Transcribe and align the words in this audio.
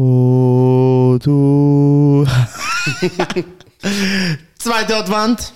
Oh, 0.00 1.18
du. 1.20 2.24
Zweite 4.56 4.94
Advent. 4.94 5.52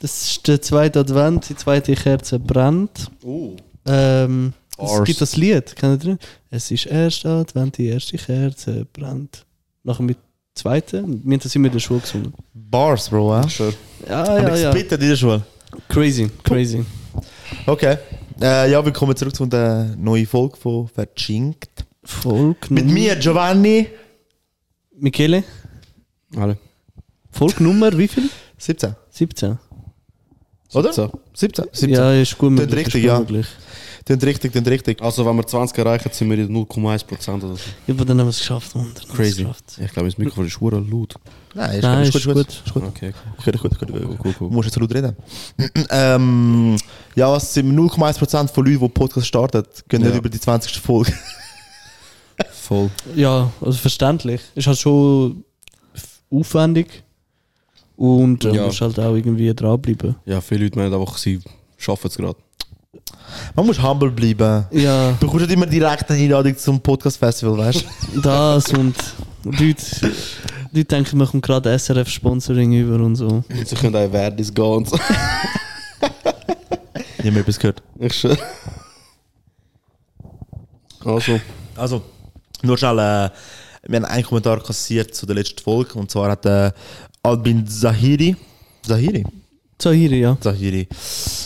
Das 0.00 0.20
ist 0.20 0.48
der 0.48 0.60
zweite 0.60 0.98
Advent, 0.98 1.48
die 1.48 1.54
zweite 1.54 1.94
Kerze 1.94 2.40
brennt. 2.40 3.08
Oh. 3.22 3.54
Ähm, 3.86 4.52
es 4.78 5.04
gibt 5.04 5.20
das 5.20 5.36
Lied, 5.36 5.76
kennt 5.76 6.04
ihr? 6.04 6.18
Es 6.50 6.72
ist 6.72 6.86
erst 6.86 7.24
Advent, 7.24 7.78
die 7.78 7.86
erste 7.86 8.18
Kerze 8.18 8.84
brennt. 8.92 9.46
Nachher 9.84 10.02
mit 10.02 10.18
zweiten, 10.56 11.22
wir 11.24 11.34
haben 11.34 11.40
das 11.40 11.54
immer 11.54 11.66
in 11.66 11.72
der 11.74 11.78
Schule 11.78 12.00
gesungen. 12.00 12.34
Bars, 12.52 13.08
Bro, 13.08 13.32
ja? 13.32 13.48
Sure. 13.48 13.72
Ja, 14.08 14.26
Hab 14.26 14.42
ja, 14.42 14.54
ich 14.56 14.62
ja. 14.62 14.72
gespittet 14.72 15.02
in 15.02 15.08
der 15.08 15.16
Schule. 15.16 15.42
Crazy, 15.88 16.28
crazy. 16.42 16.84
Okay. 17.64 17.96
Äh, 18.40 18.72
ja, 18.72 18.84
willkommen 18.84 19.14
zurück 19.14 19.36
zu 19.36 19.46
der 19.46 19.94
neuen 19.96 20.26
Folge 20.26 20.56
von 20.56 20.88
Verschinkt. 20.88 21.87
Folge 22.08 22.56
Mit 22.70 22.86
mir, 22.86 23.16
Giovanni. 23.16 23.86
Michele, 24.98 25.44
Alle. 26.36 26.56
Folgnummer 27.30 27.96
wie 27.96 28.08
viel? 28.08 28.30
17. 28.56 28.94
17. 29.10 29.58
Oder? 30.74 30.92
So. 30.92 31.10
17. 31.34 31.66
17. 31.70 31.90
Ja, 31.90 32.12
ist 32.14 32.36
gut 32.38 32.52
möglich. 32.52 32.74
richtig, 32.86 32.94
ist 32.94 33.00
gut 33.02 33.08
ja. 33.10 33.18
möglich. 33.20 33.46
Klingt 34.06 34.24
richtig, 34.24 34.52
klingt 34.52 34.66
richtig. 34.68 35.02
Also, 35.02 35.24
wenn 35.26 35.36
wir 35.36 35.46
20 35.46 35.76
erreichen, 35.78 36.08
sind 36.12 36.30
wir 36.30 36.38
in 36.38 36.48
0,1% 36.48 37.44
oder 37.44 37.54
so. 37.56 37.60
Ja, 37.86 37.94
aber 37.94 38.06
dann 38.06 38.18
haben 38.18 38.26
wir 38.26 38.30
es 38.30 38.38
geschafft. 38.38 38.74
Mann. 38.74 38.90
Crazy. 39.14 39.42
geschafft. 39.42 39.64
Ich 39.84 39.92
glaube, 39.92 40.08
das 40.08 40.16
Mikrofon 40.16 40.46
ist 40.46 40.52
schwer 40.52 40.70
laut. 40.80 41.14
Nein, 41.54 41.76
ist, 41.76 41.82
Nein, 41.82 42.04
gut, 42.06 42.14
ist, 42.14 42.26
gut, 42.26 42.36
ist, 42.36 42.46
gut. 42.46 42.62
ist 42.66 42.74
gut. 42.74 42.82
Okay, 42.84 43.12
Okay, 43.38 43.52
gut, 43.52 43.78
gut, 43.78 43.92
gut, 43.92 44.18
gut. 44.18 44.18
cool, 44.24 44.48
Du 44.48 44.54
musst 44.54 44.68
jetzt 44.68 44.80
laut 44.80 44.94
reden. 44.94 45.14
ähm, 45.90 46.76
ja, 47.14 47.30
was 47.30 47.52
sind 47.52 47.70
0,1% 47.78 48.48
von 48.48 48.64
Leuten, 48.66 48.80
die 48.80 48.88
Podcast 48.88 49.26
starten, 49.26 49.62
gehen 49.88 50.00
nicht 50.02 50.10
Ja. 50.12 50.16
über 50.18 50.28
die 50.30 50.40
20. 50.40 50.80
Folge. 50.80 51.12
Voll. 52.68 52.90
Ja, 53.16 53.50
also 53.62 53.78
verständlich. 53.78 54.42
Ist 54.54 54.66
halt 54.66 54.78
schon 54.78 55.42
aufwendig. 56.30 57.02
Und 57.96 58.44
äh, 58.44 58.52
Ja. 58.54 58.66
musst 58.66 58.80
halt 58.82 58.98
auch 59.00 59.14
irgendwie 59.14 59.52
dranbleiben. 59.54 60.16
Ja, 60.26 60.40
viele 60.42 60.64
Leute 60.64 60.78
meinen 60.78 60.92
einfach, 60.94 61.16
sie 61.16 61.40
schaffen 61.78 62.08
es 62.08 62.16
gerade. 62.16 62.36
Man 63.56 63.66
muss 63.66 63.82
humble 63.82 64.10
bleiben. 64.10 64.66
Ja, 64.70 65.12
Du 65.12 65.26
bekommst 65.26 65.46
nicht 65.46 65.54
immer 65.56 65.66
direkt 65.66 66.10
eine 66.10 66.20
Einladung 66.20 66.56
zum 66.58 66.78
Podcast-Festival, 66.80 67.56
weißt 67.58 67.84
du? 68.14 68.20
das 68.22 68.68
und 68.74 68.94
Leute, 69.44 70.12
Leute 70.72 70.84
denken, 70.84 71.16
man 71.18 71.26
kommt 71.26 71.44
gerade 71.44 71.70
SRF-Sponsoring 71.78 72.72
über 72.74 72.96
und 73.02 73.16
so. 73.16 73.26
Und 73.48 73.66
sie 73.68 73.74
können 73.76 73.96
auch 73.96 74.10
Verdis 74.10 74.52
gehen 74.52 74.64
und 74.64 74.88
so. 74.90 74.96
Ich 77.18 77.24
habe 77.24 77.30
mir 77.32 77.40
etwas 77.40 77.58
gehört. 77.58 77.82
Ich 77.98 78.14
schwör. 78.14 78.36
Also, 81.04 81.40
Also, 81.76 82.02
nur 82.62 82.78
schnell, 82.78 82.98
äh, 82.98 83.30
wir 83.86 83.96
haben 83.96 84.04
einen 84.04 84.24
Kommentar 84.24 84.62
kassiert 84.62 85.14
zu 85.14 85.26
der 85.26 85.36
letzten 85.36 85.62
Folge 85.62 85.98
und 85.98 86.10
zwar 86.10 86.30
hat 86.30 86.46
äh, 86.46 86.70
Albin 87.22 87.66
Zahiri, 87.66 88.36
Zahiri? 88.82 89.24
Zahiri, 89.78 90.20
ja. 90.20 90.36
Zahiri, 90.40 90.88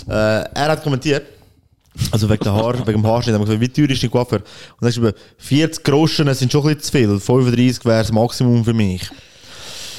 äh, 0.08 0.12
er 0.12 0.68
hat 0.68 0.82
kommentiert, 0.82 1.26
also 2.10 2.28
wegen, 2.28 2.42
der 2.42 2.54
Haar, 2.54 2.78
wegen 2.86 3.02
dem 3.02 3.06
Haarschnitt, 3.06 3.34
haben 3.34 3.42
wir 3.42 3.56
gesagt, 3.56 3.60
wie 3.60 3.68
teuer 3.68 3.90
ist 3.90 4.02
die 4.02 4.08
Coiffeur? 4.08 4.38
Und 4.38 4.46
er 4.80 4.88
hat 4.88 4.94
geschrieben, 4.94 5.12
40 5.38 5.84
Groschen 5.84 6.34
sind 6.34 6.50
schon 6.50 6.62
ein 6.66 6.76
bisschen 6.76 6.82
zu 6.82 6.92
viel, 6.92 7.20
35 7.20 7.84
wäre 7.84 7.98
das 7.98 8.12
Maximum 8.12 8.64
für 8.64 8.74
mich. 8.74 9.10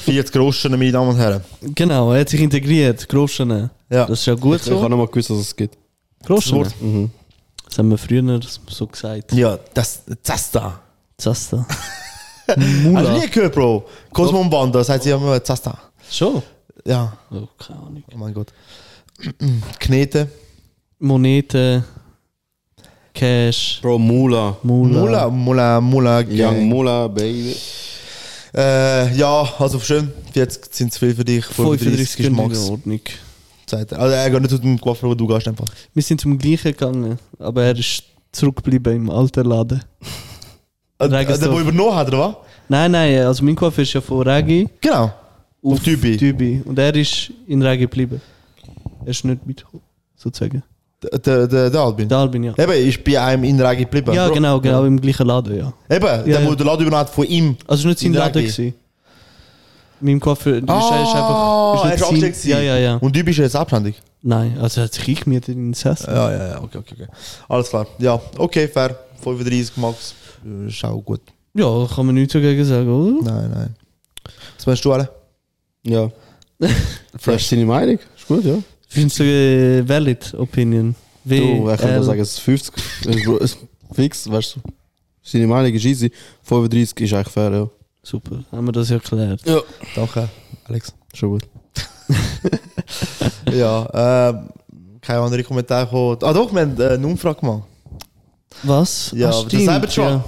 40 0.04 0.32
Groschen, 0.32 0.72
meine 0.72 0.92
Damen 0.92 1.10
und 1.10 1.16
Herren. 1.16 1.42
Genau, 1.62 2.12
er 2.12 2.20
hat 2.20 2.28
sich 2.28 2.40
integriert. 2.40 3.08
Groschen. 3.08 3.70
Ja. 3.88 4.04
Das 4.06 4.20
ist 4.20 4.26
ja 4.26 4.34
gut 4.34 4.60
ich, 4.60 4.66
ich 4.66 4.72
habe 4.72 4.82
so. 4.82 4.88
noch 4.88 4.96
mal 4.98 5.06
gewusst, 5.06 5.30
dass 5.30 5.38
es 5.38 5.56
gibt. 5.56 5.78
Groschen. 6.24 6.58
Wort. 6.58 6.74
Mhm. 6.80 7.10
Das 7.66 7.78
haben 7.78 7.90
wir 7.90 7.98
früher 7.98 8.40
so 8.68 8.86
gesagt. 8.86 9.32
Ja, 9.32 9.58
das, 9.72 10.02
das 10.22 10.50
da. 10.50 10.80
Zasta. 11.16 11.66
Hast 12.46 12.56
du 12.56 12.60
Mula. 12.60 13.18
nie 13.18 13.28
gehört, 13.28 13.54
Bro? 13.54 13.86
Cosmo 14.12 14.40
und 14.40 14.50
Banda, 14.50 14.78
das 14.80 14.88
heißt, 14.88 15.04
sie 15.04 15.12
haben 15.12 15.22
immer 15.22 15.42
Zasta. 15.42 15.76
Schon? 16.10 16.42
Ja, 16.84 17.16
Oh, 17.30 17.48
keine 17.58 17.78
Ahnung. 17.80 18.04
oh 18.12 18.16
mein 18.18 18.34
Gott. 18.34 18.52
Knete. 19.78 20.28
Monete. 20.98 21.84
Cash. 23.14 23.78
Bro, 23.80 23.98
Mula. 23.98 24.56
Mula. 24.62 25.00
Mula, 25.00 25.30
Mula, 25.30 25.80
Mula. 25.80 26.20
Young 26.20 26.36
Gang. 26.36 26.62
Mula, 26.68 27.08
Baby. 27.08 27.54
Äh, 28.56 29.14
ja, 29.16 29.48
also 29.58 29.78
schön. 29.80 30.12
40 30.32 30.74
sind 30.74 30.92
zu 30.92 30.98
viel 31.00 31.14
für 31.14 31.24
dich. 31.24 31.44
35 31.44 32.00
ist 32.00 32.12
sind 32.16 32.26
in 32.26 32.34
Max. 32.36 32.68
Ordnung. 32.68 33.00
Sagt. 33.66 33.92
Also 33.92 34.14
er 34.14 34.30
geht 34.30 34.40
nicht 34.42 34.50
zu 34.50 34.58
dem 34.58 34.80
Coiffeur, 34.80 35.10
wo 35.10 35.14
du 35.14 35.26
gehst 35.26 35.48
einfach. 35.48 35.66
Wir 35.94 36.02
sind 36.02 36.20
zum 36.20 36.36
gleichen 36.38 36.72
gegangen, 36.72 37.18
aber 37.38 37.64
er 37.64 37.76
ist 37.78 38.02
zurückgeblieben 38.32 38.94
im 38.96 39.10
alten 39.10 39.44
Laden. 39.48 39.82
Äh, 40.98 41.04
Regisdorf. 41.04 41.40
der, 41.40 41.48
der 41.50 41.60
übernommen 41.60 41.94
hat, 41.96 42.08
oder 42.08 42.18
was? 42.18 42.34
Nein, 42.68 42.90
nein, 42.92 43.18
also 43.26 43.44
mein 43.44 43.54
Coiffeur 43.56 43.82
ist 43.82 43.92
ja 43.92 44.00
von 44.00 44.22
Regi 44.26 44.68
Genau. 44.80 45.12
Auf 45.62 45.80
Dübi. 45.80 46.16
Dübi. 46.16 46.62
Und 46.64 46.78
er 46.78 46.94
ist 46.94 47.32
in 47.46 47.62
Regi 47.62 47.82
geblieben. 47.82 48.20
Er 49.04 49.08
ist 49.10 49.24
nicht 49.24 49.46
mitgekommen, 49.46 49.82
sozusagen. 50.16 50.62
Der, 51.24 51.46
der, 51.46 51.68
der, 51.70 51.80
Albin. 51.80 52.08
Der 52.08 52.18
Albin, 52.18 52.44
ja. 52.44 52.54
Eben, 52.56 52.72
ist 52.88 53.02
bei 53.04 53.20
einem 53.20 53.44
in 53.44 53.60
Regi 53.60 53.84
geblieben. 53.84 54.12
Ja, 54.14 54.26
Bro. 54.26 54.34
genau, 54.34 54.60
genau, 54.60 54.84
im 54.84 54.98
gleichen 55.00 55.26
Laden, 55.26 55.56
ja. 55.58 55.72
Eben, 55.94 56.06
Ja, 56.06 56.18
der, 56.22 56.40
ja. 56.42 56.46
wo 56.48 56.54
der 56.54 56.64
Laden 56.66 56.80
übernommen 56.86 57.00
hat 57.00 57.10
von 57.10 57.26
ihm. 57.26 57.56
Also 57.66 57.80
es 57.80 57.84
war 57.84 57.88
nicht 57.90 57.98
sein 58.00 58.06
In 58.08 58.14
Laden. 58.14 58.42
Gewesen. 58.42 58.74
Mein 60.00 60.20
Coiffeur 60.20 60.56
ist, 60.56 60.68
Ah, 60.68 60.90
er 60.96 61.02
ist 61.02 61.14
einfach... 61.14 61.84
er 61.84 61.94
ist 61.94 62.00
nicht 62.12 62.20
sein- 62.20 62.30
gewesen. 62.30 62.50
Ja, 62.50 62.60
ja, 62.60 62.76
ja. 62.78 62.96
Und 62.96 63.14
Dübi 63.14 63.30
ist 63.30 63.36
jetzt 63.38 63.52
selbstständig. 63.52 64.00
Nein, 64.22 64.56
also 64.60 64.80
er 64.80 64.84
hat 64.84 64.94
sich 64.94 65.06
eingemietet 65.08 65.54
in 65.54 65.66
den 65.68 65.74
Sessel. 65.74 66.14
Ja, 66.14 66.30
ja, 66.32 66.48
ja, 66.48 66.62
okay, 66.62 66.78
okay, 66.78 66.94
okay. 66.94 67.06
Alles 67.48 67.68
klar. 67.68 67.86
Ja, 67.98 68.20
okay, 68.38 68.68
fair. 68.68 68.96
35 69.22 69.76
Max. 69.76 70.14
Äh, 70.44 70.68
Ist 70.68 70.84
auch 70.84 71.00
gut. 71.00 71.20
Ja, 71.54 71.86
kann 71.94 72.06
man 72.06 72.14
nichts 72.16 72.32
dagegen 72.32 72.64
sagen, 72.64 72.88
oder? 72.90 73.32
Nein, 73.32 73.50
nein. 73.50 73.76
Was 74.56 74.66
meinst 74.66 74.84
du 74.84 74.92
alle? 74.92 75.08
Ja. 75.84 76.10
Fresh 77.18 77.46
seine 77.48 77.64
Meinung. 77.66 77.98
Ist 78.16 78.26
gut, 78.26 78.44
ja. 78.44 78.56
Findest 78.88 79.18
du 79.20 79.24
äh, 79.24 79.88
valid 79.88 80.34
Opinion? 80.34 80.94
W, 81.24 81.38
Du, 81.40 81.44
ich 81.44 81.64
würde 81.64 81.82
L. 81.84 82.02
sagen, 82.02 82.20
es 82.20 82.30
ist 82.32 82.40
50. 82.40 82.74
Es 82.76 83.06
ist 83.16 83.24
Bro- 83.24 83.38
es 83.38 83.52
ist 83.54 83.58
Fix, 83.92 84.30
weißt 84.30 84.56
du. 84.56 84.60
Seine 85.22 85.46
Meinung 85.46 85.72
ist 85.72 85.84
easy. 85.84 86.10
35 86.42 87.00
ist 87.00 87.12
eigentlich 87.14 87.28
fair, 87.32 87.50
ja. 87.52 87.68
Super, 88.02 88.44
haben 88.52 88.66
wir 88.66 88.72
das 88.72 88.90
ja 88.90 88.98
geklärt. 88.98 89.40
Ja. 89.46 89.60
Danke, 89.94 90.28
Alex. 90.64 90.92
Schon 91.14 91.30
gut. 91.30 91.42
Ja, 93.52 94.30
ähm, 94.30 94.48
keine 95.00 95.20
andere 95.20 95.42
Kommentare. 95.44 96.18
Ah 96.22 96.32
doch, 96.32 96.52
wir 96.52 96.60
haben 96.62 96.78
äh, 96.80 96.88
eine 96.88 97.06
Umfrage 97.06 97.40
gemacht. 97.40 97.62
Was? 98.62 99.12
Ja, 99.16 99.30
Ah, 99.30 99.40
aber 99.40 99.50
das 99.50 99.60
Cybertruck. 99.62 100.04
ja. 100.04 100.24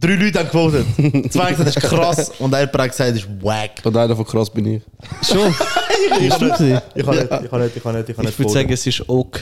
Drei 0.00 0.14
Leute 0.16 0.38
haben 0.40 0.48
gewotet. 0.50 0.86
Zwei 1.32 1.44
haben 1.44 1.56
gesagt, 1.56 1.58
das 1.68 1.76
ist 1.76 1.82
krass 1.82 2.32
und 2.40 2.52
einer 2.54 2.66
hat 2.72 2.72
gesagt, 2.90 3.10
das 3.10 3.18
ist 3.18 3.28
wack. 3.42 3.70
Und 3.84 3.96
einer 3.96 4.16
von 4.16 4.24
krass 4.26 4.50
bin 4.50 4.66
ich. 4.66 4.82
Schon? 5.22 5.54
Ich 6.20 6.30
kann 6.30 6.48
nicht, 6.48 6.82
ich 6.96 7.04
kann 7.04 7.14
nicht, 7.14 7.30
ich 7.44 7.50
kann 7.50 7.60
nicht, 7.62 7.76
ich 7.76 7.82
kann 7.82 7.94
nicht, 7.94 8.08
ich 8.08 8.16
kann 8.16 8.26
Ich 8.26 8.38
würde 8.38 8.50
sagen, 8.52 8.72
es 8.72 8.86
ist 8.86 9.08
ok. 9.08 9.40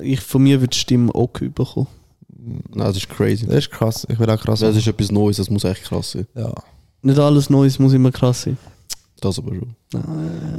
Ich, 0.00 0.20
von 0.20 0.42
mir 0.42 0.58
würde 0.60 0.70
die 0.70 0.78
Stimme 0.78 1.12
ok 1.14 1.54
bekommen. 1.54 1.86
Nein, 2.74 2.88
das 2.88 2.96
ist 2.96 3.08
crazy. 3.08 3.46
Das 3.46 3.56
ist 3.58 3.70
krass, 3.70 4.04
ich 4.10 4.18
will 4.18 4.28
auch 4.28 4.40
krass 4.40 4.60
Das 4.60 4.74
ist 4.74 4.86
etwas 4.88 5.12
Neues, 5.12 5.36
das 5.36 5.48
muss 5.48 5.62
echt 5.64 5.84
krass 5.84 6.12
sein. 6.12 6.26
ja. 6.34 6.52
Nicht 7.02 7.18
alles 7.18 7.50
Neues 7.50 7.78
muss 7.78 7.92
immer 7.92 8.10
krass 8.10 8.42
sein. 8.42 8.56
Das 9.22 9.38
aber 9.38 9.52
schon. 9.54 9.74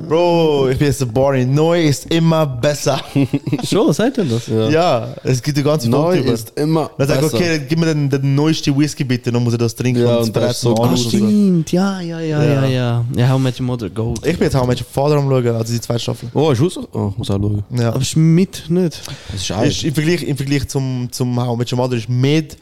Bro, 0.07 0.69
ich 0.69 0.78
bin 0.78 0.88
jetzt 0.88 1.00
so 1.00 1.06
boring. 1.07 1.53
Neu 1.53 1.84
ist 1.85 2.06
immer 2.13 2.46
besser. 2.46 3.01
Schon, 3.63 3.91
sagt 3.91 4.18
er 4.19 4.24
das? 4.25 4.47
Ja. 4.47 4.69
Ja, 4.69 5.16
es 5.24 5.41
gibt 5.44 5.57
die 5.57 5.63
ganze 5.63 5.90
Neu 5.90 6.13
Folge 6.16 6.31
ist 6.31 6.57
immer 6.57 6.90
Dann 6.97 7.07
sag 7.07 7.16
ich, 7.18 7.22
besser. 7.24 7.35
okay, 7.38 7.62
gib 7.68 7.79
mir 7.79 7.88
den, 7.88 8.09
den 8.09 8.35
neuesten 8.35 8.78
Whisky 8.78 9.03
bitte, 9.03 9.31
dann 9.31 9.44
muss 9.44 9.53
er 9.53 9.57
das 9.59 9.75
trinken 9.75 10.01
Ja, 10.01 10.18
und 10.18 10.34
das 10.35 10.51
ist 10.56 10.62
so 10.62 10.75
Ah, 10.75 10.88
gut. 10.88 11.00
stimmt. 11.00 11.72
Ja, 11.74 12.00
ja, 12.00 12.19
ja, 12.22 12.41
Ja. 12.44 12.53
ja, 12.53 12.66
ja. 12.68 13.06
Ja, 13.18 13.29
How 13.29 13.41
Your 13.59 13.66
Mother 13.66 13.90
Gold. 13.90 14.25
Ich 14.25 14.38
bin 14.38 14.44
jetzt 14.46 14.56
auch 14.56 14.66
mit 14.66 14.80
Vater 14.80 15.16
am 15.18 15.28
schauen, 15.30 15.47
also 15.47 15.74
die 15.74 15.81
zweite 15.81 16.00
Staffel. 16.00 16.30
Oh, 16.34 16.51
ist 16.51 16.62
raus? 16.62 16.80
Oh, 16.94 17.12
muss 17.18 17.30
auch 17.30 17.38
schauen. 17.40 17.63
Ja. 17.72 17.90
Aber 17.90 18.00
ist 18.01 18.16
mit 18.16 18.63
nicht. 18.69 19.01
Es 19.30 19.35
ist 19.35 19.41
Ist, 19.50 19.51
eigentlich. 19.51 19.85
im, 19.85 19.94
Vergleich, 19.94 20.24
Im 20.24 20.38
Vergleich 20.38 20.68
zum, 20.69 21.07
zum 21.12 21.38
How 21.45 21.57
Met 21.57 21.72
Your 21.72 21.78
Mother 21.80 21.97
ist 21.97 22.07
mit. 22.07 22.56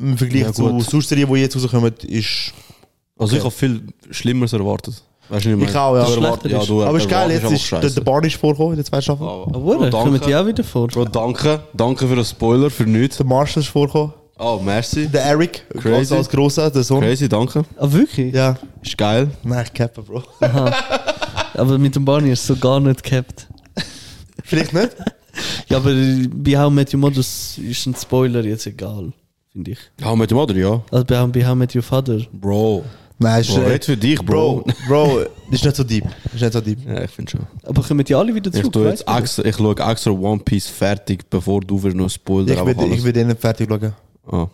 Im 0.00 0.18
Vergleich 0.18 0.42
Ja, 0.42 0.52
zu 0.52 0.68
gut. 0.68 0.82
sonst 0.90 1.08
Serien, 1.08 1.32
die 1.32 1.40
jetzt 1.40 1.54
rauskommen, 1.54 1.92
ist. 2.08 2.52
Also 3.16 3.36
ich 3.36 3.42
habe 3.44 3.52
viel 3.52 3.82
Schlimmeres 4.10 4.52
erwartet. 4.52 5.00
Weißt 5.28 5.44
du 5.46 5.50
nicht, 5.56 5.70
Ich 5.70 5.76
auch, 5.76 5.94
ja. 5.96 6.02
Erwart- 6.02 6.12
Schlechter 6.12 6.48
ja, 6.50 6.60
ist. 6.60 6.68
du 6.68 6.82
Aber 6.84 6.98
ist 6.98 7.08
geil, 7.08 7.30
erwartest 7.30 7.70
jetzt 7.70 7.84
ist 7.84 7.96
der, 7.96 8.02
Barney 8.02 8.26
ist 8.28 8.36
vorgekommen 8.36 8.72
in 8.72 8.76
der 8.76 8.84
zweiten 8.84 9.02
Staffel. 9.02 9.26
Aber 9.26 9.46
Bro, 9.46 9.60
kommen 9.90 10.14
die 10.14 10.20
danke. 10.20 10.40
auch 10.40 10.46
wieder 10.46 10.64
vor. 10.64 10.88
Bro, 10.88 11.04
danke. 11.06 11.60
Danke 11.72 12.06
für 12.06 12.14
den 12.16 12.24
Spoiler, 12.24 12.70
für 12.70 12.84
nichts. 12.84 13.16
Der 13.16 13.26
Marshall 13.26 13.62
ist 13.62 13.68
vorgekommen. 13.70 14.12
Oh, 14.38 14.60
merci. 14.62 15.06
Der 15.08 15.22
Eric, 15.24 15.64
Crazy. 15.80 16.12
als, 16.14 16.28
Grosser, 16.28 16.68
der 16.70 16.82
Sohn. 16.82 17.00
Crazy, 17.00 17.28
danke. 17.28 17.64
Ah, 17.78 17.86
wirklich? 17.90 18.34
Ja. 18.34 18.56
Ist 18.82 18.98
geil. 18.98 19.30
Nein, 19.44 19.64
ich 19.64 19.72
cappe, 19.72 20.02
Bro. 20.02 20.22
Aber 21.54 21.78
mit 21.78 21.94
dem 21.94 22.04
Barney 22.04 22.30
ist 22.32 22.40
es 22.40 22.46
so 22.48 22.56
gar 22.56 22.80
nicht 22.80 23.02
gehabt. 23.02 23.48
Vielleicht 24.44 24.72
nicht? 24.72 24.90
Ja, 25.68 25.78
aber 25.78 25.90
bei 26.32 26.56
How 26.56 26.70
Met 26.70 26.94
Your 26.94 27.00
Mother 27.00 27.18
ist 27.18 27.58
ein 27.58 27.94
Spoiler 28.00 28.44
jetzt 28.44 28.68
egal, 28.68 29.12
finde 29.50 29.72
ich. 29.72 29.78
Ja, 30.00 30.14
mit 30.14 30.30
dem 30.30 30.36
Mother, 30.36 30.54
ja. 30.54 30.80
Also 30.92 31.04
bei, 31.04 31.26
bei 31.26 31.44
How 31.44 31.56
Met 31.56 31.74
Your 31.74 31.82
Father. 31.82 32.20
Bro. 32.32 32.84
Nein, 33.18 33.40
ist 33.42 33.54
Bro, 33.54 33.62
red 33.62 33.84
für 33.84 33.96
dich, 33.96 34.18
Bro. 34.24 34.62
Bro, 34.62 34.72
Bro, 34.88 35.20
das 35.50 35.60
ist 35.60 35.64
nicht 35.64 35.76
so 35.76 35.84
deep. 35.84 36.04
Das 36.24 36.34
ist 36.34 36.40
nicht 36.42 36.52
so 36.52 36.60
deep. 36.60 36.78
Ja, 36.86 37.04
ich 37.04 37.10
finde 37.10 37.30
schon. 37.30 37.40
Aber 37.62 37.82
kommen 37.82 38.04
die 38.04 38.14
alle 38.14 38.34
wieder 38.34 38.50
Ich, 38.52 38.60
zurück? 38.60 38.72
tu 38.72 38.84
jetzt 38.84 39.06
weißt 39.06 39.38
du? 39.38 39.42
extra, 39.42 39.44
ich 39.44 39.56
schaue 39.56 39.90
extra 39.92 40.10
One 40.10 40.40
Piece 40.44 40.66
fertig, 40.68 41.30
bevor 41.30 41.60
du 41.60 41.80
wirst 41.82 41.96
noch 41.96 42.10
Spoiler 42.10 42.52
Ich 42.54 42.64
will, 42.78 42.92
ich 42.92 43.04
will 43.04 43.12
den 43.12 43.36
fertig 43.36 43.68
schauen. 43.68 43.92
Ah. 44.26 44.46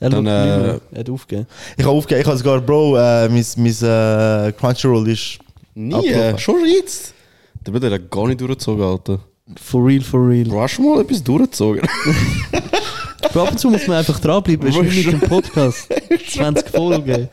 Er 0.00 0.10
Dann, 0.10 0.24
schaut 0.24 0.32
äh, 0.34 0.56
nicht 0.56 0.66
mehr. 0.66 0.80
Er 0.92 1.00
hat 1.00 1.10
aufgegeben. 1.10 1.46
Ich 1.76 1.84
habe 1.84 1.94
aufgegeben, 1.96 2.20
ich 2.22 2.26
habe 2.26 2.36
sogar, 2.38 2.60
Bro, 2.62 2.96
äh, 2.96 3.28
mein, 3.28 3.44
mein 3.56 3.66
äh, 4.48 4.52
Crunchyroll 4.52 5.08
ist. 5.08 5.38
Nie, 5.74 5.94
Abgelaufen. 5.94 6.38
schon 6.38 6.64
jetzt. 6.66 7.12
Der 7.66 7.72
wird 7.74 7.84
ja 7.84 7.98
gar 7.98 8.26
nicht 8.28 8.40
durchgezogen, 8.40 8.82
Alter. 8.84 9.20
For 9.60 9.84
real, 9.86 10.00
for 10.00 10.26
real. 10.28 10.44
Du 10.44 10.58
hast 10.60 10.72
schon 10.72 10.86
mal 10.86 11.00
etwas 11.02 11.22
durchgezogen. 11.22 11.82
Aber 13.24 13.42
ab 13.42 13.50
und 13.52 13.58
zu 13.58 13.70
muss 13.70 13.86
man 13.86 13.98
einfach 13.98 14.18
dranbleiben. 14.20 14.68
Es 14.68 14.76
ist 14.76 14.92
wie 14.92 15.04
mit 15.12 15.22
dem 15.22 15.28
Podcast. 15.28 15.88
20 16.28 16.68
Folgen. 16.70 17.28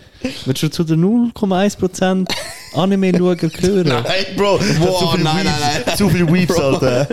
Willst 0.46 0.64
du 0.64 0.70
zu 0.70 0.84
den 0.84 1.04
0,1% 1.04 2.28
Anime 2.74 3.12
schauen 3.18 3.38
gehören? 3.38 3.88
Nein, 3.88 4.04
Bro, 4.36 4.58
viele 4.60 5.24
nein, 5.24 5.46
nein, 5.46 5.46
nein. 5.46 5.98
Zu 5.98 6.10
viele 6.10 6.32
Weeps, 6.32 6.58
Alter. 6.60 7.08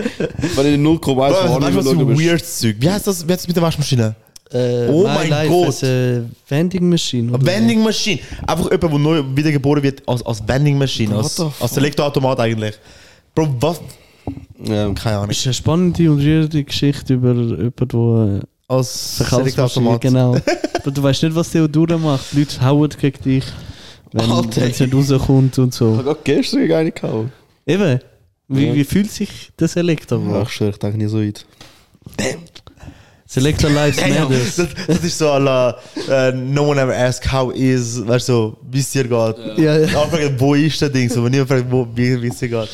Wenn 0.56 0.74
ich 0.74 0.80
0,1 0.80 0.98
Bro, 0.98 0.98
von 1.00 1.16
weißt 1.18 1.34
du, 1.36 1.44
was 1.44 1.56
Anime 1.56 1.82
für 1.82 1.88
schaue, 1.94 2.04
bist 2.06 2.26
weirdes 2.26 2.58
Zeug? 2.58 2.76
Wie 2.78 2.90
heißt 2.90 3.06
das, 3.06 3.26
wie 3.26 3.32
heißt 3.32 3.42
das 3.42 3.48
mit 3.48 3.56
der 3.56 3.62
Waschmaschine? 3.62 4.14
Äh, 4.52 4.86
Oh 4.88 5.04
mein 5.04 5.28
Life 5.28 5.48
Gott. 5.50 5.84
a 5.84 6.22
Vending 6.48 6.88
Machine. 6.88 7.28
Eine 7.28 7.36
oder 7.36 7.46
Vending 7.46 7.82
Machine. 7.82 8.20
Einfach 8.46 8.70
jemand, 8.70 8.92
der 8.92 8.98
neu 8.98 9.22
wiedergeboren 9.34 9.82
wird 9.82 10.02
als, 10.08 10.24
als 10.24 10.46
Vending 10.46 10.78
Machine, 10.78 11.14
What 11.14 11.24
als, 11.24 11.40
als 11.60 11.74
Selektorautomat 11.74 12.40
eigentlich. 12.40 12.74
Bro, 13.34 13.54
was? 13.60 13.80
Ja. 14.64 14.90
Keine 14.94 15.16
Ahnung. 15.16 15.28
Das 15.28 15.38
ist 15.38 15.46
eine 15.46 15.54
spannende 15.54 16.10
und 16.10 16.20
rührende 16.20 16.64
Geschichte 16.64 17.14
über 17.14 17.34
jemanden, 17.34 17.78
der 17.88 18.40
Als 18.68 19.16
Verkaufsmaschine, 19.16 19.98
genau. 19.98 20.36
Aber 20.74 20.90
du 20.90 21.02
weißt 21.02 21.22
nicht, 21.22 21.34
was 21.34 21.50
Theodora 21.50 21.96
macht. 21.96 22.32
Die 22.32 22.40
Leute 22.40 22.60
hauen 22.60 22.90
gegen 23.00 23.22
dich, 23.22 23.44
wenn 24.12 24.30
es 24.30 24.78
nicht 24.80 24.94
rauskommt 24.94 25.58
und 25.58 25.68
Ich 25.70 25.74
so. 25.74 25.92
habe 25.96 26.02
gerade 26.04 26.20
gestern 26.22 26.70
eine 26.70 26.92
gehauen. 26.92 27.32
Eben. 27.66 28.00
Wie, 28.48 28.66
Ja. 28.66 28.74
wie 28.74 28.84
fühlt 28.84 29.10
sich 29.10 29.50
der 29.58 29.68
Selektor? 29.68 30.20
Ja, 30.30 30.42
ich 30.42 30.50
schwöre, 30.50 30.70
ich 30.70 30.78
denke 30.78 30.98
nicht 30.98 31.10
so 31.10 31.18
weit. 31.20 31.44
Selector 33.30 33.68
Lives 33.68 34.00
Matters. 34.00 34.56
Das, 34.56 34.68
das 34.86 35.04
ist 35.04 35.18
so 35.18 35.26
la, 35.36 35.76
äh, 36.08 36.32
no 36.32 36.70
one 36.70 36.80
ever 36.80 36.96
asked 36.96 37.30
how 37.30 37.52
is, 37.54 38.06
weißt 38.06 38.26
du, 38.30 38.32
so, 38.32 38.56
wie 38.70 38.78
es 38.80 38.90
dir 38.90 39.02
geht. 39.02 39.58
Ja, 39.58 39.78
ja. 39.78 39.86
Fragen, 39.86 40.34
wo 40.38 40.54
ist 40.54 40.80
der 40.80 40.88
Ding, 40.88 41.10
so, 41.10 41.22
wenn 41.22 41.32
niemand 41.32 41.50
fragt, 41.50 41.70
wo, 41.70 41.86
wie, 41.94 42.26
es 42.26 42.38
dir 42.38 42.48
geht. 42.48 42.68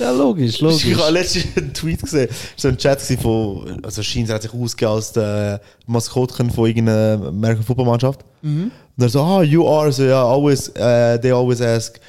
ja, 0.00 0.10
logisch, 0.10 0.60
logisch. 0.60 0.84
Ich 0.84 0.98
habe 0.98 1.12
letztens 1.12 1.56
einen 1.56 1.72
Tweet 1.72 2.02
gesehen, 2.02 2.28
so 2.56 2.66
ein 2.66 2.76
Chat 2.76 2.98
gewesen 2.98 3.22
von, 3.22 3.84
also 3.84 4.02
Scheins 4.02 4.30
hat 4.30 4.42
sich 4.42 4.52
ausgegeben 4.52 4.94
als 4.94 5.12
der 5.12 5.60
Maskottchen 5.86 6.50
von 6.50 6.66
irgendeiner 6.66 7.28
American 7.28 7.64
Football 7.64 7.86
Mannschaft. 7.86 8.24
Und 8.42 8.72
er 8.98 9.08
so, 9.08 9.20
ah, 9.22 9.42
you 9.44 9.64
are, 9.68 9.92
so 9.92 10.02
ja, 10.02 10.24
always, 10.24 10.70
uh, 10.70 11.18
they 11.22 11.30
always 11.30 11.60
ask 11.60 12.00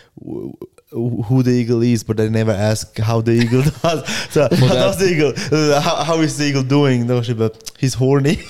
who 0.91 1.41
the 1.43 1.51
eagle 1.51 1.81
is, 1.83 2.03
but 2.03 2.17
they 2.17 2.29
never 2.29 2.53
ask 2.53 2.97
how 2.99 3.21
the 3.21 3.31
eagle 3.31 3.63
does. 3.81 4.03
So, 4.29 4.41
how 4.43 4.73
does 4.75 4.97
the 4.97 5.09
eagle, 5.11 5.33
uh, 5.51 5.79
how, 5.81 6.03
how 6.03 6.21
is 6.21 6.35
the 6.37 6.45
eagle 6.49 6.63
doing? 6.63 7.07
Dann 7.07 7.23
schreibt 7.23 7.39
er, 7.39 7.51
he's 7.79 7.97
horny. 7.99 8.39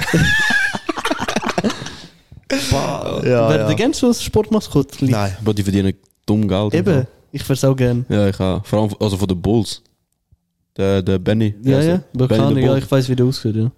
ja, 2.71 3.49
Wer 3.49 3.69
ja. 3.69 3.73
gerne 3.73 3.93
so 3.93 4.07
ein 4.07 4.13
Sportmaskott 4.13 4.99
liebt. 5.01 5.11
Nein. 5.11 5.35
Bro, 5.43 5.53
die 5.53 5.63
verdienen 5.63 5.93
dumm 6.25 6.47
Geld. 6.47 6.73
Eben, 6.73 7.07
ich 7.31 7.43
würde 7.43 7.53
es 7.53 7.63
auch 7.63 7.75
gerne. 7.75 8.05
Ja, 8.09 8.27
ich 8.27 8.39
auch. 8.39 8.65
Vor 8.65 8.81
allem 8.81 8.95
also 8.99 9.17
von 9.17 9.27
den 9.27 9.41
Bulls. 9.41 9.81
Der, 10.77 11.01
der 11.01 11.19
Benny. 11.19 11.53
Ja, 11.63 11.77
also, 11.77 11.89
ja, 11.89 11.97
Benny 12.13 12.27
bekannt, 12.27 12.57
ja, 12.57 12.77
ich 12.77 12.91
weiß, 12.91 13.09
wie 13.09 13.15
der 13.15 13.25
aussieht, 13.25 13.55
ja. 13.55 13.71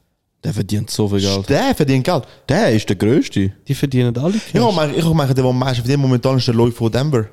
Der 0.44 0.54
verdient 0.54 0.90
so 0.90 1.08
viel 1.08 1.22
Geld. 1.22 1.50
Der 1.50 1.74
verdient 1.74 2.04
Geld. 2.04 2.24
Der 2.50 2.72
ist 2.74 2.88
der 2.90 2.98
Größte. 2.98 3.52
Die 3.68 3.74
verdienen 3.74 4.18
alle 4.18 4.36
Ich 4.36 4.52
Cash. 4.52 4.62
habe 4.62 4.72
gemeint, 4.72 4.98
ich 4.98 5.04
gemeint, 5.04 5.30
der, 5.30 5.36
der 5.36 5.46
am 5.46 5.58
meisten 5.58 5.82
verdient 5.84 6.02
momentan 6.02 6.38
ist 6.38 6.48
der 6.48 6.54
Lloyd 6.54 6.74
von 6.74 6.92
Denver. 6.92 7.28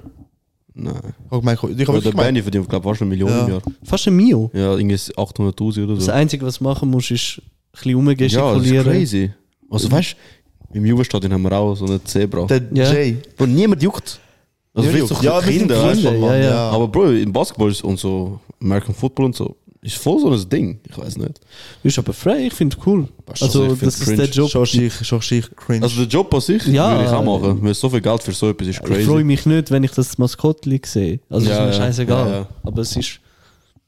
Nein. 0.75 0.95
Ich 0.97 1.31
habe 1.31 1.41
gemeint, 1.41 1.59
ich 1.59 1.63
habe 1.63 1.73
Aber 1.83 1.95
wirklich 1.95 2.15
der 2.15 2.23
Benny 2.23 2.43
verdient, 2.43 2.69
glaube 2.69 2.85
ich, 2.85 2.91
fast 2.91 3.03
eine 3.03 3.09
Million 3.11 3.29
Ja. 3.31 3.45
im 3.45 3.51
Jahr. 3.53 3.63
Fast 3.85 4.07
ein 4.09 4.17
Mio. 4.17 4.51
Ja, 4.55 4.73
irgendwie 4.77 4.95
800.000 4.95 5.85
oder 5.85 5.95
Das 5.97 6.05
so. 6.07 6.13
Einzige, 6.13 6.47
was 6.47 6.59
du 6.59 6.65
machen 6.65 6.89
musst, 6.91 7.11
ist 7.11 7.41
ein 7.41 7.43
bisschen 7.73 7.91
Ja, 7.91 8.15
das 8.15 8.33
ist 8.33 8.37
rumgestikulieren. 8.39 8.85
crazy. 8.93 9.31
Also 9.71 9.91
weißt 9.91 10.17
du, 10.73 10.79
im 10.79 10.87
Jugendstadion 10.87 11.33
haben 11.33 11.43
wir 11.43 11.53
auch 11.53 11.75
so 11.75 11.85
eine 11.87 12.03
Zebra. 12.05 12.47
der 12.47 12.63
Ja. 12.73 12.93
Jay. 12.93 13.17
Wo 13.37 13.47
niemand 13.47 13.83
juckt. 13.83 14.21
Also 14.73 14.89
Ja, 14.89 14.95
vielleicht 14.95 15.09
so 15.09 15.15
ja, 15.25 15.35
wir 15.35 15.43
sind 15.53 15.59
Kinder, 15.59 15.83
weißt 15.83 16.05
du? 16.05 16.11
Kinder, 16.11 16.37
ja, 16.39 16.45
ja. 16.45 16.71
Aber 16.71 16.87
Bro, 16.89 17.11
im 17.11 17.33
Basketball 17.33 17.71
ist 17.71 17.83
und 17.83 17.99
so 17.99 18.39
American 18.63 18.95
Football 18.95 19.27
und 19.27 19.37
so, 19.37 19.57
ist 19.83 19.97
voll 19.97 20.21
so 20.21 20.31
ein 20.31 20.49
Ding. 20.49 20.81
Ich 20.89 20.99
weiß 20.99 21.17
nicht. 21.17 21.41
Ist 21.83 21.99
aber 21.99 22.13
frei, 22.13 22.47
ich 22.47 22.53
finde 22.53 22.77
es 22.79 22.87
cool. 22.87 23.09
Also, 23.27 23.45
Also, 23.47 23.73
ich 23.73 23.79
find's 23.79 23.99
das 23.99 24.09
ist 24.09 24.19
der. 24.19 24.27
Job. 24.27 24.51
Schon 24.51 24.67
schick, 24.67 24.93
schon 24.93 25.23
schick, 25.23 25.57
cringe. 25.57 25.83
Also 25.83 25.97
der 25.97 26.07
Job 26.09 26.33
an 26.35 26.41
sich 26.43 26.67
Ja, 26.67 26.91
würde 26.93 27.05
ich 27.05 27.11
auch 27.11 27.23
äh, 27.23 27.25
machen. 27.25 27.63
Weil 27.63 27.75
so 27.75 27.89
viel 27.89 28.01
Geld 28.03 28.23
für 28.23 28.33
so 28.33 28.51
etwas 28.51 28.69
ist 28.69 28.81
Ich 28.81 28.87
freue 28.87 29.05
crazy. 29.05 29.25
mich 29.25 29.47
nicht, 29.47 29.71
wenn 29.71 29.83
ich 29.83 29.93
das 29.93 30.19
Maskottli 30.19 30.81
sehe. 30.85 31.21
Also 31.31 31.49
Ja, 31.49 31.53
ist 31.55 31.61
mir 31.61 31.67
ja, 31.67 31.73
scheißegal. 31.73 32.27
ja, 32.29 32.37
ja. 32.41 32.47
Aber 32.63 32.83
es 32.83 32.95
ist 32.97 33.21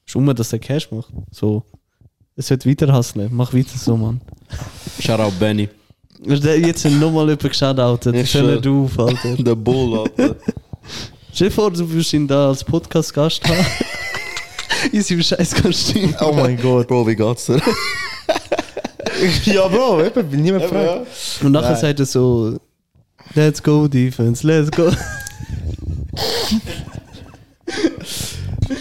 schon 0.06 0.26
dass 0.34 0.48
der 0.48 0.58
Cash 0.58 0.90
macht. 0.90 1.08
So. 1.30 1.62
Es 2.36 2.48
wird 2.48 2.64
weiter 2.66 2.96
hustlen. 2.96 3.28
Mach 3.30 3.52
weiter 3.52 3.76
so, 3.76 3.94
Mann. 3.96 4.20
Shoutout 4.98 5.32
Benny. 5.38 5.68
Der- 6.24 6.58
Jetzt 6.58 6.82
sind 6.82 6.98
nochmal 7.00 7.24
jemand 7.28 7.42
geschaut, 7.50 8.06
Ich 8.06 8.12
nicht 8.12 8.30
schwör. 8.32 8.58
auf, 8.66 8.98
Alter. 8.98 9.36
Der 9.42 9.54
Bull, 9.56 9.98
Alter. 9.98 10.36
Stell 11.34 11.48
dir 11.48 11.54
vor, 11.54 11.70
du 11.70 11.88
würdest 11.90 12.12
ihn 12.14 12.26
da 12.26 12.48
als 12.48 12.64
Podcast-Gast 12.64 13.46
haben. 13.46 13.66
In 14.92 15.02
seinem 15.02 15.22
scheiß 15.22 15.54
Kostüm. 15.54 16.14
oh 16.20 16.32
mein 16.32 16.60
Gott. 16.60 16.88
Bro, 16.88 17.06
wie 17.06 17.16
geht's 17.16 17.46
dir? 17.46 17.60
ja, 19.44 19.68
Bro, 19.68 20.04
eben, 20.04 20.32
will 20.32 20.40
niemand 20.40 20.64
fragen. 20.64 21.06
Und 21.42 21.52
nachher 21.52 21.72
Nein. 21.72 21.80
sagt 21.80 22.00
er 22.00 22.06
so: 22.06 22.58
Let's 23.34 23.62
go, 23.62 23.86
Defense, 23.86 24.46
let's 24.46 24.70
go. 24.70 24.90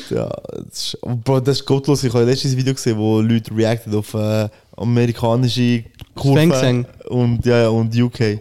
Ja, 0.09 0.29
das 0.69 0.93
ist, 0.93 0.97
Bro, 1.01 1.39
das 1.39 1.59
ist 1.59 1.65
gottlos. 1.65 2.03
Ich 2.03 2.13
habe 2.13 2.25
letztes 2.25 2.55
Video 2.55 2.73
gesehen, 2.73 2.97
wo 2.97 3.21
Leute 3.21 3.55
reacten 3.55 3.95
auf 3.95 4.13
äh, 4.13 4.49
amerikanische 4.75 5.85
Kurven 6.15 6.85
und, 7.07 7.45
ja, 7.45 7.61
ja, 7.61 7.69
und 7.69 7.95
UK. 7.95 8.39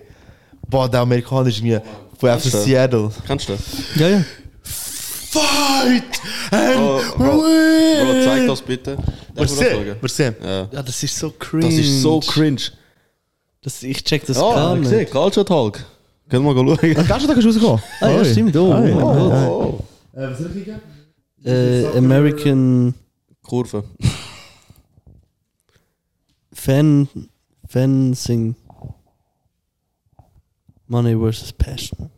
Boah, 0.69 0.89
der 0.89 1.01
amerikanische 1.01 1.65
irgendwie 1.65 1.89
von 2.19 2.41
FC? 2.41 2.51
Seattle. 2.51 3.11
Kannst 3.27 3.49
du 3.49 3.53
das? 3.53 3.63
Ja, 3.95 4.09
ja. 4.09 4.25
Fight 5.31 6.21
and 6.51 6.77
Bro, 6.77 7.03
Bro, 7.17 7.43
win! 7.45 8.07
Bro, 8.07 8.25
zeig 8.25 8.47
das 8.49 8.63
bitte. 8.63 8.97
Wir 9.35 9.47
sehen, 9.49 9.77
sagen? 9.87 9.97
wir 10.01 10.09
sehen. 10.09 10.35
Ja. 10.43 10.69
Ja, 10.73 10.83
das 10.83 11.03
ist 11.03 11.17
so 11.17 11.31
cringe. 11.31 11.67
Das 11.67 11.75
ist 11.75 12.03
so 12.03 12.21
cringe. 12.21 12.63
Das, 13.63 13.83
ich 13.83 14.03
check 14.03 14.27
das 14.27 14.39
Oh, 14.39 14.53
gar 14.55 14.75
ich 14.75 14.81
nicht. 14.81 14.89
sehe, 14.89 15.07
Culture 15.07 15.45
Talk. 15.47 15.85
Können 16.29 16.45
wir 16.45 16.55
mal 16.55 16.77
schauen. 16.77 16.95
Kannst 17.07 17.29
du 17.29 17.35
da 17.35 17.41
rauskommen? 17.41 17.83
Ah, 18.01 18.11
ja, 18.11 18.25
stimmt. 18.25 18.57
Oh, 18.57 18.67
oh 18.67 18.73
mein 18.73 18.95
Gott. 18.99 19.17
Oh. 19.49 19.85
Äh, 20.19 20.31
was 20.31 20.39
soll 20.39 20.51
ich 20.57 20.65
kicken? 20.65 20.81
Äh, 21.45 21.87
American 21.97 22.95
Kurve. 23.43 23.85
Fan 26.53 27.09
Fencing. 27.69 28.57
Money 30.89 31.15
versus 31.17 31.53
Passion. 31.53 32.11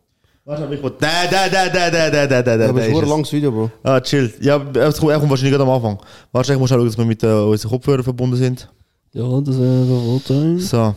Warte, 0.53 0.65
aber 0.65 0.75
ich 0.75 0.83
wollte. 0.83 0.97
Da, 1.01 1.09
da, 1.31 1.49
da, 1.49 1.69
da, 1.71 1.91
da, 1.91 2.11
da, 2.11 2.27
da, 2.27 2.43
da, 2.43 2.57
da. 2.59 2.69
Aber 2.69 2.81
es 2.83 2.89
ist 2.89 2.95
ein 2.95 3.03
es. 3.05 3.09
langes 3.09 3.33
Video, 3.33 3.51
Bro. 3.51 3.71
Ah, 3.83 4.01
chill. 4.03 4.31
Ja, 4.43 4.57
es 4.75 4.99
kommt, 5.01 5.11
er 5.13 5.19
kommt 5.19 5.31
wahrscheinlich 5.31 5.53
gerade 5.57 5.63
am 5.65 5.71
Anfang. 5.71 5.99
Wahrscheinlich 6.31 6.61
muss 6.61 6.71
ich 6.71 6.77
schauen, 6.77 6.85
dass 6.87 6.99
wir 6.99 7.05
mit 7.07 7.23
äh, 7.23 7.27
unseren 7.27 7.71
Kopfhörern 7.71 8.05
verbunden 8.05 8.37
sind. 8.37 8.69
Ja, 9.15 9.41
das 9.41 9.59
wäre 9.59 9.87
rot 9.89 10.31
ein. 10.31 10.59
So. 10.59 10.95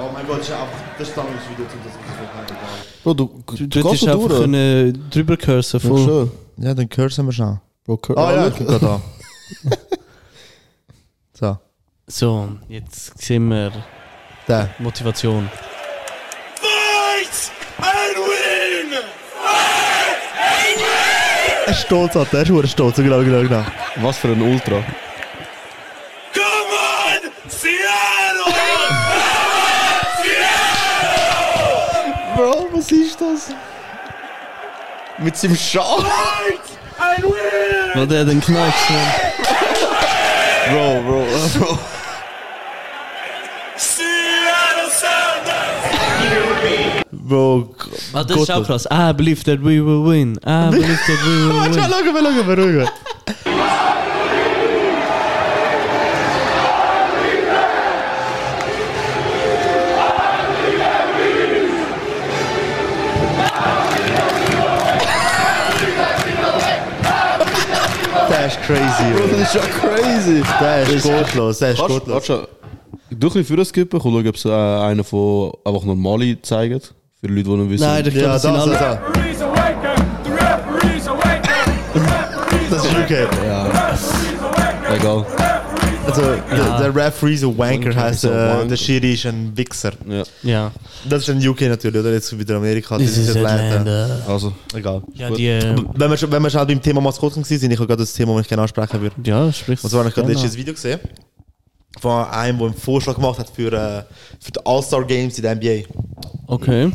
Oh 0.00 0.10
mein 0.12 0.26
Gott, 0.26 0.38
das 0.40 0.48
ist 0.48 0.54
einfach 0.54 0.68
das 0.98 1.08
ist 1.08 1.18
ein 1.18 1.26
langes 1.26 1.42
Video, 1.50 1.64
das 1.84 1.92
ist 1.92 3.02
Bro, 3.04 3.14
du, 3.14 3.30
Du, 3.46 3.66
du 3.66 3.82
du 3.82 3.94
so 3.94 4.06
einfach 4.10 4.28
durch. 4.28 4.40
können 4.40 5.04
drüber 5.10 5.36
cursen. 5.36 5.80
Ja, 5.82 5.88
Voll. 5.88 6.04
schon. 6.04 6.30
Ja, 6.58 6.74
dann 6.74 6.88
cursen 6.88 7.26
wir 7.26 7.32
schnell. 7.32 7.60
Bro, 7.84 7.94
cur- 7.96 8.16
Ah 8.18 8.32
ja, 8.32 8.44
look. 8.46 8.56
guck 8.58 8.80
da. 8.80 9.00
So, 11.40 11.56
So, 12.08 12.48
jetzt 12.68 13.16
sehen 13.22 13.48
wir 13.48 13.70
da. 14.48 14.68
Motivation. 14.80 15.48
Er 21.66 21.72
ist 21.72 21.80
stolz, 21.82 22.16
Alter. 22.16 22.38
Er 22.38 22.42
ist 22.42 22.48
verdammt 22.48 22.68
stolz. 22.70 22.96
Genau, 22.96 23.18
genau, 23.22 23.42
genau. 23.42 23.64
Was 23.96 24.18
für 24.18 24.28
ein 24.28 24.42
Ultra. 24.42 24.82
Bro, 32.36 32.68
was 32.72 32.90
ist 32.92 33.20
das? 33.20 33.50
Mit 35.20 35.36
seinem 35.36 35.56
Schal. 35.56 36.04
Weil 37.94 38.06
der 38.06 38.24
den 38.24 38.40
Knacks, 38.40 38.90
Mann. 38.90 39.12
Bro, 40.70 41.02
Bro, 41.02 41.26
Bro. 41.58 41.78
Bro, 47.10 47.74
Ah, 48.14 48.24
das 48.24 48.40
ist 48.40 48.50
auch 48.50 48.64
krass. 48.64 48.86
I 48.90 49.12
believe 49.12 49.44
that 49.44 49.60
we 49.60 49.80
will 49.84 50.02
win. 50.04 50.38
I 50.46 50.70
believe 50.70 50.98
that 51.06 51.18
we 51.24 51.46
will 51.46 51.54
Warte, 51.54 51.74
win. 51.74 51.82
schauen 51.82 52.14
wir, 52.14 52.56
schauen 52.56 52.74
wir, 52.76 52.88
crazy. 68.68 69.12
Bro, 69.16 69.26
das 69.28 69.40
ist 69.40 69.54
ja 69.54 69.60
crazy. 69.80 70.42
Der 70.60 70.82
ist 70.88 71.02
gottlos, 71.04 71.58
der 71.58 71.70
ist 71.72 71.78
Warte, 71.80 71.94
gottlos. 71.94 72.26
schon. 72.26 72.46
Du 73.10 73.16
ein 73.16 73.18
bisschen 73.20 73.44
für 73.44 73.56
das 73.56 73.68
skippen, 73.68 74.00
schau, 74.02 74.08
ob 74.18 74.34
es 74.36 74.44
äh, 74.44 74.50
einen 74.50 75.02
von 75.04 75.52
einfach 75.64 75.84
normale 75.84 76.40
zeigt. 76.42 76.94
Für 77.20 77.26
die 77.28 77.34
Leute, 77.34 77.48
die 77.50 77.56
nicht 77.56 77.70
wissen. 77.70 77.86
Nein, 77.86 78.04
ich 78.06 78.14
glaube, 78.14 78.26
Ja, 78.26 78.32
das 78.34 78.42
das, 78.42 78.42
sind 78.42 78.54
das, 78.54 78.82
alle. 78.82 78.98
das. 79.00 79.16
Referees 79.16 79.42
awaken! 79.42 80.04
The 80.24 80.30
referees 80.30 81.08
awaken! 81.08 81.50
The 81.94 82.00
referees 82.00 82.70
Das 82.70 82.84
ist 82.84 82.96
okay. 82.96 83.26
Egal. 84.94 85.26
Also, 86.08 86.22
der, 86.22 86.78
der 86.78 86.94
Referee 86.94 87.34
ein 87.34 87.58
Wanker, 87.58 87.86
Wanker 87.86 87.94
heißt 88.00 88.24
ein 88.24 88.32
äh, 88.32 88.34
Wanker. 88.34 88.64
der 88.68 88.76
Schiri 88.76 89.12
ist 89.12 89.26
ein 89.26 89.56
Wichser. 89.56 89.92
Ja. 90.08 90.22
Ja. 90.42 90.72
Das 91.08 91.22
ist 91.22 91.28
in 91.28 91.46
UK 91.46 91.62
natürlich, 91.62 92.00
oder? 92.00 92.12
Jetzt 92.12 92.38
wieder 92.38 92.56
Amerika, 92.56 92.96
das 92.98 93.16
ist 93.16 93.36
Atlanta. 93.36 94.20
Also, 94.26 94.52
Egal. 94.74 95.02
Ja, 95.14 95.30
die. 95.30 95.46
äh, 95.48 95.74
Wenn 95.94 96.10
wir, 96.10 96.16
schon, 96.16 96.30
wenn 96.32 96.42
wir 96.42 96.50
schon 96.50 96.66
beim 96.66 96.80
Thema 96.80 97.00
Maskottchen 97.00 97.44
sind, 97.44 97.62
ich 97.70 97.78
habe 97.78 97.86
gerade 97.86 98.02
das 98.02 98.12
Thema, 98.14 98.32
das 98.34 98.42
ich 98.42 98.48
gerne 98.48 98.62
ansprechen 98.62 99.00
würde. 99.00 99.16
Ja, 99.24 99.52
sprich. 99.52 99.82
Und 99.84 99.90
zwar 99.90 100.00
habe 100.00 100.08
ich 100.08 100.14
gerade 100.14 100.32
letztes 100.32 100.56
Video 100.56 100.72
gesehen. 100.74 101.00
Von 102.00 102.24
einem, 102.26 102.58
der 102.58 102.66
einen 102.68 102.76
Vorschlag 102.76 103.14
gemacht 103.14 103.38
hat 103.38 103.50
für, 103.50 103.72
äh, 103.72 104.02
für 104.40 104.52
die 104.52 104.60
All-Star 104.64 105.04
Games 105.04 105.36
in 105.38 105.42
der 105.42 105.54
NBA. 105.56 105.88
Okay. 106.46 106.90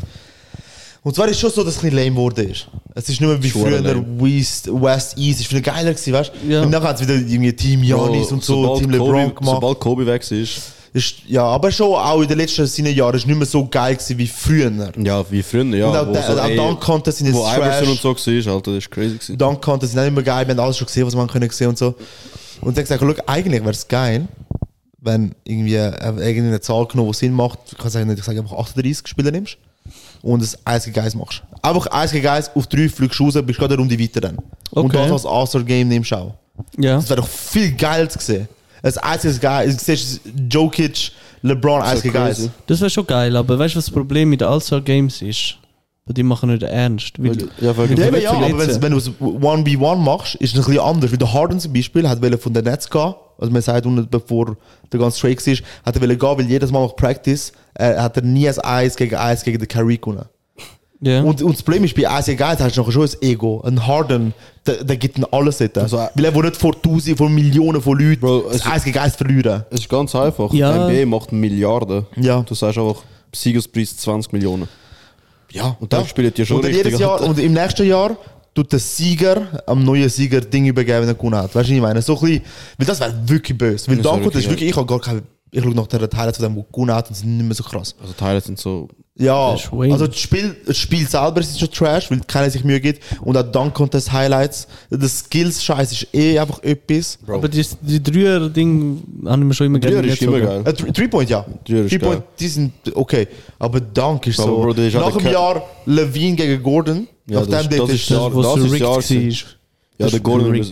Und 1.03 1.13
zwar 1.13 1.27
ist 1.27 1.33
es 1.35 1.39
schon 1.41 1.51
so, 1.51 1.63
dass 1.63 1.75
es 1.75 1.83
ein 1.83 1.89
bisschen 1.89 1.97
lame 2.05 2.11
geworden 2.15 2.49
ist. 2.49 2.67
Es 2.95 3.09
ist 3.09 3.19
nicht 3.19 3.29
mehr 3.29 3.43
wie 3.43 3.49
Schon 3.49 3.61
früher 3.63 3.81
der 3.81 3.95
lame. 3.95 4.21
West, 4.21 4.67
West 4.71 5.17
East. 5.17 5.39
Es 5.39 5.41
ist 5.41 5.47
viel 5.47 5.61
geiler 5.61 5.91
gewesen, 5.93 6.13
weißt 6.13 6.31
du? 6.43 6.51
Ja. 6.51 6.61
Und 6.63 6.69
nachher 6.69 6.89
hat 6.89 6.95
es 6.95 7.01
wieder 7.01 7.15
irgendwie 7.15 7.53
Team 7.53 7.83
Janis 7.83 8.31
und 8.31 8.43
so, 8.43 8.63
sobald 8.63 8.79
Team 8.81 8.91
LeBron 8.91 9.07
Kobe, 9.09 9.33
gemacht. 9.33 9.55
Sobald 9.55 9.79
Kobe 9.81 10.05
weg 10.05 10.21
ist, 10.31 10.61
Ist, 10.93 11.15
ja, 11.27 11.43
aber 11.43 11.71
schon 11.71 11.93
auch 11.93 12.21
in 12.21 12.27
den 12.27 12.37
letzten 12.37 12.65
sieben 12.67 12.93
Jahren 12.95 13.15
ist 13.15 13.23
es 13.23 13.27
nicht 13.27 13.35
mehr 13.35 13.45
so 13.47 13.67
geil 13.67 13.95
gewesen 13.95 14.17
wie 14.17 14.27
früher. 14.27 14.71
ja, 15.03 15.25
wie 15.31 15.43
früher, 15.43 15.65
ja. 15.75 15.89
und 15.89 15.97
auch, 15.97 16.07
wo 16.07 16.13
der, 16.13 16.23
so, 16.23 16.39
auch 16.39 16.45
ey, 16.47 16.55
Dunk 16.55 16.79
Contest 16.79 17.17
sind 17.17 17.27
jetzt 17.27 17.35
Wo 17.35 17.47
Iverson 17.47 17.89
und 17.89 18.01
trash. 18.01 18.19
so 18.19 18.31
war, 18.31 18.53
Alter, 18.55 18.71
das 18.71 18.83
ist 18.85 18.91
crazy. 18.91 19.15
Gewesen. 19.15 19.37
Dunk 19.37 19.61
Contest 19.61 19.91
sind 19.91 20.01
auch 20.01 20.07
immer 20.07 20.21
geil. 20.21 20.47
Wir 20.47 20.53
haben 20.53 20.59
alles 20.59 20.77
schon 20.77 20.85
gesehen, 20.87 21.05
was 21.05 21.15
man 21.15 21.27
können 21.27 21.49
sehen 21.49 21.67
und 21.69 21.77
so. 21.77 21.95
Und 22.61 22.77
dann 22.77 22.83
gesagt, 22.85 23.03
schau, 23.03 23.23
eigentlich 23.25 23.61
wäre 23.61 23.71
es 23.71 23.87
geil, 23.87 24.27
wenn 25.01 25.35
irgendwie 25.43 25.75
äh, 25.75 25.89
irgendeine 26.05 26.61
Zahl 26.61 26.85
genommen, 26.85 27.11
die 27.11 27.17
Sinn 27.17 27.33
macht. 27.33 27.59
Ich 27.71 27.77
kann 27.77 27.89
sagen, 27.89 28.09
ich 28.15 28.23
sage 28.23 28.39
einfach 28.39 28.57
38 28.57 29.05
Spieler 29.07 29.31
nimmst 29.31 29.57
und 30.23 30.41
es 30.41 30.57
1 30.65 30.85
gegen 30.85 30.99
1 30.99 31.13
machst. 31.15 31.43
Einfach 31.61 31.85
1 31.87 32.11
gegen 32.11 32.27
1 32.27 32.51
auf 32.55 32.65
3 32.65 32.89
fliegst 32.89 33.19
raus, 33.21 33.33
bist 33.45 33.59
gerade 33.59 33.75
eine 33.75 33.81
Runde 33.81 33.99
weiter 33.99 34.21
dann. 34.21 34.37
Und 34.71 34.85
Okay. 34.85 34.97
das 34.97 35.11
als 35.11 35.25
All-Star-Game 35.27 35.87
nimmst 35.87 36.09
du 36.11 36.15
auch. 36.15 36.33
Ja. 36.77 36.95
Das 36.95 37.09
wäre 37.09 37.21
doch 37.21 37.27
viel 37.27 37.71
geiler 37.73 38.09
zu 38.09 38.17
sehen. 38.19 38.47
Das 38.81 38.97
einzige 38.97 39.37
geil. 39.39 39.71
Du 39.71 39.77
siehst 39.77 40.21
Jokic, 40.49 41.11
LeBron 41.41 41.81
1 41.81 42.01
gegen 42.01 42.17
1. 42.17 42.37
crazy. 42.37 42.49
Das 42.67 42.79
wäre 42.81 42.89
schon 42.89 43.05
geil, 43.05 43.35
aber 43.35 43.59
weißt 43.59 43.75
du, 43.75 43.77
was 43.77 43.85
das 43.85 43.93
Problem 43.93 44.29
mit 44.29 44.41
den 44.41 44.47
All-Star 44.47 44.81
Games 44.81 45.21
ist? 45.21 45.57
Die 46.05 46.23
machen 46.23 46.49
nicht 46.49 46.63
ernst. 46.63 47.13
Weil, 47.17 47.37
Ja, 47.61 47.77
weil 47.77 47.97
Ja, 47.97 48.07
aber 48.07 48.19
ja, 48.19 48.33
verletzen. 48.33 48.71
aber 48.75 48.81
wenn 48.81 48.91
du 48.91 48.97
es 48.97 49.09
1v1 49.09 49.95
machst, 49.95 50.35
ist 50.35 50.51
es 50.53 50.59
ein 50.59 50.65
bisschen 50.65 50.81
anders. 50.81 51.11
Weil 51.11 51.17
der 51.17 51.31
Harden 51.33 51.59
zum 51.61 51.71
Beispiel 51.71 52.07
hat 52.09 52.19
von 52.41 52.53
den 52.53 52.63
Nets 52.65 52.89
gehen. 52.89 53.13
Also 53.37 53.51
man 53.51 53.61
sagt, 53.61 53.87
bevor 54.11 54.57
der 54.91 54.99
ganze 54.99 55.19
Trade 55.21 55.37
war, 55.37 55.55
hat 55.85 55.95
er 55.95 56.07
gehen, 56.07 56.19
weil 56.37 56.45
jedes 56.45 56.71
Mal 56.71 56.85
nach 56.85 56.95
Practice 56.95 57.53
äh, 57.75 57.95
hat 57.95 58.17
er 58.17 58.23
nie 58.23 58.47
ein 58.49 58.59
1 58.59 58.95
gegen 58.97 59.15
1 59.15 59.43
gegen 59.43 59.59
den 59.59 59.67
Kyrie 59.67 59.97
gewonnen. 59.97 60.25
ja. 60.99 61.21
Und, 61.21 61.41
und 61.41 61.53
das 61.55 61.63
Problem 61.63 61.85
ist, 61.85 61.95
bei 61.95 62.07
1 62.09 62.25
gegen 62.25 62.43
1 62.43 62.59
hast 62.61 62.75
du 62.75 62.81
nachher 62.81 62.91
schon 62.91 63.03
ein 63.03 63.15
Ego. 63.21 63.61
Ein 63.61 63.87
Harden, 63.87 64.33
der, 64.67 64.83
der 64.83 64.97
gibt 64.97 65.17
ihm 65.17 65.25
alles 65.31 65.57
dort. 65.59 65.77
Also, 65.77 65.97
äh, 65.99 66.07
weil 66.15 66.25
er 66.25 66.35
will 66.35 66.43
nicht 66.43 66.57
vor 66.57 66.79
Tausenden, 66.81 67.15
vor 67.17 67.29
Millionen 67.29 67.81
von 67.81 67.97
Leuten 67.97 68.19
Bro, 68.19 68.41
das 68.49 68.57
es- 68.57 68.65
1 68.65 68.83
gegen 68.83 68.99
1 68.99 69.15
verlieren. 69.15 69.63
Es 69.71 69.79
ist 69.79 69.89
ganz 69.89 70.13
einfach. 70.15 70.51
Ja. 70.53 70.89
Die 70.89 71.01
NBA 71.01 71.05
macht 71.05 71.31
Milliarden. 71.31 72.05
Ja. 72.17 72.41
Du 72.41 72.53
sagst 72.55 72.77
einfach, 72.77 73.01
Siegespreis 73.33 73.97
20 73.97 74.31
Millionen. 74.33 74.67
Ja, 75.53 75.77
Und 75.79 75.93
dann 75.93 76.05
spielt 76.07 76.37
ihr 76.39 76.45
schon 76.45 76.57
und 76.57 76.65
richtig. 76.65 76.85
jedes 76.85 76.99
Jahr. 76.99 77.21
Und 77.21 77.39
im 77.39 77.53
nächsten 77.53 77.87
Jahr 77.87 78.17
tut 78.55 78.71
der 78.71 78.79
Sieger 78.79 79.63
am 79.67 79.83
neuen 79.83 80.09
Sieger 80.09 80.41
Ding 80.41 80.65
übergeben, 80.65 81.01
wenn 81.01 81.07
er 81.07 81.13
gewonnen 81.13 81.35
hat. 81.37 81.55
Weißt 81.55 81.55
du, 81.55 81.59
was 81.59 81.69
ich 81.69 81.81
meine? 81.81 82.01
So 82.01 82.15
ein 82.15 82.19
bisschen, 82.21 82.41
weil 82.77 82.87
das 82.87 82.99
wäre 82.99 83.29
wirklich 83.29 83.57
böse. 83.57 83.87
Weil 83.87 83.97
Das 83.97 84.05
kommt 84.07 84.25
das 84.25 84.33
wirklich 84.33 84.49
wirklich, 84.49 84.69
ich 84.69 84.75
habe 84.75 84.87
gar 84.87 84.99
keine, 84.99 85.23
ich 85.51 85.63
schaue 85.63 85.75
nach 85.75 85.87
der 85.87 86.09
Teile 86.09 86.33
zu 86.33 86.41
dem, 86.41 86.55
der 86.55 86.65
gewonnen 86.71 86.93
hat 86.93 87.07
und 87.09 87.15
sind 87.15 87.37
nicht 87.37 87.45
mehr 87.45 87.55
so 87.55 87.63
krass. 87.63 87.95
Also 88.01 88.13
Teile 88.13 88.41
sind 88.41 88.59
so. 88.59 88.89
Ja, 89.15 89.49
also 89.49 90.07
das 90.07 90.17
Spiel, 90.17 90.55
das 90.65 90.75
Spiel 90.75 91.07
selber 91.07 91.39
ist 91.39 91.59
schon 91.59 91.69
trash, 91.69 92.09
weil 92.09 92.19
keiner 92.21 92.49
sich 92.49 92.63
Mühe 92.63 92.79
gibt. 92.81 93.03
Und 93.21 93.37
auch 93.37 93.43
Dunk 93.43 93.75
Contest 93.75 94.11
Highlights. 94.11 94.67
Das 94.89 95.19
Skills-Scheiß 95.19 95.91
ist 95.91 96.07
eh 96.15 96.39
einfach 96.39 96.63
etwas. 96.63 97.19
aber 97.27 97.47
die, 97.47 97.63
die 97.81 98.01
Dreier-Ding 98.01 99.03
habe 99.27 99.41
ich 99.41 99.47
mir 99.47 99.53
schon 99.53 99.67
immer 99.67 99.77
Dreier 99.79 100.01
gerne 100.01 100.07
ist 100.13 100.21
immer 100.23 100.39
geil. 100.39 100.61
Äh, 100.65 100.73
Three- 100.73 100.91
Three-Point, 100.91 101.29
ja. 101.29 101.45
Three-Point, 101.63 102.01
geil. 102.01 102.23
die 102.39 102.47
sind 102.47 102.73
okay. 102.95 103.27
Aber 103.59 103.79
Dunk 103.79 104.25
ist 104.25 104.37
so. 104.37 104.47
Bro, 104.47 104.73
der 104.73 104.87
ist 104.87 104.95
nach 104.95 105.11
der 105.11 105.21
dem 105.21 105.31
Jahr 105.31 105.61
Levine 105.85 106.35
gegen 106.35 106.63
Gordon. 106.63 107.07
Ja, 107.27 107.41
nachdem 107.41 107.51
das- 107.51 107.67
der 107.69 107.79
das 107.81 107.89
ist 107.91 108.09
Das, 108.09 108.17
Ja, 108.17 108.33
wo 108.33 108.41
das 108.41 108.57
ist 108.57 108.79
Jahr 108.79 108.97
war. 108.97 109.33
Ja, 109.99 110.07
der 110.09 110.19
Gordon. 110.21 110.65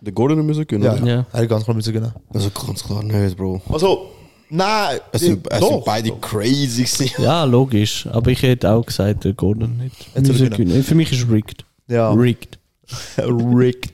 Der 0.00 0.12
Gordon 0.12 0.46
müssen 0.46 0.64
gewinnen. 0.68 1.04
Ja? 1.04 1.14
Ja. 1.16 1.26
er 1.32 1.40
hat 1.42 1.48
ganz 1.48 1.64
klar 1.64 1.74
müssen 1.74 1.92
gewinnen. 1.92 2.12
Also 2.32 2.48
ganz 2.64 2.84
klar 2.84 3.02
nicht, 3.02 3.36
Bro. 3.36 3.60
Also, 3.70 4.06
nein, 4.50 5.00
Es 5.12 5.22
sind, 5.22 5.46
es 5.50 5.60
doch. 5.60 5.68
sind 5.68 5.84
beide 5.84 6.12
crazy 6.20 6.84
gewesen. 6.84 7.22
Ja, 7.22 7.44
logisch. 7.44 8.06
Aber 8.10 8.30
ich 8.30 8.42
hätte 8.42 8.70
auch 8.70 8.84
gesagt, 8.84 9.24
der 9.24 9.34
Gordon 9.34 9.76
nicht. 9.76 10.16
Müssen 10.16 10.50
gewinnen. 10.50 10.82
Für 10.82 10.94
mich 10.94 11.12
ist 11.12 11.22
es 11.22 11.30
rigged. 11.30 11.64
Ja, 11.88 12.10
Rigged. 12.10 12.58
rigged. 13.18 13.92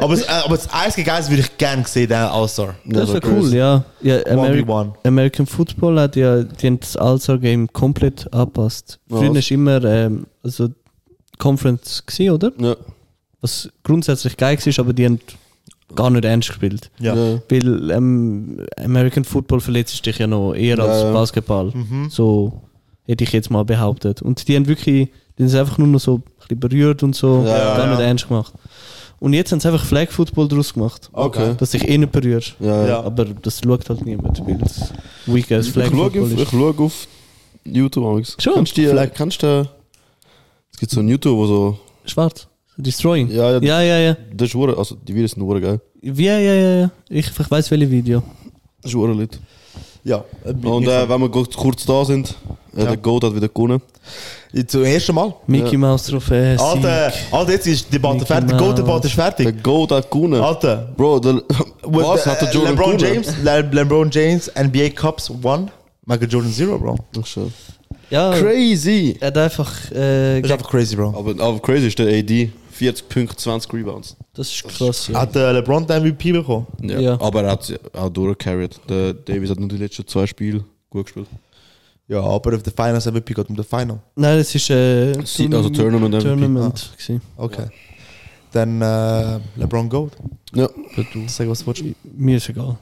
aber, 0.00 0.14
das, 0.14 0.24
äh, 0.24 0.30
aber 0.44 0.56
das 0.56 0.72
Eis 0.72 0.96
gegen 0.96 1.10
Eis 1.10 1.28
würde 1.28 1.42
ich 1.42 1.58
gerne 1.58 1.84
sehen, 1.86 2.08
der 2.08 2.32
All-Star. 2.32 2.74
Das 2.84 3.12
wäre 3.12 3.20
cool, 3.26 3.52
ja. 3.52 3.84
ja 4.00 4.24
Ameri 4.26 4.62
1v1. 4.62 4.92
American 5.04 5.46
Football 5.46 6.00
hat 6.00 6.16
ja 6.16 6.42
die 6.42 6.66
haben 6.66 6.80
das 6.80 6.96
All-Star-Game 6.96 7.72
komplett 7.72 8.32
angepasst. 8.32 8.98
Früher 9.08 9.36
ist 9.36 9.50
immer 9.50 9.84
ähm, 9.84 10.26
also 10.42 10.68
Conference 11.38 12.04
gewesen, 12.06 12.30
oder? 12.30 12.52
Ja. 12.58 12.76
Was 13.40 13.68
grundsätzlich 13.82 14.36
geil 14.38 14.56
war, 14.58 14.78
aber 14.78 14.92
die 14.94 15.04
haben 15.04 15.20
gar 15.94 16.10
nicht 16.10 16.24
ernst 16.24 16.48
gespielt. 16.48 16.90
Ja. 16.98 17.14
Ja. 17.14 17.40
Weil 17.48 17.90
ähm, 17.90 18.66
American 18.76 19.24
Football 19.24 19.60
verletzt 19.60 20.04
dich 20.04 20.18
ja 20.18 20.26
noch 20.26 20.54
eher 20.54 20.78
als 20.78 21.00
Ja, 21.02 21.06
ja. 21.08 21.12
Basketball. 21.12 21.70
Mhm. 21.74 22.08
So 22.10 22.62
hätte 23.06 23.24
ich 23.24 23.32
jetzt 23.32 23.50
mal 23.50 23.64
behauptet. 23.64 24.22
Und 24.22 24.46
die 24.48 24.56
haben 24.56 24.66
wirklich, 24.66 25.10
die 25.38 25.42
haben 25.42 25.46
es 25.48 25.54
einfach 25.54 25.78
nur 25.78 25.88
noch 25.88 26.00
so 26.00 26.16
ein 26.16 26.22
bisschen 26.40 26.60
berührt 26.60 27.02
und 27.02 27.14
so, 27.14 27.44
Ja, 27.46 27.76
gar 27.76 27.86
ja. 27.86 27.90
nicht 27.90 28.00
ernst 28.00 28.28
gemacht. 28.28 28.52
Und 29.20 29.32
jetzt 29.32 29.52
haben 29.52 29.60
sie 29.60 29.68
einfach 29.68 29.84
Flag 29.84 30.10
Football 30.10 30.48
daraus 30.48 30.74
gemacht. 30.74 31.08
Okay. 31.12 31.54
Dass 31.58 31.70
sich 31.70 31.88
eh 31.88 31.96
nicht 31.96 32.12
berührst. 32.12 32.56
Ja, 32.60 32.82
ja. 32.82 32.88
Ja. 32.88 33.00
Aber 33.02 33.24
das 33.26 33.60
schaut 33.64 33.88
halt 33.88 34.04
niemand, 34.04 34.44
weil 34.46 34.60
es 34.62 34.92
weak 35.26 35.50
as 35.52 35.66
Ich 35.68 35.72
Flag 35.72 35.86
schaue 35.90 36.10
Football 36.10 36.22
auf, 36.22 36.32
ist. 36.32 36.40
ich 36.40 36.48
schaue 36.50 36.74
auf 36.78 37.08
YouTube. 37.64 38.26
Schon? 38.38 38.54
Kannst 38.54 38.76
du 38.76 38.80
die, 38.82 38.88
Flag. 38.88 39.14
kannst 39.14 39.42
du, 39.42 39.68
es 40.72 40.78
gibt 40.78 40.92
so 40.92 41.00
ein 41.00 41.08
YouTube, 41.08 41.36
wo 41.38 41.46
so, 41.46 41.78
Schwarz. 42.04 42.48
Destroying. 42.76 43.30
ja, 43.30 43.52
ja, 43.52 43.60
Ja, 43.62 43.80
ja, 43.82 43.98
ja. 43.98 44.16
das 44.34 44.48
ist 44.48 44.54
hure- 44.54 44.76
also 44.76 44.96
die 44.96 45.14
Videos 45.14 45.32
sind 45.32 45.42
hure 45.42 45.60
geil. 45.60 45.80
Ja, 46.02 46.38
ja, 46.38 46.54
ja, 46.54 46.70
ja. 46.80 46.90
Ich, 47.08 47.28
ich 47.38 47.50
weiß 47.50 47.70
welches 47.70 47.90
Video. 47.90 48.22
Das 48.82 48.90
ist 48.90 48.96
hure 48.96 49.12
lit. 49.14 49.38
Ja. 50.02 50.22
Und 50.44 50.86
äh, 50.86 51.08
wenn 51.08 51.20
wir 51.20 51.30
kurz- 51.30 51.54
kurz 51.56 51.86
da 51.86 52.04
sind, 52.04 52.34
äh, 52.76 52.80
Ja. 52.80 52.86
der 52.86 52.96
Goat 52.98 53.24
hat 53.24 53.34
wieder 53.34 53.48
gewonnen. 53.48 53.80
zum 54.66 54.84
ersten 54.84 55.14
Mal. 55.14 55.34
Mickey 55.46 55.76
Mouse 55.78 56.04
Trophäe. 56.04 56.58
Alter. 56.60 57.12
Alter, 57.32 57.52
jetzt 57.52 57.66
ist 57.66 57.86
die 57.86 57.92
Debatte 57.92 58.14
Mickey 58.16 58.26
fertig. 58.26 58.48
Die 58.48 58.54
Mouse. 58.54 58.62
Goat-Debatte 58.66 59.06
ist 59.08 59.16
Der 59.16 59.24
fertig. 59.32 59.62
Goat 59.62 59.90
hat 59.92 60.10
gewonnen. 60.10 60.40
Alter. 60.42 60.92
Bro, 60.96 61.20
der, 61.20 61.42
was 61.84 62.26
hat 62.26 62.42
der 62.42 62.50
Jordan 62.52 62.74
LeBron 62.76 62.96
gewonnen? 62.98 63.14
James, 63.24 63.34
Le 63.42 63.60
LeBron 63.72 64.10
James, 64.10 64.50
NBA 64.54 64.90
Cups 64.90 65.30
one, 65.42 65.68
Michael 66.04 66.28
Jordan 66.30 66.52
zero, 66.52 66.78
Bro. 66.78 66.96
Ach, 67.20 67.26
schon. 67.26 67.52
Ja, 68.10 68.32
Crazy! 68.38 69.16
er 69.18 69.28
hat 69.28 69.38
einfach. 69.38 69.72
Äh, 69.90 70.40
Das 70.42 70.50
ist 70.50 70.52
einfach 70.52 70.70
crazy, 70.70 70.94
Bro. 70.96 71.14
Aber, 71.16 71.30
aber 71.42 71.58
crazy 71.60 71.86
ist 71.86 71.98
der 71.98 72.08
AD. 72.08 72.50
40 72.74 73.08
Punkte, 73.08 73.36
20 73.36 73.72
Rebounds. 73.72 74.16
das 74.34 74.50
ist 74.50 74.64
krass. 74.64 75.08
Ja. 75.08 75.20
Hat 75.20 75.34
äh, 75.36 75.52
LeBron 75.52 75.86
den 75.86 76.02
MVP 76.02 76.32
bekommen? 76.32 76.66
Ja. 76.82 76.98
Ja. 77.00 77.20
Aber 77.20 77.42
er 77.44 77.52
hat 77.52 77.72
auch 77.92 78.10
durchgecarried. 78.10 78.80
Der 78.88 79.14
Davis 79.14 79.50
hat 79.50 79.58
nur 79.60 79.68
die 79.68 79.76
letzten 79.76 80.06
zwei 80.06 80.26
Spiele 80.26 80.64
gut 80.90 81.04
gespielt. 81.06 81.28
Ja, 82.08 82.20
aber 82.20 82.54
auf 82.56 82.62
der 82.62 82.72
Finals 82.72 83.06
MVP 83.06 83.32
geht 83.32 83.48
um 83.48 83.56
den 83.56 83.64
Final. 83.64 83.98
Nein, 84.16 84.38
das 84.38 84.54
ist. 84.54 84.68
Äh, 84.70 85.14
Sie- 85.24 85.48
also 85.52 85.70
Tournament 85.70 86.14
MVP. 86.14 86.28
Tournament 86.28 86.90
gewesen. 86.98 87.22
Okay. 87.36 87.66
Dann 88.52 88.80
äh, 88.82 89.38
LeBron 89.56 89.88
Goat. 89.88 90.12
Ja. 90.54 90.68
Sag 91.28 91.48
was 91.48 91.60
du 91.60 91.66
willst. 91.66 91.84
Mir 92.16 92.36
ist 92.36 92.48
egal. 92.48 92.76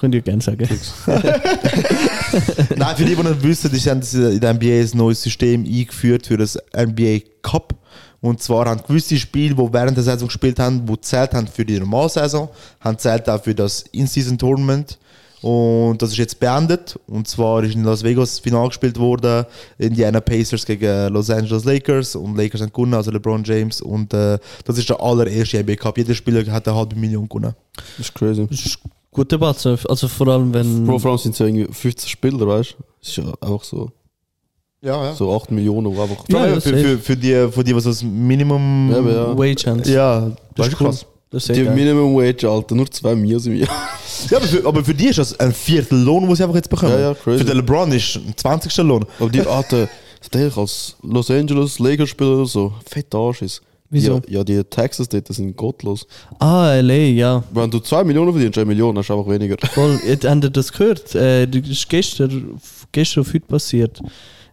Könnt 0.00 0.14
ihr 0.14 0.22
gerne 0.22 0.42
sagen. 0.42 0.66
Nein, 2.76 2.96
für 2.96 3.04
die, 3.04 3.14
die 3.14 3.22
nicht 3.22 3.42
wissen, 3.42 3.70
die 3.72 3.78
haben 3.90 4.00
in 4.32 4.40
der 4.40 4.54
NBA 4.54 4.66
ein 4.66 4.90
neues 4.94 5.22
System 5.22 5.64
eingeführt 5.64 6.26
für 6.26 6.36
das 6.36 6.58
NBA 6.76 7.18
Cup. 7.42 7.74
Und 8.22 8.40
zwar 8.40 8.66
haben 8.66 8.80
gewisse 8.86 9.18
Spiele, 9.18 9.54
die 9.54 9.72
während 9.72 9.96
der 9.96 10.04
Saison 10.04 10.28
gespielt 10.28 10.58
haben, 10.60 10.86
die 10.86 11.00
zählt 11.00 11.34
haben 11.34 11.48
für 11.48 11.64
die 11.64 11.78
Normalsaison, 11.78 12.48
haben 12.80 12.96
zählt 12.96 13.28
auch 13.28 13.42
für 13.42 13.54
das 13.54 13.82
In-Season-Tournament. 13.90 14.96
Und 15.42 16.00
das 16.00 16.12
ist 16.12 16.18
jetzt 16.18 16.38
beendet. 16.38 16.98
Und 17.08 17.26
zwar 17.26 17.64
ist 17.64 17.74
in 17.74 17.82
Las 17.82 18.04
Vegas 18.04 18.30
das 18.30 18.38
Final 18.38 18.68
gespielt 18.68 18.96
worden. 18.96 19.44
Indiana 19.76 20.20
Pacers 20.20 20.64
gegen 20.64 21.12
Los 21.12 21.30
Angeles 21.30 21.64
Lakers. 21.64 22.14
Und 22.14 22.36
Lakers 22.36 22.60
haben 22.60 22.72
gewonnen, 22.72 22.94
also 22.94 23.10
LeBron 23.10 23.42
James. 23.42 23.80
Und 23.80 24.14
äh, 24.14 24.38
das 24.64 24.78
ist 24.78 24.88
der 24.88 25.00
allererste 25.00 25.60
NBA 25.60 25.74
Cup. 25.74 25.98
Jeder 25.98 26.14
Spieler 26.14 26.46
hat 26.52 26.68
eine 26.68 26.76
halbe 26.76 26.94
Million 26.94 27.28
gewonnen. 27.28 27.56
Das 27.74 28.06
ist 28.06 28.14
crazy. 28.14 28.46
Das 28.48 28.64
ist 28.64 28.78
gute 29.10 29.36
Debatte. 29.36 29.76
Also 29.88 30.06
vor 30.06 30.28
allem, 30.28 30.54
wenn. 30.54 30.86
Vor 30.86 31.04
allem 31.06 31.18
sind 31.18 31.32
es 31.32 31.40
ja 31.40 31.46
irgendwie 31.46 31.72
15 31.72 32.08
Spieler, 32.08 32.46
weißt 32.46 32.76
du? 32.78 32.84
Das 33.00 33.08
ist 33.08 33.16
ja 33.16 33.24
einfach 33.40 33.64
so, 33.64 33.90
Ja, 34.84 35.04
ja. 35.04 35.14
so 35.14 35.32
8 35.32 35.52
Millionen, 35.52 35.94
wo 35.94 36.02
einfach. 36.02 36.24
Ja, 36.28 36.46
ja, 36.46 36.60
für, 36.60 36.76
für, 36.76 36.98
für, 36.98 37.16
die, 37.16 37.48
für 37.52 37.62
die, 37.62 37.74
was 37.74 37.84
das 37.84 38.02
Minimum. 38.02 38.90
Ja, 38.90 38.98
ja. 38.98 39.38
Wage 39.38 39.66
haben. 39.66 39.82
Ja, 39.84 40.32
das 40.56 40.68
ist 40.68 40.76
krass. 40.76 41.06
Das 41.30 41.48
ist 41.48 41.56
Die 41.56 41.64
geil. 41.64 41.74
Minimum 41.74 42.16
Wage, 42.16 42.48
Alter, 42.48 42.74
nur 42.74 42.90
2 42.90 43.14
Mios 43.14 43.46
im 43.46 43.54
Jahr. 43.54 43.68
Ja, 44.28 44.36
aber 44.36 44.46
für, 44.46 44.66
aber 44.66 44.84
für 44.84 44.92
die 44.92 45.06
ist 45.06 45.18
das 45.18 45.38
ein 45.40 45.52
Viertel 45.52 45.98
Lohn, 46.02 46.26
den 46.26 46.34
sie 46.34 46.42
einfach 46.42 46.56
jetzt 46.56 46.68
bekommen. 46.68 46.92
Ja, 46.92 47.00
ja, 47.00 47.14
crazy. 47.14 47.38
Für 47.38 47.44
den 47.44 47.56
LeBron 47.56 47.92
ist 47.92 48.16
ein 48.16 48.34
20. 48.36 48.76
Lohn. 48.78 49.04
Aber 49.18 49.30
die 49.30 49.40
Alter, 49.40 49.88
ich 50.20 50.56
als 50.56 50.96
Los 51.02 51.30
Angeles 51.30 51.78
Lakers-Spieler 51.78 52.34
oder 52.34 52.46
so, 52.46 52.72
fett 52.84 53.14
Arsch 53.14 53.42
ist. 53.42 53.62
Wieso? 53.88 54.20
Die, 54.20 54.32
ja, 54.32 54.42
die 54.42 54.62
Taxes 54.64 55.08
dort 55.08 55.28
sind 55.28 55.56
gottlos. 55.56 56.06
Ah, 56.38 56.74
LA, 56.80 56.94
ja. 56.94 57.44
Wenn 57.52 57.70
du 57.70 57.78
2 57.78 58.04
Millionen 58.04 58.32
verdienst, 58.32 58.58
1 58.58 58.66
Million, 58.66 58.96
hast 58.98 59.08
du 59.08 59.18
einfach 59.18 59.30
weniger. 59.30 59.56
Voll. 59.72 60.00
Jetzt 60.06 60.26
Habt 60.28 60.44
ihr 60.44 60.50
das 60.50 60.72
gehört? 60.72 61.14
Äh, 61.14 61.46
das 61.46 61.68
ist 61.68 61.88
gestern, 61.88 62.60
gestern 62.90 63.20
auf 63.20 63.28
heute 63.28 63.46
passiert. 63.46 64.00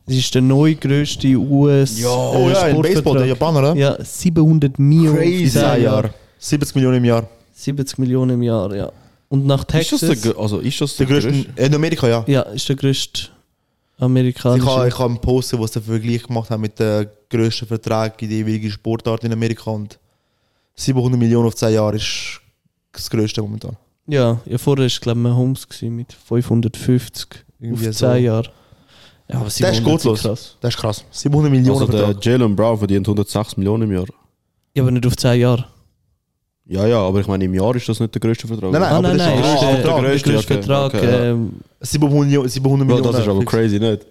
Es 0.10 0.18
ist 0.18 0.34
der 0.34 0.42
neue 0.42 0.76
grösste 0.76 1.28
US. 1.36 2.04
Oh 2.04 2.50
ja, 2.52 2.68
in 2.68 2.82
Baseball, 2.82 3.18
der 3.20 3.28
Japaner, 3.28 3.60
oder? 3.60 3.76
Ja, 3.76 4.04
700 4.04 4.80
Millionen 4.80 5.18
Crazy. 5.18 5.44
in 5.44 5.50
zehn 5.50 5.84
Jahr. 5.84 6.10
70 6.40 6.76
Millionen 6.76 6.98
im 6.98 7.06
Jahr. 7.06 7.28
70 7.54 7.98
Millionen 8.00 8.32
im 8.32 8.44
Jahr, 8.44 8.74
ja. 8.76 8.92
Und 9.28 9.46
nach 9.46 9.64
Ist 9.74 9.92
das 9.92 10.00
Texas. 10.00 10.22
der, 10.22 10.38
also 10.38 10.60
ist 10.60 10.82
das 10.82 10.96
Der 10.96 11.06
größte. 11.06 11.46
In 11.56 11.76
Amerika, 11.76 12.08
ja. 12.08 12.24
ja, 12.28 12.42
ist 12.44 12.68
der 12.68 12.76
größte 12.76 13.22
Ich 13.22 14.02
amerikanische. 14.04 14.66
habe, 14.66 14.88
ich 14.88 14.98
habe 14.98 15.10
einen 15.10 15.22
Post, 15.22 15.56
wo 15.58 15.68
sie 15.68 15.74
den 15.74 15.84
Vergleich 15.84 16.24
gemacht 16.24 16.50
haben 16.50 16.62
mit 16.62 16.80
dem 16.80 17.08
grössten 17.30 17.68
Vertrag 17.68 18.20
in 18.22 18.30
der 18.30 18.38
jeweiligen 18.40 18.72
Sportart 18.72 19.24
in 19.26 19.32
Amerika. 19.34 19.70
Und 19.70 20.00
700 20.76 21.20
Millionen 21.20 21.48
auf 21.48 21.56
10 21.56 21.74
Jahre 21.74 21.98
ist 21.98 22.40
das 22.92 23.10
grösste 23.10 23.42
momentan. 23.42 23.76
Ja, 24.08 24.40
ja 24.46 24.58
vorher 24.58 24.86
war 24.86 25.00
glaube 25.00 25.20
ich 25.20 25.24
Mahomes 25.24 25.68
mit 25.82 26.14
550 26.14 27.28
Irgendwie 27.60 27.90
auf 27.90 27.96
so. 27.96 28.08
10 28.12 28.24
Jahre. 28.24 28.50
Ja, 29.30 29.36
aber 29.36 29.44
Der 29.44 29.48
ist 29.48 29.56
700 29.58 29.76
sind 29.76 29.84
gottlos. 29.86 30.22
krass. 30.22 30.56
Das 30.62 30.74
ist 30.74 30.80
krass. 30.80 31.04
700 31.12 31.52
Millionen 31.52 31.82
Also 31.82 31.92
der. 31.92 32.16
Jalen 32.20 32.56
Brown 32.56 32.78
verdient 32.78 33.08
106 33.08 33.58
Millionen 33.58 33.84
im 33.84 33.92
Jahr. 33.94 34.06
Ja, 34.76 34.84
aber 34.84 34.92
nicht 34.92 35.06
auf 35.06 35.16
10 35.16 35.40
Jahre. 35.40 35.66
Ja, 36.66 36.86
ja, 36.86 37.00
aber 37.00 37.20
ich 37.20 37.28
meine, 37.28 37.46
im 37.46 37.54
Jahr 37.54 37.76
ist 37.76 37.90
das 37.90 38.00
nicht 38.00 38.14
der 38.14 38.20
größte 38.22 38.48
Vertrag. 38.48 38.72
Nein, 38.72 38.82
nein, 38.82 38.92
Ah, 38.92 38.98
aber 38.98 39.08
nein, 39.10 39.18
das 39.18 39.28
nein, 39.28 39.40
ist 39.40 39.54
ist 39.54 39.62
der 39.62 39.72
der, 39.84 40.02
grösste 40.02 40.30
der 40.30 40.34
grösste 40.36 40.54
okay, 40.54 40.64
Vertrag. 40.64 40.94
okay, 40.94 41.30
ähm, 41.32 41.54
700 41.80 42.26
Millionen. 42.26 42.50
700 42.50 42.88
Bro, 42.88 42.96
Millionen 42.96 43.14
das 43.14 43.22
ist 43.24 43.28
aber 43.30 43.46
crazy, 43.46 43.80
nicht? 43.80 44.06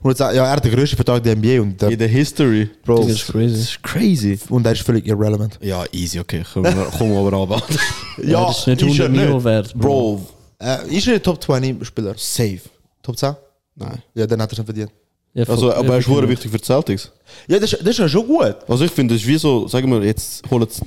Und 0.00 0.10
jetzt, 0.12 0.20
ja, 0.20 0.30
er 0.30 0.50
hat 0.50 0.64
den 0.64 0.72
grössten 0.72 0.96
Vertrag 0.96 1.22
der 1.22 1.36
NBA 1.36 1.60
und 1.60 1.80
der, 1.82 1.90
In 1.90 1.98
der 1.98 2.08
History. 2.08 2.70
Bro, 2.84 2.98
das 3.02 3.10
ist 3.10 3.26
crazy. 3.26 3.52
Das 3.54 3.60
ist 3.60 3.82
crazy. 3.82 4.38
und 4.48 4.62
der 4.64 4.72
ist 4.72 4.82
völlig 4.82 5.06
irrelevant. 5.06 5.58
Ja, 5.60 5.84
easy, 5.92 6.18
okay. 6.20 6.42
Komm, 6.52 6.64
komm 6.98 7.16
aber 7.16 7.32
runter. 7.36 7.62
Ja, 8.24 8.46
das 8.46 8.60
ist 8.60 8.66
nicht 8.68 8.82
100 8.82 9.10
Mio 9.10 9.42
wert. 9.44 9.74
Bro, 9.74 10.20
Äh, 10.60 10.96
ist 10.96 11.08
er 11.08 11.14
ein 11.14 11.22
Top 11.22 11.42
20 11.42 11.84
Spieler? 11.84 12.14
safe. 12.16 12.60
Top 13.02 13.18
10? 13.18 13.34
Nein. 13.76 14.02
Ja, 14.14 14.26
dann 14.26 14.40
hat 14.42 14.52
er 14.52 14.56
schon 14.56 14.64
verdient. 14.64 14.90
Ja, 15.32 15.44
Also, 15.48 15.72
aber 15.72 15.94
er 15.94 15.98
ist 15.98 16.06
sehr 16.06 16.28
wichtig 16.28 16.50
für 16.50 16.58
die 16.58 16.64
Celtics. 16.64 17.10
Ja, 17.48 17.58
das, 17.58 17.72
ist- 17.72 17.80
das 17.82 17.88
ist 17.90 17.98
ja 17.98 18.08
schon 18.08 18.26
gut. 18.26 18.56
Also 18.68 18.84
ich 18.84 18.90
finde, 18.92 19.14
das 19.14 19.22
ist 19.22 19.28
wie 19.28 19.36
so, 19.36 19.66
sagen 19.66 19.90
wir, 19.90 20.02
jetzt 20.04 20.48
holen 20.50 20.66
sie 20.70 20.82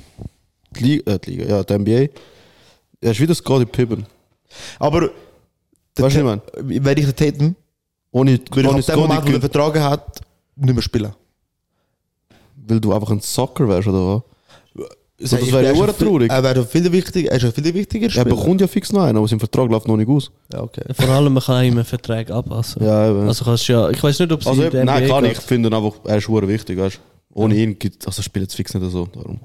die 0.78 0.84
Liga, 0.84 1.12
äh, 1.12 1.18
die 1.18 1.30
Liga, 1.32 1.44
ja, 1.46 1.62
die 1.64 1.74
NBA. 1.74 2.08
Er 3.00 3.10
ist 3.12 3.20
wie 3.20 3.26
das 3.26 3.42
gerade 3.44 3.66
Pippen. 3.66 4.06
Aber 4.78 5.02
Weißt 5.02 5.12
du, 5.96 6.02
was 6.02 6.14
ich 6.16 6.22
meine? 6.22 6.42
wenn 6.84 6.96
ich 6.98 7.04
den 7.12 7.16
Tatum, 7.16 7.56
Ohne, 8.10 8.38
würde 8.50 8.60
ich 8.60 8.66
ab 8.68 8.74
dem 8.74 8.82
Scottie 8.82 9.00
Moment, 9.00 9.22
wo 9.22 9.26
er 9.26 9.32
gehen, 9.32 9.40
Vertrag 9.40 9.78
hat, 9.80 10.20
nicht 10.56 10.72
mehr 10.74 10.82
spielen. 10.82 11.12
weil 12.66 12.80
du 12.80 12.92
einfach 12.92 13.10
ein 13.10 13.20
Soccer 13.20 13.68
wärst, 13.68 13.88
oder 13.88 14.16
was? 14.16 14.22
Das 15.20 15.30
das 15.30 15.50
wäre 15.50 15.64
ja 15.64 15.74
viel- 15.74 16.06
traurig. 16.06 16.30
Er 16.30 16.42
wäre 16.44 16.64
viel 16.64 16.92
wichtiger, 16.92 17.32
er 17.32 17.42
ist 17.42 17.52
viel 17.54 17.74
wichtiger 17.74 18.06
Er 18.06 18.10
Spieler. 18.10 18.24
bekommt 18.26 18.60
ja 18.60 18.68
fix 18.68 18.92
noch 18.92 19.02
einen, 19.02 19.18
aber 19.18 19.26
sein 19.26 19.40
Vertrag 19.40 19.68
läuft 19.68 19.88
noch 19.88 19.96
nicht 19.96 20.08
aus. 20.08 20.30
Ja, 20.52 20.62
okay. 20.62 20.82
Vor 20.94 21.08
allem, 21.08 21.32
man 21.32 21.42
kann 21.42 21.64
ihm 21.64 21.72
einen 21.74 21.84
Vertrag 21.84 22.30
anpassen. 22.30 22.84
Ja, 22.84 23.10
eben. 23.10 23.26
Also 23.26 23.44
kannst 23.44 23.68
du 23.68 23.72
ja, 23.72 23.90
ich 23.90 24.00
weiß 24.02 24.20
nicht, 24.20 24.30
ob 24.32 24.42
sie 24.44 24.48
Also, 24.48 24.62
in 24.62 24.70
der 24.70 24.84
nein, 24.84 25.04
NBA 25.04 25.14
kann 25.14 25.24
ich. 25.24 25.38
finde 25.38 25.68
ihn 25.70 25.74
einfach, 25.74 25.98
er 26.04 26.18
ist 26.18 26.26
sehr 26.26 26.48
wichtig, 26.48 26.78
weißt? 26.78 27.00
Ohne 27.34 27.54
ihn 27.56 27.76
gibt 27.78 28.06
also 28.06 28.22
spielt 28.22 28.48
es 28.48 28.54
fix 28.54 28.72
nicht 28.74 28.90
so. 28.92 29.06
Darum. 29.06 29.40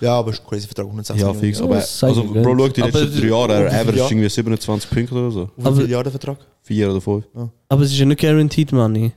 Ja, 0.00 0.18
aber 0.18 0.30
es 0.30 0.36
ist 0.38 0.44
ein 0.44 0.48
crazy 0.48 0.66
Vertrag, 0.66 0.86
106 0.86 1.20
Ja, 1.20 1.32
fix. 1.34 1.58
Ja, 1.58 1.64
Aber 1.64 1.80
sei 1.80 2.06
also. 2.08 2.24
Bro, 2.24 2.56
schau 2.58 2.68
die 2.68 2.80
letzten 2.82 3.20
drei 3.20 3.26
Jahre, 3.28 3.52
er 3.64 3.80
average 3.80 3.98
irgendwie 4.10 4.28
27 4.28 4.90
Punkte 4.90 5.14
oder 5.14 5.30
so. 5.30 5.50
Wie 5.56 5.76
viele 5.76 5.88
Jahre 5.88 6.04
der 6.04 6.12
Vertrag? 6.12 6.38
Vier 6.62 6.90
oder 6.90 7.00
fünf. 7.00 7.24
Aber 7.68 7.82
es 7.82 7.92
ist 7.92 7.98
ja 7.98 8.04
nicht 8.06 8.20
guaranteed 8.20 8.72
money. 8.72 9.12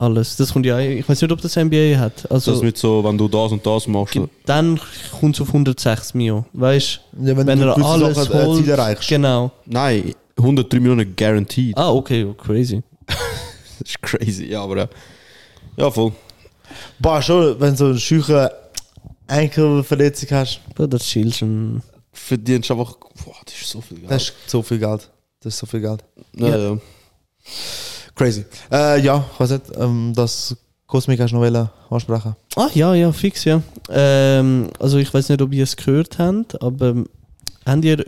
Alles. 0.00 0.36
Das 0.36 0.52
kommt 0.52 0.64
ja, 0.64 0.78
ich 0.78 1.08
weiß 1.08 1.20
nicht, 1.20 1.32
ob 1.32 1.40
das 1.40 1.56
NBA 1.56 1.98
hat. 1.98 2.30
Also, 2.30 2.52
das 2.52 2.62
mit 2.62 2.78
so, 2.78 3.02
wenn 3.02 3.18
du 3.18 3.26
das 3.26 3.50
und 3.50 3.66
das 3.66 3.88
machst. 3.88 4.16
dann 4.46 4.80
kommt 5.18 5.34
es 5.34 5.40
auf 5.40 5.48
106 5.48 6.14
Mio. 6.14 6.44
Weißt 6.52 7.00
Ja, 7.20 7.36
wenn, 7.36 7.46
wenn 7.48 7.58
du 7.58 7.66
er 7.66 7.84
alles 7.84 8.16
Sachen, 8.16 8.32
äh, 8.32 8.44
holt. 8.44 8.58
Ziele 8.60 8.72
erreichst. 8.72 9.08
Genau. 9.08 9.50
Nein, 9.66 10.14
103 10.36 10.78
Millionen 10.78 11.16
guaranteed. 11.16 11.76
Ah, 11.76 11.90
okay, 11.90 12.24
oh, 12.24 12.34
crazy. 12.34 12.82
Das 13.80 13.90
ist 13.90 14.02
crazy, 14.02 14.46
ja, 14.46 14.62
aber 14.62 14.76
ja. 14.76 14.88
Ja, 15.76 15.90
voll. 15.90 16.12
Boah, 16.98 17.22
schon, 17.22 17.60
wenn 17.60 17.70
du 17.70 17.76
so 17.76 17.84
eine 17.86 17.98
scheuche 17.98 18.52
Enkelverletzung 19.28 20.28
hast, 20.32 20.60
Bro, 20.74 20.88
das 20.88 21.04
chillt 21.04 21.36
schon. 21.36 21.80
Verdienst 22.12 22.70
einfach. 22.70 22.96
Boah, 23.24 23.36
das 23.44 23.54
ist 23.54 23.70
so 23.70 23.80
viel 23.80 23.98
Geld. 23.98 24.10
das 24.10 24.22
ist 24.24 24.48
so 24.48 24.62
viel 24.62 24.78
Geld. 24.78 25.10
Das 25.40 25.54
ist 25.54 25.58
so 25.60 25.66
viel 25.66 25.80
Geld. 25.80 26.04
ja, 26.36 26.56
ja. 26.56 26.78
Crazy. 28.18 28.44
Äh, 28.72 29.00
ja, 29.00 29.24
ich 29.32 29.40
weiß 29.40 29.50
nicht, 29.50 29.62
ähm, 29.76 30.12
das 30.14 30.56
Cosmic 30.88 31.20
hast 31.20 31.30
du 31.30 31.36
noch 31.36 31.42
wollen 31.42 31.68
ansprechen. 31.88 32.34
Ah, 32.56 32.68
ja, 32.74 32.92
ja, 32.94 33.12
fix, 33.12 33.44
ja. 33.44 33.62
Ähm, 33.88 34.70
also, 34.80 34.98
ich 34.98 35.14
weiß 35.14 35.28
nicht, 35.28 35.40
ob 35.40 35.52
ihr 35.52 35.62
es 35.62 35.76
gehört 35.76 36.18
habt, 36.18 36.60
aber 36.60 36.88
ähm, 36.88 37.06
habt 37.64 37.84
ihr 37.84 38.04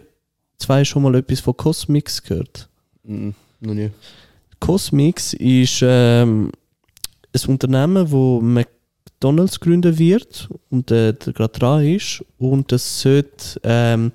zwei 0.58 0.84
schon 0.84 1.04
mal 1.04 1.14
etwas 1.14 1.38
von 1.38 1.56
Cosmix 1.56 2.22
gehört? 2.24 2.68
Mhm. 3.04 3.34
Noch 3.60 3.74
nie. 3.74 3.90
Cosmix 4.58 5.32
ist 5.34 5.80
ähm, 5.82 6.50
ein 7.32 7.48
Unternehmen, 7.48 8.10
wo 8.10 8.40
McDonalds 8.40 9.60
gründen 9.60 9.96
wird 9.96 10.48
und 10.70 10.90
äh, 10.90 11.14
der 11.14 11.32
gerade 11.32 11.56
dran 11.56 11.86
ist. 11.86 12.24
Und 12.36 12.72
das 12.72 13.00
sollte 13.00 13.60
ähm, 13.62 14.10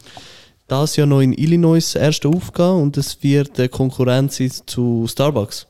das 0.67 0.97
Jahr 0.97 1.07
noch 1.07 1.21
in 1.21 1.31
Illinois 1.31 1.79
das 1.79 1.95
erste 1.95 2.27
aufgehen 2.27 2.81
und 2.81 2.97
es 2.97 3.23
wird 3.23 3.57
eine 3.59 3.69
Konkurrenz 3.69 4.37
sein 4.37 4.51
zu 4.65 5.05
Starbucks. 5.07 5.67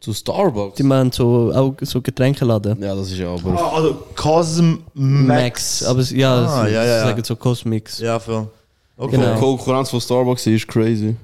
Zu 0.00 0.12
Starbucks? 0.14 0.76
Die 0.76 0.84
machen 0.84 1.10
so, 1.10 1.52
auch 1.54 1.74
so 1.82 2.00
Getränkeladen. 2.00 2.80
Ja, 2.80 2.94
das 2.94 3.10
ist 3.10 3.18
ja 3.18 3.30
aber. 3.34 3.58
Ah, 3.60 3.76
also 3.76 3.94
Cosm 4.14 4.74
Max. 4.94 5.82
Aber 5.84 6.00
es- 6.00 6.10
ja, 6.12 6.34
Ah, 6.44 6.64
sie, 6.66 6.72
ja, 6.72 6.84
ja, 6.84 6.88
ja. 6.88 7.00
sie 7.02 7.08
sagen 7.08 7.24
so 7.24 7.34
Cosmix. 7.36 7.98
Ja, 7.98 8.18
voll. 8.20 8.46
Okay. 8.96 9.16
Genau. 9.16 9.34
Die 9.34 9.40
Konkurrenz 9.40 9.90
von 9.90 10.00
Starbucks 10.00 10.46
ist 10.46 10.68
crazy. 10.68 11.16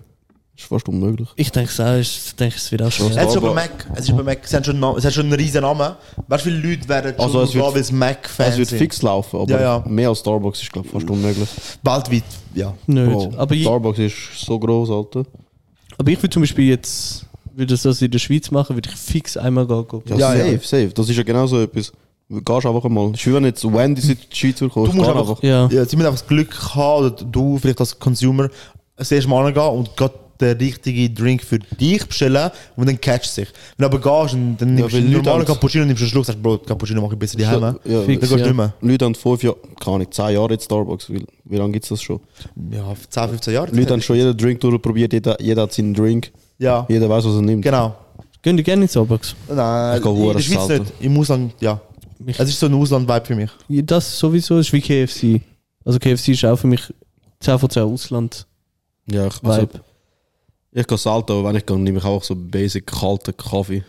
Ist 0.56 0.66
fast 0.66 0.88
unmöglich. 0.88 1.28
Ich 1.34 1.50
denke 1.50 1.70
es 1.70 1.80
auch, 1.80 1.94
ich 1.96 2.34
denke 2.37 2.56
es 2.56 2.70
wird 2.70 2.82
auch 2.82 2.90
schon. 2.92 3.10
Es 3.10 3.16
ist 3.30 3.37
aber 3.37 3.52
Mac. 3.54 3.87
Es 3.94 4.04
ist 4.04 4.10
aber 4.12 4.22
Mac. 4.22 4.38
Es 4.44 4.54
hat 4.54 4.64
schon, 4.64 4.74
einen 4.74 4.80
Namen- 4.80 4.98
es 4.98 5.04
hat 5.04 5.12
schon 5.12 5.24
einen 5.26 5.32
riesen 5.32 5.62
Namen. 5.62 5.94
Weißt 6.28 6.44
du, 6.46 6.50
wie 6.50 6.54
viele 6.60 6.74
Leute 6.74 6.88
werden 6.88 7.14
schon 7.16 7.24
Also, 7.24 7.42
es 7.42 7.50
da, 7.50 7.54
wird- 7.56 7.74
weil 7.74 7.80
es 7.80 7.90
Mac-Fans 7.92 8.50
Es 8.52 8.58
wird 8.58 8.68
sind? 8.68 8.78
fix 8.78 9.02
laufen, 9.02 9.40
aber 9.40 9.50
Ja, 9.50 9.60
ja. 9.60 9.84
mehr 9.88 10.08
als 10.08 10.20
Starbucks 10.20 10.62
ist, 10.62 10.72
glaube 10.72 10.87
ich, 10.87 10.92
fast 10.92 11.10
unmöglich. 11.10 11.48
Weltweit, 11.82 12.22
ja. 12.54 12.72
Nicht. 12.87 13.12
Bro, 13.12 13.32
aber, 13.37 13.54
ich, 13.54 13.62
Starbucks 13.62 13.98
ist 13.98 14.14
so 14.46 14.58
groß, 14.58 14.90
Alter. 14.90 15.24
aber 15.98 16.10
ich 16.10 16.18
würde 16.18 16.30
zum 16.30 16.42
Beispiel 16.42 16.68
jetzt, 16.68 17.26
würde 17.56 17.76
das 17.76 18.02
in 18.02 18.10
der 18.10 18.18
Schweiz 18.18 18.50
machen, 18.50 18.76
würde 18.76 18.88
ich 18.92 18.96
fix 18.96 19.36
einmal 19.36 19.66
gehen. 19.66 19.86
gehen. 19.88 20.02
Ja, 20.06 20.34
Ja, 20.34 20.36
safe, 20.36 20.52
ja. 20.52 20.58
safe. 20.60 20.88
Das 20.94 21.08
ist 21.08 21.16
ja 21.16 21.22
genau 21.22 21.46
so 21.46 21.60
etwas. 21.60 21.92
Du 22.28 22.40
gehst 22.40 22.66
einfach 22.66 22.84
einmal. 22.84 23.10
Es 23.10 23.20
ist 23.20 23.26
wie 23.26 23.34
wenn 23.34 23.44
jetzt 23.44 23.64
Wendy's 23.64 24.08
in 24.08 24.16
die 24.30 24.36
Schweiz 24.36 24.58
kommt. 24.58 24.88
Du 24.88 24.92
musst 24.92 25.10
einfach, 25.10 25.42
Ja. 25.42 25.68
ja. 25.68 25.84
sie 25.84 25.96
müssen 25.96 26.06
einfach 26.06 26.20
das 26.20 26.26
Glück 26.26 26.74
haben, 26.74 27.04
oder 27.06 27.10
du 27.24 27.58
vielleicht 27.58 27.80
als 27.80 27.98
Consumer 27.98 28.48
das 28.96 29.12
erste 29.12 29.28
Mal 29.28 29.52
gehen 29.52 29.62
und 29.62 29.96
gerade 29.96 30.14
den 30.40 30.56
richtigen 30.58 31.14
Drink 31.14 31.42
für 31.44 31.58
dich 31.58 32.04
bestellen 32.06 32.50
und 32.76 32.88
dann 32.88 33.00
catchst 33.00 33.36
du 33.36 33.42
dich. 33.42 33.52
Wenn 33.76 33.88
du 33.90 33.96
aber 33.96 34.22
gehst 34.22 34.34
und 34.34 34.56
dann 34.56 34.74
nimmst 34.74 34.92
du 34.92 34.96
weil 34.96 35.02
einen 35.04 35.12
Leute 35.12 35.24
normalen 35.24 35.46
Cappuccino 35.46 35.82
und 35.82 35.88
nimmst 35.88 36.02
du 36.02 36.06
Schluck, 36.06 36.24
sagst 36.24 36.38
du, 36.38 36.42
Bro, 36.42 36.58
Cappuccino 36.58 37.00
mache 37.02 37.12
ich 37.12 37.18
besser 37.18 37.36
die 37.36 37.46
Heime. 37.46 37.78
Ja, 37.84 38.02
Fix. 38.02 38.06
Dann 38.06 38.18
gehst 38.20 38.32
du 38.32 38.36
ja. 38.38 38.46
nicht 38.46 38.56
mehr. 38.56 38.74
Leute 38.80 39.04
haben 39.04 39.14
fünf 39.14 39.42
Jahre, 39.42 39.56
keine 39.78 39.96
Ahnung, 39.96 40.10
zehn 40.10 40.30
Jahre 40.34 40.50
jetzt 40.52 40.64
Starbucks. 40.64 41.10
Wie, 41.10 41.24
wie 41.44 41.56
lange 41.56 41.72
gibt 41.72 41.84
es 41.84 41.90
das 41.90 42.02
schon? 42.02 42.20
Ja, 42.70 42.94
10, 43.08 43.28
15 43.28 43.54
Jahre. 43.54 43.70
Leute 43.70 43.92
haben 43.92 44.02
schon 44.02 44.16
jeden 44.16 44.36
Drink 44.36 44.60
durchprobiert, 44.60 45.12
jeder, 45.12 45.40
jeder 45.40 45.62
hat 45.62 45.72
seinen 45.72 45.94
Drink. 45.94 46.32
Ja, 46.58 46.86
Jeder 46.88 47.08
weiß, 47.08 47.24
was 47.24 47.34
er 47.34 47.42
nimmt. 47.42 47.62
genau. 47.62 47.94
Gehen 48.42 48.56
die 48.56 48.62
gerne 48.62 48.82
in 48.82 48.88
Starbucks? 48.88 49.34
Nein, 49.48 49.96
Ich 49.96 50.02
gehe 50.02 50.12
in 50.12 50.32
der 50.34 50.38
Schweiz 50.40 50.66
selten. 50.66 50.84
nicht. 50.84 51.00
Im 51.02 51.18
Ausland, 51.18 51.54
ja. 51.60 51.80
Ich- 52.26 52.38
Es 52.38 52.48
ist 52.50 52.60
so 52.60 52.66
ein 52.66 52.74
Ausland-Vibe 52.74 53.24
für 53.26 53.34
mich. 53.36 53.50
Ja, 53.68 53.82
Das 53.82 54.18
sowieso 54.18 54.58
ist 54.58 54.72
wie 54.72 54.80
KFC. 54.80 55.40
Also 55.84 55.98
KFC 55.98 56.28
ist 56.32 56.44
auch 56.44 56.56
für 56.56 56.66
mich 56.66 56.82
10 57.40 57.58
von 57.58 57.68
10 57.70 57.82
Ausland-Vibe. 57.84 58.46
Ja, 59.16 59.26
ich, 59.26 59.42
also, 59.42 59.68
ich 60.72 60.86
gehe 60.86 60.98
selten, 60.98 61.32
aber 61.32 61.44
wenn 61.48 61.56
ich 61.56 61.66
gehe, 61.66 61.78
nehme 61.78 61.98
ich 61.98 62.04
auch 62.04 62.22
so 62.22 62.34
basic 62.36 62.86
kalten 62.86 63.36
Kaffee. 63.36 63.82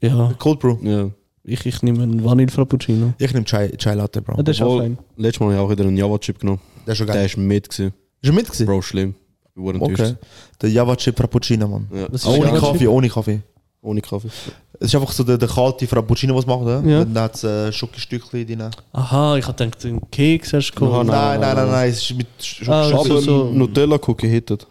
ja, 0.00 0.32
Cold 0.38 0.60
Brew. 0.60 0.76
Ja. 0.82 1.10
ich, 1.44 1.64
ich 1.66 1.82
nehme 1.82 2.02
einen 2.02 2.22
Vanille 2.24 2.50
Frappuccino. 2.50 3.14
Ich 3.18 3.32
nehme 3.32 3.44
Chai, 3.46 3.68
Chai 3.76 3.94
Latte, 3.94 4.20
Bro. 4.22 4.36
Ah, 4.38 4.42
das 4.42 4.56
ist 4.56 4.62
auch 4.62 4.66
Obwohl, 4.66 4.80
fein. 4.82 4.98
Letztes 5.16 5.40
Mal 5.40 5.46
habe 5.46 5.54
ich 5.54 5.60
auch 5.60 5.70
wieder 5.70 5.84
einen 5.88 5.96
Java-Chip 5.96 6.38
genommen. 6.40 6.60
Der 6.86 6.92
ist 6.92 6.98
schon 6.98 7.06
Der 7.06 7.16
geil. 7.16 7.26
ist 7.26 7.36
mit. 7.38 7.68
Gewesen. 7.70 7.94
Ist 8.20 8.28
er 8.28 8.32
mit 8.34 8.46
gewesen? 8.46 8.66
Bro, 8.66 8.82
schlimm. 8.82 9.14
Okay. 9.58 10.14
Der 10.62 10.70
Java 10.70 10.96
Chip 10.96 11.16
Frappuccino, 11.18 11.66
Mann. 11.68 11.88
Ja. 11.92 12.06
Ist 12.06 12.26
Ohne 12.26 12.38
Java 12.46 12.50
Chip? 12.58 12.60
Kaffee, 12.60 12.86
ohne 12.88 13.08
Kaffee. 13.08 13.40
Ohne 13.82 14.00
Kaffee. 14.00 14.28
Es 14.80 14.88
ist 14.88 14.94
einfach 14.94 15.12
so 15.12 15.24
der, 15.24 15.38
der 15.38 15.48
kalte 15.48 15.86
Frappuccino, 15.86 16.34
was 16.34 16.46
macht, 16.46 16.60
oder? 16.62 16.82
Ja. 16.84 17.04
Dann 17.04 17.18
hat 17.24 17.34
es 17.36 17.44
äh, 17.44 17.72
Schokostückchen 17.72 18.46
drin. 18.46 18.70
Aha, 18.92 19.36
ich 19.36 19.46
hatte 19.46 19.64
gedacht, 19.64 19.84
einen 19.84 20.10
Keks 20.10 20.52
hast 20.52 20.72
du 20.72 20.80
geholt. 20.86 21.06
Nein, 21.06 21.40
nein, 21.40 21.56
nein, 21.56 21.70
nein, 21.70 21.90
es 21.90 22.02
ist 22.02 22.16
mit 22.16 22.26
Sch- 22.40 22.68
Ah, 22.70 22.88
Schokostückchen. 22.90 23.34
Aber 23.34 23.44
so- 23.46 23.52
Nutella-Cookie 23.52 24.28
hittet. 24.28 24.66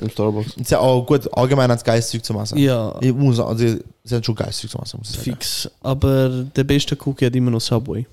Im 0.00 0.10
Starbucks. 0.10 0.54
Sie 0.64 0.74
haben 0.74 0.82
auch 0.84 1.04
gut, 1.06 1.28
allgemein 1.36 1.70
hat 1.70 1.78
es 1.78 1.84
geiles 1.84 2.08
Zeug 2.08 2.24
zu 2.24 2.36
essen. 2.40 2.58
Ja, 2.58 2.94
Ich 3.00 3.12
muss, 3.14 3.38
also, 3.38 3.64
sie 4.04 4.14
haben 4.14 4.24
schon 4.24 4.34
geiles 4.34 4.58
Zeug 4.58 4.70
zu 4.70 4.78
essen, 4.78 4.98
muss 4.98 5.10
ich 5.10 5.16
sagen. 5.16 5.24
fix. 5.24 5.70
Aber 5.80 6.28
der 6.28 6.64
beste 6.64 6.96
Cookie 7.04 7.26
hat 7.26 7.36
immer 7.36 7.50
noch 7.52 7.60
Subway. 7.60 8.04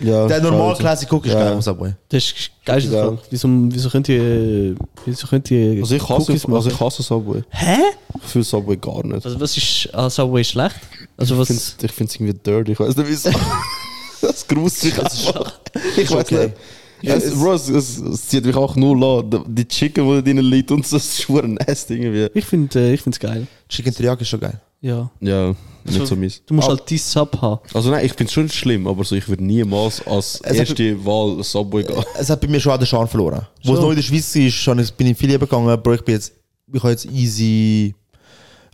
Ja, 0.00 0.26
Der 0.26 0.40
normal 0.40 0.70
also. 0.70 0.80
Classic 0.80 1.12
Cook 1.12 1.24
ist 1.26 1.32
Ja. 1.32 1.38
geil 1.44 1.52
am 1.52 1.62
Subway. 1.62 1.92
Das 2.08 2.24
ist 2.24 2.50
geisteskrank. 2.64 3.20
Ja. 3.20 3.26
Wieso, 3.30 3.48
wieso 3.48 3.88
könnt 3.90 4.08
ihr, 4.08 4.74
wieso 5.04 5.26
könnt 5.26 5.50
ihr 5.50 5.80
Also 5.82 5.94
ich 5.94 6.02
hasse, 6.08 6.32
Cookies 6.32 6.44
also 6.46 6.70
ich 6.70 6.80
hasse 6.80 7.02
Subway. 7.02 7.42
Hä? 7.50 7.76
Ich 8.16 8.22
fühle 8.30 8.44
Subway 8.44 8.76
gar 8.76 9.04
nicht. 9.06 9.24
Also 9.24 9.38
was 9.40 9.56
ist 9.56 9.94
an 9.94 10.10
Subway 10.10 10.42
schlecht? 10.42 10.76
Also 11.16 11.34
Ich 11.34 11.40
was... 11.40 11.46
find's- 11.48 11.76
Ich 11.82 11.92
finde 11.92 12.10
es 12.10 12.16
irgendwie 12.16 12.34
dirty, 12.34 12.72
ich 12.72 12.80
weiß 12.80 12.96
nicht 12.96 13.08
wieso. 13.08 13.30
das 14.20 14.46
gruselt 14.48 14.96
mich 14.96 15.04
einfach. 15.28 15.60
Ich 15.96 16.10
weiß 16.10 16.24
okay. 16.32 16.46
nicht. 16.46 16.56
Es, 17.06 17.34
Bro, 17.38 17.52
es, 17.52 17.68
es, 17.68 17.98
es 17.98 18.28
zieht 18.28 18.46
mich 18.46 18.56
auch 18.56 18.76
null 18.76 19.04
an. 19.04 19.44
Die 19.46 19.68
Chicken, 19.68 20.08
die 20.08 20.14
da 20.14 20.20
drin 20.22 20.38
liegt 20.38 20.70
und 20.70 20.86
so, 20.86 20.96
das 20.96 21.18
ist 21.20 21.28
nasty 21.28 21.94
irgendwie. 21.94 22.30
Ich 22.38 22.46
finde 22.46 22.78
äh, 22.80 22.94
ich 22.94 23.02
find's 23.02 23.20
geil. 23.20 23.46
Chicken 23.68 23.92
Teriyaki 23.94 24.22
ist 24.22 24.28
schon 24.28 24.40
geil. 24.40 24.58
Ja. 24.80 25.10
Ja, 25.20 25.54
nicht 25.84 25.98
So- 25.98 26.04
so 26.06 26.16
mies. 26.16 26.42
Du 26.46 26.54
musst 26.54 26.68
halt 26.68 26.82
dein 26.90 26.98
Sub 26.98 27.40
haben. 27.40 27.60
Also 27.74 27.90
nein, 27.90 28.04
ich 28.06 28.12
finde 28.12 28.24
es 28.28 28.32
schon 28.32 28.48
schlimm, 28.48 28.86
aber 28.86 29.04
so, 29.04 29.14
ich 29.14 29.28
würde 29.28 29.44
niemals 29.44 30.06
als 30.06 30.40
Es 30.42 30.50
hat- 30.60 30.68
erste 30.70 31.04
Wahl 31.04 31.42
Subway 31.44 31.82
gehen. 31.84 32.02
Es 32.18 32.30
hat 32.30 32.40
bei 32.40 32.48
mir 32.48 32.60
schon 32.60 32.72
auch 32.72 32.78
den 32.78 32.86
Charme 32.86 33.08
verloren. 33.08 33.46
Wo 33.62 33.66
Schon. 33.68 33.74
es 33.76 33.80
noch 33.82 33.90
in 33.90 33.96
der 33.96 34.02
Schweiz 34.02 34.34
ist, 34.36 34.54
schon, 34.54 34.82
bin 34.96 35.06
ich 35.08 35.18
viel 35.18 35.30
lieber 35.30 35.46
gegangen, 35.46 35.80
Bro, 35.82 35.94
ich 35.94 36.02
bin 36.02 36.14
jetzt, 36.14 36.32
ich 36.72 36.80
habe 36.82 36.90
jetzt 36.92 37.06
easy 37.06 37.94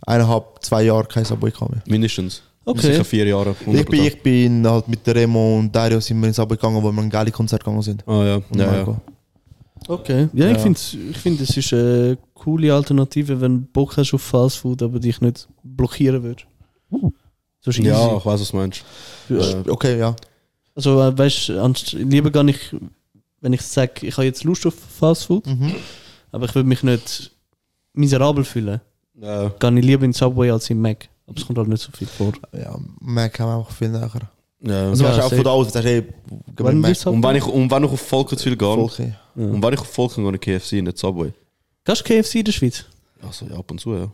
eineinhalb, 0.05 0.45
zwei 0.61 0.83
Jahre 0.83 1.05
kein 1.05 1.25
Subway 1.25 1.51
gehabt 1.51 1.71
mehr. 1.71 1.81
Mindestens. 1.85 2.41
Okay. 2.63 2.91
Sicher 2.91 3.03
vier 3.05 3.25
Jahre. 3.25 3.55
Ich 3.73 3.85
bin, 3.85 4.03
ich 4.05 4.21
bin 4.21 4.67
halt 4.67 4.87
mit 4.87 5.05
der 5.07 5.15
Remo 5.15 5.57
und 5.59 5.75
Dario 5.75 5.99
sind 5.99 6.19
wir 6.21 6.27
ins 6.27 6.35
Subway 6.37 6.55
gegangen, 6.55 6.81
wo 6.81 6.91
wir 6.91 7.01
ein 7.01 7.09
geiles 7.09 7.33
Konzert 7.33 7.63
gegangen 7.63 7.81
sind. 7.81 8.07
Ah 8.07 8.23
ja, 8.23 8.35
Und 8.35 8.59
ja, 8.59 8.75
ja. 8.83 9.01
Okay. 9.87 10.27
Ja, 10.33 10.45
ich 10.51 10.57
Ja. 10.57 10.59
finde 10.59 10.79
ich 11.11 11.17
find, 11.17 11.41
es 11.41 11.57
ist 11.57 11.73
eine 11.73 12.17
coole 12.35 12.71
Alternative, 12.73 13.41
wenn 13.41 13.61
du 13.61 13.67
Bock 13.73 13.97
hast 13.97 14.13
auf 14.13 14.21
Fast 14.21 14.57
Food, 14.59 14.83
aber 14.83 14.99
dich 14.99 15.19
nicht 15.21 15.47
blockieren 15.63 16.21
wird. 16.21 16.45
So 16.91 17.69
ist 17.69 17.79
easy. 17.79 17.89
Ja, 17.89 18.17
ich 18.17 18.25
weiß, 18.25 18.41
was 18.41 18.49
du 18.51 18.57
meinst. 18.57 18.83
Ja. 19.29 19.63
Okay, 19.67 19.97
ja. 19.99 20.15
Also 20.75 21.01
äh, 21.01 21.17
weißt 21.17 21.49
du, 21.49 21.73
lieber 21.97 22.31
gar 22.31 22.43
nicht, 22.43 22.75
wenn 23.41 23.53
ich 23.53 23.61
sage, 23.61 24.05
ich 24.07 24.13
habe 24.17 24.25
jetzt 24.25 24.43
Lust 24.43 24.65
auf 24.65 24.73
Fast 24.75 25.25
Food, 25.25 25.45
Mhm. 25.47 25.75
aber 26.31 26.45
ich 26.45 26.55
will 26.55 26.63
mich 26.63 26.81
nicht 26.83 27.31
miserabel 27.93 28.43
fühlen, 28.43 28.81
Ja. 29.19 29.49
gehe 29.59 29.79
ich 29.79 29.85
lieber 29.85 30.05
in 30.05 30.13
Subway 30.13 30.49
als 30.51 30.69
in 30.69 30.81
Mac. 30.81 31.07
Aber 31.27 31.37
es 31.37 31.45
kommt 31.45 31.57
halt 31.59 31.67
nicht 31.67 31.81
so 31.81 31.91
viel 31.91 32.07
vor. 32.07 32.33
Ja, 32.51 32.77
Mac 32.99 33.39
haben 33.39 33.49
wir 33.49 33.57
einfach 33.59 33.71
viel 33.75 33.89
näher. 33.89 34.09
Ja. 34.63 34.89
Also, 34.89 35.03
Ja, 35.03 35.09
weißt 35.09 35.19
du, 35.19 35.23
auch 35.25 35.29
von 35.33 35.43
da 35.43 35.49
aus, 35.51 35.71
das 35.71 35.85
ist 35.85 35.91
eh, 35.91 36.03
Wann 36.57 36.79
Mac, 36.79 36.95
Und 37.05 37.23
wenn 37.23 37.35
ich, 37.35 37.45
und 37.45 37.71
wenn 37.71 37.83
ich 37.83 37.89
auf 37.91 38.01
Volkenswil 38.01 38.55
gehe, 38.57 38.67
Volke. 38.75 39.15
und 39.35 39.61
wenn 39.63 39.73
ich 39.73 39.79
auf 39.79 39.87
Volken 39.87 40.23
gehe, 40.39 40.59
KFC, 40.59 40.81
nicht 40.81 40.97
Subway. 40.97 41.31
Gehst 41.83 42.01
du 42.01 42.03
KFC 42.05 42.35
in 42.39 42.45
der 42.45 42.51
Schweiz? 42.53 42.85
Also 43.21 43.45
ja, 43.45 43.55
ab 43.57 43.69
und 43.71 43.79
zu, 43.79 43.93
ja. 43.95 44.11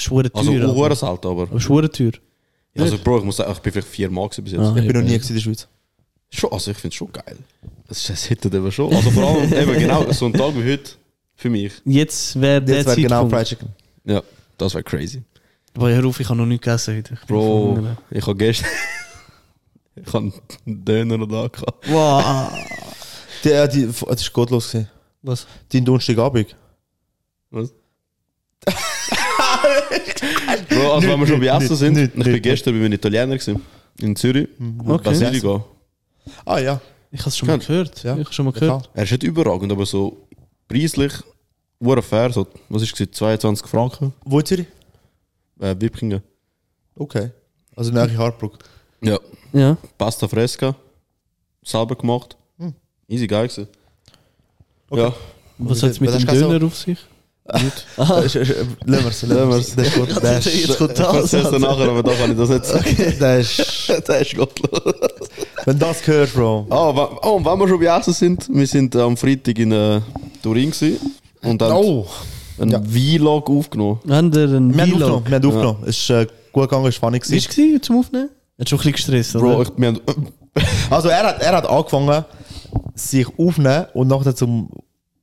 Schwere 0.00 0.30
Also 0.32 0.50
Tür. 0.52 0.68
auch 0.68 0.84
aber 0.84 0.96
selten, 0.96 1.26
aber. 1.28 1.42
aber 1.42 1.60
schwere 1.60 1.90
Tür. 1.90 2.12
Ja, 2.74 2.84
also 2.84 2.98
Bro, 2.98 3.18
ich 3.18 3.24
muss 3.24 3.36
sagen, 3.36 3.52
ich 3.52 3.58
bin 3.58 3.72
vielleicht 3.72 3.88
viermal 3.88 4.28
gewesen 4.28 4.44
bis 4.44 4.52
jetzt. 4.52 4.62
Ah. 4.62 4.76
Ich 4.76 4.86
bin 4.86 4.96
noch 4.96 5.02
nie 5.02 5.14
in 5.14 5.34
der 5.34 5.40
Schweiz. 5.40 5.68
Schon, 6.30 6.52
also 6.52 6.70
ich 6.70 6.76
finde 6.76 6.92
es 6.92 6.96
schon 6.96 7.12
geil. 7.12 7.36
Es, 7.88 8.08
es 8.08 8.24
hittet 8.24 8.54
eben 8.54 8.70
schon. 8.70 8.94
Also 8.94 9.10
vor 9.10 9.28
allem 9.28 9.52
eben 9.52 9.72
genau 9.74 10.10
so 10.12 10.26
ein 10.26 10.32
Tag 10.32 10.54
wie 10.54 10.72
heute 10.72 10.90
für 11.34 11.50
mich. 11.50 11.72
Jetzt 11.84 12.40
wäre 12.40 12.62
der 12.62 12.76
Jetzt 12.76 12.86
wäre 12.86 13.00
genau. 13.00 13.28
Fried 13.28 13.46
Chicken. 13.46 13.68
Ja, 14.04 14.22
das 14.56 14.74
wäre 14.74 14.84
crazy. 14.84 15.22
Aber 15.74 15.90
hör 15.90 16.04
auf, 16.04 16.20
ich 16.20 16.28
habe 16.28 16.38
noch 16.38 16.46
nichts 16.46 16.64
gegessen 16.64 16.96
heute. 16.96 17.14
Ich 17.14 17.26
Bro, 17.26 17.96
ich 18.10 18.26
habe 18.26 18.36
gestern. 18.36 18.68
ich 19.96 20.12
habe 20.12 20.32
einen 20.66 20.84
Döner 20.84 21.18
noch 21.18 21.26
da 21.26 21.48
gehabt. 21.48 21.88
Wow. 21.88 22.52
Die, 23.42 23.48
äh, 23.50 23.68
die, 23.68 23.86
das 23.86 24.20
ist 24.20 24.32
gottlos. 24.32 24.76
Was? 25.22 25.46
Dein 25.72 25.84
Donnerstagabend. 25.84 26.56
Was? 27.50 27.72
Bro, 30.68 30.92
also 30.94 31.08
wenn 31.08 31.20
wir 31.20 31.26
schon 31.26 31.40
bei 31.40 31.46
Essen 31.46 31.76
sind, 31.76 31.94
nicht, 31.94 32.16
ich 32.16 32.24
bin 32.24 32.32
nicht. 32.32 32.42
gestern 32.42 32.74
bei 32.74 32.84
einem 32.84 32.92
Italiener 32.92 33.36
gewesen, 33.38 33.60
in 33.98 34.16
Zürich. 34.16 34.48
Okay. 34.86 35.02
Basilica. 35.04 35.64
Ah 36.44 36.58
ja. 36.58 36.80
Ich 37.12 37.20
habe 37.20 37.30
es 37.30 37.36
schon 37.36 37.48
mal 37.48 37.58
gehört. 37.58 38.02
Ja. 38.02 38.14
Ich 38.16 38.24
habe 38.24 38.32
schon 38.32 38.44
mal 38.44 38.52
gehört. 38.52 38.88
Er 38.94 39.02
ist 39.02 39.10
nicht 39.10 39.22
überragend, 39.24 39.72
aber 39.72 39.84
so 39.84 40.28
preislich, 40.68 41.12
ur 41.80 42.00
fair, 42.02 42.32
so, 42.32 42.46
was 42.68 42.82
ist 42.82 43.00
es, 43.00 43.10
22 43.10 43.66
Franken, 43.66 44.12
Wo 44.24 44.38
in 44.38 44.46
Zürich? 44.46 44.66
äh, 45.60 45.74
Wipkingen. 45.78 46.22
Okay. 46.94 47.30
Also 47.76 47.92
nahe 47.92 48.16
Hartbruck. 48.16 48.58
Ja. 49.00 49.18
Ja. 49.52 49.76
Pasta 49.98 50.28
fresca, 50.28 50.76
selber 51.64 51.96
gemacht. 51.96 52.36
Hm. 52.58 52.74
Easy 53.08 53.26
geil 53.26 53.48
gewesen. 53.48 53.68
Okay. 54.88 55.02
Ja. 55.02 55.14
Was 55.58 55.82
hat 55.82 55.90
es 55.90 56.00
mit 56.00 56.10
Was 56.12 56.24
dem 56.24 56.26
Döner 56.26 56.64
auf 56.66 56.76
sich? 56.76 56.98
Aha. 57.96 58.20
Lassen 58.20 58.34
wir 58.86 59.06
es. 59.06 59.22
Lassen 59.22 59.28
wir 59.50 59.56
es. 59.56 59.74
Das 59.76 59.86
ist 59.88 59.94
gut. 59.96 60.08
Das 60.22 60.46
ist, 60.46 60.66
Jetzt 60.68 60.78
kommt 60.78 60.90
Ich 60.92 60.98
das. 60.98 61.32
nachher, 61.52 61.88
aber 61.88 62.02
da 62.02 62.12
kann 62.14 62.30
ich 62.30 62.36
das 62.36 62.48
nicht 62.48 62.64
sagen. 62.64 63.14
das 63.18 63.58
ist, 63.58 63.92
das 64.08 64.20
ist 64.22 64.36
gottlos. 64.36 64.94
wenn 65.64 65.78
das 65.78 66.06
hörst, 66.06 66.34
Bro. 66.34 66.66
Wa- 66.68 67.18
oh, 67.22 67.30
und 67.36 67.44
wenn 67.44 67.58
wir 67.58 67.68
schon 67.68 67.80
bei 67.80 67.86
Essen 67.98 68.12
sind, 68.12 68.48
wir 68.52 68.66
sind 68.66 68.94
am 68.96 69.16
Freitag 69.16 69.58
in 69.58 69.72
äh, 69.72 70.00
Turin 70.42 70.70
gewesen 70.70 70.98
und 71.42 71.60
haben 71.62 71.72
Oh. 71.74 72.06
einen 72.58 72.70
Ja. 72.70 72.80
Vlog 73.18 73.50
aufgenommen. 73.50 73.98
Haben 74.08 74.34
wir 74.34 74.42
einen 74.44 74.74
Wir 74.74 74.82
haben 74.82 74.90
Vlog? 74.92 75.10
aufgenommen. 75.10 75.24
Wir 75.28 75.36
haben 75.36 75.46
aufgenommen. 75.46 75.78
Es 75.86 75.98
ist 75.98 76.10
äh, 76.10 76.26
gut 76.52 76.68
gegangen, 76.68 76.86
es 76.86 77.00
war 77.02 77.10
funny. 77.10 77.20
Wie 77.26 77.32
war 77.32 77.76
es 77.76 77.82
zum 77.82 77.98
Aufnehmen? 77.98 78.28
Hat 78.58 78.68
schon 78.68 78.78
ein 78.78 78.80
bisschen 78.80 78.92
gestresst, 78.92 79.36
oder? 79.36 79.44
Bro, 79.54 79.62
ich, 79.62 79.68
wir 79.76 79.88
haben, 79.88 80.00
Also 80.90 81.08
er 81.08 81.22
hat, 81.26 81.42
er 81.42 81.56
hat 81.56 81.66
angefangen, 81.68 82.24
sich 82.94 83.26
aufnehmen 83.38 83.86
und 83.94 84.08
nachher 84.08 84.34
zum 84.36 84.68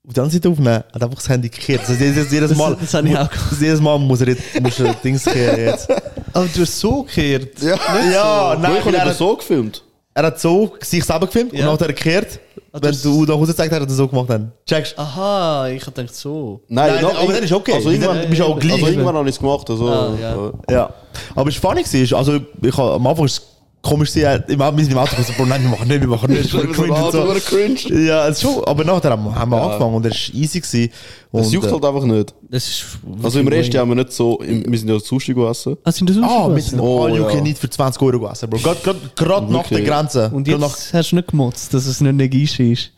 auf 0.07 0.13
die 0.13 0.19
andere 0.21 0.33
Seite 0.33 0.49
aufnehmen, 0.49 0.83
hat 0.93 1.03
einfach 1.03 1.15
das 1.15 1.27
Handy 1.29 1.49
gekehrt. 1.49 1.81
Also 1.87 1.93
jedes, 2.01 2.31
jedes 2.31 2.49
Das- 2.49 2.57
Mal, 2.57 2.77
das 2.79 2.93
habe 2.93 3.07
ich 3.09 3.17
auch 3.17 3.29
gemacht. 3.29 3.51
jedes 3.59 3.81
Mal 3.81 3.97
muss 3.99 4.21
er 4.21 4.29
jetzt 4.29 4.61
muss 4.61 4.79
er 4.79 4.93
Dings 4.93 5.23
kehren 5.25 5.59
jetzt. 5.59 5.89
Aber 6.33 6.45
du 6.53 6.61
hast 6.61 6.79
so 6.79 7.03
gekehrt. 7.03 7.61
Ja, 7.61 7.75
ja 8.11 8.55
Bro, 8.55 8.61
nein, 8.61 8.71
ich 8.93 8.99
habe 8.99 9.13
so 9.13 9.35
gefilmt. 9.35 9.83
er 10.13 10.23
hat 10.27 10.39
so 10.39 10.73
sich 10.81 11.03
selber 11.03 11.25
gefilmt 11.27 11.51
Ja. 11.53 11.69
und 11.69 11.73
nachher 11.79 11.87
gekehrt. 11.93 12.39
Ah, 12.71 12.79
Wenn 12.81 12.91
das- 12.91 13.01
du 13.01 13.23
nach 13.25 13.35
Hause 13.35 13.51
gezeigt 13.51 13.73
hast, 13.73 13.81
hat 13.81 13.89
er 13.89 13.93
so 13.95 14.07
gemacht. 14.07 14.29
Dann. 14.29 14.51
Checkst 14.65 14.97
Aha, 14.99 15.67
ich 15.69 15.81
habe 15.85 15.91
gedacht 15.93 16.15
so. 16.15 16.61
Nein, 16.67 17.01
noch- 17.01 17.17
aber 17.21 17.33
dann 17.33 17.43
ist 17.43 17.51
okay. 17.53 17.73
Also 17.73 17.89
irgendwann, 17.89 18.17
Dann 18.19 18.29
bist 18.29 18.41
du 18.41 18.45
auch 18.45 18.59
gleich. 18.59 18.73
also 18.75 18.87
irgendwann 18.87 19.15
habe 19.15 19.29
ich 19.29 19.35
es 19.35 19.39
gemacht. 19.39 19.69
Also, 19.69 19.87
Ah, 19.89 20.11
ja. 20.21 20.51
Ja. 20.69 20.93
Aber 21.35 21.49
es 21.49 21.61
war 21.63 21.71
funny, 21.75 21.83
also 22.15 22.39
ich 22.61 22.77
hab, 22.77 22.95
am 22.95 23.07
Anfang 23.07 23.25
ist 23.25 23.33
es 23.33 23.41
komisch 23.81 24.13
gewesen, 24.13 24.43
im 24.49 24.61
Auto- 24.61 24.75
wir 24.77 24.83
sind 24.83 24.91
im 24.93 24.97
Auto 24.99 25.15
gesagt, 25.15 25.37
Bro, 25.37 25.45
nein, 25.45 25.61
wir 25.63 25.69
machen 25.69 25.87
nicht, 25.87 26.01
wir 26.01 26.07
machen 26.07 26.31
nicht. 26.31 26.53
Ich 26.53 26.61
bin 26.61 26.73
so 26.73 26.85
laut, 26.85 27.11
so. 27.11 27.21
aber 27.21 27.39
cringe. 27.39 28.05
Ja, 28.05 28.27
es 28.27 28.41
schon, 28.41 28.63
aber 28.65 28.83
nachher 28.83 29.11
haben 29.11 29.23
wir, 29.25 29.35
haben 29.35 29.49
wir 29.51 29.61
angefangen 29.61 29.95
und 29.95 30.05
es 30.05 30.13
war 30.33 30.35
easy. 30.41 30.59
Gewesen. 30.59 30.91
Und, 31.31 31.41
Es 31.41 31.51
juckt 31.51 31.67
äh, 31.67 31.71
halt 31.71 31.85
einfach 31.85 32.03
nicht. 32.03 32.33
Das 32.49 32.67
ist 32.67 32.85
Also 33.23 33.39
im 33.39 33.47
Rest 33.47 33.75
haben 33.77 33.89
wir 33.89 33.95
nicht 33.95 34.11
so, 34.13 34.39
im, 34.41 34.69
wir 34.71 34.77
sind 34.79 34.89
ja 34.89 34.99
Sushi 34.99 35.33
gegessen. 35.33 35.77
Ah, 35.83 35.91
sind 35.91 36.09
das 36.09 36.17
Ah, 36.21 36.49
wir 36.53 36.61
sind 36.61 36.79
Oh, 36.79 37.03
all 37.05 37.15
you 37.15 37.23
ja. 37.23 37.29
can 37.29 37.45
eat 37.45 37.57
für 37.57 37.69
20 37.69 38.01
Euro 38.01 38.19
gegessen, 38.19 38.49
Bro. 38.49 38.59
Gerade 38.59 39.51
nach 39.51 39.63
der 39.67 39.77
Wirklich. 39.77 39.85
Grenze. 39.85 40.29
Und 40.33 40.43
Gerade 40.45 40.65
jetzt 40.65 40.93
hast 40.93 41.11
du 41.11 41.15
nicht 41.17 41.27
gemotzt, 41.29 41.73
dass 41.73 41.85
es 41.85 42.01
nicht 42.01 42.13
Negishi 42.15 42.73
ist. 42.73 42.91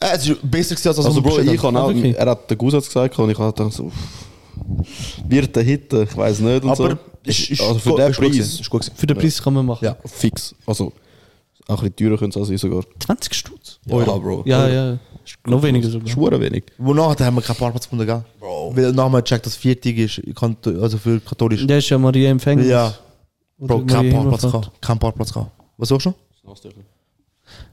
Nach, 0.00 0.10
äh, 0.12 0.16
es 0.16 0.28
ist 0.28 0.38
besser 0.50 0.74
gewesen, 0.74 0.88
als 0.88 0.98
was 0.98 1.06
Also 1.06 1.16
wir 1.18 1.22
Bro, 1.22 1.36
bestellt 1.36 1.54
ich 1.56 1.62
haben. 1.62 1.76
habe 1.76 1.86
auch, 1.86 1.90
Ah, 1.90 1.94
wirklich? 1.94 2.16
er 2.16 2.26
hat 2.30 2.50
den 2.50 2.58
Zusatz 2.60 2.86
gesagt 2.86 3.18
und 3.18 3.30
ich 3.30 3.38
habe 3.38 3.52
gedacht 3.52 3.72
so, 3.72 3.84
uff, 3.84 3.92
wird 5.28 5.54
der 5.56 5.62
Hitten, 5.62 6.02
ich 6.04 6.16
weiß 6.16 6.40
nicht 6.40 6.64
und 6.64 6.70
Aber 6.70 6.90
so. 6.90 6.98
ist, 7.24 7.50
ist, 7.50 7.60
also 7.60 7.78
für 7.78 7.96
den 7.96 8.10
ist 8.10 8.18
Preis 8.18 8.60
Ist 8.60 8.70
gut. 8.70 8.90
Für 8.94 9.06
den 9.06 9.16
Preis 9.16 9.42
kann 9.42 9.54
man 9.54 9.66
machen. 9.66 9.84
Ja. 9.84 9.96
fix. 10.04 10.54
Also 10.66 10.92
auch 11.68 11.82
ein 11.82 11.90
bisschen 11.90 11.96
teurer 11.96 12.18
könnte 12.18 12.38
es 12.38 12.42
auch 12.42 12.48
sein 12.48 12.58
sogar. 12.58 12.84
20 13.00 13.34
Stutz. 13.34 13.80
Euro. 13.88 14.00
Ja, 14.00 14.18
Bro. 14.18 14.42
Ja, 14.46 14.68
ja. 14.68 14.98
Noch 15.46 15.62
weniger 15.62 15.88
sogar. 15.88 16.08
Schwere 16.08 16.40
wenig. 16.40 16.64
Wonach 16.78 17.18
haben 17.18 17.34
wir 17.36 17.42
keinen 17.42 17.56
Parkplatz 17.56 17.84
gefunden, 17.84 18.06
gell? 18.06 18.24
Bro. 18.38 18.76
Weil 18.76 18.92
nachher 18.92 19.04
haben 19.04 19.12
wir 19.12 19.22
gecheckt, 19.22 19.46
dass 19.46 19.56
viertig 19.56 19.98
ist, 19.98 20.22
also 20.66 20.98
für 20.98 21.18
katholisch. 21.20 21.66
Der 21.66 21.78
ist 21.78 21.88
ja 21.88 21.98
Maria 21.98 22.30
Empfängnis. 22.30 22.68
Ja, 22.68 22.94
Bro, 23.58 23.84
kein 23.86 24.10
Parkplatz 24.10 24.42
gehabt. 24.42 24.70
Kein 24.80 24.98
Parkplatz 24.98 25.32
gehabt. 25.32 25.50
Was 25.76 25.88
sagst 25.88 26.06
du? 26.06 26.14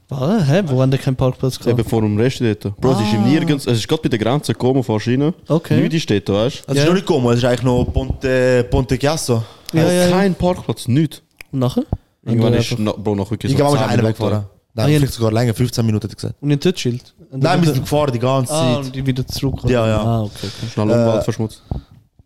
Was? 0.08 0.46
Hä? 0.48 0.62
Wo 0.66 0.80
haben 0.82 0.90
der 0.90 1.00
keinen 1.00 1.16
Parkplatz 1.16 1.58
gehabt? 1.58 1.78
Eben 1.78 1.88
vor 1.88 2.02
dem 2.02 2.16
Rest 2.18 2.40
dort. 2.40 2.76
Bro, 2.80 2.92
es 2.92 3.00
ist 3.00 3.14
im 3.14 3.24
Nirgends, 3.24 3.66
es 3.66 3.78
ist 3.78 3.88
gerade 3.88 4.02
bei 4.02 4.08
der 4.10 4.18
Grenze 4.18 4.52
gekommen, 4.52 4.82
fährst 4.84 5.08
rein. 5.08 5.32
Okay. 5.48 5.80
Nichts 5.80 6.02
steht 6.02 6.28
da, 6.28 6.34
weißt 6.34 6.64
du? 6.66 6.72
Es 6.72 6.78
ist 6.78 6.86
noch 6.86 6.92
nicht 6.94 7.06
gekommen, 7.06 7.28
es 7.32 7.38
ist 7.38 7.44
eigentlich 7.44 7.62
noch 7.62 7.84
Ponte, 7.92 8.66
Ponte 8.70 8.98
Chiasso. 8.98 9.42
Ja, 9.72 9.82
ja, 9.82 9.92
ja. 9.92 10.10
Kein 10.10 10.34
Parkplatz, 10.34 10.86
nichts. 10.88 11.22
Und 11.52 11.60
nachher? 11.60 11.84
Irgendwann 12.24 12.52
Und 12.54 12.58
ist, 12.60 12.74
na, 12.78 12.92
Bro, 12.92 13.14
noch 13.16 13.30
wirklich 13.30 13.52
Irgendwann 13.52 13.72
so 13.72 13.76
ist 13.76 13.82
10 13.90 13.90
einer 13.98 14.08
weggefahren. 14.08 14.44
Nein, 14.76 14.86
Ah, 14.86 14.88
vielleicht 14.98 15.12
sogar 15.14 15.32
länger, 15.32 15.54
15 15.54 15.86
Minuten 15.86 16.04
hat 16.04 16.12
er 16.12 16.16
gesagt. 16.16 16.34
Und 16.42 16.50
in 16.50 16.60
Touchschild? 16.60 17.14
Und 17.30 17.42
Nein, 17.42 17.62
wir 17.62 17.72
sind 17.72 17.82
gefahren 17.82 18.12
die 18.12 18.18
ganze 18.18 18.52
Ah, 18.52 18.74
Zeit. 18.74 18.84
und 18.86 18.94
die 18.96 19.06
wieder 19.06 19.26
zurück. 19.26 19.60
Ja, 19.64 19.86
ja. 19.86 20.00
Ah, 20.02 20.22
okay, 20.22 20.32
okay. 20.42 20.66
Schnell 20.72 20.90
Äh, 20.90 20.92
Umwelt 20.94 21.24
verschmutzt. 21.24 21.62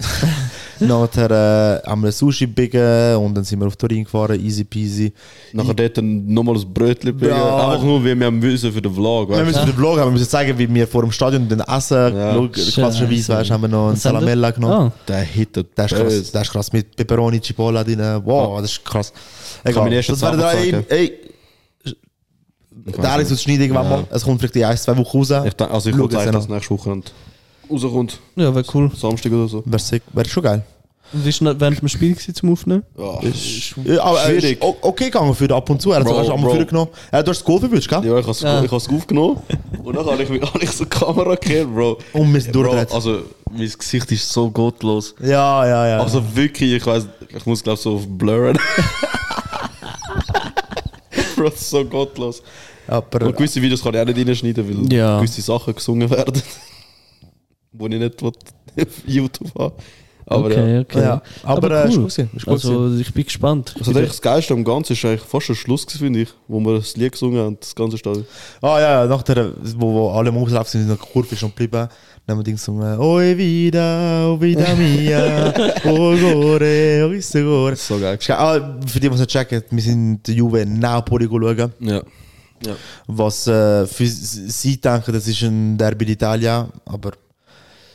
Nachher 0.81 1.31
äh, 1.85 1.89
haben 1.89 2.03
wir 2.03 2.09
ein 2.09 2.13
Sushi 2.13 2.47
biegen 2.47 3.17
und 3.17 3.35
dann 3.35 3.45
sind 3.45 3.59
wir 3.61 3.67
auf 3.67 3.77
Turin 3.77 4.05
gefahren, 4.05 4.39
easy 4.41 4.65
peasy. 4.65 5.13
Nachher 5.53 5.75
dort 5.75 5.99
nochmal 6.03 6.57
ein 6.57 6.73
Brötchen 6.73 7.17
bringen. 7.17 7.35
Ja. 7.37 7.69
Einfach 7.71 7.83
nur, 7.85 8.05
wie 8.05 8.19
wir 8.19 8.27
haben 8.27 8.41
wissen 8.43 8.73
für 8.73 8.81
den 8.83 8.93
Vlog, 8.95 9.29
Wir 9.31 9.37
weißt 9.39 9.47
müssen 9.47 9.59
du? 9.61 9.67
für 9.67 9.73
den 9.73 9.77
Vlog 9.79 9.99
haben, 9.99 10.09
wir 10.09 10.13
müssen 10.13 10.29
zeigen, 10.29 10.59
wie 10.59 10.73
wir 10.73 10.87
vor 10.87 11.03
dem 11.03 11.13
Stadion 11.13 11.49
dann 11.49 11.61
essen. 11.61 12.17
Ja. 12.17 12.49
Klassischerweise 12.49 13.33
weißt, 13.35 13.51
haben 13.51 13.63
wir 13.63 13.69
noch 13.69 13.87
einen 13.89 13.95
wir? 13.97 14.01
Salamella 14.01 14.51
genommen. 14.51 14.93
Ah, 14.95 15.01
Der 15.09 15.21
hittet 15.23 15.69
Das 15.75 15.93
ist 15.93 15.99
krass, 15.99 16.33
das 16.33 16.43
ist 16.43 16.51
krass. 16.53 16.73
Mit 16.73 16.95
Peperoni, 16.97 17.41
Cipolla 17.41 17.83
drin. 17.85 18.01
Wow, 18.25 18.61
das 18.61 18.73
ist 18.73 18.85
krass. 18.85 19.13
Egal. 19.65 19.91
das 19.91 20.21
wäre 20.23 20.37
drei. 20.37 20.85
Ey, 20.89 21.13
der 23.03 23.13
Alex 23.13 23.31
wird 23.31 23.41
schneiden 23.41 23.63
irgendwann 23.63 23.85
Ja. 23.91 23.97
mal. 23.99 24.05
Es 24.11 24.23
kommt 24.23 24.39
vielleicht 24.41 24.57
in 24.57 24.65
ein, 24.65 24.77
zwei 24.77 24.97
Wochen 24.97 25.19
raus. 25.19 25.31
Ich, 25.47 25.53
denk- 25.55 25.71
also 25.71 25.91
ich 25.91 25.95
Schau 25.97 26.03
würde 26.03 26.17
es 26.19 26.31
dass 26.31 26.49
nächste 26.49 26.71
Woche 26.71 27.03
rauskommt. 27.71 28.19
ja, 28.37 28.55
wäre 28.55 28.65
cool. 28.75 28.91
Samstag 28.97 29.33
oder 29.33 29.49
so. 29.49 29.63
Wäre. 29.67 30.01
Wäre 30.13 30.29
schon 30.29 30.43
geil. 30.43 30.65
Und 31.11 31.27
ist 31.27 31.41
noch 31.41 31.59
während 31.59 31.81
dem 31.81 31.89
Spiel 31.89 32.13
gewesen, 32.13 32.35
zum 32.35 32.53
Aufnehmen? 32.53 32.83
Ja. 32.99 33.19
Ja, 33.95 34.03
aber 34.05 34.21
er 34.21 34.31
ist 34.35 34.43
Schwierig. 34.45 34.63
o- 34.63 34.77
okay 34.83 35.07
gegangen 35.07 35.35
für 35.35 35.49
ab 35.55 35.71
und 35.71 35.81
zu. 35.81 35.91
Er 35.91 36.01
hat 36.01 36.07
sogar 36.09 36.23
schon 36.23 36.35
einmal 36.35 36.51
Bro. 36.51 36.57
vorgenommen. 36.57 36.91
Äh, 37.11 37.25
du 37.25 37.31
hast 37.31 37.39
das 37.39 37.45
Goal 37.47 37.61
verwünscht, 37.61 37.89
gell? 37.89 38.05
Ja, 38.05 38.19
ich 38.19 38.27
habe 38.27 38.37
Ja. 38.43 38.59
es 38.59 38.65
ich 38.67 38.73
has 38.73 38.89
aufgenommen 38.91 39.39
und 39.85 39.97
dann 39.97 40.05
habe 40.05 40.23
ich, 40.23 40.29
hab 40.43 40.63
ich 40.63 40.71
so 40.71 40.85
die 40.85 40.91
Kamera 40.91 41.31
gekehrt, 41.35 41.75
Bro. 41.75 41.97
Und 42.13 42.35
wir 42.35 42.41
sind 42.43 42.53
Bro, 42.53 42.65
durchgedreht. 42.65 42.93
Also, 42.93 43.21
mein 43.51 43.73
Gesicht 43.79 44.13
ist 44.13 44.31
so 44.31 44.51
gottlos. 44.51 45.15
Ja, 45.23 45.67
ja, 45.67 45.89
ja. 45.89 45.99
Also 46.01 46.23
wirklich, 46.35 46.73
ich 46.75 46.85
weiß, 46.87 47.07
ich 47.35 47.47
muss 47.47 47.63
glaube 47.63 47.79
so 47.81 47.95
auf 47.95 48.03
blurren. 48.07 48.59
Bro, 51.37 51.47
ist 51.49 51.71
so 51.71 51.85
gottlos. 51.85 52.43
aber, 52.87 53.27
Und 53.27 53.37
gewisse 53.37 53.63
Videos 53.63 53.83
kann 53.83 53.95
ich 53.95 54.01
auch 54.01 54.05
nicht 54.05 54.19
reinschneiden, 54.29 54.69
weil 54.69 54.93
Ja. 54.93 55.19
gewisse 55.21 55.41
Sachen 55.41 55.75
gesungen 55.75 56.11
werden, 56.11 56.43
wo 57.79 57.87
ich 57.87 57.99
nicht 57.99 58.23
auf 58.23 58.35
YouTube 59.07 59.55
habe. 59.59 59.75
Aber 60.31 60.47
okay, 60.47 60.75
ja. 60.75 60.81
okay. 60.81 61.01
ja. 61.01 61.23
aber, 61.43 61.85
äh, 61.85 61.89
ist 61.89 61.97
gut 61.97 62.19
ist 62.19 62.45
gut 62.45 62.49
also, 62.49 62.95
ich 62.99 63.15
bin 63.15 63.25
gespannt. 63.25 63.75
Also 63.79 63.93
eigentlich 63.93 64.11
das 64.11 64.21
Geilste 64.21 64.53
am 64.53 64.63
Ganzen 64.63 64.93
ist 64.93 65.05
eigentlich 65.05 65.23
fast 65.23 65.47
schon 65.47 65.57
Schluss, 65.57 65.85
finde 65.85 66.21
ich, 66.21 66.29
wo 66.49 66.61
wir 66.61 66.77
das 66.77 66.97
Lied 66.97 67.13
gesungen 67.13 67.39
haben, 67.39 67.57
das 67.59 67.75
ganze 67.75 67.97
Stadion. 67.97 68.27
Ah 68.61 68.79
ja, 68.79 69.07
nach 69.07 69.23
der, 69.23 69.53
wo, 69.77 69.95
wo 69.95 70.11
alle 70.11 70.29
im 70.29 70.37
Umlauf 70.37 70.69
sind, 70.69 70.83
in 70.83 70.89
der 70.89 70.99
Kurve 70.99 71.35
schon 71.35 71.49
geblieben. 71.49 71.89
Dann 72.27 72.37
haben 72.37 72.41
wir 72.41 72.45
Ding 72.45 72.57
gesungen, 72.57 72.99
Oi 72.99 73.39
vida, 73.39 74.29
oh 74.29 74.39
vida 74.39 74.75
mia, 74.75 75.55
oh 75.87 76.15
gore, 76.15 77.07
oh 77.09 77.13
isse 77.13 77.43
gore. 77.43 77.75
So 77.77 77.99
geil. 77.99 78.19
Geil. 78.19 78.37
Ah, 78.37 78.79
für 78.87 79.01
die, 79.01 79.09
die 79.09 79.15
es 79.15 79.21
nicht 79.21 79.31
checken, 79.31 79.63
wir 79.71 79.83
sind 79.83 80.27
die 80.27 80.35
Juve 80.35 80.67
Napoli 80.67 81.27
schauen. 81.27 81.73
Ja. 81.81 82.03
ja. 82.67 82.77
Was 83.07 83.47
äh, 83.47 83.87
für 83.87 84.07
sie 84.07 84.79
denken, 84.79 85.11
das 85.15 85.27
ist 85.27 85.41
ein 85.41 85.79
Derby 85.79 86.05
d'Italia, 86.05 86.67
aber 86.85 87.13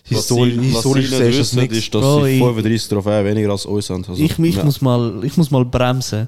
historisch 0.04 1.06
sie 1.06 1.12
gesehen 1.12 1.28
nicht 1.28 1.40
ist 1.40 1.54
das 1.54 1.62
nichts. 1.62 1.78
ist, 1.78 1.96
dass 1.96 2.02
Bro, 2.02 2.24
sie 2.26 2.30
ich- 2.32 2.40
35 2.40 2.88
Trophäen 2.90 3.26
weniger 3.26 3.52
als 3.52 3.66
uns 3.66 3.90
haben. 3.90 4.06
Also, 4.08 4.22
Ich, 4.22 4.38
ich, 4.38 4.56
ja. 4.56 4.64
muss 4.66 4.82
mal, 4.82 5.22
ich 5.24 5.38
muss 5.38 5.50
mal 5.52 5.64
bremsen. 5.66 6.28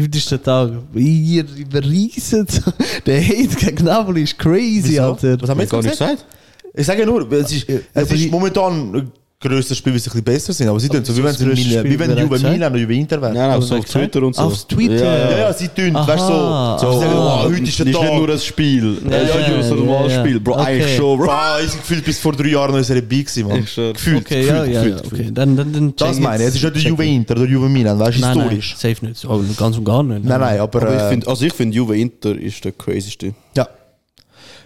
Heute 0.00 0.18
ist 0.18 0.30
der 0.30 0.42
Tag. 0.42 0.72
Ihr 0.94 1.44
überreiset. 1.56 2.62
Der 3.06 3.20
Hate 3.20 3.56
gegen 3.56 3.84
Napoli 3.84 4.22
ist 4.22 4.38
crazy, 4.38 4.82
Wieso? 4.90 5.02
Alter. 5.02 5.40
Was 5.40 5.48
haben 5.50 5.58
wir 5.58 5.62
jetzt 5.64 5.72
ich 5.72 5.80
gar 5.80 5.82
gesagt? 5.82 6.00
nicht 6.00 6.10
gesagt? 6.26 6.26
Ich 6.74 6.86
sage 6.86 7.06
nur, 7.06 7.32
es 7.32 7.50
ist, 7.52 7.68
es 7.68 7.80
aber 7.94 8.02
ist 8.02 8.12
ich- 8.12 8.30
momentan 8.30 9.10
grösstes 9.40 9.78
Spiel, 9.78 9.92
weil 9.92 10.00
sie 10.00 10.08
ein 10.08 10.12
bisschen 10.14 10.24
besser 10.24 10.52
sind, 10.52 10.68
aber 10.68 10.80
sie 10.80 10.88
tun 10.88 11.04
so, 11.04 11.16
wie 11.16 11.22
wenn 11.22 11.32
sie 11.32 11.44
Milan- 11.46 11.84
wie 11.84 11.98
wenn 11.98 12.10
Juve 12.18 12.28
gesagt? 12.30 12.52
Milan 12.54 12.72
oder 12.72 12.80
Juve 12.80 12.94
Inter 12.96 13.22
wären. 13.22 13.34
Nein, 13.34 13.42
nein, 13.42 13.50
auf, 13.50 13.54
Aber 13.58 13.62
so 13.66 13.70
wer 13.74 13.78
auf? 13.78 13.84
Twitter 13.84 14.22
und 14.24 14.34
so. 14.34 14.42
Aufs 14.42 14.66
Twitter? 14.66 14.94
Ja, 14.96 15.30
Ja, 15.30 15.38
ja, 15.38 15.52
sie 15.52 15.68
tun, 15.68 15.94
Aha. 15.94 16.08
weißt 16.08 16.28
du, 16.28 16.32
so, 16.32 16.92
so 16.92 16.92
sie 17.00 17.06
sagen, 17.06 17.18
Ah. 17.18 17.40
oh, 17.44 17.44
heute 17.44 17.62
ist 17.62 17.78
der 17.78 17.86
nicht 17.86 18.00
Tag. 18.00 18.14
nur 18.14 18.28
ein 18.30 18.38
Spiel. 18.40 18.98
Ja, 19.08 19.10
Ja, 19.16 19.22
ja, 19.56 19.62
so 19.62 19.74
ein 19.74 19.86
normales. 19.86 20.12
Spiel. 20.14 20.40
Bro, 20.40 20.54
eigentlich 20.54 20.96
schon, 20.96 21.18
Bro. 21.18 21.26
Bro, 21.26 21.32
ich 21.64 21.72
gefühlt 21.72 22.04
bis 22.04 22.18
vor 22.18 22.32
drei 22.32 22.48
Jahren 22.48 22.70
noch 22.72 22.78
in 22.78 22.84
Serie 22.84 23.02
B 23.02 23.22
gewesen, 23.22 23.66
schwör. 23.68 23.92
Gefühlt, 23.92 24.18
Okay, 24.26 24.42
gefühlt, 24.42 24.72
ja, 24.74 24.82
ja, 24.84 24.96
okay. 24.96 25.30
Dann, 25.32 25.56
dann, 25.56 25.72
dann 25.72 25.94
Das 25.96 26.18
meine 26.18 26.42
ich, 26.42 26.48
es 26.48 26.56
ist 26.56 26.62
nicht 26.64 26.74
der 26.74 26.82
Juve 26.90 27.06
Inter 27.06 27.36
oder 27.36 27.44
Juve 27.46 27.68
Milan, 27.68 27.96
weißt 27.96 28.18
du, 28.18 28.20
Nein, 28.22 28.38
nein, 28.38 28.50
historisch. 28.50 28.76
safe 28.76 29.06
nicht. 29.06 29.24
Oh, 29.24 29.40
ganz 29.56 29.76
und 29.76 29.84
gar 29.84 30.02
nicht. 30.02 30.24
Nein, 30.24 30.40
nein, 30.40 30.58
aber, 30.58 30.82
ich 30.96 31.00
äh, 31.00 31.08
find, 31.10 31.28
also 31.28 31.44
ich 31.44 31.52
finde 31.54 31.76
Juve 31.76 31.96
Inter 31.96 32.36
ist 32.36 32.64
der 32.64 32.72
crazyste. 32.72 33.34
ja. 33.56 33.68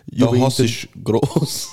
Der 0.06 0.18
Juve 0.28 0.40
Hass 0.46 0.58
Inter- 0.58 0.72
ist 0.72 0.88
gross. 1.04 1.68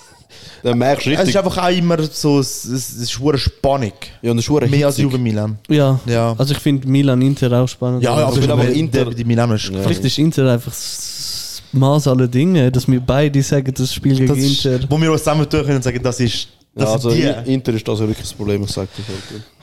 Dann 0.63 0.77
merkst 0.77 1.05
du 1.05 1.09
Es 1.11 1.15
ist 1.15 1.25
richtig. 1.27 1.37
einfach 1.43 1.57
auch 1.63 1.69
immer 1.75 1.97
so, 2.03 2.39
es 2.39 2.65
es 2.65 2.93
ist 2.93 3.11
schwere 3.11 3.37
Spannung. 3.37 3.93
Ja, 4.21 4.31
und 4.31 4.37
das 4.37 4.47
ist 4.47 4.69
Mehr 4.71 4.87
als. 4.87 4.97
Juve 4.97 5.17
Milan. 5.17 5.57
Ja, 5.69 5.99
Ja. 6.05 6.35
also 6.37 6.53
ich 6.53 6.59
finde 6.59 6.87
Milan 6.87 7.21
Inter 7.21 7.51
auch 7.61 7.67
spannend. 7.67 8.03
Ja, 8.03 8.13
Also 8.13 8.25
aber 8.27 8.35
ich 8.35 8.41
bin 8.41 8.51
aber 8.51 8.69
Inter- 8.69 9.05
Die 9.13 9.23
Milan 9.23 9.51
ist 9.51 9.69
Ja. 9.69 9.81
Vielleicht 9.83 10.03
ist 10.03 10.17
Inter 10.17 10.51
einfach 10.51 10.71
das 10.71 11.61
Maß 11.71 12.07
aller 12.07 12.27
Dinge, 12.27 12.71
dass 12.71 12.87
wir 12.87 12.99
beide 12.99 13.41
sagen, 13.43 13.73
das 13.73 13.93
Spiel 13.93 14.15
gegen 14.15 14.27
das 14.27 14.37
ist, 14.39 14.65
Inter. 14.65 14.85
wo 14.89 14.99
wir 14.99 15.11
uns 15.11 15.21
zusammen 15.21 15.47
tun 15.49 15.61
können 15.63 15.75
und 15.77 15.83
sagen, 15.83 16.01
das 16.01 16.19
ist, 16.19 16.47
Ja, 16.75 16.85
das 16.85 16.89
also 16.93 17.09
sind 17.11 17.19
I- 17.23 17.35
die. 17.45 17.53
Inter 17.53 17.73
ist 17.73 17.87
das 17.87 17.99
wirklich 17.99 18.17
das 18.19 18.33
Problem, 18.33 18.63
ich 18.63 18.71
sag 18.71 18.87
dir. 18.95 19.03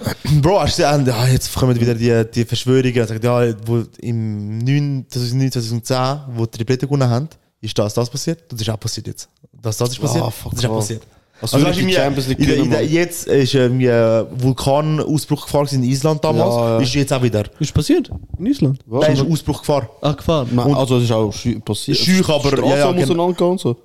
Alter. 0.05 0.41
Bro, 0.41 0.61
hast 0.61 0.79
du 0.79 0.83
gesehen, 0.83 1.07
ja, 1.07 1.27
jetzt 1.29 1.55
kommen 1.55 1.79
wieder 1.81 1.95
die, 1.95 2.31
die 2.33 2.45
Verschwörungen, 2.45 3.07
sagen, 3.07 3.21
ja, 3.23 3.55
wo 3.65 3.83
im 4.01 4.59
9, 4.59 5.07
2009, 5.09 5.51
2010, 5.53 6.21
wo 6.37 6.47
die 6.47 6.57
Triplette 6.59 6.87
gewonnen 6.87 7.09
haben, 7.09 7.29
ist 7.61 7.77
das, 7.79 7.95
das 7.95 8.11
passiert? 8.11 8.45
Das 8.51 8.61
ist 8.61 8.69
auch 8.71 8.79
passiert 8.79 9.07
jetzt. 9.09 9.29
Das, 9.67 9.77
das 9.79 9.91
ist 9.91 10.01
passiert? 10.01 10.25
Ah, 10.25 10.31
fuck 10.31 10.53
das 10.53 10.61
ist 10.65 10.71
auch 10.71 10.77
passiert. 10.77 11.03
Also, 11.41 11.57
Also, 11.57 11.67
also 11.67 11.81
du, 11.81 11.87
die 11.87 11.93
irgendwie, 11.93 11.95
Champions 11.95 12.29
League 12.29 12.39
in 12.39 12.71
der, 12.71 12.83
in 12.83 12.91
jetzt 12.93 13.27
ist 13.27 13.55
ähm, 13.55 13.79
ein 13.81 14.27
Vulkanausbruch 14.43 15.45
gefahren 15.45 15.69
in 15.73 15.83
Island 15.83 16.25
damals, 16.25 16.55
Ja, 16.55 16.69
ja. 16.77 16.79
ist 16.81 16.95
jetzt 16.95 17.13
auch 17.13 17.23
wieder. 17.23 17.45
Ist 17.59 17.75
passiert? 17.75 18.11
In 18.39 18.47
Island? 18.47 18.79
Was? 18.87 19.07
Da 19.07 19.13
ist 19.13 19.21
ein 19.21 19.31
Ausbruch 19.33 19.59
gefahren. 19.61 19.87
Ah, 20.01 20.13
gefahren. 20.13 20.49
Man, 20.53 20.73
also 20.75 20.97
es 20.97 21.05
ist 21.05 21.13
auch 21.13 21.35
passiert. 21.65 21.99
Schüch, 21.99 22.27
aber- 22.29 22.49
Straße 22.49 22.63
ja, 22.63 22.77
ja, 22.79 22.87
muss 22.87 22.95
genau. 22.95 23.03
auseinandergehen 23.25 23.51
und 23.51 23.61
so. 23.61 23.77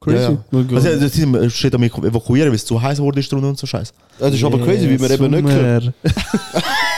Crazy. 0.00 0.16
Ja, 0.16 0.30
ja. 0.30 0.76
Also, 0.76 0.88
das 1.00 1.16
ist- 1.18 1.52
steht 1.56 1.74
am 1.74 1.82
evakuieren, 1.82 2.48
weil 2.50 2.56
es 2.56 2.64
zu 2.64 2.80
heiß 2.80 2.98
wurde 3.00 3.20
ist 3.20 3.30
drunter 3.32 3.48
und 3.48 3.58
so 3.58 3.66
scheiße. 3.66 3.92
Es 4.20 4.34
ist 4.34 4.44
aber 4.44 4.58
crazy, 4.58 4.88
wie 4.88 4.96
man 4.98 5.10
eben 5.10 5.30
nicht 5.30 5.54
hört. 5.54 5.92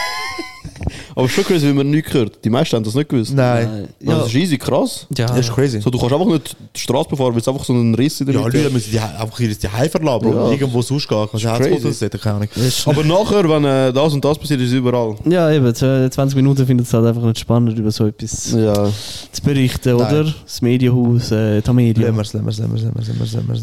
Aber 1.19 1.29
schon 1.29 1.43
crazy, 1.43 1.67
wie 1.67 1.73
man 1.73 1.89
nicht 1.89 2.13
hört. 2.13 2.43
Die 2.43 2.49
meisten 2.49 2.75
haben 2.75 2.83
das 2.83 2.95
nicht 2.95 3.09
gewusst. 3.09 3.33
Nein. 3.33 3.89
Ja. 3.99 4.17
Das 4.19 4.27
ist 4.27 4.35
easy 4.35 4.57
krass. 4.57 5.05
Ja, 5.17 5.27
Das 5.27 5.39
ist 5.39 5.53
crazy. 5.53 5.81
So, 5.81 5.89
du 5.89 5.97
kannst 5.99 6.13
einfach 6.13 6.25
nicht 6.27 6.55
die 6.75 6.79
Straße 6.79 7.09
befahren, 7.09 7.33
weil 7.33 7.41
es 7.41 7.47
einfach 7.47 7.63
so 7.65 7.73
ein 7.73 7.93
Riss 7.95 8.19
in 8.21 8.27
der 8.27 8.35
Ja, 8.35 8.41
Leute 8.41 8.69
müssen 8.69 8.91
die, 8.91 8.99
einfach 8.99 9.39
ihre 9.39 9.53
die 9.55 9.67
Heim 9.67 9.89
verlassen, 9.89 10.31
Bro. 10.31 10.45
Ja. 10.45 10.51
Irgendwo 10.51 10.81
sonst 10.81 11.07
gehen. 11.07 11.27
Kannst 11.29 11.45
du. 11.45 11.49
Herzfotos 11.49 11.99
sehen, 11.99 12.09
keine 12.11 12.35
Ahnung. 12.35 12.49
Aber 12.85 13.03
nachher, 13.03 13.49
wenn 13.49 13.63
äh, 13.65 13.93
das 13.93 14.13
und 14.13 14.23
das 14.25 14.37
passiert, 14.37 14.61
ist 14.61 14.67
es 14.67 14.73
überall. 14.73 15.15
ja, 15.25 15.51
eben, 15.51 15.73
z- 15.75 16.13
20 16.13 16.35
Minuten 16.35 16.65
findet 16.65 16.87
es 16.87 16.93
halt 16.93 17.05
einfach 17.05 17.23
nicht 17.23 17.39
spannend, 17.39 17.77
über 17.77 17.91
so 17.91 18.05
etwas 18.07 18.51
Ja. 18.53 18.73
zu 19.31 19.41
berichten, 19.43 19.97
Nein. 19.97 20.07
oder? 20.23 20.33
Das 20.45 20.61
Medienhaus, 20.61 21.31
äh, 21.31 21.61
die 21.61 21.67
wir's, 21.67 22.33
lassen 22.33 22.45
wir's, 22.45 23.33
lassen 23.33 23.47
wir's. 23.47 23.61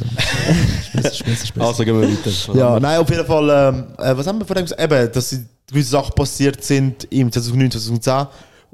Spitze, 0.86 1.14
spitze, 1.14 1.46
spitze. 1.46 1.66
Also 1.66 1.84
gehen 1.84 2.00
wir 2.00 2.08
weiter. 2.08 2.30
Ja, 2.58 2.80
nein, 2.80 2.98
auf 2.98 3.08
jeden 3.10 3.26
Fall, 3.26 3.48
ähm, 3.50 3.84
äh, 3.98 4.16
was 4.16 4.26
haben 4.26 4.38
wir 4.38 4.46
vorhin 4.46 4.64
gesagt? 4.64 4.80
Eben, 4.82 5.12
dass 5.12 5.30
sie- 5.30 5.44
gewisse 5.66 5.90
Sachen 5.90 6.14
passiert 6.14 6.62
sind 6.62 7.04
im 7.10 7.30
2009, 7.30 7.70
2010, 7.72 8.26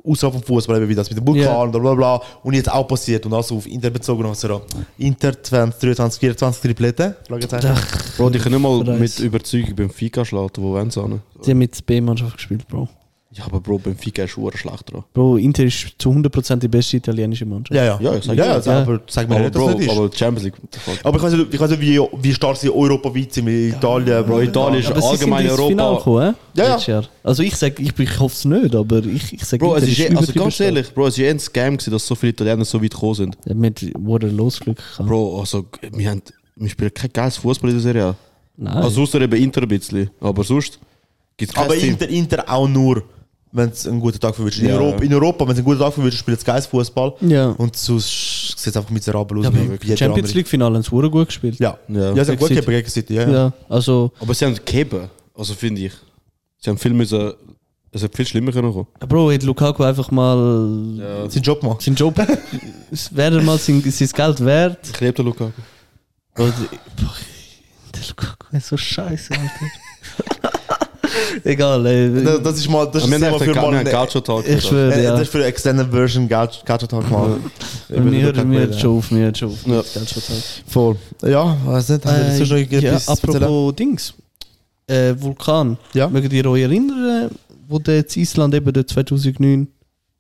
außerhalb 0.05 0.35
vom 0.35 0.43
Fußball, 0.43 0.89
wie 0.89 0.95
das 0.95 1.09
mit 1.09 1.19
dem 1.19 1.27
Vulkan, 1.27 1.45
Ja. 1.45 1.65
bla 1.67 1.79
bla 1.81 1.95
bla, 1.95 2.23
und 2.43 2.55
jetzt 2.55 2.71
auch 2.71 2.87
passiert 2.89 3.25
und 3.27 3.33
also 3.35 3.57
auf 3.57 3.67
Inter 3.67 3.91
bezogen, 3.91 4.27
also 4.27 4.63
Inter 4.99 5.41
2023, 5.43 6.21
24 6.21 6.61
Triplette, 6.63 7.17
Fragezeichen. 7.29 7.75
Bro, 8.17 8.31
die 8.31 8.39
können 8.39 8.61
nicht 8.61 8.87
mal 8.87 8.99
mit 8.99 9.19
Überzeugung 9.21 9.77
beim 9.77 9.91
Fika 9.91 10.25
schlagen, 10.25 10.51
wo 10.57 10.73
wollen 10.73 10.91
sie 10.91 11.01
hin? 11.03 11.21
Die 11.45 11.51
haben 11.51 11.59
mit 11.59 11.77
der 11.79 11.83
B-Mannschaft 11.85 12.37
gespielt, 12.37 12.67
Bro. 12.69 12.89
Ja, 13.35 13.45
aber 13.47 13.61
Bro, 13.61 13.79
beim 13.79 13.97
Fika 13.97 14.25
ist 14.25 14.33
schon 14.33 14.53
schlecht 14.55 14.93
dran. 14.93 15.05
Bro, 15.15 15.39
Inter 15.39 15.65
ist 15.65 15.95
zu 15.97 16.11
100% 16.11 16.57
die 16.57 16.69
beste 16.69 16.99
italienische 16.99 17.47
Mannschaft. 17.47 17.75
Ja, 17.75 17.85
ja. 17.85 17.99
Ja, 17.99 18.15
ich 18.17 18.25
sag 18.25 18.37
ja, 18.37 18.45
ja. 18.45 18.53
also, 18.53 18.71
aber 18.71 19.01
sag 19.09 19.27
mir 19.27 19.37
Aber 19.37 19.45
nicht, 19.45 19.55
dass 19.55 19.63
Bro, 19.63 19.71
nicht 19.71 19.87
ist. 19.91 19.97
aber 19.99 20.11
Champions 20.15 20.45
League. 20.45 20.55
Aber 21.03 21.17
ich 21.17 21.23
weiß 21.23 21.33
nicht, 21.33 21.55
ich 21.55 21.61
weiß 21.61 21.71
nicht 21.71 21.81
wie, 21.81 22.01
wie 22.21 22.35
stark 22.35 22.57
sie 22.59 22.69
europaweit 22.71 23.33
sind, 23.33 23.47
wie 23.47 23.69
Italien. 23.71 24.27
Bro, 24.27 24.41
Italien 24.43 24.81
ist 24.81 24.91
Aber 24.91 25.01
sie 25.01 25.17
sind 25.17 25.33
allgemein 25.33 25.49
Europa. 25.51 25.97
gekommen, 25.97 26.35
äh? 26.55 26.59
Ja, 26.61 26.77
ja. 26.79 27.03
Also 27.23 27.43
ich 27.43 27.57
sag, 27.57 27.81
ich, 27.81 27.99
ich 27.99 28.21
hoffe 28.21 28.35
es 28.35 28.45
nicht, 28.45 28.75
aber 28.75 28.99
ich, 29.05 29.33
ich 29.33 29.45
sage, 29.47 29.65
Bro, 29.65 29.77
es 29.77 29.85
ist, 29.89 29.97
je- 29.97 30.15
also 30.15 30.33
ganz 30.35 30.61
ehrlich, 30.61 30.93
Bro, 30.93 31.07
es 31.07 31.17
ist 31.17 31.27
ein 31.27 31.39
Scam 31.39 31.77
gewesen, 31.79 31.91
dass 31.91 32.07
so 32.07 32.15
viele 32.15 32.33
Italiener 32.33 32.67
so 32.67 32.83
weit 32.83 32.91
gekommen 32.93 33.15
sind. 33.15 33.39
Ja, 33.47 33.55
mit 33.55 33.91
wurde 33.99 34.27
Losglück 34.29 34.77
gehabt. 34.77 35.09
Bro, 35.09 35.41
also, 35.41 35.65
wir, 35.91 36.11
haben, 36.11 36.21
wir 36.57 36.69
spielen 36.69 36.93
kein 36.93 37.11
geiles 37.11 37.39
Fußball 37.39 37.71
in 37.71 37.77
der 37.77 37.83
Serie. 37.83 38.15
Nein. 38.59 38.75
Also, 38.77 39.01
außer 39.05 39.23
eben 39.23 39.41
Inter 39.43 39.63
ein 39.63 39.69
bisschen. 39.69 40.11
Aber 40.21 40.45
sonst 40.45 40.79
gibt 41.39 41.53
es 41.53 41.57
Aber 41.57 41.75
Team. 41.75 41.93
Inter, 41.93 42.09
Inter 42.11 42.45
auch 42.47 42.69
nur, 42.69 43.03
wenn 43.53 43.69
es 43.69 43.87
einen 43.87 44.01
guten 44.01 44.19
Tag 44.19 44.35
verwünscht. 44.35 44.59
In, 44.61 44.69
Ja. 44.69 44.77
Europa, 44.77 45.03
in 45.05 45.13
Europa, 45.15 45.45
wenn 45.47 45.53
es 45.53 45.59
einen 45.59 45.65
guten 45.67 45.81
Tag 45.81 45.93
verwünscht, 45.93 46.19
spielt 46.19 46.39
es 46.39 46.45
geiles 46.45 46.67
Fußball. 46.67 47.15
ja. 47.21 47.49
Und 47.51 47.77
sonst 47.77 48.55
sieht 48.59 48.69
es 48.69 48.77
einfach 48.77 48.91
miserabel 48.91 49.39
aus. 49.39 49.45
ja, 49.45 49.53
wie 49.53 49.97
Champions 49.97 50.11
andere. 50.29 50.33
League 50.35 50.49
Finale 50.49 50.75
haben 50.77 50.83
sie 50.83 50.91
gut 50.91 51.27
gespielt. 51.27 51.59
Ja, 51.61 51.79
Ja. 51.89 52.01
ja. 52.01 52.13
ja 52.15 52.25
sie 52.25 52.31
haben 52.33 52.39
gut 52.39 52.49
gegeben 52.49 52.67
gegen 52.67 52.89
City. 52.89 53.15
Ja, 53.15 53.29
Ja, 53.31 53.53
also, 53.69 54.11
Aber 54.21 54.33
sie 54.35 54.47
haben 54.47 54.55
gegeben, 54.55 55.11
also 55.35 55.55
finde 55.55 55.83
ich. 55.83 55.93
Sie 56.59 56.71
haben 56.71 56.79
viel 56.79 56.95
müssen, 56.95 57.33
es 57.91 58.03
hätte 58.03 58.17
viel 58.17 58.27
schlimmer 58.27 58.53
können 58.53 58.73
kommen. 58.73 58.87
Bro, 59.07 59.33
hat 59.33 59.43
Lukaku 59.43 59.83
einfach 59.83 60.11
mal 60.11 60.97
Ja. 60.99 61.29
Seinen 61.29 61.43
Job 61.43 61.61
gemacht. 61.61 61.83
seinen 61.83 61.97
Job, 61.97 62.15
es 62.91 63.15
wäre 63.15 63.43
mal 63.43 63.59
sein, 63.59 63.83
sein 63.87 64.09
Geld 64.09 64.45
wert. 64.45 64.79
Ich 64.95 65.01
liebe 65.01 65.13
den 65.13 65.27
Lukaku. 65.27 65.53
Bro, 66.35 66.45
boah, 66.47 67.15
der 67.95 68.03
Lukaku 68.09 68.57
ist 68.57 68.69
so 68.69 68.77
scheiße, 68.79 69.35
Alter. 69.35 70.53
Egal, 71.45 71.87
ey. 71.87 72.25
Das, 72.25 72.43
das 72.43 72.59
ist 72.59 72.69
mal, 72.71 72.87
das 72.87 73.05
ist 73.05 73.13
für 73.13 73.19
mal 73.19 73.65
einen 73.67 73.75
eine, 73.79 73.91
Gaucho-Talk. 73.91 74.47
Ich 74.49 74.65
schwöre, 74.65 74.95
äh, 74.95 75.05
ja. 75.05 75.13
das 75.13 75.23
ist 75.23 75.29
für 75.31 75.39
eine 75.39 75.47
Extended 75.47 75.91
Version 75.91 76.29
Gacha 76.29 76.79
Talk 76.79 77.11
mal. 77.11 77.39
Mir 77.89 78.01
mir 78.01 78.23
hört 78.23 78.81
schon 78.81 78.99
auf, 78.99 79.11
mir 79.11 79.25
hört 79.25 79.39
schon 79.39 79.51
auf. 79.51 79.63
Schon 79.63 80.07
zahlt. 80.07 80.63
Voll. 80.67 80.97
Ja, 81.23 81.57
weiß 81.65 81.89
nicht. 81.91 82.05
Haben 82.05 82.17
wir 82.17 82.27
Äh, 82.35 82.39
noch 82.41 82.47
ja, 82.47 82.57
irgendetwas 82.57 83.09
apropos 83.09 83.75
Dings. 83.77 84.15
Äh, 84.87 85.15
Vulkan. 85.19 85.79
Ja. 85.95 86.09
Mögt 86.09 86.33
ihr 86.33 86.47
euch 86.47 86.63
erinnern, 86.63 87.31
wo 87.69 87.79
der 87.79 87.99
in 87.99 88.23
Island 88.23 88.55
eben 88.55 88.73
der 88.73 88.87
2009. 88.87 89.69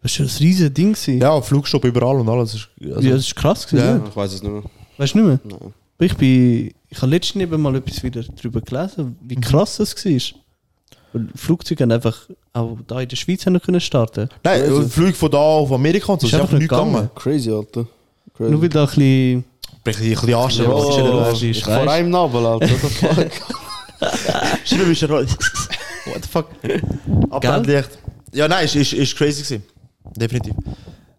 Das 0.02 0.18
war 0.18 0.26
schon 0.26 0.26
ein 0.26 0.38
riesiges 0.38 0.74
Ding. 0.74 0.92
gewesen. 0.92 1.20
Ja, 1.20 1.40
Flugstopp 1.40 1.84
überall 1.84 2.16
und 2.20 2.28
alles. 2.28 2.68
Also, 2.80 3.00
ja, 3.00 3.12
das 3.14 3.20
ist 3.26 3.36
krass. 3.36 3.66
Gewesen, 3.66 3.84
Ja. 3.86 3.96
ja. 3.96 4.02
Ich 4.08 4.16
weiß 4.16 4.32
es 4.34 4.42
nicht 4.42 4.52
mehr. 4.52 4.62
Weißt 4.98 5.14
du 5.14 5.18
nicht 5.18 5.26
mehr? 5.26 5.58
Nein. 5.60 5.74
Ich 6.00 6.16
bin. 6.16 6.72
Ich 6.88 6.98
habe 7.00 7.10
letztens 7.10 7.42
eben 7.44 7.60
mal 7.62 7.74
etwas 7.76 8.02
wieder 8.02 8.22
darüber 8.36 8.60
gelesen, 8.60 9.16
wie 9.22 9.36
krass 9.36 9.76
das 9.78 9.94
war. 10.04 10.41
Flugzeuge 11.34 11.82
haben 11.84 11.92
einfach 11.92 12.16
auch 12.52 12.76
da 12.86 13.00
in 13.00 13.08
der 13.08 13.16
Schweiz 13.16 13.44
haben 13.46 13.60
können 13.60 13.80
starten. 13.80 14.28
Nein, 14.42 14.62
ein 14.62 14.88
Flug 14.88 15.14
von 15.14 15.30
da 15.30 15.38
auf 15.38 15.72
Amerika 15.72 16.12
und 16.12 16.20
so. 16.20 16.26
Ist 16.26 16.32
Ist 16.32 16.40
einfach 16.40 16.58
nicht 16.58 16.68
gegangen. 16.68 17.10
Crazy, 17.14 17.50
Alter. 17.50 17.86
Crazy. 18.34 18.50
Nur 18.50 18.62
weil 18.62 18.68
da 18.68 18.82
ein 18.82 18.86
bisschen. 18.86 19.36
Ein 19.38 19.82
bisschen. 19.82 20.28
Ja, 20.28 20.44
was 20.44 20.52
ist 20.52 20.58
in 20.60 20.64
der 20.64 21.14
ja. 21.14 21.28
Luft? 21.28 21.32
ist, 21.34 21.42
ich 21.42 21.64
vor 21.64 21.90
einem 21.90 22.10
Nabel, 22.10 22.46
Alter. 22.46 22.70
What 22.70 22.80
the 22.80 22.88
fuck? 22.88 23.30
Schreiben 24.64 24.88
wir 24.88 24.94
schon. 24.94 25.28
fuck? 26.30 26.46
Abblendlicht. 27.30 27.90
Ja, 28.32 28.48
nein, 28.48 28.64
ist, 28.64 28.76
ist, 28.76 28.92
ist 28.92 29.16
crazy 29.16 29.42
gewesen. 29.42 29.62
Definitiv. 30.16 30.54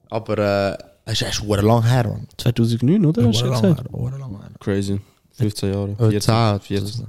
Aber 0.09 0.37
äh, 0.37 0.77
es 1.05 1.21
ist 1.21 1.27
echt 1.27 1.43
lang 1.45 1.83
her, 1.83 2.07
man. 2.07 2.27
2009, 2.37 3.05
oder? 3.05 3.27
Hast 3.27 3.41
du 3.41 3.45
Lang 3.45 3.61
gesagt? 3.61 3.89
her, 3.91 4.17
lang 4.19 4.31
her. 4.39 4.49
Crazy. 4.59 4.99
15 5.33 5.73
Jahre. 5.73 6.13
Äh, 6.13 6.19
10, 6.19 6.59
14. 6.59 7.07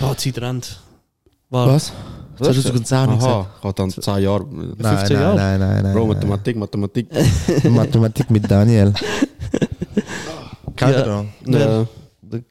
Ah, 0.00 0.12
die 0.12 0.32
Zeit 0.32 0.42
rennt. 0.42 0.80
War. 1.50 1.68
Was? 1.68 1.92
2010 2.38 2.98
habe 2.98 3.14
ich 3.14 3.20
Aha, 3.22 3.26
gesagt. 3.38 3.48
ich 3.58 3.64
habe 3.64 3.74
dann 3.74 3.90
10 3.90 4.22
Jahre. 4.22 4.46
Nein, 4.50 4.76
15 4.76 5.16
nein, 5.16 5.22
Jahre. 5.22 5.36
nein, 5.36 5.60
nein, 5.60 5.82
nein. 5.84 5.92
Bro, 5.94 6.00
nein. 6.00 6.08
Mathematik, 6.08 6.56
Mathematik. 6.56 7.06
Mathematik 7.70 8.30
mit 8.30 8.50
Daniel. 8.50 8.92
Ja. 10.80 10.90
ihr 10.90 11.06
noch? 11.06 11.24
Ja. 11.46 11.86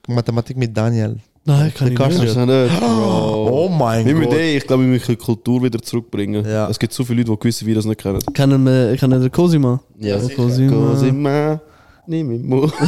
Mathematik 0.08 0.58
mit 0.58 0.76
Daniel. 0.76 1.18
Nein, 1.46 1.74
kann 1.74 1.92
ich 1.92 2.00
nicht. 2.00 2.36
Nicht, 2.38 2.80
Bro. 2.80 3.50
Oh 3.54 3.70
mein 3.70 4.06
mit 4.06 4.16
Gott. 4.30 4.34
dir, 4.34 4.58
ich 4.58 4.66
glaube, 4.66 4.84
wir 4.84 4.90
müssen 4.90 5.12
die 5.12 5.16
Kultur 5.18 5.62
wieder 5.62 5.82
zurückbringen. 5.82 6.46
Ja. 6.46 6.70
Es 6.70 6.80
gibt 6.80 6.94
so 6.94 7.04
viele 7.04 7.20
Leute, 7.20 7.32
die 7.32 7.40
gewisse 7.40 7.66
Videos 7.66 7.86
nicht 7.86 8.02
kennen. 8.02 8.20
Kennen 8.34 8.64
wir 8.66 8.96
kennen 8.98 9.12
wir 9.14 9.20
den 9.20 9.32
Cosima? 9.32 9.80
Ja. 10.00 10.18
Cosima. 10.20 10.72
Cosima. 10.72 11.62
Nimm 12.08 12.28
mich. 12.28 12.72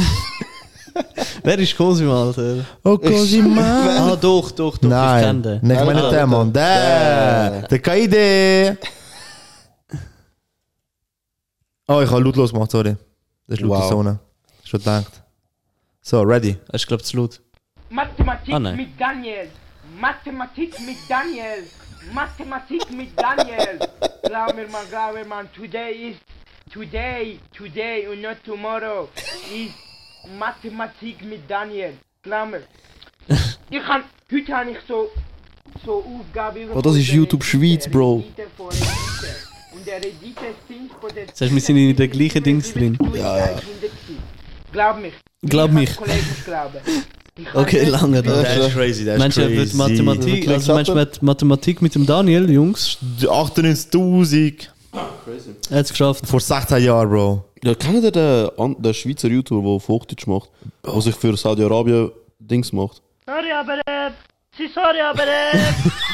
Wer 1.42 1.58
ist 1.58 1.76
Cosima, 1.76 2.22
Alter? 2.24 2.64
Oh, 2.84 2.98
Cosima. 2.98 3.62
Ah, 4.12 4.16
doch, 4.16 4.50
doch, 4.50 4.52
doch. 4.52 4.74
Ich 4.74 4.80
kenne 4.80 4.94
Nein, 4.94 5.42
den. 5.42 5.60
nicht 5.62 5.84
meine 5.84 6.02
Ah, 6.04 6.10
der 6.10 6.26
Mann. 6.26 6.52
Der. 6.52 7.62
Der 7.68 7.78
Kaide. 7.78 8.78
Oh, 11.88 12.00
ich 12.04 12.10
habe 12.10 12.22
lautlos 12.22 12.52
gemacht, 12.52 12.70
sorry. 12.70 12.96
Das 13.46 13.58
ist 13.58 13.62
laute 13.64 13.82
Wow. 13.82 13.88
Zone. 13.90 14.18
Schon 14.64 14.80
gedacht. 14.80 15.22
So, 16.02 16.22
ready. 16.22 16.56
Das 16.68 16.82
ist, 16.82 16.86
glaube 16.88 17.02
ich, 17.02 17.08
zu 17.08 17.16
laut. 17.16 17.40
Mathematik 17.90 18.54
Ah, 18.54 18.58
nein. 18.58 18.76
mit 18.76 18.88
Daniel. 19.00 19.48
Mathematik 20.00 20.78
mit 20.80 20.96
Daniel. 21.08 21.64
Mathematik 22.12 22.90
mit 22.92 23.08
Daniel. 23.20 23.78
Glaub 24.22 24.54
mir, 24.54 24.68
man, 24.68 24.82
glaub 24.90 25.14
mir, 25.14 25.24
man. 25.24 25.48
Today 25.52 26.10
is 26.10 26.16
today, 26.72 27.38
today 27.56 28.06
and 28.10 28.22
not 28.22 28.36
tomorrow 28.44 29.08
is 29.52 29.70
Mathematik 30.38 31.24
mit 31.24 31.48
Daniel. 31.48 31.92
Glaub 32.22 32.50
mir. 32.50 32.62
Ich 33.70 33.82
kann, 33.82 34.02
heute 34.32 34.52
habe 34.52 34.70
ich 34.70 34.78
so, 34.86 35.08
so 35.84 36.04
Aufgabe 36.04 36.60
Oh, 36.74 36.80
das 36.80 36.96
ist 36.96 37.08
YouTube 37.08 37.40
der 37.40 37.46
Schweiz, 37.46 37.88
Bro. 37.88 38.24
Und 39.72 39.86
der 39.86 40.00
der... 41.14 41.26
Das 41.26 41.40
heißt, 41.40 41.52
wir 41.54 41.60
sind 41.60 41.76
in 41.76 41.94
den 41.96 42.10
gleichen 42.10 42.42
Dings 42.42 42.72
drin. 42.72 42.98
Ja, 43.14 43.38
ja. 43.38 43.56
Glaub 44.72 45.00
mich. 45.00 45.14
Glaub 45.42 45.70
Ich 45.70 45.72
mich. 45.72 45.90
Okay, 47.52 47.84
lange 47.84 48.22
da. 48.22 48.42
Das 48.42 48.56
ist 48.68 48.72
crazy, 48.72 49.04
er 49.42 49.50
wird 49.50 49.58
crazy. 49.68 49.76
Mathematik, 49.76 50.48
also 50.48 50.72
meinst 50.72 50.88
du 50.88 50.94
mit 50.94 51.22
Mathematik 51.22 51.82
mit 51.82 51.94
dem 51.94 52.06
Daniel, 52.06 52.50
Jungs? 52.50 52.96
98.000 53.20 54.68
Er 55.68 55.78
hat 55.78 55.84
es 55.84 55.90
geschafft. 55.90 56.26
vor 56.26 56.40
16 56.40 56.82
Jahren, 56.82 57.10
Bro. 57.10 57.44
Ja, 57.66 57.74
kennt 57.74 58.04
ihr 58.04 58.12
den, 58.12 58.76
den 58.80 58.94
Schweizer 58.94 59.26
YouTuber, 59.26 59.60
der 59.60 59.70
auf 59.72 59.88
Hochdeutsch 59.88 60.28
macht? 60.28 60.50
Der 60.86 61.00
sich 61.00 61.16
für 61.16 61.36
Saudi-Arabien 61.36 62.12
Dings 62.38 62.72
macht? 62.72 63.02
Sorry, 63.26 63.50
aber 63.50 63.78
äh, 63.78 64.12
sie 64.56 64.68
sorry, 64.72 65.00
aber 65.00 65.24
äh, 65.24 65.58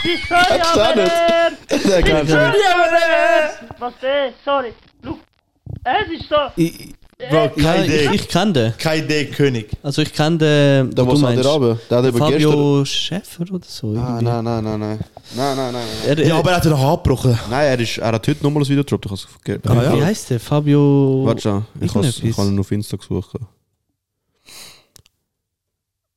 sie 0.03 0.17
sorry, 0.31 0.45
da 0.49 0.73
aber 0.91 1.03
äh, 1.03 2.27
sorry, 2.27 2.59
aber 2.73 2.87
äh, 2.87 3.51
was 3.79 3.93
äh, 4.03 4.33
sorry, 4.43 4.73
look, 5.03 5.19
es 5.85 6.21
ist 6.23 6.31
so, 6.31 6.37
Ich, 6.57 6.95
Bro, 7.29 7.51
kein 7.51 7.85
ich, 7.85 8.11
ich 8.13 8.29
kenne 8.29 8.53
den. 8.55 8.75
Kein 8.79 9.05
Idee, 9.05 9.27
König. 9.27 9.69
Also 9.83 10.01
ich 10.01 10.13
kenne 10.15 10.39
den, 10.39 10.91
Der, 10.95 11.07
was. 11.07 11.21
Saudi-Arabien? 11.21 11.79
Der 11.91 11.99
hat 11.99 12.05
eben 12.07 12.19
gestern... 12.19 12.33
Fabio 12.33 12.85
Schäfer 12.87 13.43
oder 13.53 13.67
so. 13.67 13.89
Ah, 13.89 13.91
irgendwie. 13.91 14.25
nein, 14.25 14.45
nein, 14.45 14.65
nein, 14.65 14.81
nein. 14.81 15.01
Nein, 15.35 15.57
nein, 15.57 15.73
nein, 15.73 15.73
nein. 15.73 15.87
Er, 16.07 16.19
er, 16.19 16.27
Ja, 16.27 16.39
aber 16.39 16.51
er 16.51 16.57
hat 16.57 16.65
ihn 16.65 16.71
noch 16.71 16.83
abgebrochen. 16.93 17.39
Nein, 17.51 17.67
er, 17.67 17.81
ist, 17.81 17.99
er 17.99 18.13
hat 18.13 18.29
heute 18.29 18.43
nochmal 18.43 18.63
ein 18.63 18.69
Video 18.69 18.83
gedroppt. 18.85 19.07
Ich 19.13 19.27
vergessen. 19.27 19.63
Ah, 19.69 19.83
ja. 19.83 19.97
Wie 19.97 20.05
heißt 20.05 20.31
der? 20.31 20.41
Fabio. 20.41 21.23
Warte 21.25 21.41
schon, 21.43 21.67
ich 21.81 22.25
ich 22.25 22.37
habe 22.39 22.49
ihn 22.49 22.59
auf 22.59 22.71
Insta 22.71 22.97
gesucht. 22.97 23.35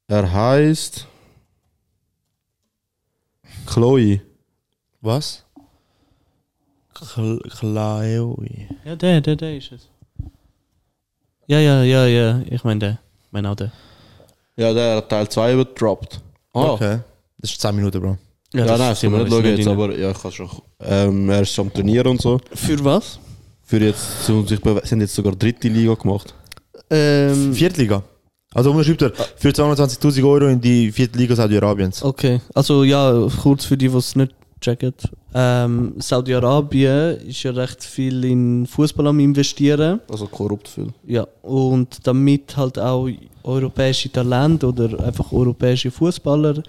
Er 0.07 0.31
heißt 0.31 1.07
Chloe. 3.65 4.21
Was? 5.01 5.43
Klaui. 6.93 8.67
Ja, 8.85 8.95
der, 8.95 9.21
der, 9.21 9.35
der 9.35 9.57
ist 9.57 9.71
es. 9.71 9.89
Ja, 11.47 11.59
ja, 11.59 11.83
ja, 11.83 12.05
ja. 12.05 12.41
Ich 12.49 12.63
meine 12.63 12.79
der. 12.79 12.91
Ich 13.25 13.31
meine 13.31 13.49
auch 13.49 13.55
der. 13.55 13.71
Ja, 14.55 14.73
der 14.73 14.97
hat 14.97 15.09
Teil 15.09 15.27
2 15.27 15.55
gedroppt. 15.55 16.21
Ah, 16.53 16.71
Okay. 16.71 16.99
Das 17.37 17.51
ist 17.51 17.61
10 17.61 17.75
Minuten, 17.75 18.01
Bro. 18.01 18.17
Ja, 18.55 18.65
das 18.65 18.79
nein, 18.79 18.95
sind 18.95 19.11
wir 19.11 19.19
nicht 19.19 19.31
schauen 19.31 19.45
jetzt, 19.45 19.67
aber 19.67 19.97
ja, 19.97 20.11
ich 20.11 20.21
kann 20.21 20.31
schon. 20.31 20.49
Ähm, 20.79 21.29
er 21.29 21.41
ist 21.41 21.59
am 21.59 21.73
Trainieren 21.73 22.07
und 22.07 22.21
so. 22.21 22.39
Für 22.53 22.83
was? 22.83 23.19
Für 23.63 23.79
jetzt, 23.79 24.25
sich 24.25 24.59
sie 24.59 24.91
haben 24.91 25.01
jetzt 25.01 25.15
sogar 25.15 25.35
dritte 25.35 25.67
Liga 25.67 25.93
gemacht. 25.95 26.33
Ähm, 26.89 27.53
Viertliga. 27.53 28.03
Also 28.53 28.71
unterschreibt 28.71 29.01
er 29.01 29.11
für 29.35 29.49
220.000 29.49 30.23
Euro 30.23 30.47
in 30.47 30.61
die 30.61 30.91
vierte 30.91 31.17
Liga 31.17 31.35
Saudi-Arabiens. 31.35 32.01
okay. 32.03 32.39
Also 32.53 32.83
ja, 32.83 33.27
kurz 33.41 33.65
für 33.65 33.75
die, 33.75 33.89
die 33.89 33.97
es 33.97 34.15
nicht 34.15 34.33
checken. 34.61 34.93
Ähm, 35.33 35.95
Saudi-Arabien 35.97 37.17
ist 37.27 37.43
ja 37.43 37.51
recht 37.51 37.83
viel 37.83 38.23
in 38.23 38.65
Fußball 38.65 39.07
am 39.07 39.19
investieren. 39.19 39.99
Also 40.09 40.27
korrupt 40.27 40.69
viel. 40.69 40.93
Ja, 41.05 41.27
und 41.41 42.07
damit 42.07 42.55
halt 42.55 42.79
auch 42.79 43.09
europäische 43.45 44.11
Talente 44.11 44.67
oder 44.67 44.99
einfach 45.03 45.31
europäische 45.31 45.91
Fußballer 45.91 46.63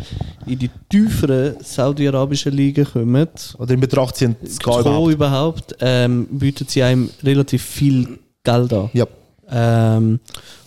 in 0.46 0.58
die 0.58 0.70
tieferen 0.88 1.56
saudi-arabischen 1.60 2.52
Ligen 2.52 2.84
kommen, 2.84 3.28
Oder 3.58 3.74
in 3.74 3.80
Betracht 3.80 4.16
ziehen, 4.16 4.36
das 4.42 4.58
Go 4.58 4.80
überhaupt. 4.80 5.12
überhaupt, 5.12 5.76
ähm, 5.80 6.26
bieten 6.30 6.66
sie 6.68 6.82
einem 6.82 7.10
relativ 7.22 7.62
viel 7.62 8.18
Geld 8.44 8.72
an. 8.72 8.90
Ja. 8.92 9.06
Ähm, 9.50 10.20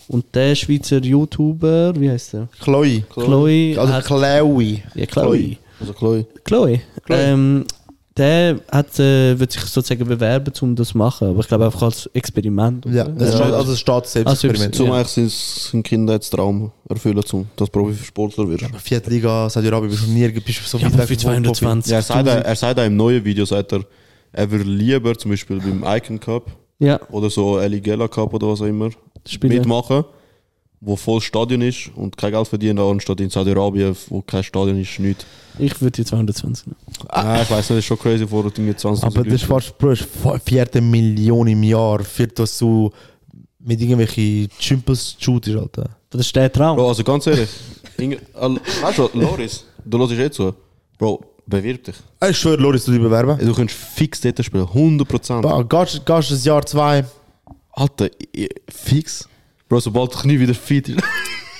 und 0.08 0.24
der 0.34 0.54
Schweizer 0.56 0.98
YouTuber, 0.98 1.92
wie 1.98 2.10
heißt 2.10 2.32
der? 2.32 2.48
Chloe. 2.60 3.04
Chloe. 3.12 3.78
Also 3.78 3.92
hat, 3.92 4.04
Chloe. 4.04 4.82
ja, 4.94 5.06
Chloe. 5.06 5.56
Also 5.78 5.92
Chloe. 5.92 6.26
Chloe. 6.44 6.80
Ähm, 7.08 7.64
der 8.16 8.60
hat, 8.70 8.98
äh, 8.98 9.38
wird 9.38 9.52
sich 9.52 9.62
sozusagen 9.62 10.04
bewerben, 10.06 10.52
um 10.60 10.74
das 10.76 10.88
zu 10.88 10.98
machen. 10.98 11.28
Aber 11.28 11.40
ich 11.40 11.48
glaube 11.48 11.64
einfach 11.66 11.82
als 11.82 12.06
Experiment. 12.12 12.84
Ja, 12.86 13.04
oder? 13.04 13.12
das 13.12 13.34
ist, 13.34 13.40
also 13.40 13.72
es 13.72 13.80
steht 13.80 14.06
Selbstexperiment. 14.06 14.74
Zum 14.74 14.86
Ja. 14.88 14.94
eigentlich 14.94 15.08
sein, 15.08 15.28
sein 15.72 15.82
Kindheitstraum 15.82 16.72
erfüllen, 16.88 17.22
zum, 17.24 17.46
dass 17.56 17.70
Profisportler 17.70 18.48
wirst. 18.48 18.64
Aber 18.64 18.78
vierte 18.78 19.10
Liga 19.10 19.48
Saudi-Arabien 19.48 19.90
bist 19.90 20.06
du 20.06 20.10
nie 20.10 20.28
bist 20.28 20.60
du 20.60 20.64
so 20.66 20.78
Ja, 20.78 20.86
weit 20.98 21.08
für 21.08 21.14
vom 21.18 21.42
Profi. 21.42 21.60
220. 21.60 21.90
Ja, 21.92 21.98
er 21.98 22.02
sagt, 22.02 22.28
auch- 22.28 22.44
er 22.44 22.56
sagt 22.56 22.80
auch 22.80 22.84
im 22.84 22.96
neuen 22.96 23.24
Video, 23.24 23.44
sagt 23.44 23.72
er, 23.72 23.80
er 24.32 24.50
würde 24.50 24.64
lieber 24.64 25.16
zum 25.16 25.30
Beispiel 25.30 25.58
beim 25.60 25.84
Icon 25.86 26.18
Cup 26.20 26.50
Ja, 26.78 27.00
oder 27.10 27.30
so 27.30 27.58
Eligella 27.58 28.08
Cup 28.08 28.34
oder 28.34 28.48
was 28.48 28.60
auch 28.60 28.66
immer 28.66 28.90
Spiele. 29.28 29.54
mitmachen, 29.54 30.04
wo 30.80 30.96
voll 30.96 31.20
Stadion 31.20 31.60
ist 31.60 31.90
und 31.94 32.16
kein 32.16 32.32
Geld 32.32 32.48
verdienen, 32.48 32.78
anstatt 32.78 33.20
in 33.20 33.28
Saudi-Arabien, 33.28 33.94
wo 34.08 34.22
kein 34.22 34.42
Stadion 34.42 34.80
ist, 34.80 34.98
nichts. 34.98 35.26
Ich 35.58 35.78
würde 35.80 35.92
die 35.92 36.04
220 36.04 36.66
nehmen. 36.68 36.76
Nein, 37.12 37.42
ich 37.42 37.50
weiß 37.50 37.58
nicht, 37.58 37.70
das 37.70 37.78
ist 37.78 37.84
schon 37.84 37.98
crazy 37.98 38.26
vor 38.26 38.44
irgendwie 38.44 38.74
20 38.74 39.04
Aber 39.04 39.22
das 39.24 39.34
ist 39.34 39.44
fast 39.44 39.76
Bro, 39.76 39.90
ist 39.90 40.08
vierte 40.44 40.80
Million 40.80 41.46
im 41.48 41.62
Jahr, 41.62 42.02
für 42.02 42.26
das 42.26 42.56
du 42.58 42.90
mit 43.58 43.78
irgendwelchen 43.80 44.48
Chimpels 44.58 45.16
shootest, 45.18 45.58
Alter. 45.58 45.90
Das 46.08 46.22
ist 46.22 46.34
der 46.34 46.50
Traum. 46.50 46.76
Bro, 46.76 46.88
also 46.88 47.04
ganz 47.04 47.26
ehrlich, 47.26 47.50
weißt 47.98 48.98
du, 48.98 49.10
Loris, 49.14 49.66
du 49.84 49.98
hörst 49.98 50.12
eh 50.12 50.30
zu. 50.30 50.54
Bro, 50.96 51.22
bewirb 51.46 51.84
dich. 51.84 51.96
Ich 52.26 52.38
schwöre, 52.38 52.56
Loris, 52.56 52.86
du 52.86 52.92
dich 52.92 53.02
bewerben. 53.02 53.38
Du 53.38 53.52
kannst 53.52 53.74
fix 53.74 54.22
dort 54.22 54.42
spielen, 54.42 54.64
100%. 54.64 55.42
Bah, 55.42 55.62
Gehst 55.62 56.06
gehst 56.06 56.32
ein 56.32 56.42
Jahr, 56.42 56.64
zwei. 56.64 57.04
Alter, 57.72 58.08
fix. 58.68 59.28
Bro, 59.70 59.80
sobald 59.80 60.12
der 60.12 60.20
Knie 60.20 60.38
wieder 60.38 60.52
fit 60.54 60.88
ist. 60.90 61.02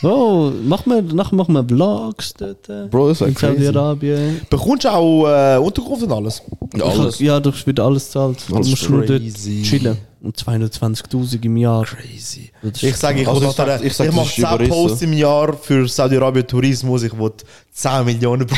Oh, 0.02 0.50
machen 0.64 0.90
wir, 0.92 1.02
nachher 1.02 1.34
machen 1.36 1.52
wir 1.54 1.62
Vlogs 1.64 2.32
dort. 2.34 2.68
äh, 2.68 2.86
Bro, 2.90 3.08
das 3.10 3.20
in 3.20 3.28
ist 3.28 3.38
crazy. 3.38 3.64
Saudi-Arabien. 3.66 4.40
Bekommst 4.50 4.84
du 4.84 4.88
auch 4.88 5.26
äh, 5.28 5.58
Unterkunft 5.58 6.02
und 6.02 6.12
alles? 6.12 6.42
Ja, 6.74 6.84
alles. 6.86 7.18
Ja, 7.20 7.38
das 7.40 7.66
wird 7.66 7.78
alles 7.80 8.10
zahlt. 8.10 8.38
Du 8.48 8.56
Alles 8.56 8.68
musst 8.70 8.88
nur 8.90 9.04
dort 9.06 9.20
crazy. 9.20 9.62
chillen. 9.62 9.96
Und 10.22 10.36
220.000 10.36 11.44
im 11.44 11.56
Jahr. 11.58 11.84
Crazy. 11.84 12.50
Das 12.62 12.72
ist 12.72 12.82
Ich 12.82 12.96
sage, 12.96 13.22
ich, 13.22 13.28
Also 13.28 13.42
ich 13.42 13.50
sag- 13.52 13.66
nachher- 13.68 13.84
ich 13.84 13.94
sag, 13.94 14.06
ich 14.08 14.14
das 14.14 14.16
mache 14.16 14.26
ist 14.28 14.34
10 14.34 14.44
überrissen. 14.44 14.70
Posts 14.72 15.02
im 15.02 15.12
Jahr 15.12 15.52
für 15.54 15.86
Saudi-Arabien 15.88 16.46
Tourismus. 16.46 17.02
Ich 17.04 17.16
will 17.18 17.32
10 17.72 18.04
Millionen 18.04 18.46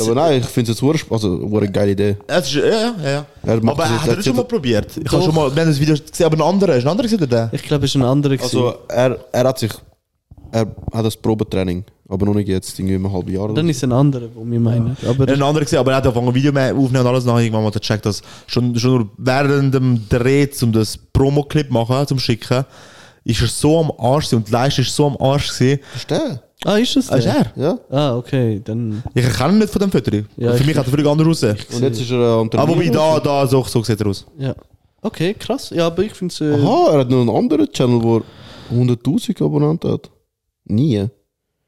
Aber 0.00 0.14
nein, 0.14 0.40
ich 0.40 0.46
finde 0.46 0.72
es 0.72 0.80
jetzt 0.80 1.12
also, 1.12 1.50
eine 1.52 1.70
geile 1.70 1.92
Idee. 1.92 2.16
Es 2.26 2.46
ist, 2.46 2.54
ja, 2.54 2.64
ja, 2.64 2.94
ja. 3.02 3.26
Er 3.44 3.62
macht 3.62 3.78
Aber 3.78 3.82
das 3.82 3.90
er 3.90 4.02
hat 4.02 4.08
er 4.08 4.16
das 4.16 4.24
schon 4.24 4.36
mal 4.36 4.44
probiert. 4.44 4.96
Ich 4.96 5.12
habe 5.12 5.22
schon 5.22 5.34
mal, 5.34 5.54
wir 5.54 5.62
haben 5.62 5.68
das 5.68 5.80
Video 5.80 5.94
gesehen, 5.94 6.26
aber 6.26 6.36
ein 6.36 6.42
anderer. 6.42 6.76
Ist 6.76 6.84
ein 6.84 6.90
anderer 6.90 7.04
gesehen, 7.04 7.18
oder 7.18 7.26
der? 7.26 7.50
Ich 7.52 7.62
glaube, 7.62 7.84
es 7.84 7.90
ist 7.90 7.96
ein 7.96 8.02
anderer. 8.02 8.40
Also, 8.40 8.60
gewesen. 8.60 8.78
er, 8.88 9.18
er 9.32 9.44
hat 9.48 9.58
sich. 9.58 9.72
Er 10.50 10.66
hat 10.94 11.04
das 11.04 11.14
Probetraining, 11.14 11.84
aber 12.08 12.24
noch 12.24 12.32
nicht 12.32 12.48
jetzt, 12.48 12.78
irgendwie 12.78 12.94
ein 12.94 13.12
halbes 13.12 13.34
Jahr. 13.34 13.52
dann 13.52 13.68
ist 13.68 13.76
es 13.76 13.84
ein 13.84 13.92
anderer, 13.92 14.28
wo 14.34 14.42
wir 14.50 14.58
meinen. 14.58 14.96
Aber 15.06 15.28
Ein 15.28 15.42
anderer 15.42 15.64
gesehen, 15.64 15.78
aber 15.78 15.90
er 15.90 15.98
hat 15.98 16.06
angefangen 16.06 16.34
Video 16.34 16.52
mehr 16.52 16.74
aufnehmen 16.74 17.00
und 17.00 17.06
alles 17.06 17.26
nach. 17.26 17.38
Irgendwann 17.38 17.64
mal 17.64 17.70
gecheckt, 17.70 18.06
dass 18.06 18.22
schon, 18.46 18.74
schon 18.78 18.90
nur 18.92 19.08
während 19.18 19.74
dem 19.74 20.08
Dreh, 20.08 20.48
um 20.62 20.72
das 20.72 20.96
Promo-Clip 20.96 21.70
machen, 21.70 22.06
zum 22.06 22.18
Schicken, 22.18 22.64
ist 23.24 23.42
er 23.42 23.48
so 23.48 23.80
am 23.80 23.92
Arsch 23.98 24.24
gewesen 24.24 24.36
und 24.36 24.48
die 24.48 24.52
Leistung 24.52 24.84
ist 24.84 24.96
so 24.96 25.06
am 25.06 25.16
Arsch 25.20 25.52
gewesen. 25.52 25.80
Der? 26.08 26.42
Ah, 26.64 26.76
ist 26.76 26.96
das 26.96 27.10
Ah, 27.10 27.16
ist 27.16 27.24
der? 27.24 27.52
er? 27.56 27.62
Ja. 27.62 27.78
Ah, 27.90 28.16
okay, 28.16 28.60
dann. 28.64 29.02
Ich 29.14 29.24
erkenne 29.24 29.52
ihn 29.54 29.58
nicht 29.58 29.70
von 29.72 29.80
dem 29.80 29.92
Foto. 29.92 30.10
Ja, 30.36 30.52
Für 30.52 30.60
ich- 30.60 30.66
mich 30.66 30.76
hat 30.76 30.86
er 30.86 30.90
völlig 30.90 31.06
anders 31.06 31.26
aussehen. 31.28 31.56
Und 31.72 31.82
jetzt 31.82 32.00
ist 32.00 32.10
er 32.10 32.18
äh, 32.18 32.22
Ah, 32.56 32.66
wobei, 32.68 32.86
Trainieren. 32.86 32.92
da, 32.94 33.20
da, 33.20 33.46
so, 33.46 33.62
so 33.64 33.82
sieht 33.82 34.00
er 34.00 34.06
aus. 34.08 34.26
Ja. 34.38 34.54
Okay, 35.00 35.34
krass. 35.34 35.70
Ja, 35.70 35.86
aber 35.86 36.02
ich 36.02 36.12
finde 36.12 36.32
es. 36.34 36.40
Äh, 36.40 36.54
Aha, 36.54 36.92
er 36.94 36.98
hat 37.00 37.10
noch 37.10 37.20
einen 37.20 37.30
anderen 37.30 37.70
Channel, 37.72 38.02
wo 38.02 38.16
er 38.18 38.22
100.000 38.72 39.40
Abonnenten 39.44 39.92
hat. 39.92 40.10
Nie. 40.64 41.06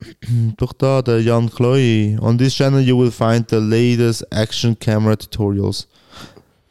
Doch 0.57 0.72
da, 0.72 1.03
der 1.03 1.20
Jan 1.22 1.49
Chloe. 1.51 2.18
On 2.20 2.36
this 2.36 2.55
channel 2.55 2.80
you 2.80 2.99
will 2.99 3.11
find 3.12 3.49
the 3.49 3.57
latest 3.59 4.26
action 4.32 4.76
camera 4.78 5.14
tutorials. 5.14 5.86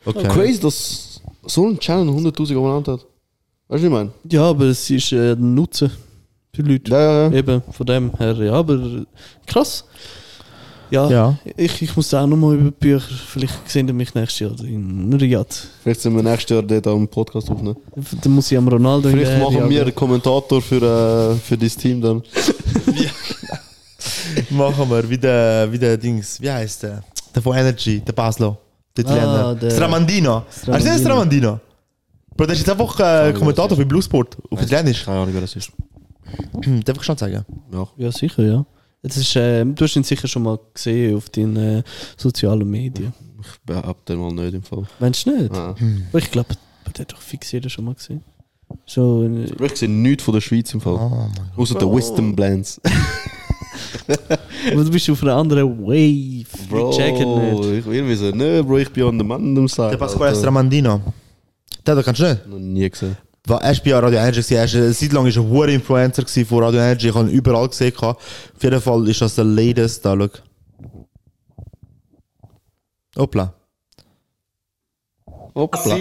Okay. 0.06 0.28
Crazy, 0.28 0.60
dass 0.60 1.22
so 1.46 1.68
ein 1.68 1.80
Channel 1.80 2.10
100.000 2.14 2.58
Abonnenten 2.58 2.94
hat. 2.96 3.00
Weißt 3.00 3.08
du, 3.70 3.70
was 3.70 3.84
ich 3.84 3.90
meine? 3.90 4.12
Ja, 4.30 4.44
aber 4.50 4.66
es 4.66 4.90
ist 4.90 5.12
äh, 5.14 5.34
ein 5.34 5.54
Nutzen 5.56 5.92
für 6.56 6.62
Leute. 6.62 6.91
Ja, 6.91 7.00
ja, 7.02 7.30
ja. 7.30 7.38
Eben, 7.38 7.62
von 7.72 7.86
dem 7.86 8.12
her, 8.18 8.34
ja, 8.36 8.54
aber 8.54 8.80
krass. 9.45 9.86
Ja, 10.91 11.08
Ja. 11.08 11.38
Ich, 11.56 11.82
ich 11.84 11.95
muss 11.95 12.12
auch 12.16 12.26
nochmal 12.26 12.56
über 12.56 12.72
die 12.72 12.76
Bücher. 12.80 13.06
Vielleicht 13.28 13.70
sehen 13.70 13.86
wir 13.86 13.93
mich 13.93 14.14
nächstes 14.16 14.39
Jahr 14.39 14.60
in 14.68 15.14
Riyadh. 15.14 15.68
Vielleicht 15.84 16.02
sind 16.02 16.16
wir 16.16 16.24
nächstes 16.24 16.50
Jahr 16.50 16.64
dort 16.64 16.88
am 16.88 17.08
Podcast 17.08 17.47
aufnehmen. 17.52 17.78
Dann 18.24 18.34
muss 18.34 18.52
ich 18.52 18.58
am 18.58 18.68
Ronaldo 18.68 19.08
Vielleicht 19.10 19.38
machen 19.39 19.70
wir 19.70 19.82
einen 19.84 19.93
Kommentator 19.93 20.60
für, 20.62 20.82
äh, 20.82 21.36
für 21.36 21.56
das 21.58 21.78
Team 21.78 22.02
dann. 22.02 22.24
Machen 24.50 24.89
wir, 24.89 25.10
wie 25.10 25.18
der, 25.18 25.68
wie 25.72 25.78
der 25.78 25.97
Dings, 25.97 26.41
wie 26.41 26.50
heißt 26.50 26.84
der? 26.84 27.04
Der 27.36 27.41
von 27.41 27.56
Energy, 27.56 28.00
der 28.00 28.14
Baslo. 28.14 28.58
Der 28.97 29.04
Italiener. 29.06 29.45
Ah, 29.45 29.54
der- 29.54 29.72
Stramandino. 29.72 30.43
Hast 30.47 30.58
du 30.68 30.72
Stramandino. 30.72 30.97
Stramandino? 31.00 31.60
Bro, 32.36 32.45
der 32.45 32.54
ist 32.54 32.60
jetzt 32.66 32.70
einfach 32.70 33.00
äh, 33.00 33.34
Kommentator 33.34 33.78
für 33.78 33.86
Bluesport 33.86 34.38
auf 34.50 34.62
Italienisch. 34.62 35.04
Keine 35.06 35.20
Ahnung, 35.20 35.34
wer 35.34 35.41
das 35.41 35.56
ist. 35.56 35.72
Hm, 36.64 36.84
Darf 36.84 36.98
ich 36.98 37.04
schon 37.04 37.18
sagen? 37.18 37.46
Ja. 37.72 37.88
Ja, 37.98 38.12
sicher, 38.12 38.44
ja. 38.44 38.66
Das 39.02 39.16
ist, 39.16 39.36
äh, 39.36 39.64
du 39.64 39.84
hast 39.86 39.96
ihn 39.96 40.04
sicher 40.04 40.28
schon 40.28 40.44
mal 40.44 40.60
gesehen 40.74 41.16
auf 41.16 41.30
den 41.30 41.56
äh, 41.56 41.84
sozialen 42.18 42.70
Medien. 42.70 43.14
Ich 43.42 43.60
behaupte 43.66 44.18
mal 44.18 44.34
nicht 44.34 44.54
im 44.54 44.64
Fall. 44.64 44.84
Meinst 45.00 45.26
du 45.26 45.32
nicht? 45.32 45.52
Ah. 45.54 45.74
Aber 46.10 46.20
ich 46.20 46.30
glaube, 46.30 46.50
der 46.98 47.02
hat 47.06 47.14
doch 47.14 47.22
fix 47.22 47.52
jeder 47.52 47.70
schon 47.70 47.86
mal 47.86 47.94
gesehen. 47.94 48.22
So, 48.86 49.24
äh, 49.24 49.46
Ich 49.66 49.78
sehe 49.78 49.90
nichts 49.90 50.24
von 50.24 50.34
der 50.34 50.42
Schweiz 50.42 50.74
im 50.74 50.82
Fall. 50.82 50.96
Oh 50.96 51.62
Außer 51.62 51.76
der 51.76 51.90
Wisdom 51.92 52.36
Blends. 52.36 52.82
aber 54.08 54.84
du 54.84 54.92
bist 54.92 55.10
auf 55.10 55.24
einer 55.24 55.36
anderen 55.36 55.80
Wave. 55.82 56.46
Bro, 56.70 56.90
Ich 56.92 56.98
check 56.98 57.16
es 57.16 57.26
nicht. 57.26 57.80
ich 57.80 57.94
irgendwie 57.94 58.16
so, 58.16 58.32
ne, 58.32 58.64
Bro, 58.64 58.78
ich 58.80 58.92
bin 58.92 59.06
an 59.06 59.18
dem 59.18 59.32
anderen 59.32 59.68
Side. 59.68 59.92
Der 59.92 59.98
Pasquale. 59.98 60.36
Stramandino. 60.36 61.02
Den 61.88 62.04
kannst 62.04 62.20
du 62.22 62.28
nicht? 62.28 62.48
Noch 62.48 62.60
nie 62.60 62.90
gesehen. 62.90 63.18
War 63.50 63.64
erst 63.64 63.84
bei 63.84 63.95
Radio 63.95 64.20
Energy, 64.20 64.54
er 64.54 64.66
ist, 64.66 64.76
eine 64.76 64.93
Zeit 64.93 65.12
lang 65.12 65.26
ist 65.26 65.36
er 65.36 65.41
ein 65.41 65.50
hoher 65.50 65.70
Influencer 65.70 66.24
von 66.45 66.64
Radio 66.64 66.82
Energy, 66.82 67.08
ich 67.08 67.16
habe 67.16 67.28
ihn 67.28 67.34
überall 67.34 67.68
gesehen. 67.68 67.95
Auf 67.97 68.18
jeden 68.62 68.80
Fall 68.80 69.08
ist 69.08 69.22
das 69.22 69.34
der 69.34 69.43
latest, 69.43 70.06
da. 70.06 70.16
Hoppla. 73.18 73.54
Hoppla. 75.56 75.97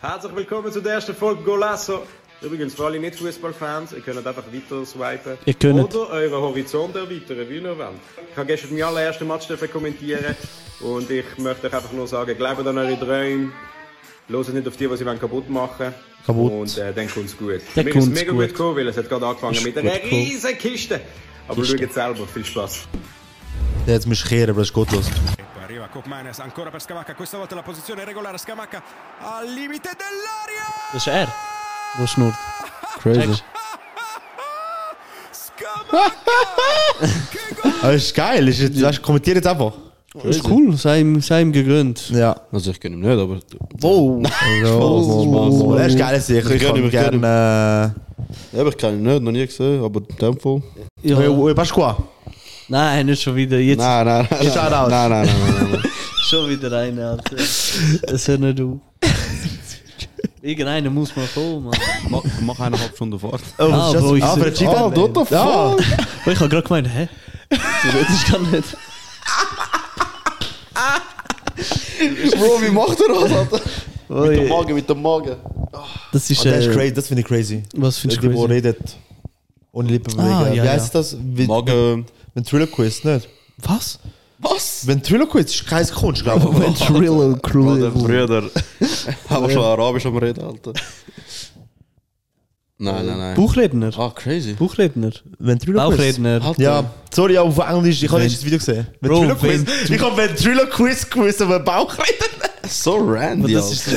Herzlich 0.00 0.34
willkommen 0.34 0.72
zu 0.72 0.80
der 0.80 0.94
ersten 0.94 1.14
Folge 1.14 1.44
Golasso. 1.44 2.02
Übrigens, 2.46 2.74
für 2.74 2.86
alle 2.86 3.00
Nicht-Fußballfans, 3.00 3.92
ihr 3.92 4.00
könnt 4.02 4.24
einfach 4.24 4.44
weiter 4.52 4.86
swipen. 4.86 5.36
Ihr 5.44 5.54
könnt. 5.54 5.94
Oder 5.94 6.10
euren 6.10 6.40
Horizont 6.40 6.94
erweitern, 6.94 7.44
wie 7.48 7.56
ihr 7.56 7.76
wollt. 7.76 7.90
Ich 8.30 8.36
habe 8.36 8.46
gestern 8.46 8.70
meinen 8.70 8.84
allerersten 8.84 9.26
Match 9.26 9.48
kommentieren 9.72 10.36
und 10.78 11.10
ich 11.10 11.24
möchte 11.38 11.66
euch 11.66 11.74
einfach 11.74 11.90
nur 11.90 12.06
sagen, 12.06 12.36
glaubt 12.36 12.64
an 12.64 12.78
eure 12.78 12.96
Träume, 12.98 13.50
hört 14.28 14.54
nicht 14.54 14.68
auf 14.68 14.76
die, 14.76 14.86
die 14.86 14.96
sie 14.96 15.04
kaputt 15.04 15.50
machen 15.50 15.92
Kaputt. 16.24 16.52
Und 16.52 16.78
äh, 16.78 16.92
dann 16.92 17.10
kommt 17.10 17.26
es 17.26 17.36
gut. 17.36 17.62
Dann 17.74 17.84
Mir 17.84 17.96
ist 17.96 18.04
es 18.04 18.10
mega 18.10 18.30
gut. 18.30 18.40
gut 18.40 18.48
gekommen, 18.48 18.76
weil 18.76 18.88
es 18.88 18.96
hat 18.96 19.08
gerade 19.08 19.26
angefangen 19.26 19.54
Ist 19.54 19.64
mit 19.64 19.78
einer 19.78 19.94
riesen 19.94 20.56
Kiste. 20.56 21.00
Aber 21.48 21.64
schaut 21.64 21.92
selber, 21.92 22.26
viel 22.32 22.44
Spaß. 22.44 22.86
Jetzt 23.86 24.06
musst 24.06 24.24
du 24.24 24.28
kehren, 24.28 24.50
aber 24.50 24.60
das 24.60 24.68
ist 24.68 24.74
gottlos. 24.74 25.10
Arriva 25.62 25.88
Kopmanes 25.88 26.38
ancora 26.38 26.70
per 26.70 26.80
Scamacca, 26.80 27.14
questa 27.14 27.38
volta 27.38 27.56
la 27.56 27.62
posizione 27.62 28.04
regolare 28.04 28.38
Scamacca 28.38 28.80
al 29.20 29.48
limite 29.52 29.90
dell'aria. 29.90 30.92
Das 30.92 31.06
ist 31.06 31.12
er. 31.12 31.55
Schnurrt. 32.04 32.34
Crazy. 33.00 33.40
Aber 37.82 37.92
das 37.92 38.02
ist 38.02 38.14
geil, 38.14 38.48
ist 38.48 38.60
jetzt, 38.60 38.82
weißt, 38.82 38.98
du, 38.98 39.02
kommentier 39.02 39.34
jetzt 39.34 39.46
einfach. 39.46 39.72
Das 40.22 40.36
ist 40.36 40.48
cool, 40.48 40.76
sei 40.76 41.00
ihm, 41.00 41.20
sei 41.20 41.42
ihm 41.42 41.52
gegönnt. 41.52 42.10
Ja. 42.10 42.34
Also 42.50 42.70
ich 42.70 42.80
kenne 42.80 42.96
ihn 42.96 43.00
nicht, 43.00 43.18
aber... 43.18 43.38
Wow. 43.80 44.22
Oh, 44.64 45.74
das 45.76 45.88
ist 45.88 45.98
geil, 45.98 46.20
sicher. 46.20 46.50
Ich 46.50 46.90
gerne. 46.90 47.94
Ja, 48.52 48.60
aber 48.60 48.70
ich 48.70 48.76
kenne 48.76 48.96
ihn 48.96 49.02
nicht, 49.02 49.22
noch 49.22 49.32
nie 49.32 49.46
gesehen, 49.46 49.84
aber 49.84 50.00
in 50.08 50.16
dem 50.16 50.40
Fall... 50.40 50.62
Ja. 51.02 51.54
Pasqua. 51.54 51.96
Nein, 52.68 53.06
nicht 53.06 53.22
schon 53.22 53.36
wieder. 53.36 53.58
Jetzt 53.58 53.78
Nein, 53.78 54.06
nein, 54.06 54.28
nein. 54.28 54.42
Shout 54.42 54.72
out. 54.72 54.90
Nein, 54.90 55.10
nein, 55.10 55.26
nein, 55.26 55.28
nein, 55.60 55.68
nein. 55.72 55.82
schon 56.28 56.48
wieder 56.48 56.72
eine, 56.72 57.10
Alter. 57.10 57.36
Das 57.36 58.28
hör 58.28 58.38
nicht 58.38 58.60
auf. 58.60 58.78
Irgendeiner 60.46 60.90
muss 60.90 61.14
mal 61.16 61.26
kommen, 61.34 61.64
Mann. 61.64 61.74
Mach, 62.08 62.22
mach 62.42 62.60
eineinhalb 62.60 62.94
Stunden 62.94 63.18
Fahrt. 63.18 63.40
Oh, 63.58 63.64
Ah, 63.64 63.92
ist 63.92 64.00
Bro, 64.00 64.14
ich? 64.14 64.22
Ah, 64.22 64.36
Cheetah. 64.50 64.86
Ah, 64.86 64.96
what 64.96 65.10
the 65.14 65.20
fuck? 65.20 65.30
Ja. 65.32 65.44
Aber 66.22 66.32
ich 66.32 66.38
habe 66.38 66.48
gerade 66.48 66.62
gemeint, 66.62 66.88
hä? 66.88 67.08
Das 67.50 68.10
ist 68.10 68.30
gar 68.30 68.38
nicht. 68.40 68.76
Bro, 72.36 72.62
wie 72.62 72.70
macht 72.70 73.00
er 73.00 73.08
das, 73.08 73.32
Alter? 73.32 73.60
Mit 74.08 74.38
dem 74.38 74.48
Magen, 74.48 74.74
mit 74.74 74.88
dem 74.88 75.02
Magen. 75.02 75.36
Das 76.12 76.30
ist, 76.30 76.40
Oh, 76.40 76.44
das 76.48 76.60
ist 76.60 76.66
äh, 76.68 76.72
crazy, 76.74 76.94
das 76.94 77.08
finde 77.08 77.22
ich 77.22 77.26
crazy. 77.26 77.62
Was 77.74 77.98
findest 77.98 78.22
Die, 78.22 78.26
du 78.28 78.32
die 78.32 78.38
crazy? 78.38 78.52
redet 78.52 78.96
ohne 79.72 79.88
Lippen 79.88 80.16
bewegen. 80.16 80.32
Ah, 80.32 80.48
ja, 80.52 80.62
Wie 80.62 80.68
heißt 80.68 80.94
das? 80.94 81.16
Wie, 81.20 81.46
Magen... 81.46 82.06
Ventriloquist, 82.34 83.04
nicht? 83.04 83.28
Was? 83.58 83.98
Was? 84.38 84.86
Ventriloquist 84.86 85.48
ist 85.54 85.66
keine 85.66 85.86
Kunst, 85.86 86.22
glaube 86.22 86.48
ich. 86.52 86.60
Ventrilo 86.60 87.36
Bruder, 87.42 87.90
Brüder. 87.90 88.42
Aber 89.28 89.50
schon 89.50 89.62
Arabisch 89.64 90.04
am 90.06 90.16
Reden, 90.16 90.44
Alter. 90.44 90.72
Nein, 92.78 93.06
nein, 93.06 93.18
nein. 93.18 93.34
Buchredner. 93.34 93.90
Ah, 93.98 94.10
crazy. 94.14 94.52
Buchredner. 94.52 95.10
Ventriloquist. 95.38 95.96
Bauchredner. 95.96 96.54
Ja, 96.58 96.84
sorry, 97.14 97.38
aber 97.38 97.48
auf 97.48 97.58
Englisch, 97.70 98.02
ich 98.02 98.10
habe 98.12 98.22
nicht 98.22 98.36
das 98.36 98.44
Video 98.44 98.58
gesehen. 98.58 98.86
Ventriloquist. 99.00 99.66
Ventri- 99.66 99.94
Ich 99.94 100.00
habe 100.02 100.16
Ventriloquist 100.16 101.10
gewusst, 101.10 101.40
aber 101.42 101.58
Bauchreden. 101.60 102.26
So 102.68 102.96
randy, 102.96 103.52
Das 103.54 103.70
ist 103.70 103.88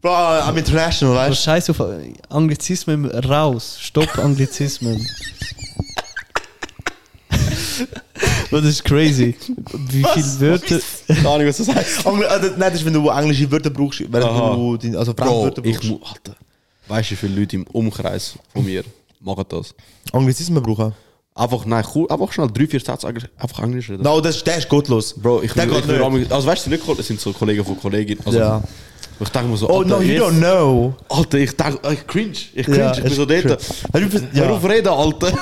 Bro, 0.00 0.10
I'm 0.12 0.56
international, 0.56 1.16
weißt 1.16 1.42
Scheiß 1.42 1.70
auf 1.70 1.82
Anglizismen 2.28 3.06
raus. 3.06 3.78
Stopp 3.80 4.16
Anglizismen. 4.18 5.04
Das 8.60 8.70
ist 8.70 8.84
crazy. 8.84 9.34
Wie 9.88 10.04
viele 10.14 10.40
Wörter. 10.40 10.80
Keine 11.06 11.28
Ahnung, 11.28 11.46
was 11.46 11.56
das 11.58 11.68
heißt. 11.68 12.04
du? 12.04 12.08
Angl 12.10 12.24
äh, 12.24 12.40
nein, 12.56 12.58
das 12.58 12.74
ist, 12.74 12.84
wenn 12.84 12.92
du 12.92 13.08
englische 13.08 13.50
Wörter 13.50 13.70
brauchst, 13.70 14.00
während 14.00 14.30
Aha. 14.30 14.54
du 14.54 14.76
die, 14.76 14.96
also 14.96 15.12
Fremdwörter 15.12 15.64
ich 15.64 15.76
brauchst. 15.76 15.90
muss... 15.90 16.00
Alter. 16.10 16.36
Weißt 16.88 17.10
du, 17.10 17.12
wie 17.12 17.16
viele 17.16 17.40
Leute 17.40 17.56
im 17.56 17.66
Umkreis 17.68 18.34
von 18.52 18.64
mir 18.64 18.84
machen 19.20 19.44
das? 19.48 19.74
Anglizismen 20.12 20.62
brauchen. 20.62 20.92
Einfach, 21.36 21.64
nein, 21.66 21.84
cool, 21.94 22.06
einfach 22.08 22.30
schnell 22.32 22.48
drei, 22.48 22.66
vier 22.66 22.78
Sätze 22.78 23.08
einfach 23.08 23.58
Englisch 23.62 23.90
reden. 23.90 24.04
No, 24.04 24.20
das, 24.20 24.44
der 24.44 24.58
ist 24.58 24.68
gottlos. 24.68 25.14
Bro, 25.14 25.42
ich 25.42 25.52
Der 25.52 25.68
will, 25.68 25.78
ich 25.78 25.88
will, 25.88 26.26
also 26.32 26.46
weißt 26.46 26.66
du, 26.66 26.70
nicht, 26.70 26.82
das 26.96 27.06
sind 27.08 27.20
so 27.20 27.32
Kollegen 27.32 27.64
von 27.64 27.78
Kolleginnen. 27.80 28.20
Also, 28.24 28.38
Ja. 28.38 28.62
Ich 29.20 29.28
denke 29.28 29.48
mir 29.48 29.56
so, 29.56 29.68
Oh, 29.68 29.78
Alter, 29.78 29.88
no, 29.96 30.02
you 30.02 30.20
don't 30.22 30.38
know. 30.38 30.94
Alter, 31.08 31.38
ich 31.38 31.56
denke, 31.56 31.92
ich 31.92 32.06
cringe. 32.06 32.32
Ich 32.54 32.66
cringe, 32.66 32.78
Ja, 32.78 32.92
ich 32.96 33.02
bin 33.02 33.12
so 33.12 33.24
dort. 33.24 33.44
Hör 33.92 34.22
ja. 34.32 34.50
auf 34.50 34.64
reden, 34.68 34.88
Alter. 34.88 35.32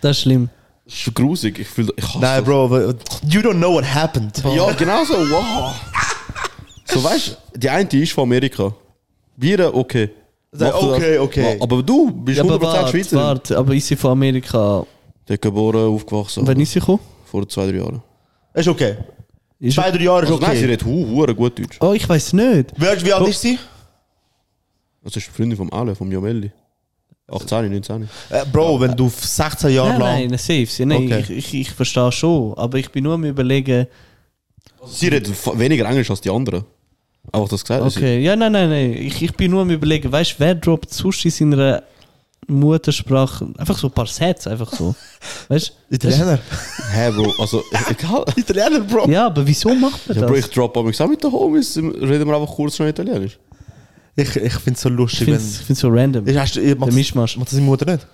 Das 0.00 0.16
ist 0.16 0.22
schlimm. 0.22 0.48
Das 0.90 1.06
ist 1.06 1.14
grusig. 1.14 1.58
Ich 1.60 1.68
fühle, 1.68 1.92
ich 1.96 2.04
hasse 2.04 2.18
Nein, 2.18 2.38
das. 2.38 2.44
Bro, 2.44 2.64
aber 2.64 2.80
you 3.28 3.40
don't 3.40 3.54
know 3.58 3.74
what 3.74 3.84
happened. 3.84 4.42
Ja, 4.44 4.72
genau 4.72 5.04
so, 5.04 5.14
wow. 5.14 5.72
So, 6.84 7.04
weißt 7.04 7.36
du, 7.52 7.58
die 7.58 7.70
eine 7.70 7.88
ist 7.88 8.12
von 8.12 8.24
Amerika. 8.24 8.74
Wir, 9.36 9.72
okay. 9.72 10.10
Das? 10.50 10.74
okay, 10.74 11.16
okay. 11.18 11.58
Aber 11.60 11.80
du 11.80 12.10
bist 12.10 12.38
Ja, 12.38 12.44
aber 12.44 12.56
100% 12.56 12.62
warte, 12.62 12.90
Schweizer. 12.90 13.16
warte. 13.16 13.56
Aber 13.56 13.72
ist 13.72 13.86
sie 13.86 13.94
von 13.94 14.10
Amerika? 14.10 14.84
Der 15.28 15.38
geboren, 15.38 15.94
aufgewachsen. 15.94 16.44
Wann 16.44 16.58
ist 16.58 16.72
sie 16.72 16.80
gekommen? 16.80 16.98
Vor 17.24 17.48
zwei, 17.48 17.66
drei 17.70 17.78
Jahren. 17.78 18.02
Ist 18.52 18.66
okay. 18.66 18.96
Ist 19.60 19.76
Zwei, 19.76 19.92
drei 19.92 20.02
Jahre 20.02 20.24
ist 20.24 20.32
Also, 20.32 20.42
Nein, 20.42 20.56
sie 20.56 20.64
okay. 20.64 20.72
redet 20.72 20.84
hu, 20.84 21.24
hu, 21.24 21.34
gut 21.34 21.56
Deutsch. 21.56 21.78
Oh, 21.80 21.92
ich 21.92 22.08
weiß 22.08 22.32
nicht. 22.32 22.72
Wie, 22.76 23.04
wie 23.06 23.12
alt 23.12 23.28
ist 23.28 23.40
sie? 23.40 23.60
Das 25.04 25.14
ist 25.14 25.28
die 25.28 25.30
Freundin 25.30 25.56
vom 25.56 25.72
Ale, 25.72 25.94
vom 25.94 26.10
Jomelli. 26.10 26.50
18, 27.30 27.70
19. 27.70 28.08
Äh, 28.30 28.44
Bro, 28.52 28.80
wenn 28.80 28.96
du 28.96 29.08
16 29.08 29.70
Jahre 29.70 29.90
Nein, 29.90 30.00
lang... 30.00 30.28
nein, 30.30 30.38
safe. 30.38 30.66
Sie, 30.66 30.84
nein, 30.84 31.04
Okay. 31.04 31.20
ich, 31.20 31.30
ich, 31.30 31.54
ich 31.54 31.70
verstehe 31.70 32.10
schon. 32.12 32.54
Aber 32.56 32.78
ich 32.78 32.90
bin 32.90 33.04
nur 33.04 33.14
am 33.14 33.24
überlegen. 33.24 33.86
Sie 34.86 35.08
redet 35.08 35.32
weniger 35.58 35.86
Englisch 35.88 36.10
als 36.10 36.20
die 36.20 36.30
anderen. 36.30 36.64
Einfach 37.32 37.48
das 37.48 37.62
gesagt. 37.64 37.96
Okay, 37.96 38.20
ja, 38.20 38.34
nein, 38.34 38.52
nein, 38.52 38.68
nein. 38.70 38.92
Ich, 38.94 39.22
ich 39.22 39.34
bin 39.34 39.50
nur 39.50 39.62
am 39.62 39.70
überlegen, 39.70 40.10
weißt 40.10 40.32
du, 40.32 40.34
wer 40.38 40.54
droppt 40.54 40.92
sonst 40.92 41.24
in 41.24 41.30
seiner 41.30 41.82
Muttersprache 42.48 43.48
einfach 43.58 43.78
so 43.78 43.86
ein 43.88 43.92
paar 43.92 44.06
Sätze, 44.06 44.50
einfach 44.50 44.72
so. 44.72 44.94
Weißt 45.48 45.72
Italiener. 45.90 46.38
Hä, 46.92 47.10
Bro, 47.10 47.34
also, 47.38 47.62
egal. 47.90 48.24
Italiener, 48.36 48.80
Bro. 48.80 49.08
Ja, 49.08 49.26
aber 49.26 49.46
wieso 49.46 49.68
macht 49.74 50.08
man 50.08 50.16
Ja, 50.16 50.22
das? 50.22 50.30
Bro, 50.30 50.36
ich 50.38 50.46
drop 50.46 50.76
auch 50.76 50.82
mit 50.82 50.98
mit 50.98 51.22
den 51.22 51.32
Homies, 51.32 51.76
reden 51.76 52.26
wir 52.26 52.36
einfach 52.36 52.54
kurz 52.54 52.78
noch 52.78 52.86
Italienisch. 52.86 53.38
Ich, 54.22 54.36
ich 54.36 54.52
finde 54.54 54.76
es 54.76 54.80
so 54.82 54.88
Ich 54.88 54.94
lustig, 54.96 55.18
finde 55.20 55.38
wenn... 55.40 55.46
es 55.46 55.60
ich 55.60 55.66
find's 55.66 55.80
so 55.80 55.88
random. 55.88 56.26
Ich, 56.28 56.36
hast, 56.36 56.56
macht, 56.56 56.88
das, 56.88 56.94
Mischmasch. 56.94 57.36
macht 57.36 57.48
das 57.48 57.54
deine 57.54 57.66
Mutter 57.66 57.90
nicht? 57.90 58.06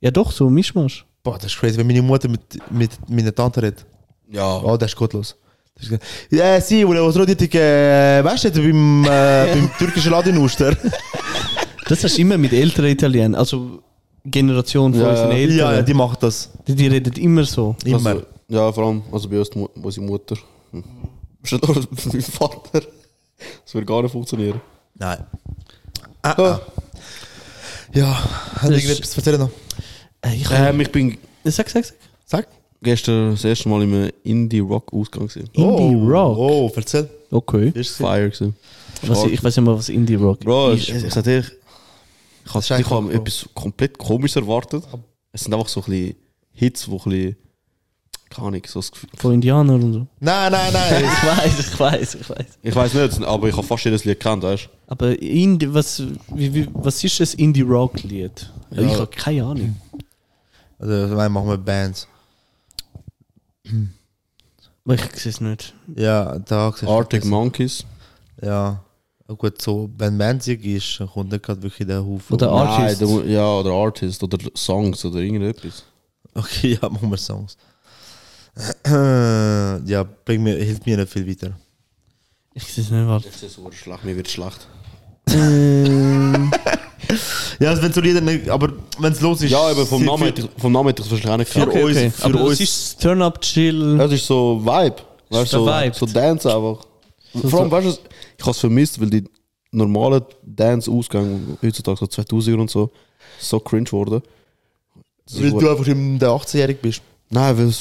Ja 0.00 0.10
doch, 0.10 0.32
so 0.32 0.46
ein 0.48 0.52
Mischmasch. 0.54 1.04
Boah, 1.22 1.36
das 1.38 1.46
ist 1.52 1.58
crazy. 1.58 1.76
Wenn 1.78 1.86
meine 1.86 2.02
Mutter 2.02 2.28
mit, 2.28 2.40
mit 2.70 2.90
meiner 3.08 3.34
Tante 3.34 3.62
redet. 3.62 3.84
Ja. 4.30 4.60
Oh, 4.62 4.76
das 4.76 4.90
ist 4.92 4.96
gottlos. 4.96 5.36
Ja, 6.30 6.60
sie, 6.60 6.86
wo 6.86 6.90
was 6.92 7.16
rodet 7.18 7.40
ich, 7.42 7.54
äh, 7.54 8.22
weißt 8.22 8.44
du, 8.44 8.50
beim, 8.52 9.04
äh, 9.04 9.06
beim 9.54 9.70
türkischen 9.78 10.10
Laden 10.12 10.34
in 10.36 10.42
Uster? 10.42 10.76
Das 11.88 12.04
hast 12.04 12.16
du 12.16 12.20
immer 12.20 12.38
mit 12.38 12.52
älteren 12.52 12.90
Italienern, 12.90 13.34
also 13.34 13.82
Generation 14.24 14.92
von 14.92 15.02
Ja, 15.02 15.10
unseren. 15.10 15.30
Eltern. 15.32 15.56
ja, 15.58 15.72
ja, 15.74 15.82
die 15.82 15.94
macht 15.94 16.22
das. 16.22 16.50
die, 16.66 16.74
die 16.74 16.86
reden 16.88 17.12
immer 17.14 17.44
so. 17.44 17.74
Immer. 17.84 18.10
Also, 18.10 18.22
ja, 18.48 18.72
vor 18.72 18.86
allem, 18.86 19.02
also 19.10 19.28
bei 19.28 19.38
uns, 19.38 19.50
die 19.50 19.58
Mu- 19.58 19.68
unsere 19.82 20.06
Mutter. 20.06 20.36
Hm. 20.70 20.84
Auch 21.62 21.74
mein 22.12 22.22
Vater. 22.22 22.82
Das 23.64 23.74
würde 23.74 23.86
gar 23.86 24.02
nicht 24.02 24.12
funktionieren. 24.12 24.60
Nein. 24.94 25.24
Ah, 26.22 26.34
ah. 26.38 26.60
Ja, 27.92 28.06
hat 28.54 28.70
Das- 28.70 28.70
irgendetwas 28.82 29.10
zu 29.10 29.16
erzählen 29.18 29.40
noch? 29.40 29.50
Äh, 30.24 30.36
ich 30.36 30.50
Ähm, 30.50 30.80
ich 30.80 30.90
bin 30.90 31.18
sag, 31.44 31.68
sag, 31.68 31.84
sag. 31.84 31.94
Sag. 32.26 32.48
gestern 32.82 33.32
das 33.32 33.44
erste 33.44 33.68
Mal 33.68 33.82
im 33.82 34.10
Indie-Rock-Ausgang. 34.22 35.26
gewesen. 35.28 35.48
Indie 35.52 35.62
oh, 35.62 36.08
Rock. 36.08 36.38
Oh, 36.38 36.72
erzähl. 36.74 37.08
Okay. 37.30 37.68
Ist 37.74 37.90
es 37.90 37.96
Fire. 37.96 38.30
Gewesen. 38.30 38.56
Was, 39.02 39.24
ich 39.24 39.42
weiß 39.42 39.56
nicht 39.56 39.66
mal, 39.66 39.76
was 39.76 39.88
Indie 39.88 40.14
Rock 40.14 40.40
Bro, 40.40 40.70
ist. 40.72 40.88
ich, 40.88 40.94
ich 41.04 41.12
sag 41.12 41.24
dir, 41.24 41.40
ich, 41.40 41.46
ich, 41.46 41.52
ist 42.46 42.54
hab- 42.54 42.62
ich 42.62 42.72
eigentlich 42.72 42.90
habe 42.90 43.06
cool. 43.06 43.14
etwas 43.14 43.48
komplett 43.54 43.98
komisches 43.98 44.36
erwartet. 44.36 44.84
Es 45.32 45.42
sind 45.42 45.52
einfach 45.54 45.68
so 45.68 45.80
ein 45.80 45.86
bisschen 45.90 46.16
Hits, 46.52 46.88
wo 46.88 46.96
ein 46.98 47.02
bisschen, 47.10 47.36
keine 48.34 48.48
Ahnung, 48.48 48.62
so 48.66 48.78
das 48.80 48.90
Gefühl. 48.92 49.10
Von 49.16 49.34
Indianern 49.34 49.82
und 49.82 49.92
so. 49.92 50.06
Nein, 50.20 50.52
nein, 50.52 50.72
nein. 50.72 51.04
Ich 51.12 51.22
weiß, 51.28 51.60
ich 51.60 51.80
weiß, 51.80 52.14
ich 52.16 52.30
weiß. 52.30 52.46
Ich 52.62 52.74
weiß 52.74 52.94
nicht, 52.94 53.22
aber 53.24 53.48
ich 53.48 53.56
habe 53.56 53.66
fast 53.66 53.84
jedes 53.84 54.04
Lied 54.04 54.18
gekannt, 54.18 54.42
weißt 54.42 54.68
Aber 54.88 55.20
Indie, 55.20 55.72
was, 55.72 56.02
wie, 56.34 56.52
wie, 56.54 56.68
was 56.72 57.02
ist 57.04 57.20
das 57.20 57.34
Indie 57.34 57.62
Rock 57.62 58.02
Lied? 58.02 58.50
Ja. 58.70 58.82
Ich 58.82 58.92
habe 58.94 59.06
keine 59.08 59.44
Ahnung. 59.44 59.76
also, 60.78 61.16
wir 61.16 61.28
machen 61.28 61.48
wir 61.48 61.58
Bands. 61.58 62.06
Aber 64.84 64.94
ich 64.94 65.02
sehe 65.14 65.30
es 65.30 65.40
nicht. 65.40 65.74
Ja, 65.96 66.38
da 66.38 66.70
du. 66.70 66.86
du 66.86 66.90
Arctic. 66.92 67.24
Monkeys. 67.24 67.84
Ja. 68.42 68.82
Gut, 69.38 69.62
so, 69.62 69.88
wenn 69.96 70.18
Bandsig 70.18 70.62
ist, 70.64 71.00
dann 71.00 71.08
kommt 71.08 71.30
nicht 71.32 71.42
gerade 71.42 71.62
wirklich 71.62 71.86
der 71.88 72.04
Haufen. 72.04 72.34
Oder 72.34 72.50
Nein, 72.50 72.66
Artist. 72.66 73.00
da 73.00 73.06
mu- 73.06 73.22
ja, 73.22 73.46
oder 73.54 73.70
Artist 73.70 74.22
oder 74.22 74.36
Songs 74.54 75.02
oder 75.06 75.20
irgendetwas. 75.20 75.84
Okay, 76.34 76.78
ja, 76.82 76.88
machen 76.88 77.08
wir 77.10 77.16
Songs. 77.16 77.56
ja, 78.86 80.04
bring 80.24 80.42
mir, 80.42 80.56
hilft 80.56 80.86
mir 80.86 80.96
nicht 80.96 81.12
viel 81.12 81.26
weiter. 81.28 81.52
Ich 82.54 82.64
sehe 82.64 82.84
es 82.84 82.90
nicht, 82.90 83.06
warte. 83.06 83.26
Jetzt 83.26 83.36
ist 83.36 83.42
es 83.44 83.54
so 83.54 83.70
schlecht, 83.72 84.04
mir 84.04 84.16
wird 84.16 84.28
schlecht. 84.28 84.66
Ähm, 85.30 86.50
Ja, 87.58 87.70
also 87.70 87.82
wenn 87.82 87.92
so 87.92 88.00
Lieder 88.00 88.20
nicht, 88.20 88.48
aber 88.48 88.72
wenn 88.98 89.12
es 89.12 89.20
los 89.20 89.42
ist. 89.42 89.50
Ja, 89.50 89.60
aber 89.60 89.84
vom 89.84 90.04
Namen 90.04 90.22
hätte 90.24 90.42
ich, 90.42 90.48
vom 90.60 90.72
Namen 90.72 90.88
hätte 90.88 91.02
ich 91.02 91.06
es 91.06 91.12
wahrscheinlich 91.12 91.32
auch 91.34 91.38
nicht 91.38 91.52
Für 91.52 91.66
gekannt. 91.66 91.84
uns- 91.84 91.96
okay. 91.96 92.10
für 92.10 92.24
Aber 92.24 92.44
uns- 92.44 92.52
es 92.54 92.60
ist 92.60 93.02
Turn 93.02 93.22
Up 93.22 93.40
Chill. 93.40 93.98
Das 93.98 94.12
ist 94.12 94.26
so 94.26 94.60
Vibe. 94.64 94.96
Weißt, 95.28 95.50
so, 95.50 95.66
Vibe. 95.66 95.94
so 95.94 96.06
Dance 96.06 96.48
einfach. 96.54 96.84
Vor 97.48 97.60
allem, 97.60 97.70
weißt 97.70 97.86
du, 97.86 97.90
ich 98.38 98.42
habe 98.42 98.50
es 98.52 98.58
vermisst, 98.58 99.00
weil 99.00 99.10
die 99.10 99.24
normalen 99.72 100.22
Dance-Ausgänge 100.42 101.58
heutzutage, 101.62 101.98
so 101.98 102.06
2000er 102.06 102.60
und 102.60 102.70
so, 102.70 102.90
so 103.38 103.60
cringe 103.60 103.90
wurden. 103.92 104.22
Das 105.26 105.40
Weil 105.42 105.50
du 105.50 105.70
einfach 105.70 105.86
im 105.86 106.18
der 106.18 106.30
18-Jährig 106.30 106.80
bist. 106.80 107.02
Nein, 107.30 107.56
weil 107.58 107.66
es. 107.68 107.80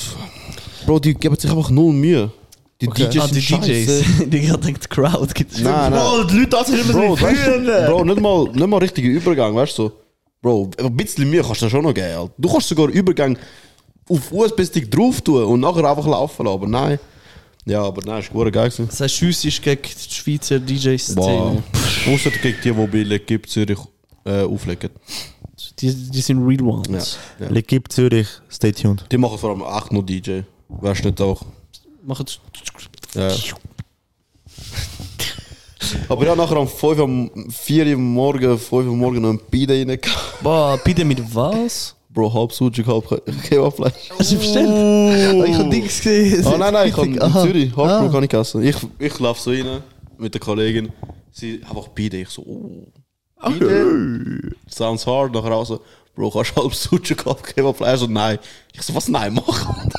Bro, 0.85 0.99
die 0.99 1.13
geben 1.13 1.35
sich 1.35 1.49
einfach 1.49 1.69
null 1.69 1.93
Mühe. 1.93 2.31
Die 2.79 2.87
Okay. 2.87 3.07
DJs 3.09 3.21
Ah, 3.23 3.27
sind 3.27 3.65
die. 3.65 3.85
DJs. 3.85 4.03
die 4.29 4.41
gerade 4.41 4.65
denkt, 4.65 4.83
die 4.83 4.87
Crowd 4.87 5.33
gibt 5.33 5.51
es. 5.53 5.59
Nein, 5.61 5.91
nein. 5.91 5.99
Bro, 6.01 6.23
die 6.23 6.39
Leute 6.39 6.57
anziehen 6.57 6.79
immer 6.79 6.93
Bro, 6.93 7.15
so 7.15 7.21
weißt. 7.21 7.87
Bro, 7.87 8.05
nicht 8.05 8.19
mal, 8.21 8.43
nicht 8.45 8.67
mal 8.67 8.77
richtiger 8.77 9.09
Übergang, 9.09 9.55
weißt 9.55 9.77
du? 9.77 9.83
So. 9.83 9.91
Bro, 10.41 10.71
ein 10.79 10.97
bisschen 10.97 11.29
Mühe 11.29 11.43
kannst 11.43 11.61
du 11.61 11.69
schon 11.69 11.83
noch 11.83 11.93
geben. 11.93 12.07
Alter. 12.17 12.33
Du 12.37 12.49
kannst 12.51 12.67
sogar 12.67 12.87
Übergang 12.87 13.37
auf 14.09 14.31
USB-Stick 14.31 14.89
drauf 14.89 15.21
tun 15.21 15.43
und 15.43 15.59
nachher 15.59 15.85
einfach 15.85 16.07
laufen 16.07 16.43
lassen, 16.45 16.55
aber 16.55 16.67
nein. 16.67 16.99
Ja, 17.65 17.83
aber 17.83 18.01
nein, 18.03 18.21
ist 18.21 18.31
gut 18.33 18.51
geil 18.51 18.69
gewesen. 18.69 18.87
Das 18.89 18.99
heißt, 19.01 19.13
Schuss 19.15 19.45
ist 19.45 19.61
gegen 19.61 19.81
die 19.83 20.13
Schweizer 20.13 20.55
Wow. 20.59 20.65
DJ-Szene. 20.65 21.63
Außer 22.11 22.31
gegen 22.31 22.57
die, 22.63 22.71
die 22.71 22.87
bei 22.87 23.03
Legib 23.03 23.47
Zürich 23.47 23.77
äh, 24.25 24.41
auflegen. 24.41 24.89
Die, 25.79 25.93
die 25.93 26.21
sind 26.21 26.43
real 26.43 26.63
ones. 26.63 27.19
Ja, 27.39 27.45
ja. 27.45 27.51
Legib 27.51 27.91
Zürich, 27.91 28.27
stay 28.49 28.71
tuned. 28.71 29.05
Die 29.11 29.17
machen 29.19 29.37
vor 29.37 29.51
allem 29.51 29.61
echt 29.77 29.91
nur 29.91 30.03
DJ. 30.03 30.39
Weißt 30.79 31.03
du 31.03 31.09
nicht 31.09 31.21
auch? 31.21 31.41
Machen 32.03 32.25
Ja. 33.15 33.29
Aber 36.09 36.25
ja, 36.25 36.35
nachher 36.35 36.57
um 36.59 36.67
5 36.67 36.99
am 36.99 37.31
4 37.49 37.87
Uhr 37.87 37.97
Morgen, 37.97 38.57
5 38.57 38.71
Uhr 38.71 38.83
Morgen 38.95 39.21
noch 39.21 39.29
ein 39.31 39.39
Pide 39.39 39.73
rein. 39.73 39.99
Boah, 40.41 40.79
bitte 40.83 41.03
mit 41.03 41.19
was? 41.35 41.95
Bro, 42.09 42.33
halb 42.33 42.51
Sujuk, 42.51 42.85
halb 42.87 43.23
Kebabfleisch. 43.43 43.93
Hast 44.17 44.31
du 44.31 44.37
bestellt? 44.37 44.69
Ich 45.49 45.55
habe 45.55 45.69
nichts 45.69 46.01
gesehen. 46.01 46.45
Oh 46.45 46.57
nein, 46.57 46.73
nein, 46.73 46.89
ich 46.89 46.97
habe 46.97 47.07
in 47.13 47.21
Aha. 47.21 47.41
Zürich, 47.43 47.75
Hardbrook 47.75 48.09
Ah. 48.09 48.13
habe 48.13 48.25
ich 48.25 48.29
gegessen. 48.31 48.63
Ich, 48.63 48.75
ich 48.99 49.19
laufe 49.19 49.41
so 49.41 49.51
rein 49.51 49.81
mit 50.17 50.33
der 50.33 50.41
Kollegin. 50.41 50.91
Sie 51.31 51.61
einfach 51.63 51.93
Pide. 51.93 52.17
Ich 52.21 52.29
so, 52.29 52.41
oh. 52.43 52.87
Pide? 53.49 54.51
Sounds 54.69 55.05
hard. 55.07 55.33
Nachher 55.33 55.51
auch 55.53 55.65
so, 55.65 55.81
Bro, 56.15 56.31
kannst 56.31 56.51
du 56.55 56.61
halb 56.61 56.73
Sujuk, 56.75 57.25
halb 57.25 57.43
Kebabfleisch? 57.43 58.01
Und 58.01 58.13
nein. 58.13 58.37
Ich 58.73 58.81
so, 58.81 58.93
was 58.93 59.07
nein 59.07 59.33
machen? 59.33 59.91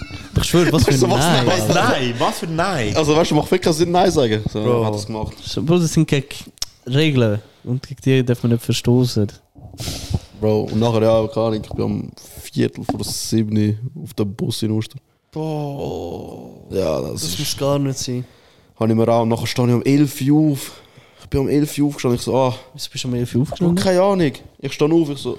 Ich 0.42 0.48
schwöre, 0.48 0.72
was 0.72 0.84
für 0.84 0.90
Weißt 0.92 1.02
du, 1.02 1.06
ein 1.06 1.10
was 1.12 1.18
Nein. 1.20 1.46
nein? 1.46 1.60
Alter. 1.60 1.74
Nein, 1.74 2.14
was 2.18 2.38
für 2.38 2.46
Nein? 2.46 2.96
Also 2.96 3.16
weißt 3.16 3.30
du, 3.30 3.34
macht 3.36 3.46
wirklich 3.50 3.62
keinen 3.62 3.72
Sinn, 3.74 3.90
nein 3.90 4.10
sagen. 4.10 4.42
So, 4.52 4.62
Bro. 4.62 4.84
hat 4.86 4.94
das 4.94 5.06
gemacht. 5.06 5.32
Bro, 5.56 5.78
das 5.78 5.92
sind 5.92 6.08
gegen 6.08 6.26
Regeln. 6.86 7.40
Und 7.64 7.86
gegen 7.86 8.00
die 8.04 8.24
darf 8.24 8.42
man 8.42 8.52
nicht 8.52 8.64
verstoßen. 8.64 9.28
Bro, 10.40 10.62
und 10.64 10.80
nachher, 10.80 11.02
ja, 11.02 11.26
keine 11.28 11.46
Ahnung, 11.46 11.62
ich 11.62 11.70
bin 11.70 11.84
am 11.84 12.10
Viertel 12.42 12.84
vor 12.84 13.04
sieben 13.04 13.78
auf 14.02 14.12
dem 14.14 14.34
Bus 14.34 14.62
in 14.62 14.72
Oster. 14.72 14.98
Boah. 15.30 16.50
Ja, 16.70 17.00
das, 17.00 17.12
Das 17.12 17.24
ist... 17.24 17.38
muss 17.38 17.56
gar 17.56 17.78
nicht 17.78 17.98
sein. 17.98 18.24
Habe 18.78 18.90
ich 18.90 18.96
mir 18.98 19.08
auch, 19.08 19.24
nachher 19.24 19.46
stehe 19.46 19.68
ich 19.68 19.74
um 19.74 19.82
11 19.82 20.20
Uhr 20.22 20.52
auf. 20.52 20.72
Ich 21.22 21.28
bin 21.28 21.40
um 21.40 21.48
11 21.48 21.78
Uhr 21.78 21.86
aufgestanden, 21.88 22.16
ich 22.18 22.22
so, 22.24 22.36
ah, 22.36 22.54
Wieso 22.74 22.90
bist 22.90 23.04
du 23.04 23.08
um 23.08 23.14
11 23.14 23.34
Uhr 23.36 23.42
aufgestanden? 23.42 23.76
keine 23.76 24.02
Ahnung. 24.02 24.32
Ich 24.58 24.72
stehe 24.72 24.92
auf, 24.92 25.08
ich 25.08 25.18
so, 25.18 25.38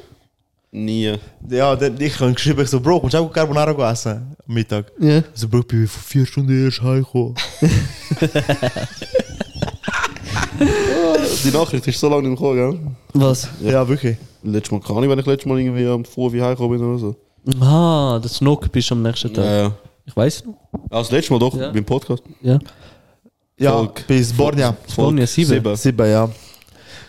nie. 0.74 1.14
Ja, 1.50 1.76
dann, 1.76 2.00
ich 2.02 2.20
habe 2.20 2.34
geschrieben, 2.34 2.62
ich 2.62 2.70
so, 2.70 2.80
Bro, 2.80 3.00
kommst 3.00 3.14
du 3.14 3.20
auch 3.20 3.32
Carbonara 3.32 3.92
essen? 3.92 4.36
Am 4.48 4.54
Mittag. 4.54 4.92
Ja. 5.00 5.22
So, 5.34 5.48
Bro, 5.48 5.60
ich 5.60 5.68
bin 5.68 5.88
vor 5.88 6.04
vier 6.04 6.26
Stunden 6.26 6.66
erst 6.66 6.82
heimgekommen. 6.82 7.36
Die 11.44 11.52
Nachricht 11.52 11.88
ist 11.88 12.00
so 12.00 12.10
lange 12.10 12.30
nicht 12.30 12.38
gekommen, 12.40 12.56
gell? 12.72 12.80
Was? 13.14 13.48
Ja, 13.62 13.88
wirklich. 13.88 14.18
Letztes 14.44 14.72
Mal 14.72 14.82
kann 14.82 15.04
ich, 15.04 15.10
wenn 15.10 15.20
ich 15.20 15.26
letztes 15.26 15.46
Mal 15.46 15.60
irgendwie 15.60 15.86
am 15.88 16.04
5 16.06 16.18
Uhr 16.18 16.32
heimgekommen 16.44 16.78
bin 16.80 16.88
oder 16.88 17.00
so. 17.00 17.16
Ah, 17.64 18.20
das 18.22 18.40
Knock 18.40 18.72
bist 18.72 18.90
du 18.90 18.96
am 18.96 19.02
nächsten 19.02 19.34
Tag. 19.34 19.46
Ja, 19.46 19.58
ja. 19.64 19.72
Ich 20.06 20.16
weiß 20.16 20.46
noch. 20.46 20.56
Ah, 20.90 21.00
das 21.00 21.12
letzte 21.12 21.34
Mal 21.34 21.40
doch, 21.40 21.56
Ja. 21.58 21.72
beim 21.72 21.86
Podcast. 21.86 22.24
Ja. 22.42 22.60
Ja, 23.58 23.72
Volk. 23.74 24.06
bis 24.08 24.34
Bornia. 24.34 24.76
Sponja 24.92 25.28
7. 25.28 25.76
Sieben, 25.76 26.10
ja. 26.10 26.30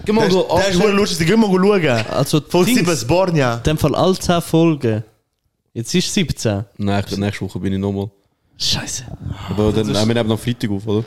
Geh 0.05 0.13
mal, 0.13 0.29
Das, 0.29 0.37
das 0.49 0.69
ist 0.71 0.79
wirklich 0.79 0.95
lustig, 0.97 1.27
gehen 1.27 1.41
wir 1.41 1.49
mal 1.49 1.81
schauen. 1.81 2.07
Also, 2.15 2.41
Folge 2.49 2.67
Dings, 2.67 2.79
7 2.81 2.93
ist 2.93 3.07
Bornia. 3.09 3.55
in 3.57 3.63
dem 3.63 3.79
Fall 3.79 3.95
alle 3.95 4.15
10 4.19 4.41
Folgen. 4.43 5.05
Jetzt 5.73 5.95
ist 5.95 6.13
17. 6.15 6.65
Nein, 6.79 7.05
ich- 7.11 7.17
nächste 7.19 7.45
Woche 7.45 7.59
bin 7.59 7.73
ich 7.73 7.79
nochmal. 7.79 8.09
Scheiße. 8.57 9.03
Aber 9.51 9.73
dann, 9.73 9.89
nein, 9.89 10.07
wir 10.07 10.15
nehmen 10.15 10.31
am 10.31 10.39
Freitag 10.39 10.71
auf, 10.71 10.87
oder? 10.87 11.03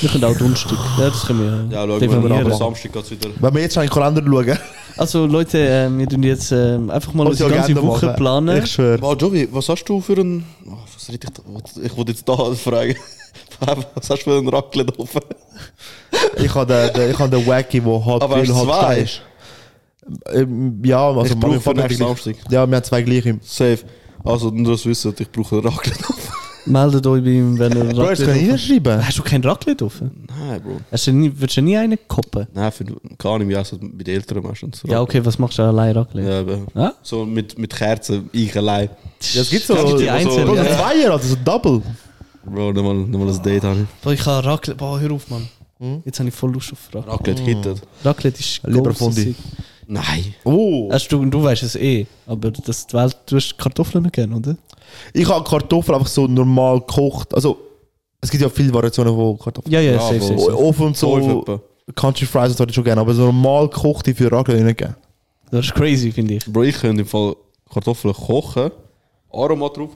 Wir 0.00 0.08
können 0.10 0.24
auch 0.24 0.36
Donnerstag. 0.38 0.78
Ja, 0.96 1.06
das 1.08 1.26
können 1.26 1.40
wir 1.70 1.74
Ja, 1.76 1.80
schauen 1.82 1.88
wir 1.90 1.98
definieren. 1.98 2.42
mal. 2.44 2.52
Am 2.52 2.58
Samstag 2.58 2.92
geht 2.92 3.02
es 3.02 3.10
wieder. 3.10 3.30
Wenn 3.40 3.54
wir 3.54 3.62
jetzt 3.62 3.74
schon 3.74 3.82
in 3.82 3.88
den 3.88 3.94
Kalender 3.94 4.22
schauen. 4.24 4.58
Also 4.96 5.26
Leute, 5.26 5.58
äh, 5.58 5.90
wir 5.98 6.08
tun 6.08 6.22
jetzt 6.22 6.52
äh, 6.52 6.76
einfach 6.88 7.12
mal 7.14 7.26
Unsere 7.26 7.48
unsere 7.48 7.50
ganze 7.50 7.64
Agenda 7.72 7.82
Woche 7.82 8.06
machen. 8.06 8.16
planen. 8.16 8.62
Ich 8.62 8.70
schwöre. 8.70 9.02
Wow, 9.02 9.16
Jovi, 9.20 9.48
was 9.50 9.68
hast 9.68 9.84
du 9.86 10.00
für 10.00 10.12
einen. 10.18 10.44
Oh, 10.68 10.74
was 10.94 11.08
red 11.08 11.24
ich, 11.24 11.30
da- 11.30 11.82
ich 11.82 11.96
wollte 11.96 12.12
jetzt 12.12 12.28
da 12.28 12.36
fragen. 12.54 12.94
Was 13.60 13.78
hast 14.10 14.10
du 14.10 14.16
für 14.30 14.38
einen 14.38 14.48
Raclette 14.48 14.98
offen? 14.98 15.20
Ich 16.38 16.54
habe 16.54 16.66
den, 16.72 16.92
den, 16.94 17.10
ich 17.10 17.18
habe 17.18 17.36
den 17.36 17.46
Wacky, 17.46 17.80
der 17.80 18.04
halb 18.06 18.22
Aber 18.22 18.42
du 18.42 18.54
halb 18.54 18.68
zwei? 18.68 18.98
ist. 18.98 19.22
Ähm, 20.32 20.82
ja, 20.84 21.08
also 21.08 21.34
Ich 21.34 21.40
brauche 21.40 21.60
für 21.60 21.74
nächsten. 21.74 22.04
Samstag. 22.04 22.36
Ja, 22.50 22.66
wir 22.68 22.76
haben 22.76 22.84
zwei 22.84 23.02
gleiche. 23.02 23.38
Safe. 23.42 23.78
Also, 24.22 24.50
nur 24.50 24.72
das 24.72 24.84
wissen, 24.86 25.14
ich 25.18 25.30
brauche 25.30 25.56
einen 25.56 25.66
Raclette 25.66 26.04
offen. 26.08 26.32
Meldet 26.66 27.06
euch 27.06 27.22
bei 27.22 27.28
ihm, 27.30 27.58
wenn 27.58 27.76
ihr 27.76 27.84
Bro, 27.84 28.06
das 28.08 28.20
kann 28.20 28.36
ich 28.36 28.50
Raclette. 28.50 29.06
Hast 29.06 29.18
du 29.18 29.22
kein 29.22 29.42
Raclette 29.44 29.84
offen? 29.84 30.26
Nein, 30.38 30.62
Bro. 30.62 30.80
Hast 30.90 31.06
du 31.06 31.12
nie, 31.12 31.30
würdest 31.34 31.58
du 31.58 31.62
nie 31.62 31.76
einen 31.76 31.98
koppen? 32.08 32.46
Nein, 32.54 32.72
für, 32.72 32.84
Ahnung, 33.28 33.48
wie 33.50 33.56
heißt 33.56 33.72
das 33.72 33.78
bei 33.80 34.02
den 34.02 34.14
Eltern 34.14 34.42
meistens. 34.42 34.82
Ja, 34.86 35.02
okay, 35.02 35.22
was 35.24 35.38
machst 35.38 35.58
du 35.58 35.62
allein 35.62 35.94
Raclette? 35.94 36.46
Ja, 36.74 36.80
Ja? 36.82 36.94
so 37.02 37.26
mit, 37.26 37.58
mit 37.58 37.74
Kerzen, 37.74 38.30
ich 38.32 38.56
allein. 38.56 38.88
Ja, 39.32 39.42
es 39.42 39.50
gibt 39.50 39.64
so, 39.66 39.74
Es 39.74 39.84
gibt 39.84 40.00
die 40.00 40.04
so, 40.04 40.10
einzelnen, 40.10 40.46
so, 40.46 40.54
so 40.54 40.62
ja. 40.62 40.78
Zweier, 40.78 41.10
also 41.12 41.28
so 41.28 41.36
Double. 41.44 41.82
Bro, 42.46 42.72
nicht 42.72 42.82
mal, 42.84 42.94
nicht 42.94 43.18
mal 43.18 43.28
ein 43.28 43.42
Date 43.42 43.64
ich. 43.64 44.02
Boah, 44.02 44.12
ich 44.12 44.26
habe 44.26 44.46
Raclette. 44.46 44.76
Boah, 44.78 45.00
hör 45.00 45.12
auf, 45.12 45.28
Mann. 45.30 45.48
Jetzt 46.04 46.18
habe 46.18 46.28
ich 46.28 46.34
voll 46.34 46.52
Lust 46.52 46.72
auf 46.72 46.78
Raclette. 46.94 47.10
Raclette 47.12 47.42
hittet. 47.42 47.82
Raclette 48.04 48.40
ist 48.40 48.60
Lieber 48.66 48.94
Fondi. 48.94 49.34
Nein. 49.86 50.34
Oh. 50.44 50.88
Hast 50.90 51.08
du, 51.12 51.24
du 51.26 51.42
weißt 51.42 51.62
es 51.62 51.76
eh, 51.76 52.06
aber 52.26 52.50
das, 52.50 52.86
die 52.86 52.94
Welt, 52.94 53.16
du 53.26 53.36
hast 53.36 53.58
Kartoffeln 53.58 54.02
nicht 54.04 54.14
gern, 54.14 54.32
oder? 54.32 54.56
Ich 55.12 55.28
habe 55.28 55.44
Kartoffeln 55.44 55.96
einfach 55.96 56.08
so 56.08 56.26
normal 56.26 56.80
gekocht. 56.80 57.34
Also, 57.34 57.58
es 58.20 58.30
gibt 58.30 58.42
ja 58.42 58.48
viele 58.48 58.72
Variationen 58.72 59.14
von 59.14 59.38
Kartoffeln. 59.38 59.72
Ja, 59.72 59.80
ja, 59.80 59.92
Ja, 59.92 60.00
safe, 60.00 60.20
safe, 60.20 60.38
safe. 60.38 60.56
Ofen 60.58 60.86
und 60.86 60.96
So. 60.96 61.60
Country 61.94 62.24
Fries 62.24 62.50
und 62.50 62.56
so 62.56 62.62
hätte 62.62 62.70
ich 62.70 62.74
schon 62.76 62.84
gerne, 62.84 63.00
aber 63.02 63.12
so 63.12 63.24
normal 63.24 63.68
gekochte 63.68 64.14
für 64.14 64.32
Raclette 64.32 64.64
nicht 64.64 64.78
gerne. 64.78 64.96
Das 65.50 65.66
ist 65.66 65.74
crazy, 65.74 66.10
finde 66.10 66.34
ich. 66.34 66.46
Bro, 66.46 66.62
ich 66.62 66.76
könnte 66.80 67.02
im 67.02 67.06
Fall 67.06 67.36
Kartoffeln 67.70 68.14
kochen, 68.14 68.70
Aromat 69.30 69.76
drauf, 69.76 69.90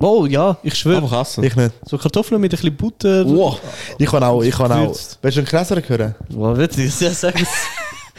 Oh 0.00 0.26
ja, 0.26 0.56
ich 0.62 0.74
schwöre. 0.74 1.02
einfach 1.02 1.20
essen. 1.20 1.44
Ich 1.44 1.54
nicht. 1.54 1.72
So 1.84 1.98
Kartoffeln 1.98 2.40
mit 2.40 2.50
ein 2.52 2.56
bisschen 2.56 2.74
Butter. 2.76 3.26
Wow. 3.28 3.60
Ich 3.98 4.06
kann 4.08 4.22
auch, 4.22 4.42
ich 4.42 4.54
kann 4.54 4.72
auch. 4.72 4.94
Willst 5.20 5.36
du 5.36 5.40
einen 5.40 5.46
Krasser 5.46 5.80
hören? 5.86 6.14
Was 6.30 6.58
will 6.58 6.86
ich 6.86 7.00
ja 7.00 7.10
sagen? 7.10 7.46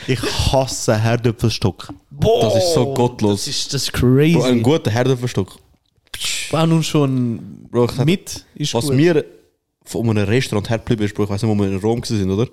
Ich 0.05 0.19
hasse 0.51 0.97
Herdöpfelstock. 0.97 1.87
Boah, 2.11 2.43
Das 2.45 2.55
ist 2.57 2.73
so 2.73 2.93
gottlos. 2.93 3.45
Das 3.45 3.47
ist, 3.47 3.73
das 3.73 3.83
ist 3.83 3.93
crazy. 3.93 4.33
Bro, 4.33 4.43
ein 4.43 4.61
guter 4.61 4.91
Herdöpfelstock. 4.91 5.55
Auch 6.51 6.65
nun 6.65 6.83
schon 6.83 7.39
Bro, 7.71 7.85
ich 7.85 7.97
hab- 7.97 8.05
mit 8.05 8.43
ist 8.55 8.73
Was 8.73 8.87
gut. 8.87 8.95
mir 8.95 9.23
von 9.85 10.09
einem 10.09 10.25
Restaurant 10.27 10.69
hergeblieben 10.69 11.05
ist, 11.05 11.15
Bro, 11.15 11.23
ich 11.25 11.29
weiß 11.29 11.43
nicht, 11.43 11.49
wo 11.51 11.55
wir 11.61 11.69
in 11.69 11.77
Rom 11.77 12.03
sind, 12.03 12.29
oder? 12.29 12.47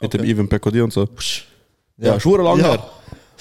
Mit 0.00 0.14
dem 0.14 0.22
Ivan 0.24 0.48
Peccodi 0.48 0.80
und 0.80 0.92
so. 0.92 1.08
Ja, 1.96 2.12
ja 2.14 2.20
schon 2.20 2.40
lange 2.44 2.62
Ja. 2.62 2.68
her. 2.70 2.90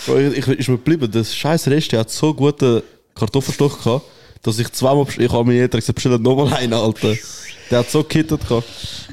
Bro, 0.08 0.18
ich, 0.18 0.38
ich, 0.40 0.48
ist 0.48 0.70
mir 0.70 0.78
geblieben, 0.78 1.12
das 1.12 1.36
scheiß 1.36 1.68
Rest 1.68 1.94
hat 1.94 2.10
so 2.10 2.34
guten 2.34 2.82
Kartoffelstock 3.14 3.84
gehabt, 3.84 4.06
dass 4.42 4.60
ich 4.60 4.72
zweimal, 4.72 5.06
ich 5.18 5.32
habe 5.32 5.46
mir 5.46 5.54
jeder 5.56 5.78
gesagt, 5.78 5.96
bestell 5.96 6.18
nochmal 6.20 6.54
einen, 6.54 6.74
Alter. 6.74 7.16
Der 7.70 7.80
hat 7.80 7.90
so 7.92 8.02
gekittet 8.04 8.48
gehabt. 8.48 8.68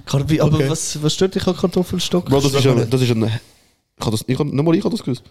Karbi, 0.07 0.41
aber 0.41 0.57
Okay. 0.57 0.71
was, 0.71 1.03
was 1.03 1.13
stört 1.15 1.35
dich 1.35 1.47
an 1.47 1.57
Kartoffelstock? 1.57 2.27
Bro, 2.27 2.41
das 2.41 2.55
ist 2.55 2.67
ein, 2.67 2.89
das 2.91 3.01
ist 3.03 3.11
ein, 3.11 3.25
ich 3.25 4.05
hab 4.05 4.11
das, 4.13 4.25
ich 4.27 4.39
hab, 4.39 4.47
nicht 4.47 4.65
mal 4.65 4.75
ich 4.77 4.85
hab 4.85 4.91
das 4.91 5.03
gewusst. 5.03 5.23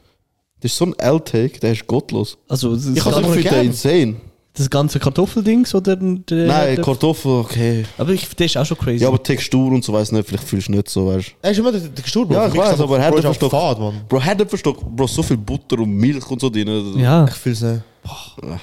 Das 0.61 0.71
ist 0.71 0.77
so 0.77 0.85
ein 0.85 0.93
L-Take, 0.97 1.59
der 1.59 1.71
ist 1.73 1.85
gottlos. 1.87 2.37
Also 2.47 2.75
das, 2.75 2.85
Ich 2.87 3.03
habe 3.03 3.23
finde 3.23 3.41
gern. 3.41 3.55
den 3.55 3.65
insane. 3.67 4.15
Das 4.55 4.69
ganze 4.69 4.99
Kartoffeldings 4.99 5.73
oder 5.73 5.95
der, 5.95 6.45
Nein, 6.45 6.75
der, 6.75 6.83
Kartoffel, 6.83 7.31
okay. 7.39 7.85
aber 7.97 8.11
ich, 8.11 8.27
der 8.35 8.45
ist 8.45 8.55
auch 8.57 8.65
schon 8.65 8.77
crazy. 8.77 9.01
Ja, 9.03 9.07
aber 9.07 9.21
Textur 9.21 9.71
und 9.71 9.83
so 9.83 9.91
weiß 9.93 10.11
nicht, 10.11 10.27
vielleicht 10.27 10.43
fühlst 10.43 10.67
du 10.67 10.73
nicht 10.73 10.89
so, 10.89 11.07
weißt 11.07 11.27
du. 11.29 11.31
Er 11.41 11.51
ist 11.51 11.57
immer 11.57 11.71
der 11.71 11.81
Gestur, 11.81 12.27
Bro. 12.27 12.35
Ja, 12.35 12.47
ich 12.47 12.55
weiß, 12.55 12.69
das 12.71 12.81
aber 12.81 12.99
Herdöpfelstock. 12.99 13.49
Fad, 13.51 13.79
Mann. 13.79 14.01
Bro, 14.07 14.21
Herdöpfelstock, 14.21 14.79
Bro, 14.95 15.07
so 15.07 15.23
viel 15.23 15.37
Butter 15.37 15.79
und 15.79 15.89
Milch 15.89 16.29
und 16.29 16.39
so 16.39 16.49
drin. 16.49 16.93
ja, 16.99 17.25
Ich 17.25 17.33
fühl's 17.33 17.61
nicht. 17.61 17.81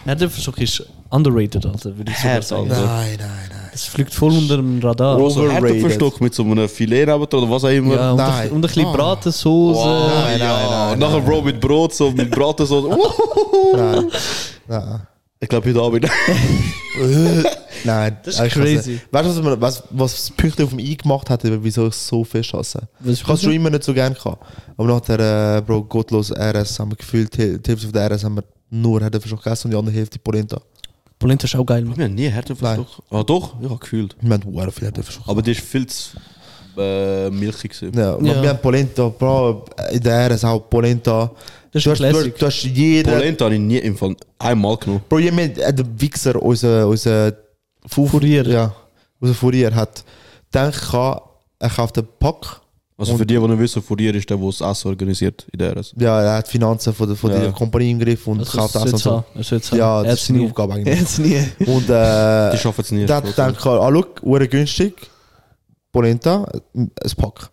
Herdöpfelstock 0.05 0.59
ist 0.59 0.84
underrated, 1.09 1.64
Alter, 1.66 1.97
würde 1.97 2.12
ich 2.12 2.18
sogar 2.18 2.43
sagen. 2.43 2.68
Nein, 2.68 3.16
nein, 3.18 3.18
nein. 3.18 3.70
Es 3.72 3.84
fliegt 3.86 4.12
voll 4.14 4.32
unter 4.32 4.57
dem 4.59 4.78
Radar. 4.80 5.16
Bro, 5.16 5.30
so 5.30 5.41
Overrated. 5.43 6.20
Mit 6.20 6.34
so 6.34 6.43
einem 6.45 6.68
Filet 6.68 7.05
oder 7.09 7.51
was 7.51 7.64
auch 7.64 7.68
immer. 7.68 7.95
ja, 7.95 8.11
und, 8.12 8.16
Nein. 8.18 8.30
ein, 8.32 8.51
und 8.51 8.59
ein 8.59 8.61
bisschen 8.61 8.86
Ah. 8.86 8.93
Bratensauce. 8.93 9.76
Wow, 9.76 10.11
Nein, 10.24 10.38
ja. 10.38 10.47
nein, 10.47 10.70
nein, 10.70 10.93
Und 10.93 10.99
nachher, 11.01 11.20
Bro, 11.20 11.43
mit 11.43 11.61
Brot, 11.61 11.95
so 11.95 12.11
mit 12.11 12.30
Bratensauce. 12.30 12.84
Nein. 13.74 14.07
Nein. 14.68 15.01
Ich 15.43 15.49
glaube, 15.49 15.70
heute 15.70 15.80
Abend. 15.80 16.07
Nein, 17.84 18.16
Das 18.24 18.34
ist 18.34 18.47
ich 18.47 18.53
crazy. 18.53 19.01
Weißt 19.11 19.24
du, 19.26 19.36
was, 19.36 19.43
man- 19.43 19.59
was, 19.61 19.82
was 19.88 20.12
das 20.12 20.30
Pünktchen 20.32 20.64
auf 20.66 20.70
dem 20.70 20.78
I 20.80 20.95
gemacht 20.99 21.30
hat, 21.30 21.41
wieso 21.45 21.86
ich 21.86 21.95
es 21.95 22.07
so 22.09 22.22
fest 22.24 22.53
hasse? 22.53 22.86
Ich 23.07 23.22
habe 23.24 23.32
es 23.34 23.43
schon 23.43 23.53
immer 23.55 23.70
nicht 23.70 23.82
so 23.84 23.95
gerne 23.95 24.14
gehabt. 24.14 24.45
Aber 24.76 24.86
nach 24.88 25.01
der 25.01 25.57
äh, 25.59 25.62
Bro, 25.62 25.84
gottlos 25.84 26.30
RS 26.30 26.78
haben 26.78 26.91
wir 26.93 26.97
gefühlt, 26.97 27.34
die 27.38 27.59
die 27.59 27.70
Hälfte 27.70 27.86
von 27.86 27.93
der 27.93 28.11
RS 28.11 28.24
haben 28.24 28.34
wir 28.36 28.45
nur 28.68 29.01
Herdöpfelstock 29.01 29.43
gegessen 29.43 29.68
und 29.68 29.70
die 29.70 29.76
andere 29.78 29.95
Hälfte 29.97 30.18
Polenta. 30.18 30.61
Polenta 31.18 31.45
ist 31.47 31.57
auch 31.57 31.64
geil. 31.64 31.86
Wir 31.97 32.05
haben 32.05 32.14
nie 32.14 32.28
Herdöpfelstock. 32.28 32.86
Ah, 33.11 33.22
doch, 33.22 33.55
ja, 33.62 33.74
gefühlt. 33.76 34.14
Wir 34.20 34.34
haben 34.34 34.55
sehr 34.55 34.72
viel 34.72 34.84
Herdöpfelstock. 34.88 35.26
Aber 35.26 35.41
die 35.41 35.53
ist 35.53 35.61
viel 35.62 35.86
zu 35.86 36.18
äh, 36.76 37.30
milchig. 37.30 37.72
gewesen. 37.80 37.99
Ja, 37.99 38.18
Ja. 38.20 38.43
wir 38.43 38.49
haben 38.51 38.61
Polenta, 38.61 39.09
Bro, 39.09 39.64
in 39.91 40.01
der 40.03 40.30
RS 40.30 40.45
auch 40.45 40.61
Polenta. 40.68 41.30
Das 41.72 41.86
ist 41.86 42.00
Du 42.00 42.04
hast, 42.04 42.16
du, 42.26 42.30
du 42.30 42.46
hast 42.46 42.62
jeden... 42.64 43.12
Polenta 43.12 43.44
habe 43.44 43.54
ich 43.54 43.60
nie 43.60 43.78
im 43.78 43.96
Fall 43.96 44.16
einmal 44.38 44.76
genommen. 44.76 45.02
Bro, 45.08 45.18
jemand, 45.20 45.56
äh, 45.58 45.72
der 45.72 45.86
Wichser, 46.00 46.40
unser, 46.42 46.88
unser 46.88 47.32
Fourier. 47.86 48.46
Ja, 48.48 48.74
unser 49.20 49.34
Fourier 49.34 49.74
hat 49.74 50.04
gedacht, 50.50 51.20
er 51.60 51.70
kauft 51.70 51.98
einen 51.98 52.08
Pack. 52.18 52.60
Also 52.98 53.16
für 53.16 53.24
die, 53.24 53.34
die 53.34 53.40
nicht 53.40 53.58
wissen, 53.58 53.80
Fourier 53.82 54.14
ist 54.14 54.28
der, 54.28 54.36
der 54.36 54.46
das 54.46 54.60
Essen 54.60 54.88
organisiert 54.88 55.46
in 55.52 55.58
der 55.58 55.74
RS. 55.74 55.94
Ja, 55.98 56.20
er 56.20 56.34
hat 56.34 56.46
die 56.48 56.50
Finanzen 56.50 56.92
von 56.92 57.06
der, 57.06 57.16
von 57.16 57.30
Ja. 57.30 57.38
der 57.38 57.52
Kompanie 57.52 57.92
im 57.92 57.98
Griff 57.98 58.26
und 58.26 58.40
Also, 58.40 58.58
kauft 58.58 58.74
es 58.74 58.82
Essen 58.82 58.94
und 58.94 58.98
so. 59.00 59.10
haben. 59.12 59.78
Ja, 59.78 60.02
das 60.02 60.14
ist 60.20 60.26
seine 60.26 60.38
nie. 60.40 60.46
Aufgabe 60.46 60.72
Er 60.74 60.78
eigentlich. 60.78 61.18
nie. 61.18 61.66
Und 61.66 61.88
äh, 61.88 62.50
Die 62.52 62.58
schaffen 62.58 62.80
es 62.82 62.90
nie. 62.90 63.06
der 63.06 63.16
hat 63.16 63.24
gedacht, 63.24 63.56
ah, 63.66 63.90
schau, 63.90 64.38
günstig, 64.50 64.94
Polenta, 65.92 66.46
ein 66.74 66.90
Pack. 67.16 67.50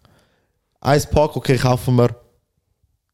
Ein 0.81 1.01
Pack, 1.11 1.35
okay, 1.37 1.55
kaufen 1.57 1.95
wir 1.95 2.09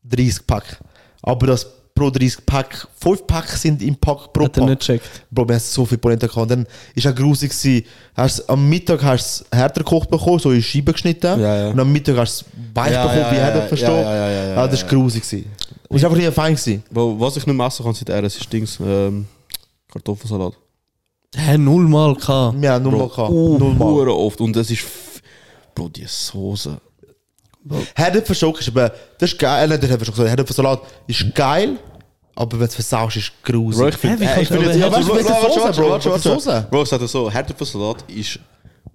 30 0.03 0.47
Pack. 0.47 0.79
Aber 1.23 1.47
das 1.47 1.65
pro 1.95 2.09
30 2.09 2.45
Pack, 2.45 2.87
5 3.01 3.27
Pack 3.27 3.47
sind 3.49 3.81
im 3.83 3.95
Pack 3.95 4.33
pro 4.33 4.45
Hat 4.45 4.57
er 4.57 4.61
Pack. 4.61 4.69
nicht 4.69 4.79
gecheckt. 4.79 5.25
Bro, 5.29 5.47
wir 5.47 5.55
haben 5.55 5.61
so 5.61 5.85
viel 5.85 5.97
Polenta 5.99 6.25
gehabt. 6.27 6.41
Und 6.43 6.49
dann 6.51 6.63
war 6.65 7.11
es 7.11 7.15
grusig. 7.15 7.51
gewesen. 7.51 7.85
Hast, 8.15 8.49
am 8.49 8.67
Mittag 8.67 9.03
hast 9.03 9.41
du 9.41 9.45
es 9.45 9.57
härter 9.59 9.83
gekocht 9.83 10.09
bekommen, 10.09 10.39
so 10.39 10.51
in 10.51 10.61
Scheiben 10.61 10.91
geschnitten. 10.91 11.39
Ja, 11.39 11.55
ja. 11.55 11.69
Und 11.69 11.79
am 11.79 11.91
Mittag 11.91 12.17
hast 12.17 12.41
du 12.41 12.45
es 12.45 12.75
weich 12.75 12.91
Ja, 12.91 13.03
bekommen, 13.03 13.21
ja, 13.21 13.31
wie 13.31 13.35
ja, 13.35 13.41
härter 13.43 13.59
ja, 13.61 13.67
verstehen. 13.67 13.89
ja, 13.95 14.15
ja, 14.15 14.29
ja, 14.29 14.45
ja, 14.49 14.55
Ah, 14.57 14.67
das 14.67 14.83
war 14.83 14.91
ja. 14.91 14.97
grusig. 14.97 15.23
gewesen. 15.23 15.45
Und 15.87 15.97
es 15.97 16.03
war 16.03 16.09
einfach 16.11 16.23
nicht 16.23 16.33
fein. 16.33 16.55
Gewesen. 16.55 16.83
Bro, 16.91 17.19
was 17.19 17.37
ich 17.37 17.45
nicht 17.45 17.55
mehr 17.55 17.67
essen 17.67 17.85
kann 17.85 17.93
seit 17.93 18.09
RS 18.09 18.35
ist 18.37 18.51
Dings, 18.51 18.79
ähm, 18.83 19.27
Kartoffelsalat. 19.91 20.53
Hä, 21.35 21.57
null 21.57 21.87
Mal 21.87 22.15
gehabt. 22.15 22.59
Wir 22.61 22.71
haben 22.71 22.83
nur 22.83 22.91
mal 22.91 22.97
Bro, 22.99 23.07
gehabt. 23.09 23.29
oh, 23.31 23.57
Null 23.59 23.73
Mal. 23.75 23.85
hure 23.87 24.13
oft. 24.15 24.41
Und 24.41 24.55
das 24.55 24.69
ist. 24.71 24.83
Bro, 25.75 25.89
die 25.89 26.05
Soße. 26.07 26.79
Herdöpfelstock 27.95 28.59
ist 28.59 28.67
aber, 28.69 28.91
das 29.17 29.31
ist 29.31 29.39
geil, 29.39 29.65
äh, 29.65 29.67
nicht 29.71 29.83
der 29.83 29.89
Herdöpfelstock, 29.89 30.27
Herdöpfelsalat 30.27 30.81
ist 31.07 31.33
geil, 31.35 31.77
aber 32.35 32.51
wenn 32.53 32.59
du 32.59 32.65
es 32.65 32.75
versaust, 32.75 33.15
ist 33.17 33.23
es 33.25 33.31
grusig. 33.43 33.79
Bro, 33.79 33.87
ich 33.89 33.95
finde. 33.95 34.25
Hä, 34.27 34.37
wie 34.37 34.41
ich 34.41 34.47
finde 34.47 34.77
Ja, 34.77 34.91
weißt 34.91 35.07
du, 35.07 35.13
mit 35.13 35.23
der 35.27 35.35
warte, 35.35 35.47
Soße, 35.47 35.61
warte, 35.63 35.81
Bro, 35.81 35.89
warte, 35.91 36.09
warte. 36.11 36.29
Soße. 36.29 36.67
Bro, 36.69 36.83
ich 36.83 36.89
sag 36.89 36.99
dir 36.99 37.07
so, 37.07 37.31
Herdöpfelsalat 37.31 38.03
ist, 38.09 38.39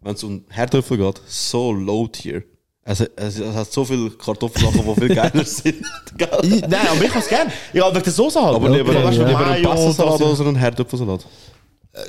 wenn 0.03 0.15
es 0.15 0.25
um 0.25 0.45
Herdöpfel 0.49 0.97
geht, 0.99 1.21
so 1.27 1.73
low 1.73 2.07
tier. 2.09 2.43
Also, 2.85 3.05
es, 3.17 3.39
es 3.39 3.55
hat 3.55 3.71
so 3.71 3.85
viele 3.85 4.11
Kartoffelsachen, 4.11 4.83
die 4.83 5.01
viel 5.01 5.15
geiler 5.15 5.45
sind. 5.45 5.85
Nein, 6.19 6.75
aber 6.91 7.05
ich 7.05 7.11
kann 7.13 7.21
es 7.23 7.29
gerne. 7.29 7.53
Ich 7.73 7.81
habe 7.83 7.95
wegen 7.95 8.05
der 8.05 8.13
Soße 8.13 8.43
halt. 8.43 8.57
Aber 8.57 8.69
lieber, 8.71 8.93
Bro, 8.93 9.05
weißt 9.05 9.19
du, 9.19 9.25
lieber 9.25 9.47
einen 9.47 9.63
Pastasalat 9.65 10.21
das- 10.21 10.41
oder 10.41 10.49
einen 10.49 10.57
Herdöpfelsalat. 10.57 11.27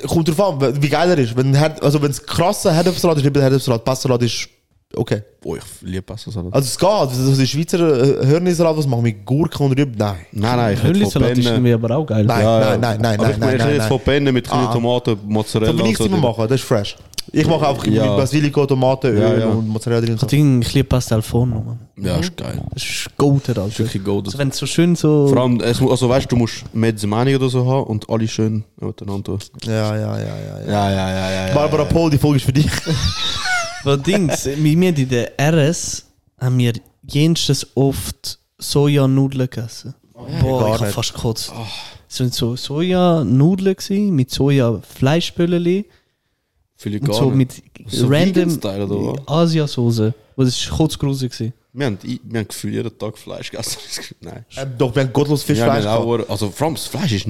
Kommt 0.06 0.28
drauf 0.28 0.62
an, 0.62 0.82
wie 0.82 0.88
geil 0.88 1.10
er 1.10 1.18
ist. 1.18 1.36
Wenn 1.36 1.54
also 1.56 2.00
wenn 2.00 2.10
es 2.10 2.24
krasser 2.24 2.72
Herdöpfelsalat 2.72 3.18
ist, 3.18 3.24
lieber 3.24 3.40
Herdöpfelsalat. 3.42 3.84
Passalat 3.84 4.22
ist 4.22 4.48
okay. 4.96 5.22
Oh, 5.44 5.56
ich 5.56 5.62
liebe 5.82 6.02
Pastasalat. 6.02 6.52
Also 6.52 6.66
es 6.66 6.78
geht. 6.78 6.88
Also 6.88 7.34
die 7.36 7.46
Schweizer 7.46 7.78
äh, 8.22 8.26
Hörnersalat, 8.26 8.76
was 8.76 8.86
machen 8.86 9.04
wir 9.04 9.12
mit 9.14 9.24
Gurken 9.24 9.66
und 9.66 9.78
Rüben? 9.78 9.94
Nein. 9.96 10.16
nein, 10.32 10.56
nein, 10.56 10.74
ich 10.74 10.82
Hüllisalat 10.82 11.38
ist 11.38 11.46
irgendwie 11.46 11.72
aber 11.72 11.96
auch 11.96 12.04
geil. 12.06 12.24
Nein, 12.24 12.42
Ja, 12.42 12.60
nein, 12.60 12.80
nein, 12.80 13.00
nein, 13.00 13.20
Aber 13.20 13.28
nein, 13.28 13.32
ich, 13.32 13.58
nein, 13.58 13.68
ich 13.70 13.76
jetzt 13.76 13.86
von 13.88 14.00
Penne 14.00 14.32
mit 14.32 14.52
Ah. 14.52 14.72
Tomaten, 14.72 15.16
Mozzarella 15.26 15.72
will 15.72 15.80
und 15.82 15.90
ich 15.90 15.96
so. 15.98 16.04
immer 16.04 16.18
machen, 16.18 16.46
das 16.48 16.60
ist 16.60 16.66
fresh. 16.66 16.96
Ich 17.32 17.46
mache 17.46 17.68
einfach 17.68 17.86
Ja. 17.86 18.06
mit 18.06 18.16
Basilico, 18.16 18.66
Tomaten, 18.66 19.06
Öl 19.12 19.20
Ja, 19.22 19.38
ja. 19.38 19.46
und 19.46 19.68
Mozzarella 19.68 20.00
drin. 20.00 20.12
und 20.14 20.20
So. 20.20 20.26
Ding, 20.26 20.62
ich 20.62 20.74
liebe 20.74 20.88
Pastel 20.88 21.22
Forno, 21.22 21.60
Mann. 21.60 21.78
Ja, 21.96 22.16
ist 22.16 22.36
geil. 22.36 22.60
Das 22.74 22.82
ist 22.82 23.08
golden, 23.16 23.56
Alter. 23.56 23.78
Wirklich 23.78 24.02
golden. 24.02 24.26
Also 24.26 24.38
wenn 24.38 24.48
es 24.48 24.56
so 24.56 24.66
schön 24.66 24.96
so... 24.96 25.28
Vor 25.28 25.38
allem, 25.38 25.60
also 25.60 26.08
weißt 26.08 26.24
du, 26.26 26.30
du 26.30 26.36
musst 26.36 26.64
Mezzemani 26.74 27.36
oder 27.36 27.48
so 27.48 27.64
haben 27.64 27.84
und 27.84 28.10
alle 28.10 28.26
schön 28.26 28.64
miteinander. 28.80 29.38
Ja, 29.62 29.72
ja, 29.96 29.96
ja, 29.96 30.18
ja. 30.18 30.18
ja. 30.18 30.66
Ja, 30.66 30.90
ja, 30.90 31.10
ja, 31.10 31.30
ja. 31.30 31.48
ja 31.48 31.54
Barbara 31.54 31.84
Paul, 31.84 32.10
die 32.10 32.18
Folge 32.18 32.38
ist 32.38 32.44
für 32.46 32.52
dich. 32.52 32.66
Aber 33.82 33.96
Dings, 33.96 34.44
wir 34.46 34.52
haben 34.72 34.82
in 34.82 35.08
der 35.08 35.32
RS 35.38 36.04
haben 36.38 36.58
wir 36.58 36.72
jenstes 37.06 37.66
oft 37.74 38.38
Sojanudeln 38.58 39.48
gegessen. 39.48 39.94
Boah, 40.40 40.60
gar 40.60 40.74
ich 40.76 40.80
hab 40.82 40.92
fast 40.92 41.14
gekotzt. 41.14 41.52
Es 42.08 42.20
waren 42.20 42.30
so 42.30 42.56
Sojanudeln 42.56 43.74
gewesen, 43.76 44.14
mit 44.14 44.30
Soja-Fleischböllchen 44.30 45.84
Viele 46.76 46.98
und 47.00 47.06
gar 47.06 47.16
so 47.16 47.30
nicht. 47.30 47.62
mit 47.84 47.92
So 47.92 48.06
random? 48.06 49.18
Asiasauce. 49.26 50.12
Das 50.36 50.48
ist 50.48 50.70
kotzgrusig 50.70 51.30
gewesen. 51.32 51.52
Wir 51.72 51.86
haben, 51.86 51.98
wir 52.02 52.38
haben 52.40 52.48
gefühlt 52.48 52.74
jeden 52.74 52.98
Tag 52.98 53.16
Fleisch 53.16 53.50
gegessen. 53.50 53.78
Nein. 54.20 54.44
Äh, 54.56 54.66
Doch, 54.76 54.94
wir 54.94 55.02
haben 55.02 55.12
gottlos 55.12 55.46
haben 55.48 55.54
gehabt. 55.54 55.86
auch, 55.86 56.28
also 56.28 56.50
vor 56.50 56.66
allem 56.66 56.74
das 56.74 56.86
Fleisch 56.86 57.12
ist 57.12 57.26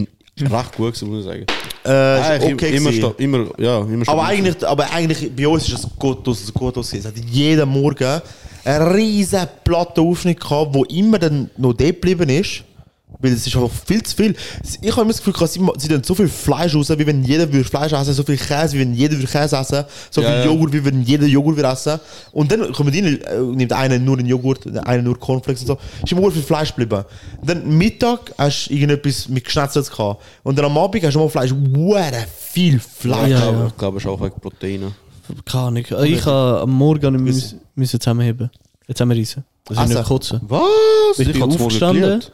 recht 0.47 0.77
gut 0.77 0.95
gewesen, 0.95 1.09
muss 1.11 1.21
ich 1.21 1.25
sagen. 1.27 1.47
Äh, 1.85 2.21
ist 2.21 2.27
Eigentlich 2.27 2.55
okay 2.55 2.77
immer, 2.77 2.91
gewesen. 2.91 3.11
sta- 3.11 3.23
immer, 3.23 3.47
ja, 3.59 3.79
immer 3.81 4.09
Aber 4.09 4.25
eigentlich, 4.25 4.67
aber 4.67 4.91
eigentlich, 4.93 5.31
bei 5.35 5.49
uns 5.49 5.69
ist 5.69 5.79
es 5.85 5.89
gottlos, 5.99 6.43
es 6.43 6.53
gottlos 6.53 6.91
gewesen. 6.91 7.09
Es 7.17 7.23
hat 7.23 7.31
jeden 7.31 7.69
Morgen 7.69 8.21
einen 8.65 8.89
riesen 8.93 9.41
platten 9.65 10.01
Aufschnitt 10.07 10.39
gehabt, 10.41 10.75
wo 10.75 10.85
immer 10.85 11.19
dann 11.19 11.51
noch 11.57 11.73
dort 11.73 11.79
geblieben 11.79 12.29
ist. 12.29 12.63
Weil 13.19 13.33
es 13.33 13.47
ist 13.47 13.55
einfach 13.55 13.71
viel 13.87 14.03
zu 14.03 14.17
viel. 14.17 14.35
Ich 14.81 14.91
habe 14.93 15.03
immer 15.03 15.11
das 15.11 15.19
Gefühl, 15.19 15.33
gehabt, 15.35 15.53
sie, 15.81 16.01
so 16.03 16.15
viel 16.15 16.29
Fleisch 16.29 16.75
raus, 16.75 16.89
wie 16.91 17.07
wenn 17.07 17.23
jeder 17.25 17.53
würde 17.53 17.69
Fleisch 17.69 17.93
essen, 17.93 18.15
so 18.15 18.23
viel 18.23 18.37
Käse, 18.39 18.75
wie 18.77 18.81
wenn 18.81 18.95
jeder 18.95 19.15
würde 19.17 19.27
Käse 19.31 19.57
essen, 19.57 19.85
so 20.11 20.23
Ja, 20.23 20.29
viel 20.29 20.39
ja. 20.39 20.45
Joghurt, 20.47 20.73
wie 20.73 20.85
wenn 20.85 21.03
jeder 21.03 21.27
Joghurt 21.27 21.57
würde 21.57 21.69
essen. 21.69 22.01
Und 22.33 22.51
dann 22.51 22.73
kommen 22.73 22.93
die 22.93 23.01
rein, 23.01 23.21
äh, 23.23 23.41
nimmt 23.41 23.73
einer 23.73 23.99
nur 23.99 24.17
einen 24.19 24.27
Joghurt, 24.27 24.67
einer 24.87 25.03
nur 25.03 25.19
Cornflakes 25.19 25.63
und 25.63 25.67
so. 25.67 25.79
Ist 26.03 26.13
immer 26.13 26.31
viel 26.31 26.43
Fleisch 26.43 26.75
geblieben. 26.75 27.05
Dann 27.45 27.69
Mittag 27.77 28.33
hast 28.39 28.67
du 28.69 28.75
irgendetwas 28.75 29.29
mit 29.29 29.45
Geschnetzels 29.45 29.91
gehabt. 29.91 30.23
Und 30.43 30.57
dann 30.57 30.65
am 30.67 30.79
Abend 30.79 31.03
hast 31.05 31.15
du 31.15 31.19
mal 31.19 31.29
Fleisch. 31.29 31.53
Wow, 31.53 32.05
viel 32.53 32.79
Fleisch. 32.81 33.31
Ja, 33.31 33.51
Ja. 33.53 33.67
Ich 33.67 33.77
glaube, 33.77 33.99
es 33.99 34.05
ist 34.05 34.09
auch 34.11 34.21
wegen 34.21 34.41
Proteine. 34.41 34.93
Keine 35.45 35.65
Ahnung. 35.65 35.85
Ich 36.05 36.25
habe 36.27 36.61
am 36.63 36.71
Morgen 36.71 37.23
müssen, 37.23 37.61
müssen 37.75 38.01
zusammenheben. 38.01 38.51
Jetzt 38.89 39.01
haben 39.01 39.11
wir 39.11 39.17
Reisen. 39.19 39.45
Das 39.67 39.77
ist 39.77 39.85
Essen. 39.85 39.95
nicht 39.95 40.07
kotzen. 40.09 40.41
Was? 40.49 40.61
Ich 41.19 41.31
bin 41.33 41.43
hab's 41.43 41.55
wohl 41.59 41.67
aufgestanden, 41.67 42.03
gelernt. 42.03 42.33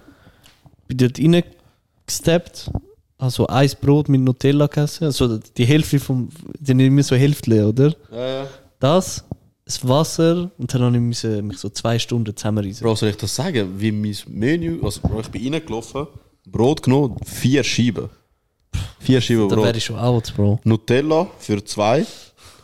Bin 0.86 0.98
dort 0.98 1.18
reingesteppt, 1.18 2.70
also 3.18 3.46
ein 3.46 3.70
Brot 3.80 4.08
mit 4.08 4.20
Nutella 4.20 4.66
gegessen. 4.66 5.04
Also 5.04 5.38
die 5.38 5.64
Hälfte 5.64 5.98
vom, 5.98 6.28
die 6.58 6.74
nehmen 6.74 7.02
so 7.02 7.16
Hälfte, 7.16 7.66
oder? 7.66 7.94
Ja, 8.10 8.28
ja. 8.28 8.46
Das, 8.78 9.24
das 9.64 9.86
Wasser 9.86 10.50
und 10.58 10.72
dann 10.72 10.82
habe 10.82 10.96
ich 10.96 11.02
mich 11.42 11.58
so 11.58 11.68
zwei 11.70 11.98
Stunden 11.98 12.36
zusammenreißen. 12.36 12.84
Bro, 12.84 12.94
soll 12.94 13.08
ich 13.10 13.16
das 13.16 13.34
sagen? 13.34 13.74
Wie 13.78 13.90
mein 13.90 14.16
Menü, 14.28 14.80
also 14.82 15.00
Bro, 15.00 15.20
ich 15.20 15.28
bin 15.28 15.52
reingelaufen, 15.54 16.06
Brot 16.46 16.82
genommen, 16.82 17.16
vier 17.24 17.64
Scheiben. 17.64 18.08
Vier 19.00 19.20
Scheiben 19.20 19.48
Da 19.48 19.56
wäre 19.56 19.66
Brot. 19.66 19.76
ich 19.76 19.84
schon 19.84 19.98
out, 19.98 20.32
Bro. 20.36 20.60
Nutella 20.64 21.26
für 21.38 21.64
zwei 21.64 22.06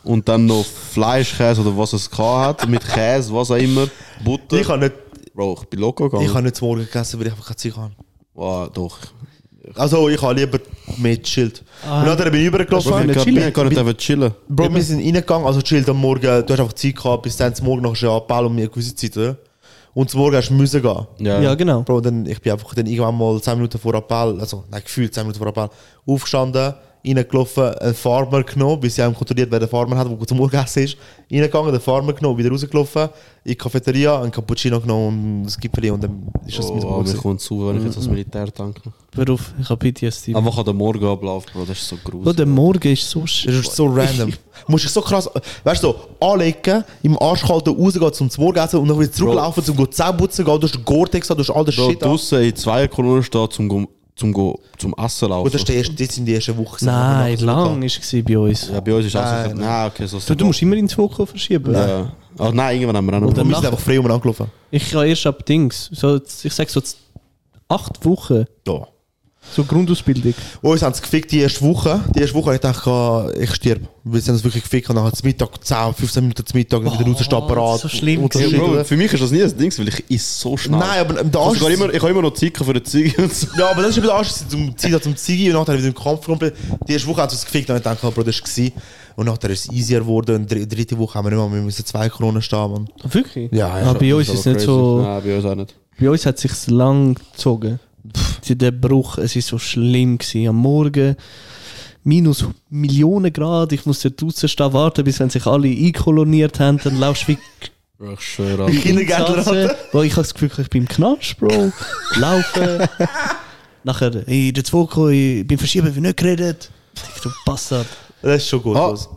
und 0.03 0.27
dann 0.29 0.45
noch 0.45 0.63
Fleischkäse 0.65 1.61
oder 1.61 1.77
was 1.77 1.93
es 1.93 2.09
hat, 2.17 2.67
mit 2.69 2.85
Käse, 2.87 3.33
was 3.33 3.51
auch 3.51 3.55
immer, 3.55 3.87
Butter. 4.23 4.57
Ich 4.59 4.67
habe 4.69 4.85
nicht, 4.85 4.93
Bro, 5.33 5.59
ich 5.61 5.69
bin 5.69 5.79
locker 5.79 6.05
gegangen. 6.05 6.25
ich 6.25 6.33
habe 6.33 6.43
nicht 6.43 6.55
zum 6.55 6.67
Morgen 6.67 6.85
gegessen, 6.85 7.19
weil 7.19 7.27
ich 7.27 7.33
einfach 7.33 7.47
keine 7.47 7.57
Zeit 7.57 7.75
habe. 7.75 7.91
Wow, 8.33 8.69
doch. 8.69 8.97
Also, 9.75 10.09
ich 10.09 10.21
habe 10.21 10.33
lieber 10.33 10.59
mehr 10.97 11.21
chillt. 11.21 11.63
Und 11.83 12.05
dann 12.05 12.17
bin 12.17 12.41
ich 12.41 12.51
Bro, 12.51 12.57
übergelaufen. 12.61 13.07
wir 13.07 13.15
chillen. 13.15 13.35
wir 13.37 13.51
können 13.51 13.69
nicht 13.69 13.79
einfach 13.79 13.93
chillen. 13.93 14.33
Bro, 14.49 14.73
wir 14.73 14.81
sind 14.81 14.99
reingegangen, 14.99 15.47
also 15.47 15.61
chillt 15.61 15.87
am 15.89 15.97
Morgen. 15.97 16.21
Du 16.21 16.53
hast 16.53 16.59
einfach 16.59 16.73
Zeit 16.73 16.95
gehabt, 16.95 17.23
bis 17.23 17.37
dann 17.37 17.55
zum 17.55 17.67
Morgen 17.67 17.81
noch 17.81 17.95
ein 18.01 18.09
Appell 18.09 18.45
um 18.45 18.51
eine 18.53 18.67
gewisse 18.67 18.95
Zeit, 18.95 19.15
oder? 19.17 19.37
Und 19.93 20.09
zum 20.09 20.21
Morgen 20.21 20.35
hast 20.35 20.49
du 20.49 20.53
müssen 20.55 20.81
gehen. 20.81 21.07
Ja. 21.19 21.39
Ja, 21.39 21.55
genau. 21.55 21.81
Bro, 21.83 22.01
dann, 22.01 22.25
ich 22.25 22.41
bin 22.41 22.51
einfach 22.51 22.73
dann 22.73 22.87
irgendwann 22.87 23.17
mal 23.17 23.39
10 23.41 23.55
Minuten 23.55 23.77
vor 23.77 23.93
Appell, 23.93 24.39
also 24.39 24.63
nein, 24.69 24.81
gefühlt 24.83 25.13
10 25.13 25.23
Minuten 25.23 25.39
vor 25.39 25.47
Appell, 25.47 25.69
aufgestanden, 26.05 26.73
reingelaufen, 27.05 27.63
einen 27.79 27.93
Farmer 27.93 28.43
genommen, 28.43 28.79
bis 28.79 28.95
sie 28.95 29.01
haben 29.03 29.13
kontrolliert, 29.13 29.51
wer 29.51 29.59
der 29.59 29.67
Farmer 29.67 29.97
hat, 29.97 30.07
der 30.09 30.27
zum 30.27 30.37
Morgenessen 30.37 30.83
ist. 30.83 30.97
Reingegangen, 31.31 31.71
den 31.71 31.81
Farmer 31.81 32.13
genommen, 32.13 32.37
wieder 32.37 32.49
rausgelaufen, 32.49 33.03
in 33.43 33.49
die 33.51 33.55
Cafeteria, 33.55 34.21
einen 34.21 34.31
Cappuccino 34.31 34.79
genommen 34.79 35.39
und 35.39 35.43
das 35.45 35.59
Gipfeli 35.59 35.89
und 35.91 36.01
dann 36.03 36.27
ist 36.47 36.57
das 36.59 36.69
mein 36.69 36.77
Oh, 36.83 36.87
Morgen. 36.87 36.97
mir 36.99 37.03
gewesen. 37.09 37.21
kommt 37.21 37.41
zu, 37.41 37.67
wenn 37.67 37.77
ich 37.77 37.83
jetzt 37.85 37.97
als 37.97 38.07
Militär 38.07 38.45
denke. 38.47 38.81
Hör 39.15 39.29
auf, 39.31 39.53
ich 39.61 39.69
habe 39.69 39.91
PTSD. 39.91 40.33
Einfach 40.33 40.57
an 40.57 40.65
den 40.65 40.75
Morgenablauf, 40.77 41.45
Bro, 41.47 41.65
das 41.65 41.77
ist 41.79 41.87
so 41.89 41.97
Bro, 42.03 42.11
gruselig. 42.19 42.35
der 42.37 42.45
Morgen 42.45 42.87
ist 42.93 43.09
so 43.09 43.21
Das 43.21 43.29
sch 43.31 43.45
ist 43.47 43.75
so 43.75 43.85
random. 43.87 44.31
Musst 44.67 44.85
dich 44.85 44.91
so 44.91 45.01
krass, 45.01 45.29
weißt 45.63 45.83
du, 45.83 45.87
so, 45.87 45.95
anlegen, 46.25 46.83
im 47.03 47.19
Arschkalten 47.21 47.75
rausgehen 47.75 48.13
zum 48.13 48.29
Morgenessen 48.37 48.79
und 48.79 48.87
dann 48.87 48.99
wieder 48.99 49.11
zurücklaufen, 49.11 49.63
zum 49.63 49.91
Zähne 49.91 50.13
putzen 50.13 50.45
gehen, 50.45 50.59
du 50.59 50.67
hast 50.67 50.75
den 50.75 50.85
Gore-Tex 50.85 51.27
du 51.27 51.37
hast 51.37 51.49
all 51.49 51.65
den 51.65 51.75
Bro, 51.75 51.89
Shit 51.89 52.03
an. 52.03 52.09
draussen 52.09 52.41
in 52.43 52.55
zwei 52.55 52.87
Kolonnen 52.87 53.23
stehen, 53.23 53.51
zum, 53.51 53.87
zum, 54.15 54.31
go- 54.31 54.59
zum 54.77 54.93
Essen 54.97 55.29
laufen. 55.29 55.53
Ist 55.55 55.67
die 55.67 55.73
erste, 55.73 55.93
das 55.95 56.15
sind 56.15 56.25
die 56.25 56.35
ersten 56.35 56.55
Wochen. 56.57 56.85
Nein, 56.85 57.37
lang 57.39 57.81
war 57.81 57.83
es 57.83 58.23
bei 58.23 58.37
uns. 58.37 58.69
ja, 58.69 58.79
bei 58.79 58.93
uns 58.93 59.05
ist 59.07 59.15
auch 59.15 59.21
Nein, 59.21 59.49
so. 59.51 59.55
nein. 59.57 59.87
Okay, 59.91 60.05
so 60.07 60.19
Du, 60.19 60.35
du 60.35 60.45
musst 60.45 60.61
immer 60.61 60.75
ins 60.75 60.97
Voko 60.97 61.25
verschieben. 61.25 61.73
Ja. 61.73 62.11
Ach, 62.37 62.51
nein, 62.51 62.75
irgendwann 62.79 62.97
haben 62.97 63.05
wir 63.07 63.17
auch 63.17 63.21
noch. 63.21 63.35
Wir 63.35 63.55
sind 63.55 63.65
einfach 63.65 63.79
frei 63.79 63.99
um 63.99 64.09
angelaufen. 64.09 64.47
Ich 64.71 64.89
kann 64.91 65.07
erst 65.07 65.25
ab 65.25 65.45
Dings, 65.45 65.89
so, 65.93 66.17
ich 66.43 66.53
sag 66.53 66.69
so 66.69 66.81
acht 67.67 68.05
Wochen, 68.05 68.45
Ja. 68.67 68.87
So 69.51 69.63
Grundausbildung. 69.63 70.33
Uns 70.61 70.81
haben 70.81 70.93
es 70.93 71.01
gefickt 71.01 71.31
die 71.31 71.39
erste 71.39 71.61
Woche. 71.61 72.03
Die 72.15 72.21
erste 72.21 72.35
Woche 72.35 72.45
habe 72.47 72.55
ich 72.55 72.61
gedacht, 72.61 73.37
ich 73.39 73.55
sterbe. 73.55 73.87
Weil 74.03 74.19
sie 74.19 74.29
haben 74.29 74.35
es 74.35 74.43
wirklich 74.43 74.63
gefickt 74.63 74.89
und 74.89 74.97
dann 74.97 75.13
zum 75.13 75.27
Mittag, 75.27 75.63
10, 75.63 75.93
15 75.93 76.23
Minuten 76.23 76.45
zum 76.45 76.57
Mittag, 76.57 76.83
dann 76.83 76.99
wieder 76.99 77.09
rausstehen, 77.09 77.47
parat. 77.47 77.79
so 77.79 77.87
schlimm 77.87 78.23
Und 78.23 78.33
so 78.33 78.39
Ja, 78.39 78.49
shit, 78.49 78.57
Bro, 78.59 78.83
für 78.83 78.97
mich 78.97 79.13
ist 79.13 79.23
das 79.23 79.31
nie 79.31 79.43
ein 79.43 79.57
Ding, 79.57 79.77
weil 79.77 79.87
ich 79.87 80.03
is 80.09 80.39
so 80.39 80.57
schnell. 80.57 80.79
Nein, 80.79 80.99
aber 80.99 81.21
ähm, 81.21 81.31
der 81.31 81.41
also 81.41 81.65
Arsch... 81.65 81.73
immer, 81.73 81.93
ich 81.93 82.01
habe 82.01 82.11
immer 82.11 82.21
noch 82.21 82.33
Zeit 82.33 82.57
für 82.57 82.73
den 82.73 82.83
Ziege 82.83 83.21
und 83.21 83.33
so. 83.33 83.47
Ja, 83.57 83.71
aber 83.71 83.81
das 83.81 83.91
ist 83.91 83.97
eben 83.97 84.07
der 84.07 84.15
Arsch, 84.15 84.31
zum 84.49 84.77
Zeit 84.77 85.03
zum 85.03 85.15
Zigi 85.15 85.49
und 85.51 85.59
nachher 85.59 85.77
wieder 85.77 85.87
im 85.87 85.95
Kampf 85.95 86.25
komplett. 86.25 86.55
Die 86.87 86.93
erste 86.93 87.07
Woche 87.07 87.21
haben 87.21 87.29
sie 87.29 87.35
es 87.35 87.45
gefickt 87.45 87.69
und 87.69 87.77
ich 87.77 87.83
dachte, 87.83 88.11
Bro, 88.11 88.23
das 88.23 88.41
war 88.41 88.47
gewesen. 88.47 88.73
Und 89.15 89.25
nachher 89.27 89.49
ist 89.51 89.65
es 89.65 89.71
easier 89.71 89.99
geworden 89.99 90.35
und 90.35 90.51
die 90.51 90.67
dritte 90.67 90.97
Woche 90.97 91.15
haben 91.15 91.25
wir 91.25 91.31
nicht 91.31 91.39
mehr, 91.39 91.59
wir 91.59 91.63
müssen 91.63 91.85
zwei 91.85 92.09
Kronen 92.09 92.41
stehen, 92.41 92.71
Mann. 92.71 92.89
Wirklich? 93.03 93.51
Ja, 93.51 93.79
ja. 93.79 93.91
Ah, 93.91 93.93
bei 93.93 94.13
uns 94.13 94.27
ist 94.27 94.39
es 94.39 94.45
nicht 94.45 94.61
so. 94.61 95.01
Nein, 95.01 95.21
bei 95.23 95.35
uns 95.35 95.45
auch 95.45 95.55
nicht. 95.55 95.75
Bei 95.99 96.09
uns 96.09 96.25
hat 96.25 96.35
es 96.35 96.41
sich 96.41 96.67
lang 96.71 97.15
gezogen. 97.15 97.79
Die- 98.47 98.57
Der 98.57 98.71
Bruch, 98.71 99.17
es 99.17 99.35
war 99.35 99.41
so 99.41 99.57
schlimm. 99.59 100.17
Gewesen. 100.17 100.47
Am 100.49 100.55
Morgen 100.57 101.15
minus 102.03 102.45
Millionen 102.69 103.31
Grad. 103.31 103.71
Ich 103.71 103.85
musste 103.85 104.11
draußen 104.11 104.49
stehen, 104.49 104.73
warten, 104.73 105.03
bis 105.05 105.19
wenn 105.19 105.29
sich 105.29 105.45
alle 105.45 105.67
einkoloniert 105.69 106.59
haben. 106.59 106.79
Dann 106.83 106.99
laufst 106.99 107.23
du 107.23 107.27
wie 107.29 107.37
ich 108.13 108.19
schwöre. 108.19 108.69
Kindergärtner. 108.69 109.75
Bro, 109.91 110.03
ich 110.03 110.11
habe 110.11 110.23
das 110.23 110.33
Gefühl, 110.33 110.51
ich 110.57 110.69
bin 110.69 110.81
im 110.83 110.87
Knast, 110.89 111.37
Bro. 111.39 111.71
Laufen. 112.15 112.87
Nachher, 113.85 114.23
hey, 114.25 114.51
der 114.51 114.63
Zwoko, 114.63 115.09
ich 115.09 115.45
bin 115.47 115.57
verschieben, 115.57 115.93
wie 115.95 115.99
nicht 116.01 116.17
geredet. 116.17 116.69
Ich, 117.15 117.21
Du 117.21 117.29
Bastard. 117.45 117.87
Das 118.21 118.37
ist 118.43 118.49
schon 118.49 118.61
gut. 118.61 118.75
Ah. 118.77 118.89
los. 118.89 119.09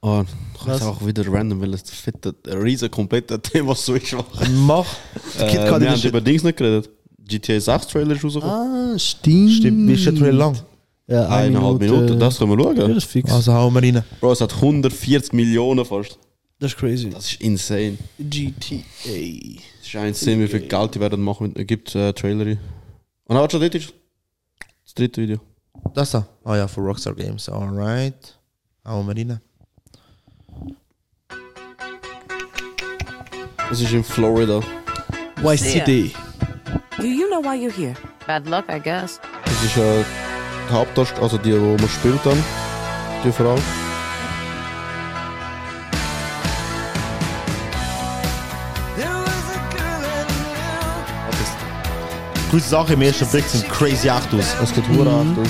Oh, 0.00 0.24
ich 0.56 0.64
kann 0.66 0.82
auch 0.82 1.04
wieder 1.06 1.24
random, 1.28 1.60
weil 1.60 1.74
es 1.74 1.84
ein 2.06 2.58
riesen 2.58 2.90
kompletter 2.90 3.40
Thema 3.40 3.74
Switch 3.76 4.12
machen. 4.12 4.66
Mach. 4.66 4.86
Äh, 5.38 5.52
wir 5.52 5.90
haben 5.90 6.02
über 6.02 6.20
Dings 6.20 6.42
nicht 6.42 6.56
geredet. 6.58 6.90
GTA 7.26 7.60
6 7.60 7.86
Trailer 7.88 8.14
ist 8.16 8.24
rausgekommen. 8.24 8.94
Ah, 8.94 8.98
stimmt. 8.98 9.50
Stimmt, 9.52 9.88
wie 9.88 9.92
ist 9.94 10.06
der 10.06 10.14
Trailer 10.14 10.32
lang? 10.32 10.58
Ja, 11.06 11.26
eine 11.28 11.48
Eineinhalb 11.58 11.80
Minute. 11.80 12.00
Minuten, 12.00 12.20
das 12.20 12.38
können 12.38 12.50
wir 12.56 12.58
Ja, 12.58 12.76
schauen. 12.76 12.88
das 12.94 13.04
ist 13.04 13.10
fix. 13.10 13.30
Also 13.32 13.52
hauen 13.52 13.74
wir 13.74 13.82
rein. 13.82 14.04
Bro, 14.20 14.32
es 14.32 14.40
hat 14.40 14.54
140 14.54 15.32
Millionen 15.32 15.84
fast. 15.84 16.18
Das 16.58 16.72
ist 16.72 16.78
crazy. 16.78 17.10
Das 17.10 17.30
ist 17.32 17.40
insane. 17.40 17.98
GTA. 18.18 18.76
Es 19.80 19.86
ist 19.88 19.94
insane, 19.94 20.40
wie 20.44 20.48
viel 20.48 20.60
Geld 20.60 20.94
die 20.94 21.00
werden 21.00 21.20
machen. 21.22 21.52
Es 21.56 21.66
gibt 21.66 21.94
äh, 21.94 22.12
Trailer. 22.12 22.46
Und 22.46 22.58
dann 23.28 23.38
warte 23.38 23.52
schon, 23.56 23.60
dort 23.62 23.74
ist 23.74 23.92
das 24.84 24.94
dritte 24.94 25.22
Video. 25.22 25.38
Das 25.94 26.12
da? 26.12 26.26
Ah 26.44 26.56
ja, 26.56 26.68
für 26.68 26.80
Rockstar 26.80 27.14
Games. 27.14 27.48
Alright. 27.48 28.38
Hauen 28.84 29.06
wir 29.08 29.16
rein. 29.16 29.40
Es 33.70 33.80
ist 33.80 33.92
in 33.92 34.04
Florida. 34.04 34.60
YCD. 35.42 36.12
Do 36.98 37.08
you 37.08 37.30
know 37.30 37.40
why 37.40 37.54
you're 37.54 37.70
here? 37.70 37.94
Bad 38.26 38.46
luck, 38.46 38.66
I 38.68 38.78
guess. 38.78 39.18
Das 39.44 39.64
ist 39.64 39.78
äh, 39.78 40.04
die 40.68 40.74
Hauptdarstellerin, 40.74 41.22
also 41.22 41.38
die, 41.38 41.58
wo 41.58 41.76
man 41.78 41.88
spielt 41.88 42.20
dann. 42.24 42.44
Die 43.24 43.32
Frau. 43.32 43.56
Gute 52.50 52.64
Sache 52.64 52.92
im 52.92 53.00
ersten 53.00 53.26
Blick 53.28 53.46
sind 53.46 53.66
crazy 53.70 54.10
Actus. 54.10 54.54
Es 54.62 54.74
geht 54.74 54.86
hure 54.88 55.24
mhm. 55.24 55.38
aus. 55.40 55.48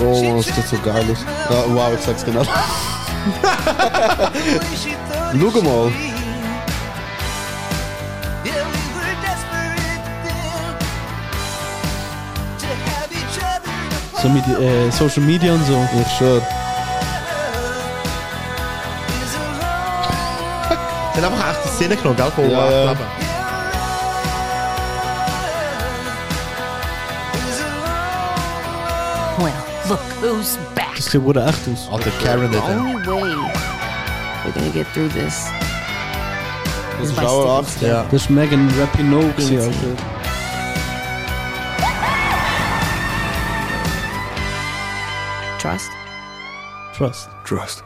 Oh, 0.00 0.22
Mann, 0.22 0.36
das 0.36 0.46
sieht 0.46 0.68
so 0.68 0.76
geil 0.84 1.04
aus. 1.10 1.24
Ja, 1.50 1.64
wow, 1.74 1.92
ich 1.92 2.00
sag's 2.00 2.24
genau. 2.24 2.44
Schau 5.32 5.62
mal. 5.62 5.92
So 14.22 14.28
mit 14.28 14.46
äh, 14.46 14.90
Social 14.90 15.22
Media 15.22 15.54
und 15.54 15.64
so. 15.64 15.72
Ich 15.98 16.16
schwör. 16.16 16.42
Sie 21.14 21.22
haben 21.22 21.32
einfach 21.32 21.50
echte 21.50 21.68
Szene 21.68 21.96
genommen, 21.96 22.16
gell? 22.16 22.30
Von 22.30 22.50
Ja. 22.50 22.94
Well, 29.38 29.52
look 29.88 30.00
who's 30.20 30.58
back. 30.74 30.96
Das 30.96 31.06
sieht 31.06 31.22
wohl 31.22 31.36
echt 31.38 31.48
aus. 31.72 31.88
Alter, 31.90 32.10
Karen 32.22 32.52
The 32.52 32.58
only 32.58 32.94
way 33.06 33.34
we're 34.44 34.52
gonna 34.52 34.70
get 34.72 34.86
through 34.92 35.08
this 35.08 35.46
Das 37.00 37.10
is 37.10 37.74
ist 37.74 37.82
Ja. 37.82 38.04
Das 38.10 38.22
ist 38.22 38.30
Megan 38.30 38.70
Rapinoe, 38.78 39.24
Alter. 39.24 40.19
Trust. 45.60 45.90
Trust. 46.96 47.28
Trust. 47.44 47.84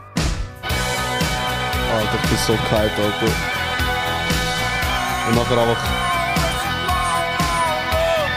Alter, 0.63 2.19
ich 2.23 2.31
bin 2.31 2.39
so 2.47 2.53
kalt, 2.71 2.93
Alter. 2.93 3.33
Und 5.29 5.35
nachher 5.35 5.59
einfach. 5.59 5.85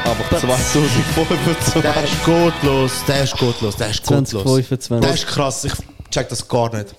Einfach 0.09 0.39
2025. 0.39 1.81
Der 1.83 2.03
ist 2.03 2.25
gottlos, 2.25 2.91
der 3.07 3.23
ist 3.23 3.37
gottlos, 3.37 3.75
der 3.75 3.89
ist 3.91 4.03
gottlos. 4.07 4.29
2025. 4.43 5.01
Der 5.01 5.13
ist 5.13 5.27
krass, 5.27 5.65
ich 5.65 5.73
check 6.09 6.29
das 6.29 6.47
gar 6.47 6.75
nicht. 6.75 6.95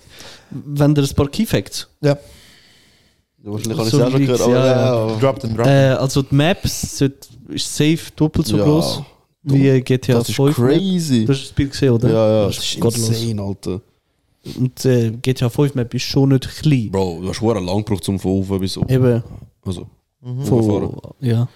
Wenn 0.51 0.95
der 0.95 1.03
ein 1.03 1.15
paar 1.17 1.27
Keyfacts. 1.27 1.89
Ja. 2.03 2.17
Wahrscheinlich 3.39 3.79
habe 3.79 3.89
ich 3.89 3.91
So 3.91 3.99
es 3.99 4.05
auch 4.05 4.11
schon 4.13 4.21
gehört, 4.21 4.41
aber 4.43 4.53
ja, 4.53 4.67
ja. 4.67 5.09
ja. 5.09 5.17
Drop 5.17 5.41
den, 5.41 5.57
drop 5.57 5.67
Äh, 5.67 5.89
also 5.91 6.23
die 6.23 6.35
Maps 6.37 6.99
sind, 6.99 7.15
ist 7.49 7.75
safe 7.75 8.13
doppelt 8.15 8.47
so 8.47 8.59
Ja. 8.59 8.63
groß 8.63 9.03
wie 9.53 9.81
GTA 9.81 10.15
Das 10.15 10.29
ist 10.29 10.35
5. 10.37 10.57
crazy. 10.57 11.25
Du 11.25 11.33
hast 11.33 11.43
das 11.45 11.53
Bild 11.53 11.71
gesehen, 11.73 11.91
oder? 11.91 12.09
Ja, 12.11 12.29
ja, 12.43 12.47
Das 12.47 12.57
das 12.57 12.97
ist 12.97 13.11
insane, 13.11 13.43
Alter. 13.43 13.81
Und 14.59 14.85
äh, 14.85 15.11
GTA 15.23 15.49
5 15.49 15.75
Map 15.75 15.93
ist 15.95 16.03
schon 16.03 16.31
nicht 16.31 16.49
klein. 16.61 16.91
Bro, 16.91 17.21
du 17.23 17.29
hast 17.29 17.41
hure 17.41 17.61
lang 17.61 17.79
gebraucht 17.85 18.05
zum 18.05 18.19
von 18.19 18.31
oben 18.33 18.61
bis 18.61 18.77
oben. 18.79 18.89
Eben, 18.89 19.23
Also, 19.65 19.87
von, 20.45 20.97
ja. 21.21 21.49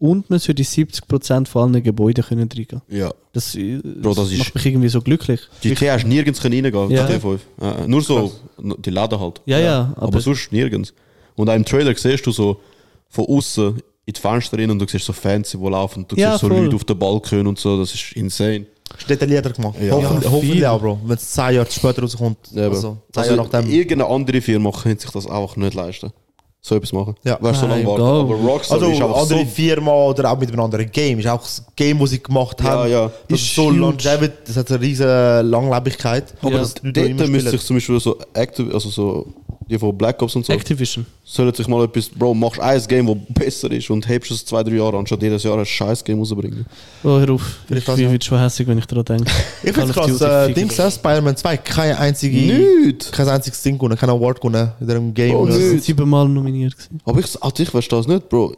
Und 0.00 0.28
man 0.28 0.38
sollte 0.38 0.60
in 0.62 0.66
70% 0.66 1.46
von 1.46 1.72
allen 1.74 1.82
Gebäuden 1.82 2.24
können 2.24 2.48
reingehen. 2.52 2.82
ja. 2.88 3.12
Das, 3.32 3.54
äh, 3.56 3.78
Bro, 3.82 4.14
das 4.14 4.30
ist- 4.30 4.38
macht 4.38 4.54
mich 4.54 4.66
irgendwie 4.66 4.88
so 4.88 5.00
glücklich. 5.00 5.40
GTA 5.60 5.94
hast 5.94 6.06
nirgends 6.06 6.40
können 6.40 6.64
reingehen, 6.64 6.90
Ja. 6.90 7.06
GTA 7.06 7.18
5. 7.20 7.40
Äh, 7.60 7.86
nur 7.88 8.00
so, 8.02 8.30
die 8.58 8.90
Läden 8.90 9.18
halt. 9.18 9.40
Ja, 9.46 9.58
ja, 9.58 9.92
Aber, 9.96 10.08
aber- 10.08 10.20
sonst 10.20 10.52
nirgends. 10.52 10.92
Und 11.36 11.48
auch 11.50 11.54
im 11.54 11.64
Trailer 11.64 11.94
siehst 11.96 12.24
du 12.26 12.30
so 12.32 12.60
von 13.08 13.26
außen 13.26 13.80
in 14.06 14.12
die 14.12 14.20
Fenster 14.20 14.58
rein 14.58 14.70
und 14.70 14.78
du 14.78 14.86
siehst 14.86 15.04
so 15.06 15.12
Fans, 15.12 15.50
die 15.50 15.56
laufen. 15.56 16.04
Du 16.06 16.16
Ja, 16.16 16.32
siehst 16.32 16.42
so 16.42 16.48
voll. 16.48 16.58
Leute 16.64 16.76
auf 16.76 16.84
den 16.84 16.98
Balkon 16.98 17.46
und 17.46 17.58
so. 17.58 17.78
Das 17.78 17.94
ist 17.94 18.12
insane. 18.12 18.66
Ist 18.98 19.08
detaillierter 19.08 19.50
gemacht. 19.50 19.76
Ja. 19.80 19.92
hoffentlich 19.92 20.24
Ja, 20.24 20.30
hoffentlich 20.30 20.52
viel. 20.58 20.66
auch, 20.66 20.80
Bro. 20.80 20.98
Wenn 21.04 21.16
es 21.16 21.30
10 21.32 21.54
Jahre 21.54 21.66
später 21.70 22.02
rauskommt. 22.02 22.38
Ja, 22.52 22.64
also, 22.68 22.98
10 23.12 23.22
Also, 23.22 23.34
Jahre 23.36 23.48
nachdem. 23.50 23.70
irgendeine 23.70 24.06
andere 24.06 24.40
Firma 24.40 24.70
könnte 24.70 25.02
sich 25.02 25.10
das 25.10 25.26
einfach 25.26 25.56
nicht 25.56 25.74
leisten. 25.74 26.12
So 26.60 26.76
etwas 26.76 26.92
machen. 26.94 27.14
Ja. 27.24 27.36
Weißt 27.42 27.56
du, 27.56 27.60
so 27.62 27.66
lange 27.66 27.82
Nein, 27.82 27.86
warten. 27.90 28.02
egal. 28.02 28.20
Aber 28.20 28.34
Rockstar 28.52 28.76
Also 28.80 28.90
ist 28.90 29.02
einfach 29.02 29.22
andere 29.22 29.38
so... 29.40 29.44
Firma 29.46 29.92
oder 29.92 30.30
auch 30.32 30.38
mit 30.38 30.48
einem 30.50 30.60
anderen 30.60 30.90
Game. 30.90 31.18
Ist 31.18 31.26
auch 31.26 31.42
das 31.42 31.62
Game, 31.76 31.98
das 31.98 32.08
sie 32.10 32.22
gemacht 32.22 32.58
Ja, 32.62 32.66
haben. 32.70 32.90
ja. 32.90 33.10
Das 33.28 33.38
Ist 33.40 33.46
ist 33.48 33.54
so 33.54 33.68
longevity, 33.70 34.32
das 34.46 34.56
hat 34.56 34.70
eine 34.70 34.80
riesige 34.80 35.42
Langlebigkeit. 35.44 36.32
Aber 36.40 36.52
Ja. 36.52 36.58
das, 36.60 36.72
Die 36.74 36.90
dort 36.92 37.28
müsste 37.28 37.50
sich 37.50 37.60
zum 37.62 37.76
Beispiel 37.76 38.00
so 38.00 38.16
Active, 38.32 38.72
also 38.72 38.88
so 38.88 39.26
die 39.68 39.78
von 39.78 39.96
Black 39.96 40.20
Ops 40.22 40.36
und 40.36 40.44
so, 40.44 40.52
Activision. 40.52 41.06
sollen 41.24 41.54
sich 41.54 41.66
mal 41.68 41.84
etwas, 41.84 42.08
Bro, 42.08 42.34
machst 42.34 42.60
ein 42.60 42.82
Game, 42.86 43.06
das 43.06 43.16
besser 43.30 43.70
ist 43.70 43.88
und 43.90 44.06
hebst 44.08 44.30
es 44.30 44.44
zwei, 44.44 44.62
drei 44.62 44.74
Jahre, 44.76 44.98
anstatt 44.98 45.22
jedes 45.22 45.42
Jahr 45.42 45.58
ein 45.58 45.64
scheiß 45.66 46.04
Game 46.04 46.18
rauszubringen. 46.18 46.66
Oh, 47.02 47.18
hör 47.18 47.30
auf. 47.30 47.58
Vielleicht 47.66 47.82
Ich 47.88 47.94
das, 47.94 48.10
bin 48.10 48.20
schon 48.20 48.38
hässlich, 48.38 48.68
wenn 48.68 48.78
ich 48.78 48.86
daran 48.86 49.04
denke. 49.04 49.32
Ich 49.62 49.72
finde 49.72 49.92
krass, 49.92 50.20
äh. 50.20 50.52
Dings, 50.52 50.74
Spider-Man 50.74 51.36
2, 51.36 51.56
keine 51.58 51.98
einzige, 51.98 52.36
Nicht! 52.36 53.10
kein 53.12 53.28
einziges 53.28 53.62
Ding 53.62 53.76
gewonnen, 53.78 53.96
kein 53.96 54.10
Award 54.10 54.40
gewonnen 54.40 54.72
in 54.80 54.86
diesem 54.86 55.14
Game. 55.14 55.34
Oh, 55.34 55.40
oder 55.40 55.52
siebenmal 55.78 56.28
nominiert 56.28 56.74
gewesen. 56.76 57.00
Aber 57.04 57.20
ich, 57.20 57.42
also 57.42 57.62
ich 57.62 57.70
verstehe 57.70 57.98
es 58.00 58.06
nicht, 58.06 58.28
Bro. 58.28 58.54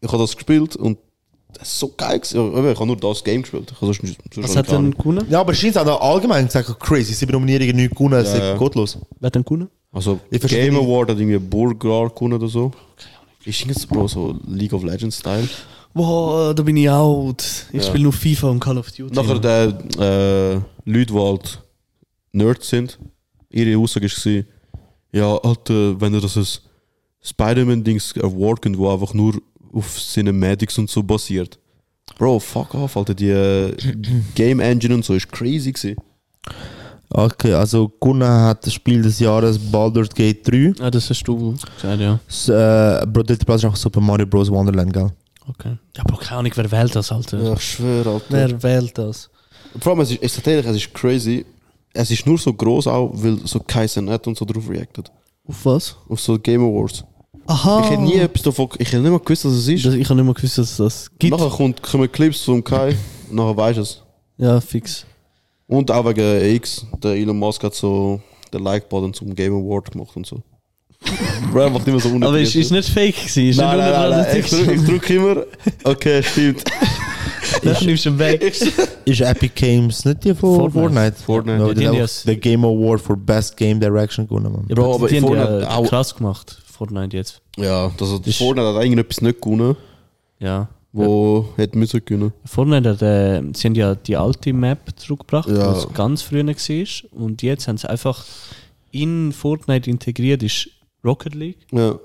Ich 0.00 0.08
habe 0.12 0.18
das 0.22 0.34
gespielt 0.34 0.76
und 0.76 0.98
das 1.54 1.68
ist 1.68 1.78
so 1.78 1.92
geil. 1.96 2.18
gewesen. 2.18 2.50
Ich 2.70 2.76
habe 2.78 2.86
nur 2.86 2.96
das 2.96 3.22
Game 3.24 3.42
gespielt. 3.42 3.70
Ich 3.72 3.78
sonst 3.78 4.00
sonst 4.00 4.18
Was 4.36 4.56
hat 4.56 4.66
ich 4.66 4.72
denn 4.72 4.90
gewonnen? 4.90 5.24
Ja, 5.30 5.40
aber 5.40 5.52
es 5.52 5.58
scheint 5.58 5.78
auch 5.78 6.00
allgemein 6.00 6.46
gesagt 6.46 6.78
crazy. 6.80 7.14
Sieben 7.14 7.32
Nominierungen, 7.32 7.76
nicht 7.76 7.92
gewonnen, 7.94 8.14
es 8.20 8.28
Ja, 8.28 8.34
ist 8.34 8.40
ja. 8.40 8.56
gottlos. 8.56 8.98
Wer 9.20 9.26
hat 9.28 9.34
denn 9.36 9.44
gewonnen? 9.44 9.68
Also, 9.94 10.20
Ich 10.30 10.40
verstehe 10.40 10.64
Game. 10.70 10.76
Award 10.76 11.10
hat 11.10 11.18
irgendwie 11.18 11.38
Burger 11.38 12.10
gewonnen 12.10 12.34
oder 12.34 12.48
so. 12.48 12.72
Ist 13.44 13.60
irgendwie 13.60 13.86
Bro, 13.86 14.08
so 14.08 14.38
League 14.46 14.72
of 14.72 14.82
Legends 14.82 15.18
Style. 15.18 15.48
Boah, 15.92 16.52
da 16.54 16.62
bin 16.62 16.76
ich 16.76 16.90
out. 16.90 17.44
Ich 17.72 17.80
Ja. 17.80 17.88
spiele 17.88 18.02
nur 18.04 18.12
FIFA 18.12 18.48
und 18.50 18.60
Call 18.60 18.78
of 18.78 18.90
Duty. 18.90 19.14
Nachher 19.14 19.38
der 19.38 19.66
äh, 19.98 20.54
Leute, 20.90 21.12
die 21.12 21.18
halt 21.18 21.62
Nerds 22.32 22.68
sind, 22.68 22.98
ihre 23.50 23.78
Aussage 23.78 24.08
war, 24.08 24.42
ja, 25.12 25.36
Alter, 25.36 26.00
wenn 26.00 26.12
ihr 26.14 26.20
das 26.20 26.62
Spider-Man-Dings 27.22 28.14
Award 28.18 28.62
gibt, 28.62 28.76
wo 28.76 28.92
einfach 28.92 29.14
nur 29.14 29.40
auf 29.72 29.96
Cinematics 30.00 30.76
und 30.78 30.90
so 30.90 31.02
basiert. 31.02 31.58
Bro, 32.18 32.40
fuck 32.40 32.74
off, 32.74 32.96
Alter, 32.96 33.14
die 33.14 33.28
äh, 33.30 33.74
Game 34.34 34.58
Engine 34.60 34.94
und 34.94 35.04
so 35.04 35.14
ist 35.14 35.30
crazy 35.30 35.70
gewesen. 35.72 35.96
Okay, 37.16 37.52
also 37.54 37.88
gewonnen 38.00 38.28
hat 38.28 38.66
das 38.66 38.72
Spiel 38.74 39.00
des 39.00 39.20
Jahres 39.20 39.56
Baldur's 39.56 40.08
Gate 40.08 40.44
3. 40.50 40.74
Ah, 40.80 40.90
das 40.90 41.08
hast 41.08 41.22
du 41.22 41.52
gesagt, 41.52 42.00
ja. 42.00 42.18
Das, 42.26 42.48
äh, 42.48 43.06
Bro, 43.06 43.22
der 43.22 43.36
Platz 43.36 43.62
ist 43.62 43.70
auch 43.70 43.76
Super 43.76 44.00
Mario 44.00 44.26
Bros. 44.26 44.50
Wonderland, 44.50 44.92
gell? 44.92 45.12
Okay. 45.48 45.76
Ja, 45.96 46.02
aber 46.04 46.18
keine 46.18 46.40
Ahnung, 46.40 46.52
wer 46.56 46.72
wählt 46.72 46.96
das, 46.96 47.12
Alter? 47.12 47.40
Ja, 47.40 47.52
ich 47.52 47.60
schwöre, 47.62 48.14
Alter. 48.14 48.26
Wer 48.30 48.62
wählt 48.64 48.98
das? 48.98 49.30
Vor 49.78 49.92
allem, 49.92 50.00
es 50.00 50.10
ist, 50.10 50.44
dir 50.44 50.50
ehrlich, 50.50 50.66
es 50.66 50.76
ist 50.76 50.92
crazy. 50.92 51.46
Es 51.92 52.10
ist 52.10 52.26
nur 52.26 52.36
so 52.36 52.52
groß 52.52 52.88
auch, 52.88 53.12
weil 53.14 53.38
so 53.44 53.60
Kaiser 53.60 54.02
Net 54.02 54.26
und 54.26 54.36
so 54.36 54.44
drauf 54.44 54.68
reactet. 54.68 55.12
Auf 55.46 55.64
was? 55.64 55.96
Auf 56.08 56.20
so 56.20 56.36
Game 56.36 56.62
Awards. 56.62 57.04
Aha. 57.46 57.82
Ich 57.84 57.90
hätte 57.90 58.02
nie 58.02 58.14
etwas 58.14 58.42
davon, 58.42 58.70
ich 58.78 58.88
hätte 58.88 59.02
nicht 59.02 59.12
mal 59.12 59.20
gewusst, 59.20 59.44
was 59.44 59.52
es 59.52 59.68
ist. 59.68 59.84
Das, 59.84 59.94
ich 59.94 60.08
habe 60.08 60.16
nicht 60.16 60.26
mal 60.26 60.34
gewusst, 60.34 60.58
dass 60.58 60.70
es 60.72 60.76
das 60.78 61.10
gibt. 61.16 61.30
Nachher 61.36 61.50
kommt, 61.50 61.80
kommen 61.80 62.10
Clips 62.10 62.40
von 62.40 62.64
Kai, 62.64 62.96
nachher 63.30 63.56
weisst 63.56 63.76
du 63.76 63.82
es. 63.82 64.02
Ja, 64.36 64.60
fix. 64.60 65.06
Und 65.66 65.90
auch 65.90 66.04
wegen 66.06 66.54
X, 66.56 66.86
der 67.02 67.12
Elon 67.12 67.38
Musk 67.38 67.62
hat 67.62 67.74
so 67.74 68.20
den 68.52 68.62
Like-Button 68.62 69.14
zum 69.14 69.34
Game 69.34 69.54
Award 69.54 69.92
gemacht 69.92 70.14
und 70.16 70.26
so. 70.26 70.40
Bro, 71.52 71.60
er 71.60 71.70
macht 71.70 71.86
immer 71.86 72.00
so 72.00 72.08
Aber 72.14 72.38
ist, 72.38 72.54
ist 72.54 72.70
nicht 72.70 72.88
fake 72.88 73.14
gewesen? 73.16 73.48
Ist 73.48 73.56
Nein, 73.58 73.76
nicht 73.76 73.86
nein, 73.90 74.10
nein, 74.10 74.26
nein, 74.26 74.40
ich 74.40 74.50
drücke 74.50 74.76
drück 74.84 75.10
immer. 75.10 75.36
Okay, 75.84 76.22
stimmt. 76.22 76.64
Das 77.62 77.80
nimmst 77.82 78.04
du 78.06 78.18
weg. 78.18 78.42
Ist 79.04 79.20
Epic 79.20 79.52
Games 79.54 80.04
nicht 80.04 80.24
die 80.24 80.34
von 80.34 80.70
Fortnite. 80.72 81.16
Fortnite? 81.16 81.58
Fortnite. 81.58 81.58
Ja, 81.68 81.74
die 81.74 81.88
haben 81.88 81.98
haben 81.98 82.26
den 82.26 82.40
Game 82.40 82.64
Award 82.64 83.00
for 83.00 83.16
Best 83.16 83.56
Game 83.56 83.78
Direction 83.78 84.26
gewonnen. 84.26 84.64
Ja, 84.68 84.74
Bro, 84.74 84.94
aber 84.94 85.08
die 85.08 85.16
haben 85.16 85.26
Fortnite 85.26 85.60
ja 85.60 85.70
auch- 85.76 85.86
krass 85.88 86.14
gemacht, 86.14 86.58
Fortnite 86.66 87.16
jetzt. 87.16 87.40
Ja, 87.56 87.90
das 87.96 88.12
hat, 88.12 88.26
Ist- 88.26 88.38
Fortnite 88.38 88.66
hat 88.74 88.82
irgendetwas 88.82 89.20
nicht 89.20 89.40
gewonnen, 89.40 89.76
Ja. 90.40 90.68
Wo 90.96 91.48
hätte 91.56 91.76
müssen 91.76 92.04
können. 92.04 92.32
Fortnite 92.44 92.88
hat, 92.90 93.02
äh, 93.02 93.42
sie 93.54 93.66
haben 93.68 93.74
ja 93.74 93.94
die 93.96 94.16
alte 94.16 94.52
Map 94.52 94.92
zurückgebracht, 94.96 95.48
Ja. 95.48 95.72
was 95.72 95.92
ganz 95.92 96.22
früher 96.22 96.46
war. 96.46 97.20
Und 97.20 97.42
jetzt 97.42 97.66
haben 97.68 97.76
sie 97.78 97.88
einfach 97.90 98.24
in 98.92 99.32
Fortnite 99.32 99.90
integriert, 99.90 100.42
ist 100.42 100.70
Rocket 101.04 101.34
League 101.34 101.66
Ja, 101.72 101.98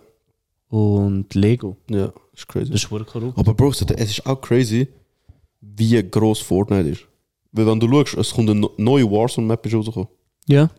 und 0.69 1.33
Lego. 1.35 1.77
ja, 1.89 2.11
ist 2.33 2.47
crazy. 2.47 2.71
Das 2.71 2.83
ist 2.83 2.91
wohl 2.91 3.05
korrupt. 3.05 3.37
Aber 3.37 3.53
Bro, 3.53 3.69
es 3.69 3.81
ist 3.81 4.25
auch 4.25 4.41
crazy, 4.41 4.87
wie 5.61 6.01
groß 6.01 6.39
Fortnite 6.39 6.89
ist. 6.89 7.01
Weil 7.51 7.67
wenn 7.67 7.79
du 7.79 7.87
schaust, 7.89 8.15
es 8.17 8.33
kommt 8.33 8.49
eine 8.49 8.67
neue 8.77 9.09
Warzone-Map 9.09 9.65
rausgekommen. 9.73 10.09
Ja. 10.47 10.69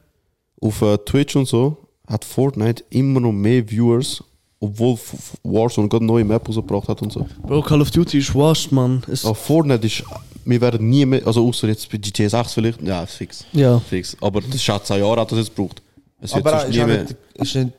Auf 0.61 0.83
äh, 0.83 0.99
Twitch 0.99 1.37
und 1.37 1.47
so 1.47 1.77
hat 2.07 2.25
Fortnite 2.25 2.85
immer 2.91 3.21
noch 3.21 3.33
mehr 3.33 3.69
Viewers, 3.69 4.23
obwohl 4.61 4.99
Warzone 5.43 5.89
gerade 5.89 6.05
neue 6.05 6.25
Map 6.25 6.47
rausgebracht 6.47 6.89
hat 6.89 7.03
und 7.03 7.13
so. 7.13 7.27
Bro, 7.47 7.63
Call 7.63 7.81
of 7.81 7.91
Duty 7.91 8.19
ist 8.19 8.35
washed, 8.35 8.71
Mann. 8.73 9.03
Es, 9.11 9.25
Aber 9.25 9.35
Fortnite 9.35 9.87
ist, 9.87 10.05
wir 10.45 10.61
werden 10.61 10.89
nie 10.89 11.07
mehr, 11.07 11.27
also 11.27 11.47
außer 11.49 11.69
jetzt 11.69 11.91
bei 11.91 11.99
GTA 11.99 12.29
6 12.29 12.53
vielleicht, 12.55 12.83
ja, 12.83 13.05
fix. 13.07 13.45
Ja. 13.53 13.81
Fix. 13.81 14.17
Aber 14.21 14.41
das 14.41 14.55
ist 14.55 14.63
schon 14.63 14.83
10 14.83 15.01
Jahre 15.01 15.21
hat 15.23 15.33
das 15.33 15.39
jetzt 15.39 15.57
gebraucht. 15.57 15.83
Es 16.21 16.35
wird 16.35 16.47
Aber 16.47 16.61
sonst 16.61 16.71
ist 16.71 16.77
nie 16.77 16.83
auch 16.83 16.87
mehr. 16.87 17.03
nicht, 17.03 17.17
ist 17.35 17.55
nicht, 17.55 17.73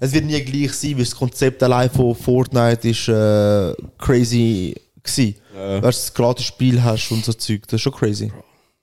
es 0.00 0.12
wird 0.12 0.24
nie 0.24 0.40
gleich 0.40 0.72
sein, 0.72 0.92
weil 0.92 1.04
das 1.04 1.14
Konzept 1.14 1.62
allein 1.62 1.90
von 1.90 2.14
Fortnite 2.14 2.88
ist 2.88 3.08
äh, 3.08 3.74
crazy 3.98 4.74
gewesen. 5.02 5.34
Ja. 5.54 5.82
Weißt 5.82 5.98
du, 5.98 6.02
das 6.08 6.14
gratis 6.14 6.46
Spiel 6.46 6.82
hast 6.82 7.10
und 7.12 7.24
so 7.24 7.32
Zeug, 7.32 7.62
das 7.66 7.74
ist 7.74 7.82
schon 7.82 7.92
crazy. 7.92 8.32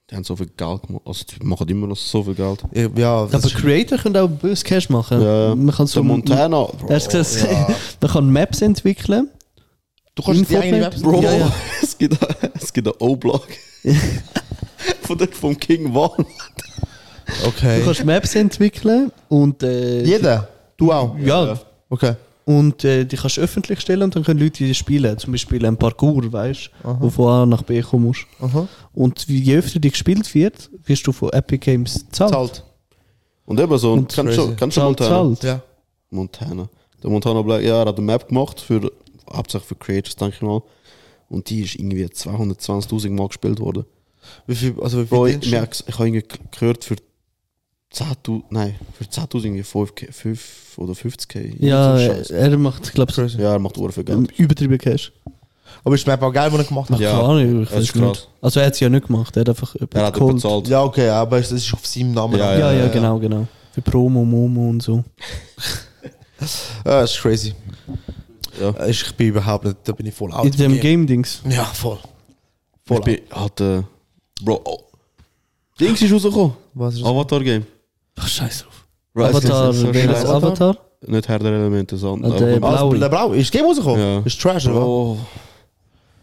Die 0.09 0.15
haben 0.15 0.23
so 0.23 0.35
viel 0.35 0.45
Geld 0.47 0.83
gemacht. 0.83 1.01
Also 1.05 1.23
die 1.25 1.43
machen 1.43 1.67
immer 1.67 1.87
noch 1.87 1.97
so 1.97 2.23
viel 2.23 2.35
Geld. 2.35 2.63
Ja, 2.73 2.87
Ja, 2.95 3.15
Aber 3.23 3.39
Creator 3.39 3.97
können 3.97 4.17
auch 4.17 4.27
böse 4.29 4.63
Cash 4.63 4.89
machen. 4.89 5.19
Ja, 5.21 5.55
Man 5.55 5.73
kann 5.73 5.87
so 5.87 6.03
Montana. 6.03 6.67
Du 6.79 6.89
hast 6.89 7.09
gesagt, 7.09 7.73
man 8.01 8.11
kann 8.11 8.29
Maps 8.31 8.61
entwickeln. 8.61 9.29
du 10.13 10.21
kannst 10.23 10.41
in 10.41 10.47
die 10.47 10.57
eigene? 10.57 10.81
Maps 10.81 11.01
Bro, 11.01 11.21
Ja, 11.23 11.33
ja. 11.33 11.51
es 11.81 11.97
gibt, 11.97 12.17
es 12.53 12.71
gibt 12.71 12.87
einen 12.87 12.95
O-Block. 12.99 13.47
von 15.01 15.17
der, 15.17 15.27
vom 15.29 15.57
King 15.57 15.95
One. 15.95 16.25
Okay. 17.47 17.79
Du 17.79 17.85
kannst 17.85 18.05
Maps 18.05 18.35
entwickeln 18.35 19.11
und 19.29 19.63
äh, 19.63 20.03
Jeder? 20.03 20.47
Du 20.77 20.91
auch? 20.91 21.17
ja, 21.17 21.59
Okay. 21.89 22.13
Und 22.45 22.83
äh, 22.83 23.05
die 23.05 23.17
kannst 23.17 23.37
du 23.37 23.41
öffentlich 23.41 23.81
stellen 23.81 24.03
und 24.03 24.15
dann 24.15 24.23
können 24.23 24.39
Leute 24.39 24.63
die 24.63 24.73
spielen. 24.75 25.17
Zum 25.17 25.31
Beispiel 25.31 25.65
ein 25.65 25.77
Parkour, 25.77 26.31
weißt 26.31 26.69
du, 26.83 26.97
wo 26.99 27.09
von 27.09 27.27
A 27.27 27.45
nach 27.45 27.63
B 27.63 27.81
kommen 27.81 28.05
musst. 28.05 28.25
Aha. 28.39 28.67
Und 28.93 29.27
wie 29.27 29.39
je 29.39 29.57
öfter 29.57 29.79
die 29.79 29.89
gespielt 29.89 30.33
wird, 30.35 30.69
wirst 30.85 31.05
du 31.07 31.11
von 31.11 31.31
Epic 31.33 31.57
Games 31.65 32.05
zahlt. 32.11 32.31
Zahlt. 32.31 32.63
Und 33.45 33.59
eben 33.59 33.77
so, 33.77 33.93
Und 33.93 34.13
kennst 34.13 34.37
du 34.37 34.55
kennst 34.55 34.77
du 34.77 34.81
Zahlt, 34.81 34.99
Montana? 34.99 35.35
zahlt. 35.35 35.43
Ja. 35.43 35.61
Montana. 36.11 36.69
Der 37.01 37.09
Montana 37.09 37.41
Black, 37.41 37.63
ja, 37.63 37.81
er 37.81 37.85
hat 37.87 37.97
eine 37.97 38.05
Map 38.05 38.27
gemacht, 38.27 38.59
für, 38.61 38.91
hauptsächlich 39.31 39.67
für 39.67 39.75
Creators, 39.75 40.15
denke 40.15 40.35
ich 40.35 40.41
mal. 40.41 40.61
Und 41.29 41.49
die 41.49 41.61
ist 41.61 41.75
irgendwie 41.75 42.05
220.000 42.05 43.09
Mal 43.09 43.27
gespielt 43.27 43.59
worden. 43.59 43.85
Wie 44.47 44.55
viel, 44.55 44.75
also 44.81 44.97
wie 45.01 45.07
viel 45.07 45.17
Bro, 45.17 45.25
ich, 45.27 45.51
merk's, 45.51 45.83
ich 45.87 45.95
habe 45.95 46.07
irgendwie 46.07 46.27
gehört, 46.51 46.83
für 46.83 46.95
10.000, 47.95 48.43
nein, 48.49 48.75
für 48.97 49.05
10.000 49.05 49.35
irgendwie 49.45 49.63
5, 49.63 49.91
5 50.11 50.77
oder 50.77 50.93
50k. 50.93 51.55
Ja, 51.59 51.97
So 52.23 52.33
er 52.33 52.57
macht, 52.57 52.93
glaube 52.93 53.11
ich, 53.11 53.33
ja, 53.35 53.53
er 53.53 53.59
macht 53.59 53.77
viel 53.77 54.03
Geld. 54.03 54.37
übertrieben 54.37 54.77
Cash. 54.77 55.11
Aber 55.83 55.95
ist 55.95 56.05
die 56.05 56.09
Map 56.09 56.21
auch 56.21 56.33
geil, 56.33 56.51
was 56.51 56.59
er 56.59 56.65
gemacht 56.65 56.89
hat? 56.89 56.99
Ja, 56.99 57.11
Keine 57.11 57.23
Ahnung, 57.23 57.63
ich 57.63 57.69
das 57.69 57.77
weiß 57.77 57.95
nicht. 57.95 58.29
Also 58.41 58.59
er 58.59 58.65
hat 58.67 58.73
es 58.73 58.79
ja 58.79 58.89
nicht 58.89 59.07
gemacht, 59.07 59.35
er 59.37 59.41
hat 59.41 59.49
einfach 59.49 59.75
Er 59.93 60.05
hat 60.05 60.19
bezahlt. 60.19 60.67
Ja, 60.67 60.83
okay, 60.83 61.09
aber 61.09 61.37
es 61.37 61.51
ist 61.51 61.73
auf 61.73 61.85
seinem 61.85 62.13
Namen. 62.13 62.37
Ja, 62.37 62.57
Ja, 62.57 62.71
ja, 62.71 62.79
ja, 62.85 62.87
genau, 62.87 63.17
genau. 63.19 63.47
Für 63.71 63.81
Promo, 63.81 64.23
Momo 64.23 64.69
und 64.69 64.81
so. 64.81 65.03
Ja, 66.85 67.01
das 67.01 67.11
ist 67.15 67.21
crazy. 67.21 67.53
Ja. 68.59 68.69
Äh, 68.71 68.91
Ich 68.91 69.15
bin 69.15 69.27
überhaupt 69.29 69.65
nicht, 69.65 69.77
da 69.85 69.93
bin 69.93 70.05
ich 70.05 70.13
voll 70.13 70.31
out. 70.33 70.45
In 70.45 70.51
dem 70.51 70.79
Game-Dings. 70.79 71.41
Ja, 71.49 71.63
voll. 71.63 71.97
Voll 72.85 72.97
Ich 72.99 73.03
bin 73.05 73.19
halt, 73.31 73.61
äh, 73.61 73.83
Bro, 74.43 74.61
oh. 74.65 74.79
Dings 75.79 76.01
ist 76.01 76.11
rausgekommen. 76.11 76.53
Was 76.73 76.95
ist 76.95 77.03
das? 77.03 77.09
Avatar-Game. 77.09 77.65
Ach, 78.17 78.27
scheiß 78.27 78.63
drauf. 78.63 78.85
Avatar, 79.29 79.73
wer 79.93 80.11
ist. 80.11 80.25
Avatar? 80.25 80.77
Nicht 81.07 81.27
Herr 81.27 81.39
der 81.39 81.51
Elemente, 81.53 81.97
sondern. 81.97 82.31
Ah, 82.31 82.37
der 82.37 82.59
Blaue. 82.59 82.97
der 82.99 83.09
Blau. 83.09 83.31
Ist 83.33 83.51
Game 83.51 83.65
rausgekommen? 83.65 83.99
Ja. 83.99 84.19
Ist 84.25 84.41
Trash, 84.41 84.65
oder? 84.67 84.79
Bro. 84.79 85.17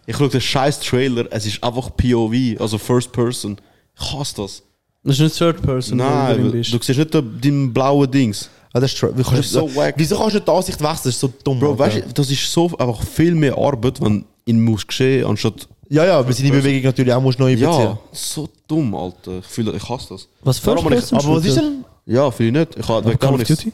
Ich 0.07 0.17
schaue 0.17 0.29
den 0.29 0.41
scheiß 0.41 0.81
Trailer, 0.81 1.27
es 1.31 1.47
ist 1.47 1.63
einfach 1.63 1.91
POV, 1.97 2.61
also 2.61 2.77
First 2.77 3.13
Person. 3.13 3.57
Ich 3.99 4.13
hasse 4.13 4.35
das. 4.37 4.63
Das 5.05 5.15
ist 5.15 5.21
nicht 5.21 5.37
Third 5.37 5.63
Person, 5.63 5.99
Nein, 5.99 6.51
du 6.53 6.63
siehst 6.63 6.89
nicht 6.99 7.15
den 7.15 7.73
blauen 7.73 8.11
Dings. 8.11 8.51
Ah, 8.73 8.81
das 8.81 8.93
ist 8.93 8.99
Trash. 8.99 9.13
Wie 9.15 9.23
Das 9.23 9.31
kannst 9.31 9.51
so 9.51 9.75
wack. 9.77 9.95
Wieso 9.97 10.17
kannst 10.19 10.35
du 10.35 10.41
die 10.41 10.51
Ansicht 10.51 10.81
wechseln? 10.81 10.97
Das 11.05 11.07
ist 11.07 11.21
so 11.21 11.33
dumm. 11.45 11.61
Bro, 11.61 11.73
Alter. 11.73 11.79
weißt 11.85 11.97
du, 12.07 12.13
das 12.15 12.31
ist 12.31 12.51
so 12.53 12.67
einfach 12.79 13.03
viel 13.03 13.35
mehr 13.35 13.57
Arbeit, 13.57 14.01
wenn 14.01 14.25
in 14.45 14.63
muss 14.65 14.87
geschehen, 14.87 15.27
anstatt. 15.27 15.69
Ja, 15.93 16.07
ja, 16.07 16.25
weil 16.25 16.33
seine 16.33 16.51
Bewegung 16.51 16.85
natürlich 16.85 17.13
auch 17.13 17.21
musst 17.21 17.39
neu 17.39 17.53
beziehen. 17.53 17.69
Ja, 17.69 17.99
so 18.13 18.49
dumm, 18.67 18.95
Alter. 18.95 19.39
Ich, 19.41 19.45
fühle, 19.47 19.73
ich 19.73 19.89
hasse 19.89 20.15
das. 20.15 20.27
Was 20.43 20.61
Darum 20.63 20.85
habe 20.87 20.97
ich-? 20.97 21.13
Aber 21.13 21.37
was 21.37 21.45
ist 21.45 21.57
denn? 21.59 21.85
Ja, 22.07 22.31
finde 22.31 22.61
ich 22.63 22.67
nicht. 22.69 22.79
Ich 22.85 22.89
habe 22.89 23.17
Call 23.19 23.35
of 23.35 23.43
Duty? 23.45 23.73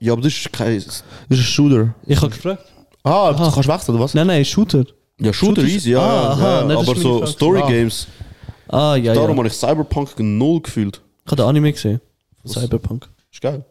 Ja, 0.00 0.12
aber 0.14 0.22
das 0.22 0.32
ist 0.32 0.52
kein. 0.52 0.74
Das 0.76 0.84
ist 0.96 1.04
ein 1.30 1.36
Shooter. 1.36 1.94
Ich 2.06 2.16
habe 2.20 2.30
gefragt. 2.30 2.64
Ah, 3.04 3.30
Aha. 3.30 3.32
du 3.46 3.52
kannst 3.54 3.68
wechseln, 3.68 3.94
oder 3.94 4.04
was? 4.04 4.14
Nein, 4.14 4.26
nein, 4.26 4.44
Shooter. 4.44 4.84
Ja, 5.20 5.32
Shooter 5.32 5.62
Shooter- 5.62 5.68
easy, 5.74 5.90
ja. 5.92 6.00
Ah, 6.00 6.04
ja, 6.12 6.30
aha, 6.30 6.60
ja. 6.60 6.64
nein, 6.64 6.76
aber 6.76 6.96
so. 6.96 7.24
Story 7.26 7.60
Ah. 7.62 7.68
Games. 7.68 8.06
Ah, 8.68 8.96
ja, 8.96 9.14
Darum 9.14 9.30
ja. 9.30 9.36
habe 9.38 9.46
ich 9.48 9.54
Cyberpunk 9.54 10.18
null 10.18 10.60
gefühlt. 10.60 11.00
Ich 11.24 11.30
habe 11.30 11.36
den 11.42 11.46
Anime 11.48 11.72
gesehen. 11.72 12.00
Von 12.42 12.50
Cyberpunk. 12.50 13.08
Ist 13.32 13.40
geil. 13.40 13.64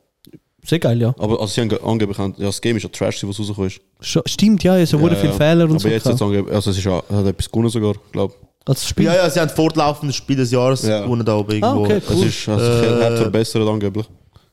Sehr 0.67 0.79
geil, 0.79 0.99
ja. 1.01 1.15
Aber 1.17 1.39
also 1.39 1.47
sie 1.47 1.61
haben 1.61 1.69
ge- 1.69 1.79
angeblich, 1.81 2.17
ja, 2.17 2.27
das 2.39 2.59
Game 2.59 2.75
ist 2.75 2.83
ja 2.83 2.89
Trash, 2.89 3.23
was 3.25 3.39
rausgekommen 3.39 3.67
ist. 3.69 3.79
Schon- 4.01 4.23
Stimmt, 4.25 4.63
ja, 4.63 4.77
es 4.77 4.91
wurden 4.93 5.15
Ja, 5.15 5.21
viele 5.21 5.31
ja. 5.31 5.37
Fehler 5.37 5.63
und 5.63 5.71
Aber 5.71 5.79
so. 5.79 5.87
jetzt, 5.87 6.05
jetzt 6.05 6.17
gehabt. 6.17 6.21
angeblich, 6.21 6.53
also 6.55 6.71
es 6.71 6.77
ist 6.77 6.83
ja, 6.83 6.97
hat 7.09 7.25
etwas 7.25 7.49
gewonnen 7.49 7.69
sogar, 7.69 7.93
glaube 8.11 8.33
Als 8.65 8.85
Spiel. 8.85 9.05
Ja, 9.05 9.15
ja, 9.15 9.29
sie 9.29 9.39
haben 9.39 9.49
fortlaufendes 9.49 10.17
Spiel 10.17 10.35
des 10.35 10.51
Jahres 10.51 10.83
Ja. 10.83 11.03
gewonnen 11.03 11.25
da 11.25 11.37
oben 11.37 11.51
Ah, 11.63 11.67
irgendwo. 11.73 11.85
okay, 11.85 12.01
Es 12.05 12.13
cool. 12.13 12.25
ist, 12.25 12.49
also, 12.49 12.65
Äh, 12.99 13.03
hat 13.05 13.17
verbessert 13.17 13.65
angeblich. 13.67 14.05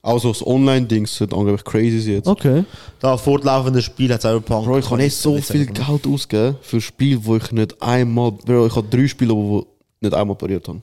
Auch 0.03 0.21
so 0.21 0.29
das 0.29 0.47
Online-Dings 0.47 1.17
sollte 1.17 1.35
angeblich 1.35 1.65
crazy 1.65 2.13
jetzt. 2.13 2.29
Okay. 2.29 2.63
Da 3.01 3.17
fortlaufendes 3.17 3.85
Spiel 3.85 4.13
hat 4.15 4.23
Cyberpunk. 4.23 4.67
Bro, 4.67 4.79
ich 4.79 4.89
kann 4.89 4.99
nicht 4.99 5.17
so 5.17 5.37
viel 5.41 5.67
Geld 5.67 6.07
ausgeben 6.07 6.57
für 6.63 6.77
ein 6.77 6.81
Spiel, 6.81 7.19
wo 7.25 7.37
ich 7.37 7.51
nicht 7.51 7.83
einmal. 7.83 8.31
Bro, 8.33 8.67
ich 8.67 8.77
habe 8.77 8.87
drei 8.89 9.09
Spiele, 9.09 9.33
die 9.35 9.63
nicht 10.03 10.15
einmal 10.15 10.37
pariert 10.37 10.69
haben. 10.69 10.83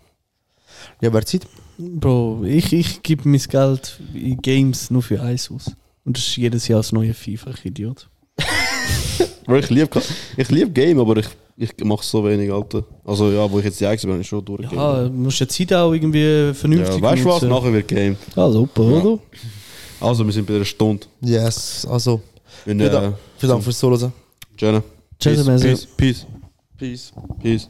Ja, 1.00 1.14
wer 1.14 1.24
Zeit? 1.26 1.44
Bro, 1.78 2.44
ich, 2.46 2.74
ich 2.74 3.02
gebe 3.02 3.28
mein 3.28 3.40
Geld 3.40 4.00
in 4.14 4.38
Games 4.42 4.92
nur 4.92 5.02
für 5.02 5.22
eins 5.22 5.50
aus. 5.52 5.72
Und 6.04 6.18
das 6.18 6.28
ist 6.28 6.38
jedes 6.38 6.68
Jahr 6.68 6.80
das 6.80 6.92
neue 6.92 7.14
FIFA, 7.14 7.52
ich 7.52 7.66
Idiot. 7.66 8.10
Bro, 9.46 9.58
ich 9.58 9.70
liebe 9.70 10.02
ich 10.38 10.50
lieb 10.50 10.74
Game, 10.74 11.00
aber 11.00 11.18
ich, 11.18 11.28
ich 11.58 11.72
mache 11.84 12.04
so 12.04 12.24
wenig, 12.24 12.52
Alter. 12.52 12.84
Also 13.06 13.32
ja, 13.32 13.50
wo 13.50 13.60
ich 13.60 13.66
jetzt 13.66 13.80
die 13.80 13.86
Eigene 13.86 14.02
bin, 14.04 14.12
habe 14.14 14.22
ich 14.22 14.28
schon 14.28 14.44
durchgegeben. 14.44 14.78
Ja, 14.78 15.04
du 15.04 15.14
musst 15.14 15.40
die 15.40 15.48
Zeit 15.48 15.74
auch 15.74 15.92
irgendwie 15.94 16.54
vernünftig 16.54 16.96
ja, 16.96 17.02
weißt 17.02 17.24
du 17.24 17.30
was? 17.30 17.42
Nachher 17.44 17.74
wird 17.74 17.88
Game. 17.88 18.18
Ah, 18.36 18.50
super, 18.50 18.84
oder? 18.84 19.20
Also, 20.00 20.26
wir 20.26 20.34
sind 20.34 20.48
bei 20.48 20.56
einer 20.56 20.66
Stunde. 20.66 21.06
Yes, 21.22 21.86
also. 21.90 22.22
Vielen 22.64 22.80
äh, 22.80 22.90
Dank, 22.90 23.16
vielen 23.38 23.52
Dank 23.52 23.64
fürs 23.64 23.78
Zuhören. 23.78 24.12
Jenna. 24.58 24.84
Tschüss, 25.20 25.46
peace, 25.46 25.88
peace, 25.96 26.28
Peace. 26.78 27.14
peace. 27.42 27.70